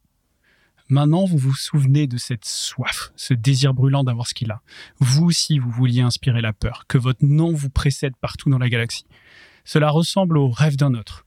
Maintenant, 0.89 1.25
vous 1.25 1.39
vous 1.39 1.55
souvenez 1.55 2.07
de 2.07 2.19
cette 2.19 2.45
soif, 2.45 3.13
ce 3.17 3.35
désir 3.35 3.73
brûlant 3.73 4.05
d'avoir 4.05 4.27
ce 4.27 4.35
qu'il 4.35 4.51
a. 4.51 4.61
Vous 4.99 5.25
aussi, 5.25 5.59
vous 5.59 5.71
vouliez 5.71 6.03
inspirer 6.03 6.43
la 6.43 6.53
peur, 6.53 6.87
que 6.87 6.99
votre 6.99 7.25
nom 7.25 7.53
vous 7.53 7.71
précède 7.71 8.15
partout 8.21 8.51
dans 8.51 8.59
la 8.59 8.69
galaxie. 8.69 9.07
Cela 9.65 9.91
ressemble 9.91 10.39
au 10.39 10.51
rêve 10.51 10.77
d'un 10.77 10.95
autre. 10.95 11.27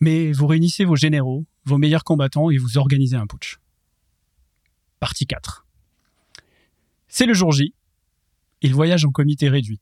Mais 0.00 0.32
vous 0.32 0.46
réunissez 0.46 0.84
vos 0.84 0.96
généraux, 0.96 1.46
vos 1.64 1.78
meilleurs 1.78 2.04
combattants 2.04 2.50
et 2.50 2.58
vous 2.58 2.78
organisez 2.78 3.16
un 3.16 3.26
putsch. 3.26 3.58
Partie 5.00 5.26
4. 5.26 5.66
C'est 7.08 7.26
le 7.26 7.34
jour 7.34 7.52
J. 7.52 7.74
Il 8.60 8.74
voyage 8.74 9.04
en 9.04 9.10
comité 9.10 9.48
réduit. 9.48 9.80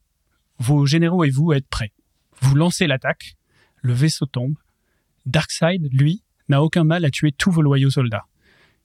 Vos 0.58 0.86
généraux 0.86 1.24
et 1.24 1.30
vous 1.30 1.52
êtes 1.52 1.68
prêts. 1.68 1.92
Vous 2.40 2.54
lancez 2.54 2.86
l'attaque. 2.86 3.36
Le 3.80 3.92
vaisseau 3.92 4.26
tombe. 4.26 4.56
Darkseid, 5.26 5.88
lui, 5.92 6.22
n'a 6.48 6.62
aucun 6.62 6.84
mal 6.84 7.04
à 7.04 7.10
tuer 7.10 7.32
tous 7.32 7.50
vos 7.50 7.62
loyaux 7.62 7.90
soldats. 7.90 8.26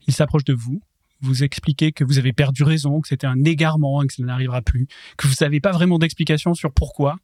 Il 0.07 0.13
s'approche 0.13 0.43
de 0.43 0.53
vous, 0.53 0.81
vous 1.21 1.43
expliquez 1.43 1.91
que 1.91 2.03
vous 2.03 2.19
avez 2.19 2.33
perdu 2.33 2.63
raison, 2.63 3.01
que 3.01 3.07
c'était 3.07 3.27
un 3.27 3.43
égarement 3.43 4.01
que 4.01 4.13
cela 4.13 4.27
n'arrivera 4.27 4.61
plus, 4.61 4.87
que 5.17 5.27
vous 5.27 5.35
n'avez 5.41 5.59
pas 5.59 5.71
vraiment 5.71 5.99
d'explication 5.99 6.53
sur 6.53 6.71
pourquoi, 6.71 7.17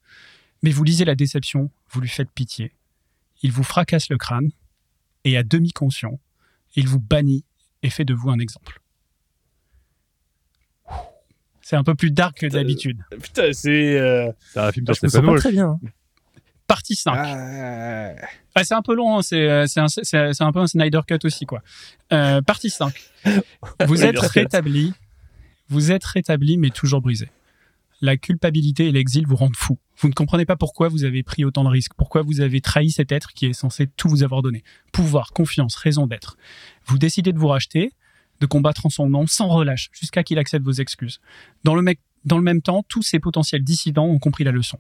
mais 0.64 0.72
vous 0.72 0.84
lisez 0.84 1.06
la 1.06 1.14
déception, 1.16 1.70
vous 1.92 2.02
lui 2.02 2.10
faites 2.10 2.32
pitié. 2.32 2.74
Il 3.44 3.52
vous 3.52 3.64
fracasse 3.64 4.10
le 4.10 4.18
crâne, 4.18 4.50
et 5.26 5.38
à 5.38 5.44
demi 5.44 5.72
conscient, 5.72 6.20
il 6.76 6.88
vous 6.88 7.00
bannit 7.00 7.46
et 7.84 7.90
fait 7.92 8.06
de 8.06 8.14
vous 8.16 8.30
un 8.32 8.40
exemple. 8.40 8.80
C'est 11.62 11.76
un 11.78 11.84
peu 11.84 11.96
plus 11.96 12.12
dark 12.12 12.40
que 12.40 12.46
d'habitude. 12.48 13.00
Putain, 13.22 13.54
c'est. 13.54 13.98
euh, 13.98 14.32
C'est 14.54 14.60
un 14.60 14.72
film 14.72 14.86
sens 14.88 14.98
Stephen 14.98 15.26
pas 15.26 15.38
très 15.38 15.52
bien. 15.52 15.68
hein. 15.70 15.80
Partie 16.68 16.96
5. 16.96 17.14
Ah, 18.56 18.64
c'est 18.64 18.74
un 18.74 18.82
peu 18.82 18.96
long, 18.96 19.18
hein, 19.18 19.22
c'est 19.22 19.50
euh, 19.50 19.66
c'est 19.68 19.80
un, 20.42 20.52
peu 20.52 20.60
un 20.60 20.68
Snyder 20.68 21.02
Cut 21.08 21.20
aussi. 21.24 21.46
quoi. 21.46 21.62
Euh, 22.12 22.42
partie 22.42 22.70
5. 22.70 22.94
Vous 23.88 24.04
êtes 24.04 24.20
rétabli, 24.20 24.94
vous 25.70 25.92
êtes 25.92 26.04
rétabli 26.04 26.58
mais 26.58 26.70
toujours 26.70 27.02
brisé. 27.02 27.30
La 28.04 28.18
culpabilité 28.18 28.90
et 28.90 28.92
l'exil 28.92 29.26
vous 29.26 29.38
rendent 29.38 29.56
fou. 29.56 29.80
Vous 29.96 30.10
ne 30.10 30.14
comprenez 30.14 30.46
pas 30.46 30.58
pourquoi 30.58 30.90
vous 30.90 31.06
avez 31.06 31.24
pris 31.24 31.46
autant 31.46 31.64
de 31.64 31.70
risques, 31.70 31.94
pourquoi 31.96 32.22
vous 32.22 32.42
avez 32.42 32.60
trahi 32.60 32.92
cet 32.92 33.14
être 33.14 33.32
qui 33.32 33.46
est 33.46 33.54
censé 33.54 33.88
tout 33.88 34.10
vous 34.10 34.24
avoir 34.24 34.42
donné. 34.42 34.62
Pouvoir, 34.92 35.32
confiance, 35.32 35.78
raison 35.78 36.06
d'être. 36.06 36.36
Vous 36.86 36.98
décidez 36.98 37.32
de 37.32 37.40
vous 37.40 37.48
racheter, 37.48 37.94
de 38.42 38.46
combattre 38.46 38.86
en 38.86 38.90
son 38.90 39.10
nom 39.10 39.26
sans 39.26 39.48
relâche 39.48 39.90
jusqu'à 39.94 40.22
qu'il 40.22 40.38
accepte 40.38 40.66
vos 40.66 40.74
excuses. 40.74 41.22
Dans 41.64 41.76
le, 41.76 41.82
même 42.42 42.62
temps, 42.62 42.84
tous 42.90 43.04
ces 43.04 43.22
potentiels 43.22 43.64
dissidents 43.64 44.08
ont 44.08 44.20
compris 44.20 44.44
la 44.44 44.52
leçon. 44.52 44.80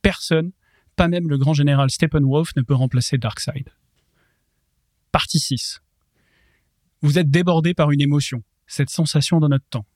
Personne, 0.00 0.52
pas 0.94 1.08
même 1.08 1.28
le 1.28 1.38
grand 1.38 1.54
général 1.54 1.90
Steppenwolf, 1.90 2.54
ne 2.54 2.62
peut 2.62 2.74
remplacer 2.74 3.18
Darkseid. 3.18 3.68
Partie 5.10 5.40
6. 5.40 5.80
Vous 7.02 7.18
êtes 7.18 7.32
débordé 7.32 7.74
par 7.74 7.90
une 7.90 8.00
émotion, 8.00 8.44
cette 8.68 8.90
sensation 8.90 9.40
dans 9.40 9.48
notre 9.48 9.68
temps. 9.68 9.86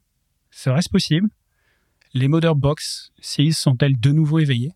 Serait-ce 0.51 0.89
possible? 0.89 1.29
Les 2.17 2.29
Mother 2.29 2.55
Box 2.55 3.11
6 3.21 3.55
sont-elles 3.55 3.99
de 3.99 4.13
nouveau 4.13 4.39
éveillées? 4.39 4.73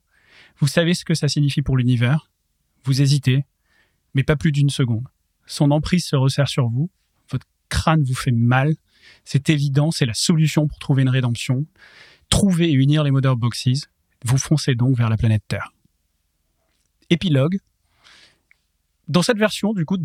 Vous 0.59 0.67
savez 0.67 0.93
ce 0.93 1.05
que 1.05 1.15
ça 1.15 1.29
signifie 1.29 1.63
pour 1.63 1.77
l'univers? 1.77 2.33
Vous 2.83 3.01
hésitez, 3.01 3.45
mais 4.15 4.25
pas 4.25 4.35
plus 4.35 4.51
d'une 4.51 4.71
seconde. 4.71 5.07
Son 5.47 5.71
emprise 5.71 6.05
se 6.05 6.17
resserre 6.17 6.49
sur 6.49 6.69
vous, 6.69 6.91
votre 7.31 7.47
crâne 7.69 8.03
vous 8.03 8.17
fait 8.17 8.33
mal, 8.33 8.75
c'est 9.25 9.51
évident, 9.51 9.93
c'est 9.93 10.05
la 10.05 10.15
solution 10.15 10.67
pour 10.67 10.81
trouver 10.81 11.03
une 11.03 11.09
rédemption. 11.09 11.65
Trouver 12.29 12.71
et 12.71 12.73
unir 12.73 13.05
les 13.05 13.13
Mother 13.13 13.37
Boxes, 13.37 13.89
vous 14.25 14.37
foncez 14.37 14.75
donc 14.75 14.97
vers 14.97 15.09
la 15.09 15.17
planète 15.17 15.45
Terre. 15.47 15.73
Épilogue. 17.09 17.61
Dans 19.07 19.23
cette 19.23 19.39
version, 19.39 19.73
du 19.75 19.85
coup, 19.87 19.97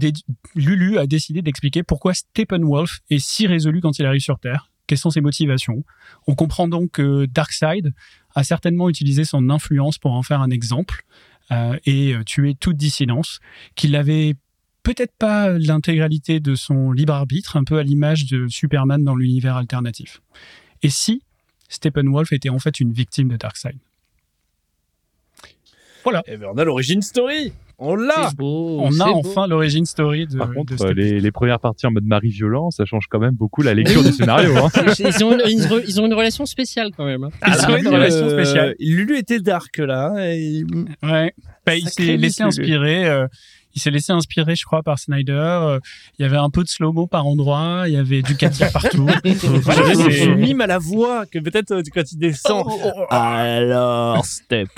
Lulu 0.53 0.99
a 0.99 1.07
décidé 1.07 1.41
d'expliquer 1.41 1.81
pourquoi 1.81 2.13
Steppenwolf 2.13 3.01
est 3.09 3.17
si 3.17 3.47
résolu 3.47 3.81
quand 3.81 3.97
il 3.97 4.05
arrive 4.05 4.21
sur 4.21 4.39
Terre, 4.39 4.69
quelles 4.87 4.97
sont 4.97 5.09
ses 5.09 5.21
motivations. 5.21 5.83
On 6.27 6.35
comprend 6.35 6.67
donc 6.67 6.91
que 6.91 7.25
Darkseid 7.25 7.93
a 8.35 8.43
certainement 8.43 8.89
utilisé 8.89 9.25
son 9.25 9.49
influence 9.49 9.97
pour 9.97 10.13
en 10.13 10.23
faire 10.23 10.41
un 10.41 10.49
exemple 10.49 11.03
euh, 11.51 11.77
et 11.85 12.13
euh, 12.13 12.23
tuer 12.23 12.55
toute 12.55 12.77
dissidence, 12.77 13.39
qu'il 13.75 13.95
avait 13.95 14.35
peut-être 14.83 15.13
pas 15.17 15.57
l'intégralité 15.57 16.39
de 16.39 16.55
son 16.55 16.91
libre 16.91 17.13
arbitre, 17.13 17.57
un 17.57 17.63
peu 17.63 17.77
à 17.77 17.83
l'image 17.83 18.25
de 18.25 18.47
Superman 18.47 19.03
dans 19.03 19.15
l'univers 19.15 19.55
alternatif. 19.55 20.21
Et 20.81 20.89
si 20.89 21.21
Steppenwolf 21.69 22.31
était 22.33 22.49
en 22.49 22.59
fait 22.59 22.79
une 22.79 22.91
victime 22.91 23.29
de 23.29 23.37
Darkseid? 23.37 23.77
Eh 26.27 26.37
ben, 26.37 26.47
on 26.53 26.57
a 26.57 26.63
l'origine 26.63 27.01
story. 27.01 27.53
On 27.79 27.95
l'a. 27.95 28.29
On 28.39 28.99
a 28.99 29.05
enfin 29.09 29.47
l'origine 29.47 29.85
story 29.85 30.27
de, 30.27 30.37
Par 30.37 30.53
contre, 30.53 30.73
les, 30.93 31.19
les 31.19 31.31
premières 31.31 31.59
parties 31.59 31.85
en 31.87 31.91
mode 31.91 32.05
mari 32.05 32.29
violent, 32.29 32.69
ça 32.71 32.85
change 32.85 33.07
quand 33.09 33.19
même 33.19 33.33
beaucoup 33.33 33.61
la 33.61 33.73
lecture 33.73 34.03
du 34.03 34.11
scénario. 34.11 34.55
Hein. 34.57 34.69
Ils 34.99 35.23
ont, 35.23 35.33
une, 35.33 35.41
ils 35.49 35.73
ont- 35.73 35.81
ils 35.85 35.99
ont 36.01 36.05
une 36.05 36.13
relation 36.13 36.45
spéciale 36.45 36.91
quand 36.95 37.05
même. 37.05 37.23
hein. 37.23 37.29
Ils 37.47 37.71
ont 37.71 37.75
une 37.77 37.87
relation 37.87 38.29
spéciale. 38.29 38.69
Euh, 38.69 38.73
Lulu 38.79 39.17
était 39.17 39.39
dark 39.39 39.77
là. 39.79 40.13
et- 40.33 40.63
Ouais. 41.01 41.33
Bah, 41.65 41.75
il 41.75 41.89
s'est 41.89 42.15
laissé 42.15 42.43
Lulu. 42.43 42.47
inspirer. 42.49 43.05
euh, 43.09 43.27
il 43.75 43.81
s'est 43.81 43.89
laissé 43.91 44.13
inspirer, 44.13 44.55
je 44.55 44.65
crois, 44.65 44.83
par 44.83 44.99
Snyder. 44.99 45.31
euh, 45.33 45.79
Il 46.19 46.21
y 46.21 46.25
avait 46.25 46.37
un 46.37 46.51
peu 46.51 46.61
de 46.63 46.67
slow-mo 46.69 47.07
par 47.07 47.25
endroit. 47.25 47.85
Il 47.87 47.93
y 47.93 47.97
avait 47.97 48.21
du 48.21 48.35
4 48.37 48.71
partout. 48.71 49.07
C'est- 49.23 49.33
ce 49.35 50.29
mime 50.29 50.61
à 50.61 50.67
la 50.67 50.77
voix 50.77 51.25
que 51.25 51.39
peut-être 51.39 51.71
euh, 51.71 51.81
quand 51.93 52.03
il 52.11 52.19
descend. 52.19 52.67
Alors, 53.09 54.23
Step. 54.25 54.69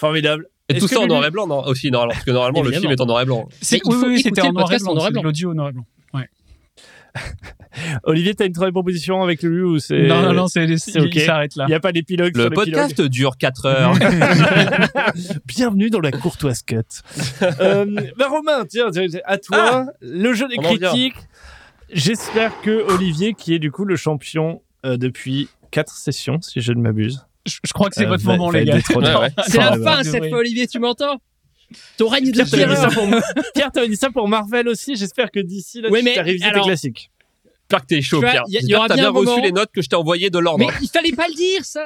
Formidable. 0.00 0.46
Et 0.70 0.78
tout 0.78 0.88
ça 0.88 1.00
en 1.00 1.06
noir 1.06 1.24
et 1.26 1.30
blanc, 1.30 1.46
non 1.46 1.62
Aussi, 1.66 1.90
normalement, 1.90 2.14
parce 2.14 2.24
que 2.24 2.30
normalement, 2.30 2.62
le 2.62 2.72
film 2.72 2.90
est 2.90 3.00
en 3.00 3.06
noir 3.06 3.20
et 3.20 3.26
blanc. 3.26 3.46
Oui, 3.70 3.80
oui, 4.06 4.22
c'était 4.22 4.40
en 4.40 4.52
noir 4.52 4.72
et 4.72 4.78
blanc. 4.78 4.98
c'est 4.98 5.10
blanc. 5.12 5.22
L'audio 5.22 5.50
en 5.50 5.54
noir 5.54 5.68
et 5.68 5.72
blanc. 5.72 5.84
Olivier, 8.04 8.34
t'as 8.34 8.46
une 8.46 8.52
troisième 8.52 8.72
proposition 8.72 9.22
avec 9.22 9.42
Lulu 9.42 9.64
ou 9.64 9.78
c'est 9.78 10.06
Non, 10.06 10.22
non, 10.22 10.32
non, 10.32 10.48
c'est, 10.48 10.76
c'est 10.76 10.92
il 10.92 11.06
ok. 11.06 11.18
s'arrête 11.20 11.56
là. 11.56 11.64
Il 11.66 11.70
n'y 11.70 11.74
a 11.74 11.80
pas 11.80 11.92
d'épilogue 11.92 12.36
Le 12.36 12.42
sur 12.42 12.50
l'épilogue. 12.50 12.80
podcast 12.80 13.02
dure 13.02 13.36
4 13.36 13.66
heures. 13.66 13.94
Bienvenue 15.46 15.90
dans 15.90 16.00
la 16.00 16.12
courtoise 16.12 16.62
cut. 16.62 16.76
euh, 17.60 17.84
bah 18.16 18.28
Romain, 18.28 18.64
tiens, 18.68 18.90
tiens, 18.90 19.06
à 19.24 19.38
toi, 19.38 19.86
le 20.00 20.32
jeu 20.34 20.48
des 20.48 20.56
On 20.58 20.62
critiques. 20.62 21.16
J'espère 21.92 22.60
que 22.60 22.92
Olivier, 22.92 23.34
qui 23.34 23.54
est 23.54 23.58
du 23.58 23.70
coup 23.70 23.84
le 23.84 23.96
champion 23.96 24.62
euh, 24.84 24.96
depuis 24.96 25.48
quatre 25.70 25.94
sessions, 25.96 26.40
si 26.40 26.60
je 26.60 26.72
ne 26.72 26.80
m'abuse. 26.80 27.24
Je, 27.50 27.58
je 27.64 27.72
crois 27.72 27.88
que 27.88 27.94
c'est 27.96 28.04
euh, 28.06 28.08
votre 28.08 28.24
va- 28.24 28.32
moment, 28.36 28.50
va 28.50 28.58
les 28.60 28.64
gars. 28.64 28.74
Ouais, 28.76 28.96
ouais. 29.16 29.28
C'est 29.48 29.58
la 29.58 29.70
Enfin, 29.72 29.78
fin 29.78 29.82
bah, 29.96 30.04
cette 30.04 30.28
fois, 30.28 30.38
Olivier, 30.38 30.66
tu 30.66 30.78
m'entends? 30.78 31.16
Ton 31.98 32.08
règne 32.08 32.30
de 32.32 32.42
t'avais 32.42 32.66
dit 32.66 32.74
ça 32.76 32.88
pour 32.88 33.06
Pierre, 33.54 33.70
t'avais 33.72 33.88
dit 33.88 33.96
ça 33.96 34.10
pour 34.10 34.26
Marvel 34.28 34.66
aussi. 34.68 34.96
J'espère 34.96 35.30
que 35.30 35.38
d'ici 35.40 35.80
là, 35.80 35.88
Oui, 35.90 36.02
tu 36.04 36.12
t'as 36.14 36.22
révisé 36.22 36.46
tes 36.52 36.60
classiques. 36.60 37.10
J'espère 37.44 37.80
que 37.82 37.86
t'es 37.86 38.02
chaud, 38.02 38.20
Pierre. 38.20 38.42
y 38.48 38.58
y 38.66 38.74
aura 38.74 38.88
t'as 38.88 38.94
bien 38.94 39.04
bien 39.10 39.10
reçu 39.20 39.26
moment- 39.30 39.42
les 39.44 39.52
notes 39.52 39.70
que 39.72 39.80
je 39.82 39.88
t'ai 39.88 39.94
envoyées 39.96 40.30
de 40.30 40.38
l'ordre. 40.40 40.58
Mais 40.66 40.72
il 40.82 40.88
fallait 40.88 41.12
pas 41.12 41.28
le 41.28 41.34
dire, 41.34 41.64
ça 41.64 41.84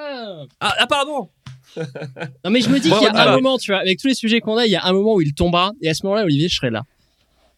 Ah, 0.60 0.74
ah, 0.78 0.86
pardon 0.86 1.28
Non, 1.76 2.50
mais 2.50 2.62
je 2.62 2.70
me 2.70 2.78
dis 2.80 2.88
Bon, 2.88 2.96
qu'il 2.96 3.04
y 3.04 3.08
a 3.08 3.12
voilà. 3.12 3.32
un 3.32 3.34
moment, 3.34 3.58
tu 3.58 3.72
vois, 3.72 3.80
avec 3.80 3.98
tous 3.98 4.06
les 4.08 4.14
sujets 4.14 4.40
qu'on 4.40 4.56
a, 4.56 4.64
il 4.64 4.70
y 4.72 4.76
a 4.76 4.84
un 4.86 4.92
moment 4.94 5.14
où 5.14 5.20
il 5.20 5.34
tombera, 5.34 5.72
et 5.82 5.90
à 5.90 5.94
ce 5.94 6.06
moment-là, 6.06 6.24
Olivier, 6.24 6.48
je 6.48 6.56
serai 6.56 6.70
là. 6.70 6.84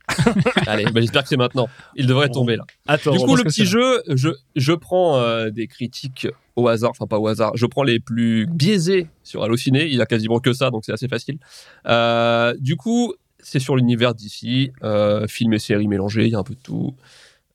Allez, 0.67 0.85
bah, 0.87 1.01
j'espère 1.01 1.23
que 1.23 1.29
c'est 1.29 1.37
maintenant. 1.37 1.69
Il 1.95 2.07
devrait 2.07 2.29
tomber 2.29 2.57
là. 2.57 2.65
Attends, 2.89 3.13
Du 3.13 3.19
coup, 3.19 3.37
le 3.37 3.45
petit 3.45 3.67
jeu, 3.67 4.03
je, 4.09 4.31
je 4.57 4.73
prends 4.73 5.19
euh, 5.21 5.51
des 5.51 5.67
critiques 5.69 6.27
au 6.57 6.69
hasard, 6.69 6.91
enfin 6.91 7.07
pas 7.07 7.19
au 7.19 7.29
hasard, 7.29 7.53
je 7.55 7.67
prends 7.67 7.83
les 7.83 8.01
plus 8.01 8.47
biaisés 8.47 9.09
sur 9.23 9.45
Allociné, 9.45 9.87
il 9.87 9.95
y 9.95 10.01
a 10.01 10.07
quasiment 10.07 10.41
que 10.41 10.53
ça, 10.53 10.71
donc 10.71 10.85
c'est 10.85 10.93
assez 10.93 11.09
facile. 11.09 11.39
Euh, 11.87 12.55
du 12.59 12.77
coup, 12.77 13.15
c'est 13.39 13.61
sur 13.61 13.77
l'univers 13.77 14.15
d'ici, 14.15 14.73
euh, 14.83 15.27
film 15.29 15.53
et 15.53 15.59
série 15.59 15.87
mélangés, 15.87 16.25
il 16.25 16.33
y 16.33 16.35
a 16.35 16.39
un 16.39 16.45
peu 16.45 16.55
de 16.55 16.63
tout. 16.63 16.95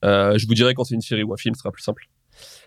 Euh, 0.06 0.38
je 0.38 0.48
vous 0.48 0.54
dirai 0.54 0.74
quand 0.74 0.84
c'est 0.84 0.96
une 0.96 1.02
série 1.02 1.24
ou 1.24 1.34
un 1.34 1.38
film, 1.38 1.56
ce 1.56 1.62
sera 1.62 1.72
plus 1.72 1.82
simple. 1.82 2.08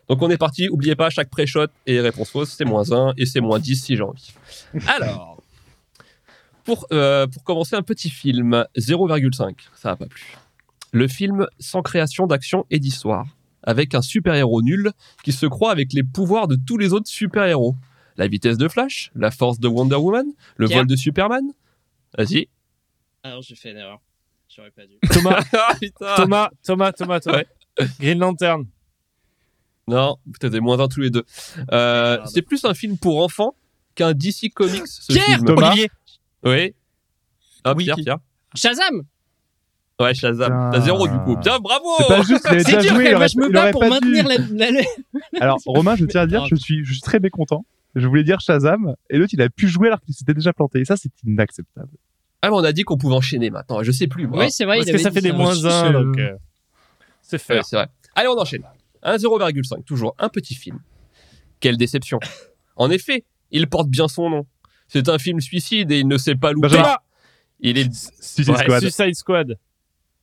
Donc 0.08 0.20
on 0.20 0.28
est 0.28 0.36
parti, 0.36 0.68
oubliez 0.68 0.96
pas, 0.96 1.08
chaque 1.08 1.30
pré-shot 1.30 1.68
et 1.86 2.00
réponse 2.00 2.30
fausse, 2.30 2.50
c'est 2.50 2.66
moins 2.66 2.92
1 2.92 3.14
et 3.16 3.24
c'est 3.26 3.40
moins 3.40 3.58
10 3.58 3.82
si 3.82 3.96
j'ai 3.96 4.02
envie. 4.02 4.34
Alors, 4.88 5.42
pour, 6.64 6.88
pour 6.88 7.44
commencer 7.44 7.76
un 7.76 7.82
petit 7.82 8.10
film, 8.10 8.66
0,5, 8.76 9.54
ça 9.76 9.90
n'a 9.90 9.96
pas 9.96 10.06
plu. 10.06 10.36
Le 10.92 11.08
film 11.08 11.46
sans 11.58 11.82
création 11.82 12.26
d'action 12.26 12.66
et 12.70 12.78
d'histoire, 12.78 13.26
avec 13.64 13.94
un 13.94 14.02
super-héros 14.02 14.62
nul 14.62 14.92
qui 15.22 15.32
se 15.32 15.46
croit 15.46 15.72
avec 15.72 15.92
les 15.92 16.02
pouvoirs 16.02 16.46
de 16.48 16.56
tous 16.66 16.78
les 16.78 16.92
autres 16.92 17.08
super-héros. 17.08 17.74
La 18.16 18.28
vitesse 18.28 18.56
de 18.58 18.68
Flash, 18.68 19.10
la 19.16 19.30
force 19.32 19.58
de 19.58 19.66
Wonder 19.66 19.96
Woman, 19.96 20.26
le 20.56 20.66
Pierre. 20.66 20.80
vol 20.80 20.86
de 20.86 20.94
Superman. 20.96 21.42
Vas-y. 22.16 22.48
Alors, 23.24 23.42
j'ai 23.42 23.56
fait 23.56 23.72
une 23.72 23.78
erreur. 23.78 24.00
J'aurais 24.54 24.70
pas 24.70 24.86
dû. 24.86 24.94
Thomas, 25.10 25.42
Ah. 25.52 26.14
Thomas, 26.16 26.50
Thomas, 26.62 26.92
Thomas, 26.92 27.18
Thomas. 27.20 27.36
Ouais. 27.38 27.46
Green 27.98 28.18
Lantern. 28.20 28.64
Non, 29.88 30.16
peut-être 30.26 30.52
des 30.52 30.60
moins 30.60 30.78
1 30.78 30.88
tous 30.88 31.00
les 31.00 31.10
deux. 31.10 31.24
Euh, 31.72 32.18
c'est 32.26 32.42
plus 32.42 32.64
un 32.64 32.72
film 32.74 32.96
pour 32.98 33.22
enfants 33.22 33.54
qu'un 33.96 34.12
DC 34.12 34.52
Comics, 34.54 34.86
ce 34.86 35.12
Pierre 35.12 35.24
film. 35.24 35.44
Thomas. 35.46 35.68
Olivier 35.72 35.90
Oui. 36.44 36.74
Ah, 37.64 37.74
Oui, 37.76 37.84
Pierre, 37.84 37.96
Pierre. 37.96 38.18
Shazam 38.54 39.02
Ouais, 40.00 40.12
Shazam. 40.14 40.70
T'as 40.72 40.80
zéro 40.80 41.06
du 41.06 41.16
coup. 41.20 41.36
Bien, 41.36 41.58
bravo 41.60 41.86
C'est 41.98 42.08
pas 42.08 42.22
juste, 42.22 42.44
il 42.44 42.48
avait 42.48 42.58
C'est 42.64 42.64
déjà 42.76 42.80
dur 42.80 42.94
joué, 42.94 43.08
il 43.10 43.14
aurait, 43.14 43.28
je 43.28 43.38
me 43.38 43.46
il 43.46 43.52
bats 43.52 43.60
aurait 43.62 43.70
pour 43.70 43.80
pas 43.80 43.88
maintenir 43.90 44.26
la... 44.26 44.36
la- 44.70 44.80
Alors, 45.40 45.58
Romain, 45.66 45.94
je 45.96 46.04
tiens 46.04 46.22
à 46.22 46.26
dire, 46.26 46.46
je 46.46 46.56
suis, 46.56 46.84
je 46.84 46.92
suis 46.94 47.00
très 47.02 47.20
mécontent. 47.20 47.64
Je 47.94 48.08
voulais 48.08 48.24
dire 48.24 48.40
Shazam, 48.40 48.96
et 49.08 49.18
l'autre, 49.18 49.34
il 49.34 49.42
a 49.42 49.48
pu 49.48 49.68
jouer 49.68 49.86
alors 49.86 50.00
qu'il 50.00 50.14
s'était 50.14 50.34
déjà 50.34 50.52
planté. 50.52 50.80
Et 50.80 50.84
ça, 50.84 50.96
c'est 50.96 51.12
inacceptable. 51.24 51.90
Ah, 52.42 52.50
mais 52.50 52.56
on 52.56 52.64
a 52.64 52.72
dit 52.72 52.82
qu'on 52.82 52.98
pouvait 52.98 53.14
enchaîner 53.14 53.50
maintenant. 53.50 53.82
Je 53.84 53.92
sais 53.92 54.08
plus, 54.08 54.26
moi. 54.26 54.40
Oui, 54.40 54.50
c'est 54.50 54.64
vrai, 54.64 54.78
Parce 54.78 54.88
il 54.88 54.90
que 54.90 54.94
avait 54.96 55.02
ça 55.04 55.10
dit 55.10 55.14
fait 55.14 55.20
des 55.22 55.32
moins 55.32 55.52
1, 55.64 55.70
c'est- 55.86 55.92
donc 55.92 56.18
euh, 56.18 56.32
c'est 57.22 57.36
Ouais, 57.36 57.38
faire. 57.38 57.64
c'est 57.64 57.76
vrai. 57.76 57.86
Allez, 58.16 58.28
on 58.28 58.38
enchaîne. 58.38 58.62
Un 59.04 59.16
0,5, 59.16 59.84
toujours 59.84 60.14
un 60.18 60.28
petit 60.28 60.54
film. 60.56 60.80
Quelle 61.60 61.76
déception. 61.76 62.18
En 62.76 62.90
effet, 62.90 63.24
il 63.52 63.68
porte 63.68 63.88
bien 63.88 64.08
son 64.08 64.28
nom. 64.28 64.46
C'est 64.88 65.08
un 65.08 65.18
film 65.18 65.40
suicide 65.40 65.90
et 65.92 66.00
il 66.00 66.08
ne 66.08 66.16
s'est 66.18 66.34
pas 66.34 66.52
loupé. 66.52 66.68
Benjamin. 66.68 66.96
Il 67.60 67.78
est. 67.78 67.92
Suicide 68.20 68.50
Ouais, 68.54 68.58
Squad. 68.62 68.80
Suicide 68.80 69.14
Squad. 69.14 69.58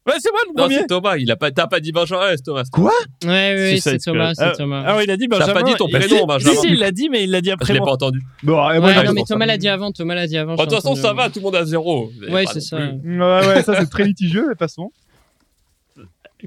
Ouais, 0.07 0.13
c'est 0.19 0.31
moi 0.31 0.39
le 0.47 0.53
Non, 0.57 0.63
premier. 0.63 0.77
c'est 0.79 0.87
Thomas. 0.87 1.17
Il 1.17 1.29
a 1.29 1.35
pas. 1.35 1.51
T'as 1.51 1.67
pas 1.67 1.79
dit 1.79 1.91
Benjamin, 1.91 2.21
ouais, 2.25 2.37
c'est 2.37 2.41
Thomas. 2.43 2.63
Quoi? 2.71 2.91
Ouais, 3.23 3.55
oui, 3.55 3.69
Suicide 3.79 3.91
c'est 4.01 4.11
Thomas, 4.11 4.33
Squad. 4.33 4.49
c'est 4.51 4.57
Thomas. 4.57 4.83
Ah, 4.87 4.97
oui, 4.97 5.03
il 5.05 5.11
a 5.11 5.17
dit 5.17 5.27
T'as 5.29 5.37
Benjamin. 5.39 5.53
pas 5.53 5.63
dit 5.63 5.75
ton 5.75 5.87
prénom, 5.87 6.07
Si, 6.07 6.25
Benjamin. 6.25 6.53
Si, 6.55 6.57
si, 6.59 6.67
il 6.69 6.79
l'a 6.79 6.91
dit, 6.91 7.09
mais 7.09 7.23
il 7.23 7.29
l'a 7.31 7.41
dit 7.41 7.49
Je 7.49 7.53
après 7.53 7.73
l'ai 7.73 7.79
moi. 7.79 7.85
pas 7.89 7.93
entendu. 7.93 8.19
Bon, 8.41 8.53
et 8.71 8.79
moi, 8.79 8.87
Ouais, 8.87 8.93
j'arrive 8.95 9.09
non, 9.09 9.13
mais. 9.13 9.23
Thomas 9.27 9.45
l'a 9.45 9.57
dit 9.57 9.67
avant, 9.69 9.91
Thomas 9.91 10.15
l'a 10.15 10.25
dit 10.25 10.37
avant. 10.37 10.55
De 10.55 10.61
toute 10.63 10.71
façon, 10.73 10.95
ça 10.95 11.13
va, 11.13 11.29
tout 11.29 11.37
le 11.39 11.43
monde 11.43 11.55
a 11.55 11.65
zéro. 11.65 12.07
Vous 12.17 12.23
avez 12.23 12.33
Ouais, 12.33 12.43
pas 12.45 12.51
c'est 12.59 12.75
non 12.75 12.81
ça. 12.91 12.97
plus. 12.99 13.21
Ouais, 13.21 13.47
ouais, 13.47 13.63
ça, 13.63 13.79
c'est 13.79 13.89
très 13.89 14.03
litigieux, 14.05 14.43
de 14.45 14.49
toute 14.49 14.59
façon. 14.59 14.91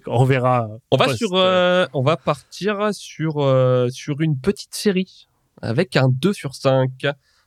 On 0.06 0.24
verra. 0.24 0.68
On 0.90 0.96
va 0.96 1.14
sur, 1.16 1.30
euh, 1.34 1.86
on 1.92 2.02
va 2.02 2.16
partir 2.16 2.88
sur 2.92 3.38
euh, 3.38 3.88
sur 3.90 4.20
une 4.20 4.36
petite 4.36 4.74
série 4.74 5.28
avec 5.62 5.94
un 5.96 6.08
2 6.10 6.32
sur 6.32 6.54
5. 6.56 6.90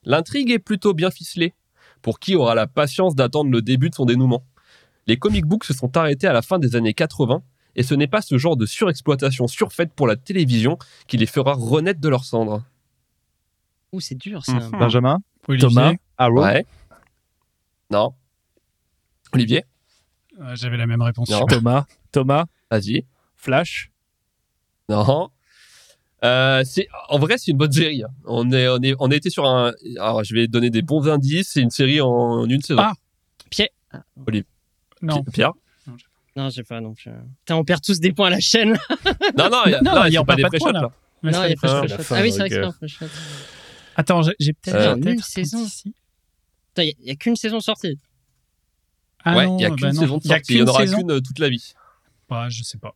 L'intrigue 0.06 0.52
est 0.52 0.60
plutôt 0.60 0.94
bien 0.94 1.12
ficelée. 1.12 1.54
Pour 2.02 2.20
qui 2.20 2.36
aura 2.36 2.56
la 2.56 2.66
patience 2.68 3.16
d'attendre 3.16 3.52
le 3.52 3.62
début 3.62 3.90
de 3.90 3.96
son 3.96 4.06
dénouement? 4.06 4.44
Les 5.08 5.18
comic 5.18 5.46
books 5.46 5.64
se 5.64 5.74
sont 5.74 5.96
arrêtés 5.98 6.28
à 6.28 6.34
la 6.34 6.42
fin 6.42 6.60
des 6.60 6.76
années 6.76 6.94
80 6.94 7.42
et 7.76 7.84
ce 7.84 7.94
n'est 7.94 8.08
pas 8.08 8.22
ce 8.22 8.38
genre 8.38 8.58
de 8.58 8.66
surexploitation 8.66 9.48
surfaite 9.48 9.94
pour 9.94 10.08
la 10.08 10.16
télévision 10.16 10.78
qui 11.08 11.18
les 11.18 11.26
fera 11.26 11.54
renaître 11.54 12.02
de 12.02 12.10
leurs 12.10 12.26
cendres. 12.26 12.64
Ouh, 13.94 14.02
c'est 14.02 14.16
dur 14.16 14.44
ça. 14.44 14.54
Mhm. 14.54 14.72
Benjamin, 14.72 15.20
Olivier, 15.48 15.70
Thomas. 15.70 15.94
Arrow. 16.18 16.44
Ouais. 16.44 16.66
Non. 17.90 18.14
Olivier, 19.34 19.64
euh, 20.42 20.56
j'avais 20.56 20.78
la 20.78 20.88
même 20.88 21.02
réponse. 21.02 21.30
Non. 21.30 21.46
Thomas, 21.46 21.86
Thomas, 22.12 22.46
vas-y. 22.70 23.06
Flash. 23.36 23.92
Non. 24.90 25.30
Euh, 26.24 26.64
c'est 26.66 26.88
en 27.10 27.20
vrai 27.20 27.38
c'est 27.38 27.52
une 27.52 27.58
bonne 27.58 27.72
série. 27.72 28.04
On 28.26 28.52
est 28.52 28.68
on 28.68 28.82
est 28.82 28.96
on 29.00 29.12
a 29.12 29.16
été 29.16 29.30
sur 29.30 29.46
un 29.46 29.72
alors 30.00 30.24
je 30.24 30.34
vais 30.34 30.48
donner 30.48 30.70
des 30.70 30.82
bons 30.82 31.08
indices. 31.08 31.52
C'est 31.54 31.62
une 31.62 31.70
série 31.70 32.02
en 32.02 32.46
une 32.46 32.62
saison. 32.62 32.82
Ah. 32.82 32.94
Pierre. 33.50 33.70
Non. 35.02 35.24
Pierre? 35.24 35.52
Non, 36.36 36.50
j'ai 36.50 36.64
pas 36.64 36.80
non 36.82 36.94
plus. 36.94 37.10
Putain, 37.40 37.56
on 37.56 37.64
perd 37.64 37.82
tous 37.82 38.00
des 38.00 38.12
points 38.14 38.28
à 38.28 38.32
la 38.32 38.40
chaîne. 38.40 38.78
Non 39.38 39.50
non 39.50 39.62
il 39.66 39.72
y 39.72 39.76
a, 39.76 39.82
Non, 39.82 40.06
il 40.06 40.16
a 40.18 40.24
pas 40.24 40.26
pas 40.26 40.36
des 40.36 40.44
de 40.44 40.48
pré 40.50 40.58
points, 40.60 40.72
là. 40.72 40.82
non, 40.82 40.92
il 41.24 41.50
y 41.50 41.54
a 41.54 41.56
pas 41.56 41.82
de 41.82 41.94
Ah 42.14 42.22
oui, 42.22 42.32
c'est 42.32 42.38
vrai 42.40 42.50
que 42.50 42.56
c'est 42.56 42.62
euh, 42.62 42.72
un 42.82 42.88
shot. 42.88 43.06
Attends, 43.96 44.22
j'ai 44.40 44.54
peut-être 44.54 44.76
Euh, 44.76 44.96
une 45.14 45.20
saison. 45.22 45.66
il 46.78 46.94
y 47.02 47.10
a- 47.12 47.16
qu'une 47.16 47.36
saison 47.36 47.60
sortie. 47.60 47.98
Ah 49.26 49.36
ouais, 49.36 49.46
non, 49.48 49.58
il 49.58 49.62
y 49.64 49.66
a 49.66 49.70
bah 49.70 49.76
qu'une 49.78 49.88
non. 49.88 50.02
saison 50.02 50.18
de 50.18 50.22
Il 50.26 50.30
y 50.30 50.34
a 50.34 50.36
sortie. 50.36 50.54
Il 50.54 50.60
y 50.60 50.62
en 50.62 50.68
aura 50.68 50.86
qu'une 50.86 51.12
euh, 51.12 51.20
toute 51.22 51.40
la 51.40 51.50
vie. 51.50 51.74
Bah, 52.30 52.50
je 52.50 52.62
sais 52.64 52.78
pas. 52.78 52.94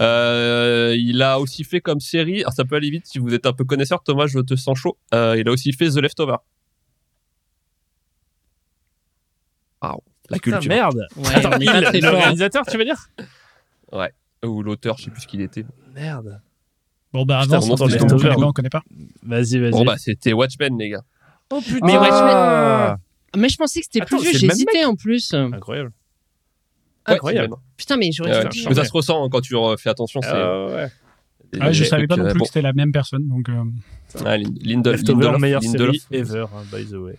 Euh, 0.00 0.94
il 0.98 1.22
a 1.22 1.38
aussi 1.38 1.62
fait 1.62 1.80
comme 1.80 2.00
série. 2.00 2.40
Alors 2.40 2.52
ça 2.54 2.64
peut 2.64 2.74
aller 2.76 2.90
vite 2.90 3.06
si 3.06 3.18
vous 3.18 3.32
êtes 3.34 3.46
un 3.46 3.52
peu 3.52 3.64
connaisseur. 3.64 4.02
Thomas, 4.02 4.26
je 4.26 4.40
te 4.40 4.56
sens 4.56 4.76
chaud. 4.78 4.98
Euh, 5.14 5.36
il 5.38 5.46
a 5.48 5.52
aussi 5.52 5.72
fait 5.72 5.90
The 5.90 5.96
Leftover. 5.98 6.36
Waouh, 9.82 10.02
la 10.30 10.38
Putain, 10.38 10.58
culture. 10.58 10.68
merde. 10.68 11.06
Ouais, 11.16 11.34
Attends, 11.34 11.50
on 11.54 11.58
est 11.58 11.64
il, 11.64 11.66
pas 11.66 11.82
très 11.82 12.00
le 12.00 12.08
fort. 12.08 12.18
réalisateur, 12.18 12.66
tu 12.66 12.76
veux 12.78 12.84
dire? 12.84 13.08
Ou 14.44 14.62
l'auteur, 14.62 14.96
je 14.98 15.04
sais 15.04 15.10
plus 15.10 15.22
ce 15.22 15.26
qu'il 15.26 15.40
était. 15.40 15.64
Merde. 15.94 16.40
Bon, 17.12 17.24
bah, 17.24 17.40
Putain, 17.42 17.56
avance, 17.56 17.68
on 17.70 17.72
entend 17.74 17.86
les 17.86 17.96
connaît 17.98 18.12
Leftover. 18.12 18.34
pas, 18.34 18.46
on 18.46 18.52
connaît 18.52 18.68
pas. 18.68 18.82
Vas-y, 19.22 19.58
vas-y. 19.58 19.70
Bon 19.70 19.84
bah 19.84 19.96
c'était 19.96 20.32
Watchmen 20.32 20.76
les 20.78 20.90
gars. 20.90 21.02
oh 21.50 21.60
putain. 21.60 21.86
Mais 21.86 21.96
ouais, 21.98 22.08
Ah. 22.10 22.96
Mais 23.36 23.48
je 23.48 23.56
pensais 23.56 23.80
que 23.80 23.86
c'était 23.90 24.04
plus 24.04 24.18
vieux, 24.20 24.32
même 24.32 24.40
j'hésitais 24.40 24.84
en 24.84 24.94
plus. 24.94 25.32
Incroyable. 25.34 25.92
Ouais, 27.08 27.14
Incroyable. 27.14 27.54
Putain, 27.76 27.96
mais 27.96 28.10
j'aurais 28.12 28.30
Ouais, 28.32 28.40
dû 28.40 28.44
ouais. 28.44 28.48
dire. 28.50 28.68
Mais 28.68 28.74
ça 28.74 28.84
se 28.84 28.92
ressent 28.92 29.24
hein, 29.24 29.28
quand 29.30 29.40
tu 29.40 29.56
euh, 29.56 29.76
fais 29.76 29.90
attention. 29.90 30.20
c'est- 30.22 30.28
Ah 30.32 30.66
ouais. 30.66 30.88
Ah, 31.60 31.72
je 31.72 31.84
savais 31.84 32.06
pas 32.06 32.16
non 32.16 32.24
euh, 32.24 32.30
plus 32.30 32.38
bon. 32.38 32.44
que 32.44 32.48
c'était 32.48 32.62
la 32.62 32.72
même 32.72 32.92
personne. 32.92 33.26
Donc, 33.28 33.48
euh, 33.48 33.62
Ah, 34.24 34.36
Lind- 34.36 34.58
Lindelof, 34.62 34.96
Leftover, 34.96 35.22
Lindelof, 35.24 35.40
meilleure 35.40 35.60
Lindelof. 35.62 35.96
série 35.96 36.20
ever, 36.20 36.44
hein, 36.54 36.62
by 36.72 36.84
the 36.84 36.94
way. 36.94 37.16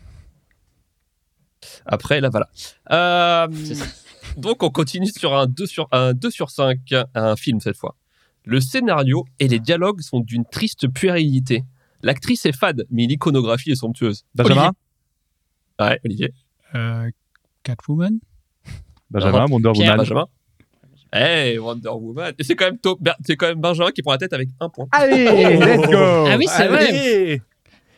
Après, 1.85 2.21
là, 2.21 2.29
voilà. 2.29 2.49
Euh, 2.91 3.47
C'est 3.63 3.75
ça. 3.75 3.85
donc, 4.37 4.63
on 4.63 4.69
continue 4.69 5.07
sur 5.07 5.35
un 5.35 5.47
2 5.47 5.65
sur, 5.65 5.87
un 5.91 6.13
2 6.13 6.29
sur 6.31 6.49
5, 6.49 6.79
un 7.15 7.35
film 7.35 7.59
cette 7.59 7.77
fois. 7.77 7.95
Le 8.45 8.61
scénario 8.61 9.25
et 9.39 9.47
les 9.47 9.59
dialogues 9.59 10.01
sont 10.01 10.19
d'une 10.21 10.45
triste 10.45 10.87
puérilité. 10.87 11.63
L'actrice 12.01 12.45
est 12.45 12.55
fade, 12.55 12.85
mais 12.89 13.05
l'iconographie 13.07 13.71
est 13.71 13.75
somptueuse. 13.75 14.23
Benjamin 14.35 14.71
Ouais, 15.79 15.99
Olivier. 16.05 16.33
euh, 16.75 17.09
Catwoman 17.63 18.19
Benjamin, 19.09 19.45
Wonder 19.49 19.71
Pierre. 19.73 19.91
Woman. 19.91 19.97
Benjamin. 19.97 20.25
Hey, 21.11 21.57
Wonder 21.57 21.89
Woman. 21.89 22.33
C'est 22.39 22.55
quand, 22.55 22.65
même 22.65 22.77
quand 22.81 23.47
même 23.47 23.59
Benjamin 23.61 23.91
qui 23.91 24.01
prend 24.01 24.11
la 24.11 24.17
tête 24.17 24.33
avec 24.33 24.49
un 24.59 24.69
point. 24.69 24.87
Allez, 24.91 25.25
let's 25.57 25.87
go 25.89 25.97
Ah 25.97 26.35
oui, 26.37 26.45
c'est 26.47 26.67
vrai. 26.67 27.41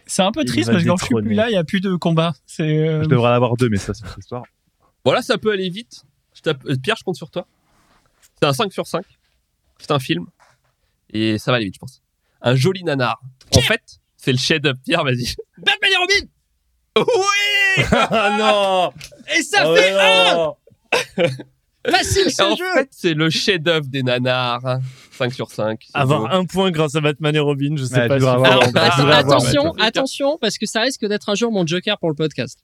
C'est 0.10 0.24
un 0.24 0.32
peu 0.32 0.44
triste 0.44 0.72
parce 0.72 0.84
que 0.84 0.88
quand 0.88 0.98
je 0.98 1.06
suis 1.06 1.16
plus 1.16 1.36
là, 1.36 1.50
il 1.50 1.52
n'y 1.52 1.58
a 1.58 1.64
plus 1.64 1.82
de 1.82 1.96
combat. 1.96 2.34
Euh, 2.62 3.04
Je 3.04 3.08
devrais 3.08 3.30
en 3.30 3.34
avoir 3.34 3.56
deux, 3.58 3.70
mais 3.70 3.78
ça, 3.78 3.94
c'est 3.94 4.04
une 4.04 4.12
histoire. 4.18 4.44
Bon, 5.06 5.12
là, 5.12 5.22
ça 5.22 5.38
peut 5.38 5.52
aller 5.52 5.70
vite. 5.70 6.04
Je 6.34 6.50
euh, 6.50 6.76
Pierre, 6.82 6.96
je 6.98 7.04
compte 7.04 7.16
sur 7.16 7.30
toi. 7.30 7.46
C'est 8.42 8.48
un 8.48 8.54
5 8.54 8.74
sur 8.74 8.88
5. 8.88 9.06
C'est 9.78 9.92
un 9.92 10.00
film. 10.00 10.26
Et 11.14 11.38
ça 11.38 11.52
va 11.52 11.58
aller 11.58 11.66
vite, 11.66 11.76
je 11.76 11.80
pense. 11.80 12.02
Un 12.42 12.56
joli 12.56 12.84
nanar. 12.84 13.22
En 13.56 13.62
fait, 13.62 14.00
c'est 14.18 14.32
le 14.32 14.40
chef-d'œuvre. 14.40 14.80
Pierre, 14.84 15.04
vas-y. 15.04 15.36
Batman 15.60 15.92
et 15.92 15.98
Robin 15.98 16.28
Oui 16.98 17.86
Ah 17.92 18.36
non 18.40 18.94
Et 19.38 19.44
ça 19.44 19.60
Ah 19.62 19.76
fait 19.76 21.26
un. 21.28 21.30
Facile 21.92 22.32
ce 22.32 22.42
En 22.42 22.56
jeu 22.56 22.66
fait, 22.74 22.90
c'est 22.92 23.14
le 23.14 23.30
chef-d'œuvre 23.30 23.86
des 23.88 24.02
nanars. 24.02 24.80
5 25.20 25.34
sur 25.34 25.52
5. 25.52 25.80
c'est 25.86 25.92
Avoir 25.98 26.22
beau. 26.22 26.28
un 26.32 26.46
point 26.46 26.72
grâce 26.72 26.96
à 26.96 27.02
Batman 27.02 27.36
et 27.36 27.40
Robin, 27.40 27.76
je 27.78 27.84
sais 27.86 27.96
Ouais, 28.00 28.08
pas 28.08 28.16
avoir- 28.16 28.44
Alors, 28.44 28.64
att- 28.64 29.12
attention, 29.12 29.74
attention, 29.80 30.38
parce 30.42 30.58
que 30.58 30.66
ça 30.66 30.82
risque 30.82 31.06
d'être 31.06 31.30
un 31.30 31.36
jour 31.36 31.52
mon 31.52 31.66
joker 31.68 31.98
pour 32.00 32.10
le 32.10 32.16
podcast. 32.16 32.60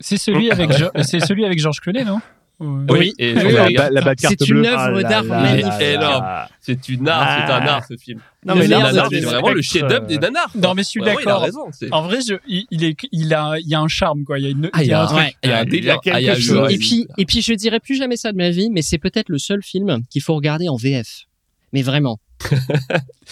C'est 0.00 0.16
celui 0.16 0.50
avec 0.50 0.72
Jo- 0.76 0.90
c'est 1.02 1.20
celui 1.20 1.44
avec 1.44 1.58
Georges 1.58 1.80
Clooney, 1.80 2.04
non? 2.04 2.20
Oui, 2.62 3.14
et. 3.18 3.32
La, 3.32 3.88
la 3.90 4.14
carte 4.14 4.34
C'est 4.38 4.48
une 4.50 4.66
œuvre 4.66 5.00
Ah 5.02 5.08
d'art 5.08 5.24
magnifique. 5.24 5.80
énorme. 5.80 6.26
C'est 6.60 6.88
une 6.90 7.08
art, 7.08 7.46
c'est 7.46 7.52
un 7.54 7.56
Ah. 7.66 7.74
art 7.76 7.84
ce 7.88 7.96
film. 7.96 8.20
Non, 8.44 8.54
mais 8.54 8.66
là, 8.66 8.92
c'est 9.10 9.20
vraiment 9.20 9.48
le 9.50 9.62
chef-d'œuvre 9.62 10.06
des 10.06 10.18
nanars. 10.18 10.50
Non, 10.54 10.74
mais 10.74 10.82
je 10.82 10.88
suis 10.88 11.00
Vraiment, 11.00 11.20
il 11.20 11.28
a 11.28 11.40
d'accord. 11.46 11.68
En 11.92 12.02
vrai, 12.02 12.18
je, 12.26 12.34
il, 12.46 12.66
il 12.70 12.84
est, 12.84 12.96
il 13.12 13.32
a, 13.32 13.54
il 13.58 13.66
y 13.66 13.74
a 13.74 13.80
un 13.80 13.88
charme, 13.88 14.24
quoi. 14.24 14.38
Il 14.38 14.44
y 14.44 14.48
a 14.48 14.50
une, 14.50 14.68
Ah, 14.74 14.82
il 14.84 14.88
y 14.90 14.92
a, 14.92 15.00
un 15.00 15.04
un- 15.04 15.06
truc. 15.06 15.18
Ouais. 15.20 15.34
il 15.42 15.48
y 15.48 15.52
a 15.52 15.56
un 15.58 15.62
Il 15.62 15.64
y 15.64 15.68
a 15.68 15.70
délire. 15.70 16.00
quelque 16.02 16.14
Ah, 16.16 16.20
il 16.20 16.26
y 16.26 16.30
a 16.30 16.38
chose. 16.38 16.70
Et 16.70 16.76
puis, 16.76 17.06
et 17.16 17.24
puis, 17.24 17.40
je 17.40 17.54
dirais 17.54 17.80
plus 17.80 17.96
jamais 17.96 18.16
ça 18.18 18.30
de 18.30 18.36
ma 18.36 18.50
vie, 18.50 18.68
mais 18.70 18.82
c'est 18.82 18.98
peut-être 18.98 19.30
le 19.30 19.38
seul 19.38 19.62
film 19.62 20.02
qu'il 20.10 20.20
faut 20.20 20.34
regarder 20.34 20.68
en 20.68 20.76
VF. 20.76 21.24
Mais 21.72 21.82
vraiment. 21.82 22.18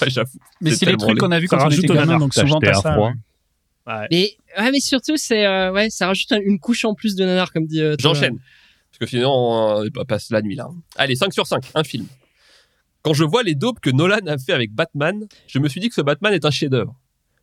Ouais, 0.00 0.10
J'avoue. 0.10 0.38
Mais 0.60 0.70
C'est 0.72 0.86
les 0.86 0.96
trucs 0.96 1.18
qu'on 1.18 1.30
a 1.32 1.40
vu 1.40 1.48
quand 1.48 1.56
on 1.58 1.64
rajoute 1.64 1.82
était 1.84 1.90
au 1.90 1.94
gamin, 1.94 2.06
nanar. 2.06 2.20
donc 2.20 2.34
souvent 2.34 2.60
un 2.62 2.72
ça. 2.74 2.92
froid. 2.92 3.08
ouais. 3.08 3.14
Ouais. 3.94 4.06
Mais, 4.10 4.36
ouais, 4.62 4.70
mais 4.70 4.80
surtout, 4.80 5.16
c'est, 5.16 5.44
euh, 5.46 5.72
ouais, 5.72 5.88
ça 5.90 6.06
rajoute 6.06 6.30
un- 6.32 6.40
une 6.40 6.60
couche 6.60 6.84
en 6.84 6.94
plus 6.94 7.16
de 7.16 7.24
nanar, 7.24 7.52
comme 7.52 7.66
dit. 7.66 7.80
euh. 7.82 7.96
J'enchaîne. 7.98 8.38
Parce 8.90 8.98
que 8.98 9.06
sinon, 9.06 9.30
on 9.96 10.04
passe 10.04 10.30
la 10.30 10.42
nuit 10.42 10.54
là. 10.56 10.68
Allez, 10.96 11.16
5 11.16 11.32
sur 11.32 11.46
5, 11.46 11.64
un 11.74 11.82
film. 11.84 12.06
Quand 13.02 13.14
je 13.14 13.24
vois 13.24 13.42
les 13.42 13.54
daubes 13.54 13.78
que 13.80 13.90
Nolan 13.90 14.18
a 14.26 14.36
fait 14.38 14.52
avec 14.52 14.72
Batman, 14.72 15.26
je 15.46 15.58
me 15.58 15.68
suis 15.68 15.80
dit 15.80 15.88
que 15.88 15.94
ce 15.94 16.00
Batman 16.02 16.32
est 16.34 16.44
un 16.44 16.50
chef-d'œuvre. 16.50 16.94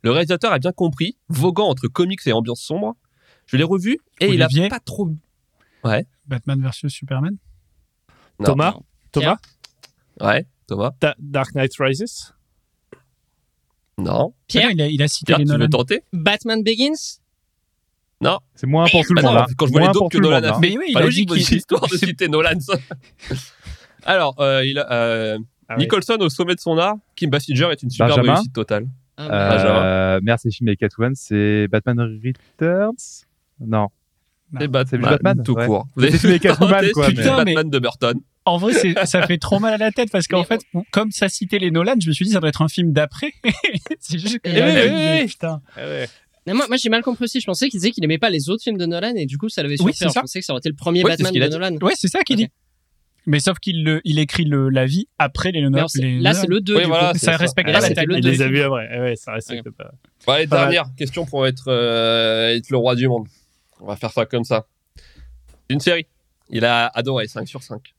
Le 0.03 0.11
réalisateur 0.11 0.51
a 0.53 0.59
bien 0.59 0.71
compris, 0.71 1.17
voguant 1.29 1.67
entre 1.67 1.87
comics 1.87 2.21
et 2.27 2.31
ambiance 2.33 2.61
sombre. 2.61 2.95
Je 3.47 3.57
l'ai 3.57 3.63
revu 3.63 3.97
et 4.21 4.27
il 4.27 4.41
a 4.43 4.47
pas 4.69 4.79
trop. 4.79 5.09
Batman 6.27 6.61
versus 6.61 6.91
Superman? 6.93 7.37
Non. 8.39 8.45
Thomas? 8.45 8.71
Non. 8.71 8.83
Thomas? 9.11 9.37
Ouais, 10.19 10.45
Thomas. 10.68 10.91
Da- 11.01 11.16
Dark 11.20 11.53
Knight 11.55 11.72
Rises? 11.80 12.34
Non. 13.97 14.34
Pierre? 14.47 14.72
Il, 14.72 14.82
a, 14.82 14.88
il 14.88 15.01
a 15.01 15.07
cité 15.07 15.28
Pierre, 15.28 15.39
les 15.39 15.45
tu 15.45 15.51
veux 15.51 15.57
Nolan. 15.57 15.70
tenter? 15.70 16.03
Batman 16.11 16.63
Begins? 16.63 17.20
Non. 18.22 18.39
C'est 18.55 18.68
moins 18.68 18.88
pour 18.89 19.03
tout 19.05 19.13
le 19.13 19.22
monde 19.22 19.36
là. 19.36 19.47
quand 19.57 19.68
je 19.68 19.72
vois 19.72 19.82
les 19.82 19.88
pour 19.93 20.09
que 20.09 20.18
Nolan 20.18 20.43
a 20.43 20.53
fait. 20.53 20.59
Mais 20.59 20.78
oui, 20.78 20.86
il 20.89 20.93
Pas 20.93 20.99
a 21.01 21.03
logique, 21.03 21.30
qu'il 21.30 21.57
histoire 21.57 21.88
de 21.88 21.95
citer 21.97 22.28
Nolan. 22.28 22.57
Alors, 24.03 24.36
euh, 24.39 24.66
il 24.66 24.78
a, 24.80 24.91
euh, 24.91 25.38
Ah 25.68 25.76
ouais. 25.76 25.84
Nicholson 25.84 26.18
au 26.20 26.30
sommet 26.30 26.55
de 26.55 26.59
son 26.59 26.78
art, 26.78 26.95
Kim 27.16 27.30
Basinger 27.30 27.70
est 27.72 27.82
une 27.84 27.89
superbe 27.89 28.11
Benjamin 28.11 28.34
réussite 28.36 28.53
totale. 28.53 28.88
Ah, 29.18 30.16
Euh, 30.16 30.20
merde, 30.22 30.39
c'est 30.41 30.51
film 30.51 30.68
avec 30.68 30.80
Catwoman, 30.80 31.13
c'est 31.16 31.68
Batman 31.70 32.20
Returns? 32.24 33.26
Non. 33.61 33.88
C'est 34.59 34.68
Batman, 34.68 34.86
C'est 34.89 34.97
Batman, 35.09 35.43
tout 35.43 35.53
ouais. 35.53 35.66
court. 35.68 35.88
Vous 35.95 36.03
avez 36.03 36.28
avec 36.28 36.41
Catwoman, 36.41 36.86
quoi, 36.93 37.07
Putain, 37.07 37.43
Batman 37.43 37.70
de 37.70 37.80
Burton. 37.80 38.20
En 38.45 38.57
vrai, 38.57 38.73
ça 39.05 39.25
fait 39.25 39.37
trop 39.39 39.59
mal 39.59 39.73
à 39.73 39.77
la 39.77 39.91
tête 39.91 40.09
parce 40.11 40.27
qu'en 40.27 40.43
fait, 40.43 40.61
comme 40.91 41.11
ça 41.11 41.29
citait 41.29 41.57
les 41.59 41.71
Nolan, 41.71 41.95
je 41.99 42.07
me 42.09 42.13
suis 42.13 42.25
dit 42.25 42.31
ça 42.31 42.39
doit 42.39 42.49
être 42.49 42.61
un 42.61 42.67
film 42.67 42.91
d'après. 42.93 43.31
c'est 43.99 44.19
juste 44.19 44.39
que 44.39 44.49
Eh 44.49 44.61
oui, 44.61 44.91
oui, 44.93 45.19
oui. 45.21 45.27
putain. 45.27 45.61
Non, 46.47 46.53
moi, 46.53 46.67
moi 46.67 46.77
j'ai 46.77 46.89
mal 46.89 47.01
compris 47.01 47.23
aussi. 47.23 47.39
Je 47.41 47.45
pensais 47.47 47.69
qu'il 47.69 47.79
disait 47.79 47.89
qu'il 47.91 48.03
aimait 48.03 48.19
pas 48.19 48.29
les 48.29 48.49
autres 48.51 48.61
films 48.63 48.77
de 48.77 48.85
Nolan 48.85 49.13
et 49.15 49.25
du 49.25 49.39
coup 49.39 49.49
ça 49.49 49.63
l'avait 49.63 49.73
Oui, 49.81 49.93
surpris. 49.93 49.95
c'est 49.95 50.05
ça. 50.05 50.11
Je 50.17 50.19
pensais 50.21 50.39
que 50.41 50.45
ça 50.45 50.53
aurait 50.53 50.59
été 50.59 50.69
le 50.69 50.75
premier 50.75 51.01
Batman 51.01 51.33
de. 51.33 51.47
Nolan. 51.47 51.75
Ouais, 51.81 51.93
c'est 51.95 52.07
ça 52.07 52.21
qu'il 52.21 52.37
dit. 52.37 52.47
Mais 53.25 53.39
sauf 53.39 53.57
qu'il 53.57 53.83
le- 53.83 54.01
il 54.03 54.19
écrit 54.19 54.45
le, 54.45 54.69
la 54.69 54.85
vie 54.85 55.07
après 55.17 55.51
les 55.51 55.61
Nolan. 55.61 55.87
là 56.21 56.33
c'est 56.35 56.45
le 56.47 56.61
2 56.61 56.75
Oui, 56.77 56.83
voilà, 56.85 57.15
ça 57.15 57.35
respecte 57.37 57.65
pas 57.71 57.79
là, 57.79 57.89
la 57.89 57.95
tête. 57.95 58.05
Il 58.11 58.23
les 58.23 58.41
a 58.43 58.47
vus 58.47 58.61
après. 58.61 58.87
Eh 58.93 58.99
ouais, 58.99 59.15
ça 59.15 59.33
respecte 59.33 59.67
pas. 59.71 59.91
Allez, 60.27 60.45
dernière 60.45 60.85
question 60.95 61.25
pour 61.25 61.47
être, 61.47 61.69
euh, 61.69 62.49
être 62.55 62.69
le 62.69 62.77
roi 62.77 62.93
du 62.93 63.07
monde. 63.07 63.27
On 63.81 63.87
va 63.87 63.95
faire 63.95 64.11
ça 64.11 64.27
comme 64.27 64.43
ça. 64.43 64.67
Une 65.69 65.79
série. 65.79 66.05
Il 66.51 66.63
a 66.63 66.85
adoré, 66.93 67.27
5 67.27 67.47
sur 67.47 67.63
5. 67.63 67.94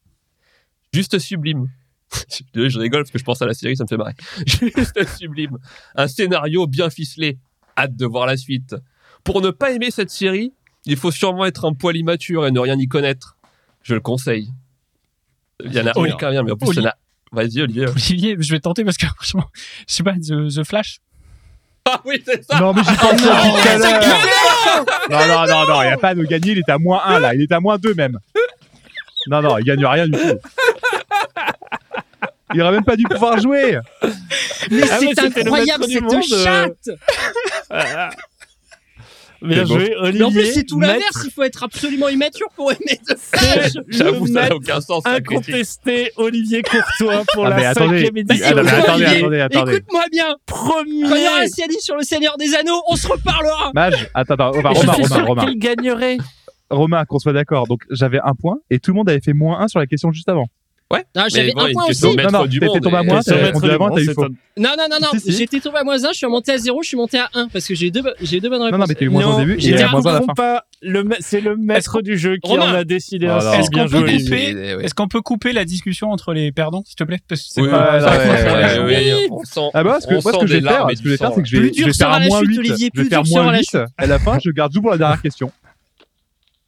Juste 0.97 1.19
sublime. 1.19 1.69
je 2.55 2.79
rigole 2.79 3.03
parce 3.03 3.11
que 3.11 3.19
je 3.19 3.25
pense 3.25 3.43
à 3.43 3.47
la 3.47 3.53
série, 3.53 3.77
ça 3.77 3.85
me 3.85 3.89
fait 3.89 3.99
marrer. 3.99 4.15
Juste 4.47 5.19
sublime. 5.19 5.59
Un 5.95 6.09
scénario 6.09 6.67
bien 6.67 6.89
ficelé. 6.89 7.39
Hâte 7.77 7.95
de 7.95 8.07
voir 8.07 8.25
la 8.25 8.39
suite. 8.39 8.75
Pour 9.23 9.43
ne 9.43 9.51
pas 9.51 9.73
aimer 9.73 9.91
cette 9.91 10.09
série, 10.09 10.55
il 10.87 10.97
faut 10.97 11.11
sûrement 11.11 11.45
être 11.45 11.67
un 11.67 11.75
poil 11.75 11.99
immature 11.99 12.47
et 12.47 12.51
ne 12.51 12.59
rien 12.61 12.79
y 12.79 12.89
connaître. 12.89 13.37
Je 13.83 13.93
le 13.93 14.01
conseille. 14.01 14.49
Il 15.63 15.75
y 15.75 15.81
en 15.81 15.87
a 15.87 15.93
aucun 15.95 16.31
rien, 16.31 16.43
mais 16.43 16.53
en 16.53 16.57
plus, 16.57 16.71
il 16.73 16.81
y 16.81 16.81
en 16.81 16.89
a. 16.89 16.95
Vas-y, 17.31 17.61
Olivier. 17.61 17.89
Olivier, 17.89 18.37
je 18.39 18.53
vais 18.53 18.61
tenter 18.61 18.83
parce 18.83 18.97
que 18.97 19.07
franchement, 19.07 19.45
je 19.87 19.95
sais 19.95 20.03
pas, 20.03 20.15
The, 20.15 20.49
The 20.49 20.65
Flash. 20.65 21.01
Ah 21.89 22.01
oui, 22.05 22.21
c'est 22.27 22.43
ça! 22.43 22.59
Non, 22.59 22.73
mais 22.75 22.83
j'y 22.83 22.97
pensais 22.97 23.25
non, 23.27 23.55
tout 23.55 23.69
à 23.69 23.79
l'heure. 23.79 24.87
Non, 25.09 25.19
non, 25.29 25.47
non, 25.47 25.67
non, 25.69 25.83
il 25.83 25.87
n'y 25.87 25.93
a 25.93 25.97
pas 25.97 26.17
de 26.17 26.25
gagner, 26.25 26.51
il 26.51 26.59
était 26.59 26.73
à 26.73 26.79
moins 26.79 27.01
1 27.05 27.21
là, 27.21 27.33
il 27.33 27.43
était 27.43 27.55
à 27.55 27.61
moins 27.61 27.79
2 27.79 27.95
même. 27.95 28.19
Non, 29.29 29.43
non, 29.43 29.59
il 29.59 29.65
gagne 29.65 29.85
rien 29.85 30.07
du 30.07 30.13
tout. 30.13 30.39
Il 32.57 32.63
aurait 32.63 32.73
même 32.73 32.85
pas 32.85 32.97
dû 32.97 33.05
pouvoir 33.05 33.39
jouer. 33.39 33.79
Mais 34.71 34.81
Ah 34.91 34.97
c'est 34.99 35.19
incroyable 35.39 35.85
cette 35.85 36.03
euh. 36.03 36.45
chatte. 36.45 36.89
Bien 39.43 39.67
joué, 39.67 39.95
Olivier. 39.99 40.19
Mais 40.21 40.25
en 40.25 40.31
plus 40.31 40.47
c'est 40.55 40.65
tout 40.65 40.79
maître- 40.79 40.95
l'inverse. 40.95 41.23
Il 41.27 41.31
faut 41.31 41.43
être 41.43 41.63
absolument 41.63 42.09
immature 42.09 42.47
pour 42.57 42.73
aimer 42.73 42.99
Flash. 43.19 43.73
J'avoue, 43.89 44.27
ça 44.27 44.49
n'a 44.49 44.55
aucun 44.57 44.81
sens. 44.81 45.03
incontesté 45.05 46.11
Olivier 46.17 46.63
Courtois 46.63 47.23
pour 47.35 47.47
Ah, 47.47 47.51
la 47.51 47.69
attendez. 47.71 47.99
cinquième 47.99 48.17
édition. 48.17 48.47
Ah, 48.49 48.51
écoute, 48.53 48.69
attendez, 48.73 49.05
attendez, 49.05 49.41
attendez. 49.41 49.73
Écoute-moi 49.77 50.05
bien. 50.11 50.35
Quand 50.49 50.83
il 50.87 51.01
y 51.01 51.05
aura 51.05 51.13
un 51.13 51.17
Premier 51.45 51.51
CLI 51.51 51.81
sur 51.81 51.97
le 51.97 52.03
Seigneur 52.03 52.39
des 52.39 52.55
Anneaux, 52.55 52.83
on 52.89 52.97
se 52.97 53.07
reparlera. 53.07 53.73
Mage, 53.75 54.09
attends, 54.15 54.35
attends, 54.35 54.53
on 54.55 54.61
va, 54.63 54.71
Je 54.73 54.79
Romain, 54.81 54.93
Romain, 54.95 55.07
sûr 55.17 55.27
Romain. 55.27 55.45
qu'il 55.45 55.59
gagnerait. 55.59 56.17
Romain, 56.71 57.05
qu'on 57.05 57.19
soit 57.19 57.35
d'accord. 57.35 57.67
Donc, 57.69 57.83
j'avais 57.91 58.19
un 58.25 58.33
point 58.35 58.57
et 58.71 58.79
tout 58.81 58.91
le 58.93 58.97
monde 58.97 59.09
avait 59.11 59.21
fait 59.21 59.35
moins 59.35 59.61
1 59.61 59.69
sur 59.69 59.79
la 59.81 59.87
question 59.87 60.11
juste 60.13 60.31
avant. 60.31 60.47
Non, 60.89 61.25
j'avais 61.29 61.51
bon, 61.53 61.63
un 61.63 61.73
point 61.73 61.85
aussi. 61.89 62.05
Non, 62.05 62.31
non, 62.31 62.47
du 62.47 62.61
t'étais 62.61 62.73
monde. 62.73 62.83
tombé 62.83 62.97
à 62.97 63.03
et- 63.03 63.07
moi, 63.07 63.23
Sur 63.23 63.35
t'as 63.35 63.43
répondu 63.47 63.71
avant, 63.71 63.99
eu 63.99 64.05
faux. 64.15 64.23
Non, 64.57 64.71
non, 64.79 64.87
non, 64.89 64.99
non. 65.03 65.09
Si, 65.13 65.21
si. 65.21 65.33
J'étais 65.33 65.59
tombé 65.59 65.79
à 65.79 65.85
moins 65.85 65.97
1, 66.05 66.13
je 66.13 66.17
suis 66.17 66.27
remonté 66.27 66.53
à 66.53 66.59
0, 66.59 66.83
je 66.83 66.89
suis 66.89 66.97
monté 66.97 67.19
à 67.19 67.29
1 67.35 67.49
parce 67.49 67.67
que 67.67 67.75
j'ai 67.75 67.89
eu 67.89 67.91
deux, 67.91 68.03
j'ai 68.21 68.37
eu 68.37 68.41
deux 68.41 68.49
bonnes 68.49 68.63
réponses. 68.63 68.73
Non, 68.73 68.79
non, 68.79 68.85
mais 68.89 68.95
t'as 68.95 69.05
eu 69.05 69.09
moins 69.09 69.27
1 69.27 69.35
au 69.35 69.39
début 69.41 69.55
et 69.57 69.61
j'étais 69.61 69.89
moins 69.89 70.07
1 70.07 70.11
à 70.11 70.13
la 70.13 70.21
fin. 70.21 70.35
pas. 70.35 70.65
Le 70.83 71.03
ma- 71.03 71.17
C'est 71.19 71.41
le 71.41 71.57
maître 71.57 72.03
du 72.03 72.17
jeu 72.17 72.37
qui 72.37 72.49
Romain. 72.51 72.71
en 72.71 72.75
a 72.75 72.85
décidé 72.85 73.27
ainsi. 73.27 73.47
Est-ce 73.59 73.71
qu'on 73.71 73.89
peut 73.89 74.01
couper 74.03 74.55
Ouais. 74.55 74.85
Est-ce 74.85 74.95
qu'on 74.95 75.09
peut 75.09 75.23
couper 75.23 75.53
la 75.53 75.65
discussion 75.65 76.11
entre 76.13 76.33
les 76.33 76.53
perdants, 76.53 76.85
s'il 76.87 76.95
te 76.95 77.03
plaît 77.05 77.19
Parce 77.27 77.43
que 77.43 77.49
c'est 77.51 77.63
Oui, 77.63 77.69
pas- 77.71 77.99
ouais, 77.99 78.05
ouais, 78.05 78.79
ouais, 78.85 79.15
ouais, 79.15 79.29
on 79.33 79.43
sent- 79.43 79.61
Ah 79.75 79.83
bah, 79.83 79.91
parce 79.93 80.07
que, 80.07 80.15
on 80.15 80.21
moi, 80.23 80.33
ce 80.35 80.39
que 80.39 80.47
je 80.47 80.55
vais 80.55 80.61
faire, 80.61 80.87
ce 80.89 80.95
que 80.95 81.03
je 81.05 81.09
vais 81.09 81.17
faire, 81.17 81.33
c'est 81.35 81.43
que 81.43 81.49
je 81.49 81.57
Plus 81.57 81.65
vais, 81.67 81.71
dur 81.73 81.87
je 81.87 81.91
vais 81.91 81.97
faire 81.97 82.11
la 82.11 82.27
moins 82.29 82.41
chute, 82.41 82.49
8. 82.51 82.59
Olivier, 82.59 82.91
Je 82.95 83.01
vais 83.01 83.05
plus 83.05 83.11
faire 83.11 83.23
dur 83.25 83.33
moins 83.35 83.43
sera 83.43 83.53
la 83.53 83.59
8. 83.59 83.91
À 83.99 84.07
la 84.07 84.19
fin, 84.21 84.39
je 84.45 84.51
garde 84.51 84.73
tout 84.73 84.81
pour 84.83 84.93
la 84.93 84.99
dernière 84.99 85.21
question. 85.23 85.51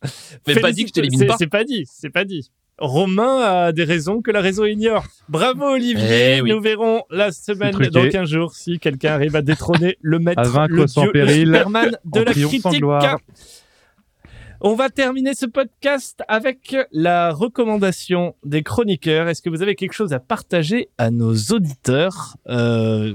Mais 0.46 0.56
pas 0.56 0.72
dit 0.72 0.82
que 0.82 0.88
je 0.88 0.92
t'élimine 0.94 1.26
pas. 1.26 1.36
C'est 1.38 1.46
pas 1.46 1.64
dit, 1.64 1.84
c'est 1.88 2.10
pas 2.10 2.24
dit. 2.24 2.50
Romain 2.78 3.40
a 3.42 3.72
des 3.72 3.84
raisons 3.84 4.22
que 4.22 4.30
la 4.30 4.40
raison 4.40 4.64
ignore. 4.64 5.04
Bravo 5.28 5.64
Olivier, 5.64 6.36
Eh 6.36 6.40
oui. 6.42 6.50
nous 6.50 6.60
verrons 6.60 7.02
la 7.10 7.32
semaine 7.32 7.72
dans 7.92 8.08
15 8.08 8.28
jours 8.28 8.54
si 8.54 8.78
quelqu'un 8.78 9.12
arrive 9.14 9.34
à 9.36 9.42
détrôner 9.42 9.98
le 10.00 10.18
maître, 10.20 10.40
À 10.40 10.44
vaincre 10.44 10.74
le 10.74 10.84
dieu, 10.84 11.02
le 11.06 11.10
péril, 11.12 11.46
Superman 11.48 11.98
de 12.04 12.20
la 12.20 12.32
critique. 12.32 12.84
On 14.60 14.74
va 14.74 14.88
terminer 14.90 15.34
ce 15.34 15.46
podcast 15.46 16.20
avec 16.26 16.74
la 16.90 17.32
recommandation 17.32 18.34
des 18.44 18.64
chroniqueurs. 18.64 19.28
Est-ce 19.28 19.40
que 19.40 19.50
vous 19.50 19.62
avez 19.62 19.76
quelque 19.76 19.92
chose 19.92 20.12
à 20.12 20.18
partager 20.18 20.88
à 20.98 21.10
nos 21.12 21.32
auditeurs? 21.52 22.36
Euh, 22.48 23.14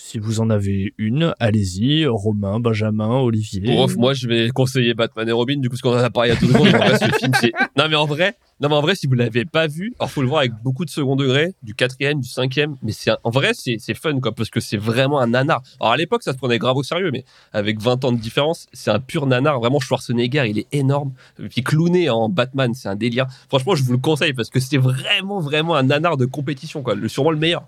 Si 0.00 0.20
vous 0.20 0.40
en 0.40 0.48
avez 0.48 0.94
une, 0.96 1.34
allez-y. 1.40 2.06
Romain, 2.06 2.60
Benjamin, 2.60 3.18
Olivier. 3.18 3.74
Bref, 3.74 3.96
moi 3.96 4.14
je 4.14 4.28
vais 4.28 4.48
conseiller 4.50 4.94
Batman 4.94 5.28
et 5.28 5.32
Robin 5.32 5.56
du 5.58 5.68
coup 5.68 5.74
parce 5.74 5.82
qu'on 5.82 6.00
en 6.00 6.04
a 6.04 6.08
parlé 6.08 6.34
deux 6.40 6.46
secondes. 6.46 6.68
mais 6.72 6.78
en 6.78 6.86
vrai, 6.86 6.98
ce 6.98 7.18
film, 7.18 7.32
non 7.76 7.88
mais 7.90 7.96
en 7.96 8.06
vrai, 8.06 8.36
non 8.60 8.68
mais 8.68 8.76
en 8.76 8.80
vrai 8.80 8.94
si 8.94 9.08
vous 9.08 9.14
l'avez 9.14 9.44
pas 9.44 9.66
vu, 9.66 9.94
alors 9.98 10.08
faut 10.08 10.22
le 10.22 10.28
voir 10.28 10.40
avec 10.40 10.52
beaucoup 10.62 10.84
de 10.84 10.90
second 10.90 11.16
degré, 11.16 11.52
du 11.64 11.74
quatrième, 11.74 12.20
du 12.20 12.28
cinquième, 12.28 12.76
mais 12.82 12.92
c'est 12.92 13.10
en 13.24 13.30
vrai 13.30 13.50
c'est 13.54 13.76
c'est 13.80 13.94
fun 13.94 14.20
quoi 14.20 14.32
parce 14.32 14.50
que 14.50 14.60
c'est 14.60 14.76
vraiment 14.76 15.18
un 15.18 15.26
nanar. 15.26 15.62
Alors 15.80 15.92
à 15.92 15.96
l'époque 15.96 16.22
ça 16.22 16.32
se 16.32 16.38
prenait 16.38 16.58
grave 16.58 16.76
au 16.76 16.84
sérieux, 16.84 17.10
mais 17.12 17.24
avec 17.52 17.82
20 17.82 18.04
ans 18.04 18.12
de 18.12 18.18
différence, 18.18 18.68
c'est 18.72 18.92
un 18.92 19.00
pur 19.00 19.26
nanar. 19.26 19.58
Vraiment 19.58 19.80
Schwarzenegger 19.80 20.44
il 20.48 20.60
est 20.60 20.68
énorme. 20.70 21.12
Et 21.42 21.48
puis 21.48 21.62
clowné 21.62 22.08
en 22.08 22.28
Batman 22.28 22.72
c'est 22.72 22.88
un 22.88 22.96
délire. 22.96 23.26
Franchement 23.48 23.74
je 23.74 23.82
vous 23.82 23.92
le 23.92 23.98
conseille 23.98 24.32
parce 24.32 24.48
que 24.48 24.60
c'est 24.60 24.78
vraiment 24.78 25.40
vraiment 25.40 25.74
un 25.74 25.82
nanar 25.82 26.16
de 26.16 26.24
compétition 26.24 26.82
quoi, 26.82 26.94
le 26.94 27.08
sûrement 27.08 27.32
le 27.32 27.38
meilleur. 27.38 27.64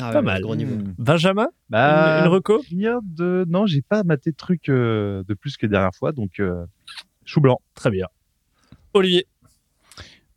Ah, 0.00 0.12
Pas 0.12 0.18
ouais, 0.18 0.22
mal. 0.24 0.42
Gros 0.42 0.54
niveau. 0.56 0.74
Hmm. 0.76 0.94
Benjamin, 0.98 1.48
Bah, 1.70 2.18
une, 2.20 2.24
une 2.26 2.30
reco 2.30 2.62
de. 2.70 3.44
Non, 3.48 3.66
j'ai 3.66 3.82
pas 3.82 4.04
maté 4.04 4.30
de 4.30 4.36
trucs 4.36 4.68
euh, 4.68 5.24
de 5.26 5.34
plus 5.34 5.56
que 5.56 5.66
la 5.66 5.70
dernière 5.70 5.94
fois, 5.94 6.12
donc 6.12 6.38
euh, 6.40 6.64
chou 7.24 7.40
blanc. 7.40 7.60
Très 7.74 7.90
bien. 7.90 8.06
Olivier. 8.94 9.26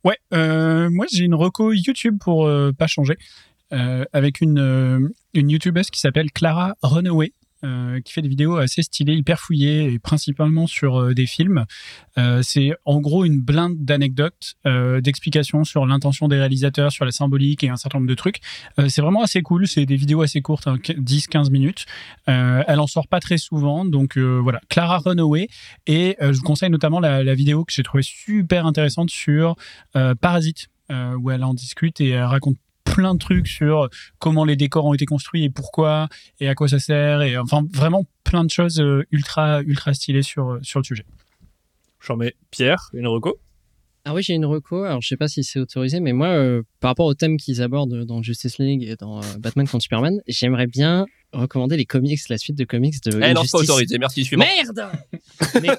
Ouais, 0.04 0.18
euh, 0.34 0.90
moi 0.90 1.06
j'ai 1.12 1.24
une 1.24 1.34
reco 1.36 1.72
YouTube 1.72 2.18
pour 2.20 2.46
euh, 2.46 2.72
pas 2.72 2.88
changer, 2.88 3.16
euh, 3.72 4.04
avec 4.12 4.40
une, 4.40 4.58
euh, 4.58 5.08
une 5.32 5.48
YouTubeuse 5.48 5.90
qui 5.90 6.00
s'appelle 6.00 6.32
Clara 6.32 6.74
Runaway. 6.82 7.32
Euh, 7.64 8.00
qui 8.00 8.12
fait 8.12 8.22
des 8.22 8.28
vidéos 8.28 8.56
assez 8.56 8.82
stylées, 8.82 9.14
hyper 9.14 9.38
fouillées, 9.38 9.92
et 9.92 9.98
principalement 10.00 10.66
sur 10.66 11.00
euh, 11.00 11.14
des 11.14 11.26
films. 11.26 11.64
Euh, 12.18 12.40
c'est 12.42 12.72
en 12.84 13.00
gros 13.00 13.24
une 13.24 13.40
blinde 13.40 13.76
d'anecdotes, 13.78 14.54
d'explications 14.64 15.64
sur 15.64 15.86
l'intention 15.86 16.28
des 16.28 16.38
réalisateurs, 16.38 16.90
sur 16.90 17.04
la 17.04 17.12
symbolique 17.12 17.62
et 17.62 17.68
un 17.68 17.76
certain 17.76 17.98
nombre 17.98 18.08
de 18.08 18.14
trucs. 18.14 18.40
C'est 18.88 19.00
vraiment 19.00 19.22
assez 19.22 19.42
cool, 19.42 19.66
c'est 19.66 19.86
des 19.86 19.96
vidéos 19.96 20.22
assez 20.22 20.40
courtes, 20.40 20.66
hein, 20.66 20.76
10-15 20.76 21.50
minutes. 21.50 21.86
Euh, 22.28 22.62
elle 22.66 22.80
en 22.80 22.86
sort 22.86 23.08
pas 23.08 23.20
très 23.20 23.38
souvent, 23.38 23.84
donc 23.84 24.18
voilà, 24.18 24.60
Clara 24.68 24.98
Runaway. 24.98 25.48
Et 25.86 26.16
je 26.20 26.36
vous 26.36 26.42
conseille 26.42 26.70
notamment 26.70 27.00
la, 27.00 27.34
vidéo 27.34 27.64
que 27.64 27.72
j'ai 27.72 27.82
trouvée 27.82 28.02
super 28.02 28.66
intéressante 28.66 29.10
sur 29.10 29.56
Parasite, 30.20 30.68
où 30.90 31.30
elle 31.30 31.44
en 31.44 31.54
discute 31.54 32.00
et 32.00 32.10
elle 32.10 32.24
raconte 32.24 32.56
plein 32.94 33.14
de 33.14 33.18
trucs 33.18 33.48
sur 33.48 33.88
comment 34.18 34.44
les 34.44 34.56
décors 34.56 34.84
ont 34.84 34.94
été 34.94 35.06
construits 35.06 35.44
et 35.44 35.50
pourquoi 35.50 36.08
et 36.40 36.48
à 36.48 36.54
quoi 36.54 36.68
ça 36.68 36.78
sert 36.78 37.22
et 37.22 37.36
enfin 37.38 37.62
vraiment 37.72 38.06
plein 38.24 38.44
de 38.44 38.50
choses 38.50 38.80
euh, 38.80 39.06
ultra 39.10 39.62
ultra 39.62 39.94
stylées 39.94 40.22
sur 40.22 40.52
euh, 40.52 40.58
sur 40.62 40.80
le 40.80 40.84
sujet. 40.84 41.04
J'en 42.00 42.16
mets 42.16 42.34
Pierre, 42.50 42.90
une 42.92 43.06
reco. 43.06 43.38
Ah 44.04 44.14
oui, 44.14 44.22
j'ai 44.24 44.34
une 44.34 44.44
reco. 44.44 44.82
Alors, 44.82 45.00
je 45.00 45.06
sais 45.06 45.16
pas 45.16 45.28
si 45.28 45.44
c'est 45.44 45.60
autorisé, 45.60 46.00
mais 46.00 46.12
moi, 46.12 46.26
euh, 46.28 46.62
par 46.80 46.90
rapport 46.90 47.06
au 47.06 47.14
thème 47.14 47.36
qu'ils 47.36 47.62
abordent 47.62 48.04
dans 48.04 48.20
Justice 48.20 48.58
League 48.58 48.82
et 48.82 48.96
dans 48.96 49.18
euh, 49.20 49.38
Batman 49.38 49.68
contre 49.68 49.84
Superman, 49.84 50.20
j'aimerais 50.26 50.66
bien 50.66 51.06
recommander 51.32 51.76
les 51.76 51.84
comics, 51.84 52.18
la 52.28 52.36
suite 52.36 52.58
de 52.58 52.64
comics 52.64 53.00
de 53.04 53.20
Eh 53.22 53.32
non 53.32 53.44
c'est 53.44 53.52
pas 53.52 53.58
autorisé, 53.58 53.98
merci 53.98 54.24
suivant. 54.24 54.44
Merde 54.44 54.90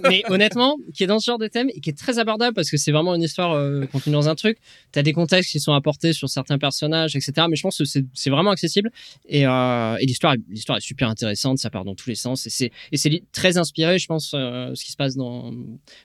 mais, 0.03 0.23
honnêtement, 0.29 0.77
qui 0.93 1.03
est 1.03 1.07
dans 1.07 1.19
ce 1.19 1.25
genre 1.25 1.37
de 1.37 1.47
thème 1.47 1.69
et 1.73 1.79
qui 1.79 1.89
est 1.89 1.97
très 1.97 2.19
abordable 2.19 2.53
parce 2.55 2.69
que 2.69 2.77
c'est 2.77 2.91
vraiment 2.91 3.15
une 3.15 3.21
histoire 3.23 3.53
euh, 3.53 3.85
contenue 3.87 4.13
dans 4.13 4.29
un 4.29 4.35
truc. 4.35 4.57
T'as 4.91 5.01
des 5.03 5.13
contextes 5.13 5.51
qui 5.51 5.59
sont 5.59 5.73
apportés 5.73 6.13
sur 6.13 6.29
certains 6.29 6.57
personnages, 6.57 7.15
etc. 7.15 7.47
Mais 7.49 7.55
je 7.55 7.61
pense 7.63 7.77
que 7.77 7.83
c'est 7.85 8.29
vraiment 8.29 8.51
accessible 8.51 8.91
et, 9.27 9.45
euh, 9.47 9.95
l'histoire, 10.01 10.35
est- 10.35 10.79
super 10.79 11.09
intéressante. 11.09 11.57
Ça 11.59 11.69
part 11.69 11.85
dans 11.85 11.95
tous 11.95 12.09
les 12.09 12.15
sens 12.15 12.45
et 12.47 12.49
c'est 12.97 13.23
très 13.31 13.57
inspiré, 13.57 13.99
je 13.99 14.07
pense, 14.07 14.33
euh, 14.35 14.73
ce 14.75 14.83
qui 14.83 14.91
se 14.91 14.97
passe 14.97 15.15
dans, 15.15 15.51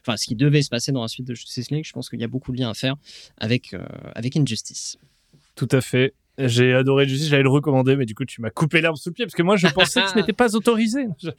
enfin, 0.03 0.17
ce 0.17 0.27
qui 0.27 0.35
devait 0.35 0.63
se 0.63 0.69
passer 0.69 0.93
dans 0.93 1.03
la 1.03 1.09
suite 1.09 1.27
de 1.27 1.35
Justice 1.35 1.71
League. 1.71 1.85
Je 1.87 1.93
pense 1.93 2.09
qu'il 2.09 2.21
y 2.21 2.25
a 2.25 2.29
beaucoup 2.29 2.53
de 2.53 2.59
liens 2.59 2.71
à 2.71 2.75
faire 2.75 2.97
avec 3.39 3.75
euh, 3.75 3.85
avec 4.15 4.37
Injustice. 4.37 4.97
Tout 5.55 5.69
à 5.73 5.81
fait. 5.81 6.15
J'ai 6.39 6.73
adoré 6.75 7.07
Justice, 7.09 7.29
j'allais 7.29 7.43
le 7.43 7.49
recommander, 7.49 7.97
mais 7.97 8.07
du 8.07 8.15
coup, 8.15 8.25
tu 8.25 8.41
m'as 8.41 8.51
coupé 8.51 8.81
l'herbe 8.81 8.97
sous 8.97 9.09
le 9.11 9.15
pied 9.15 9.25
parce 9.27 9.35
que 9.35 9.43
moi, 9.43 9.57
je 9.57 9.67
pensais 9.69 10.01
que 10.03 10.09
ce 10.11 10.15
n'était 10.17 10.33
pas 10.33 10.55
autorisé. 10.55 11.07
Je- 11.23 11.31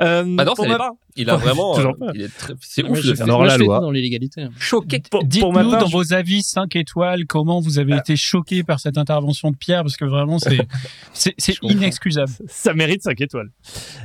Euh, 0.00 0.24
Bah 0.26 0.44
non, 0.44 0.54
pour 0.54 0.64
ça 0.64 0.70
ma 0.70 0.78
part, 0.78 0.92
Il 1.16 1.28
a 1.30 1.36
vraiment. 1.36 1.78
Euh, 1.78 1.92
pas. 1.92 2.12
il 2.14 2.22
est 2.22 2.36
très- 2.36 2.54
C'est 2.60 2.82
ouf 2.84 3.00
faire. 3.00 3.22
Alors, 3.24 3.44
la 3.44 3.54
je 3.56 3.62
loi. 3.62 3.80
dans 3.80 3.90
l'illégalité. 3.90 4.46
Choqué. 4.58 5.00
pour, 5.10 5.20
pour 5.20 5.24
Dites-nous 5.28 5.70
dans 5.70 5.86
je- 5.86 5.92
vos 5.92 6.12
avis 6.12 6.42
5 6.42 6.74
étoiles 6.76 7.26
comment 7.26 7.60
vous 7.60 7.78
avez 7.78 7.92
Ah. 7.94 7.98
été 7.98 8.16
choqué 8.16 8.62
par 8.62 8.80
cette 8.80 8.98
intervention 8.98 9.50
de 9.50 9.56
Pierre 9.56 9.82
parce 9.82 9.96
que 9.96 10.04
vraiment 10.04 10.38
c'est 10.38 10.58
c'est 11.12 11.34
c'est 11.38 11.52
Je 11.54 11.58
inexcusable. 11.72 12.30
ça 12.48 12.72
mérite 12.74 13.02
5 13.02 13.20
étoiles. 13.20 13.50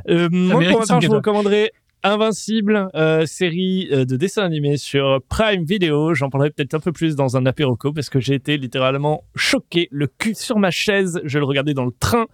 Euh, 0.10 0.28
moi, 0.32 0.62
pour 0.70 0.80
ma 0.82 0.86
part, 0.86 1.02
je 1.02 1.08
vous 1.08 1.14
recommanderais 1.16 1.72
Invincible, 2.04 2.90
euh, 2.96 3.26
série 3.28 3.88
euh, 3.92 4.06
de 4.06 4.16
dessins 4.18 4.44
animés 4.44 4.78
sur 4.78 5.20
Prime 5.30 5.64
Video. 5.64 6.14
J'en 6.16 6.30
parlerai 6.30 6.50
peut-être 6.50 6.74
un 6.74 6.80
peu 6.80 6.92
plus 6.92 7.16
dans 7.16 7.38
un 7.38 7.46
apéroco 7.46 7.94
parce 7.94 8.10
que 8.10 8.20
j'ai 8.20 8.34
été 8.34 8.58
littéralement 8.58 9.24
choqué, 9.36 9.88
le 9.92 10.08
cul 10.08 10.34
sur 10.34 10.58
ma 10.58 10.72
chaise. 10.72 11.22
Je 11.24 11.38
le 11.38 11.46
regardais 11.46 11.74
dans 11.76 11.86
le 11.86 11.92
train. 11.92 12.26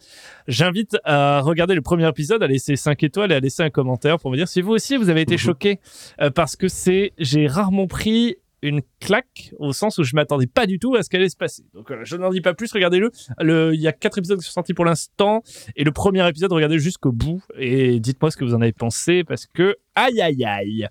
J'invite 0.48 0.98
à 1.04 1.42
regarder 1.42 1.76
le 1.76 1.82
premier 1.82 2.08
épisode, 2.08 2.42
à 2.44 2.48
laisser 2.48 2.78
5 2.78 3.04
étoiles 3.04 3.32
et 3.34 3.36
à 3.36 3.40
laisser 3.42 3.62
un 3.64 3.70
commentaire 3.70 4.20
pour 4.20 4.32
me 4.32 4.38
dire 4.38 4.48
si 4.48 4.62
vous 4.62 4.72
aussi 4.72 4.96
vous 4.96 5.10
avez 5.10 5.22
été 5.22 5.34
Mhm. 5.34 5.40
choqué 5.40 5.80
euh, 6.22 6.30
parce 6.30 6.56
que 6.56 6.68
c'est, 6.70 7.12
j'ai 7.18 7.48
rarement 7.48 7.88
pris 7.88 8.38
une 8.68 8.82
claque 9.00 9.54
au 9.60 9.74
sens 9.74 9.98
où 9.98 10.04
je 10.04 10.16
m'attendais 10.16 10.48
pas 10.48 10.66
du 10.66 10.80
tout 10.80 10.96
à 10.96 11.04
ce 11.04 11.10
qu'elle 11.10 11.22
allait 11.22 11.30
se 11.30 11.38
passer. 11.38 11.64
Donc 11.74 11.92
je 12.04 12.16
n'en 12.18 12.30
dis 12.30 12.42
pas 12.42 12.54
plus, 12.54 12.72
regardez-le. 12.72 13.12
Le, 13.40 13.74
il 13.74 13.82
y 13.82 13.88
a 13.88 13.94
quatre 13.94 14.18
épisodes 14.18 14.40
qui 14.40 14.46
sont 14.46 14.52
sortis 14.54 14.74
pour 14.74 14.86
l'instant 14.86 15.42
et 15.76 15.84
le 15.84 15.92
premier 15.92 16.28
épisode, 16.28 16.52
regardez 16.54 16.80
jusqu'au 16.80 17.12
bout 17.12 17.42
et 17.58 18.00
dites-moi 18.00 18.32
ce 18.32 18.38
que 18.38 18.46
vous 18.46 18.54
en 18.54 18.62
avez 18.62 18.74
pensé 18.74 19.24
parce 19.24 19.46
que 19.48 19.76
aïe 19.96 20.22
aïe 20.22 20.44
aïe. 20.46 20.88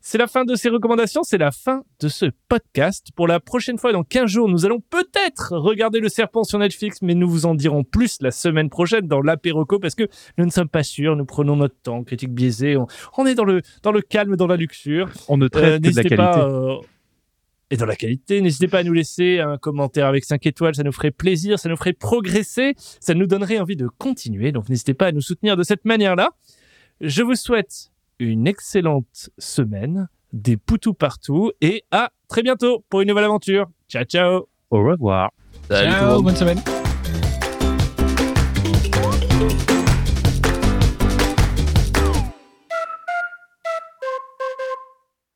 C'est 0.00 0.16
la 0.16 0.28
fin 0.28 0.44
de 0.44 0.54
ces 0.54 0.68
recommandations, 0.68 1.22
c'est 1.24 1.38
la 1.38 1.50
fin 1.50 1.82
de 2.00 2.08
ce 2.08 2.26
podcast. 2.48 3.08
Pour 3.16 3.26
la 3.26 3.40
prochaine 3.40 3.78
fois, 3.78 3.92
dans 3.92 4.04
15 4.04 4.30
jours, 4.30 4.48
nous 4.48 4.64
allons 4.64 4.78
peut-être 4.80 5.56
regarder 5.58 5.98
Le 5.98 6.08
Serpent 6.08 6.44
sur 6.44 6.58
Netflix, 6.60 7.02
mais 7.02 7.14
nous 7.14 7.28
vous 7.28 7.46
en 7.46 7.54
dirons 7.56 7.82
plus 7.82 8.18
la 8.22 8.30
semaine 8.30 8.70
prochaine 8.70 9.08
dans 9.08 9.20
l'apéroco 9.20 9.80
parce 9.80 9.96
que 9.96 10.04
nous 10.38 10.46
ne 10.46 10.50
sommes 10.50 10.68
pas 10.68 10.84
sûrs, 10.84 11.16
nous 11.16 11.24
prenons 11.26 11.56
notre 11.56 11.74
temps, 11.82 12.04
critique 12.04 12.32
biaisée, 12.32 12.76
on, 12.76 12.86
on 13.18 13.26
est 13.26 13.34
dans 13.34 13.44
le, 13.44 13.60
dans 13.82 13.90
le 13.92 14.00
calme, 14.00 14.36
dans 14.36 14.46
la 14.46 14.56
luxure. 14.56 15.10
On 15.28 15.36
ne 15.36 15.46
Euh, 15.46 15.48
traite 15.48 15.62
que 15.64 15.66
de 15.66 15.72
la 15.72 16.02
n'hésitez 16.02 16.02
qualité. 16.02 16.16
pas, 16.16 16.48
euh, 16.48 16.76
et 17.70 17.76
dans 17.76 17.86
la 17.86 17.96
qualité, 17.96 18.40
n'hésitez 18.40 18.66
pas 18.66 18.78
à 18.78 18.82
nous 18.82 18.94
laisser 18.94 19.40
un 19.40 19.58
commentaire 19.58 20.06
avec 20.06 20.24
5 20.24 20.46
étoiles, 20.46 20.74
ça 20.74 20.82
nous 20.82 20.92
ferait 20.92 21.10
plaisir, 21.10 21.58
ça 21.58 21.68
nous 21.68 21.76
ferait 21.76 21.92
progresser, 21.92 22.74
ça 22.78 23.12
nous 23.12 23.26
donnerait 23.26 23.58
envie 23.58 23.76
de 23.76 23.88
continuer. 23.88 24.52
Donc 24.52 24.68
n'hésitez 24.68 24.94
pas 24.94 25.06
à 25.06 25.12
nous 25.12 25.20
soutenir 25.20 25.56
de 25.56 25.62
cette 25.62 25.84
manière-là. 25.84 26.30
Je 27.00 27.22
vous 27.22 27.34
souhaite 27.34 27.90
une 28.18 28.46
excellente 28.46 29.30
semaine, 29.38 30.08
des 30.32 30.56
poutous 30.56 30.94
partout 30.94 31.52
et 31.60 31.84
à 31.90 32.10
très 32.28 32.42
bientôt 32.42 32.84
pour 32.88 33.02
une 33.02 33.08
nouvelle 33.08 33.24
aventure. 33.24 33.66
Ciao 33.88 34.04
ciao 34.04 34.48
Au 34.70 34.82
revoir. 34.82 35.30
Salut 35.68 35.90
Ciao, 35.90 36.22
bonne 36.22 36.36
semaine. 36.36 36.58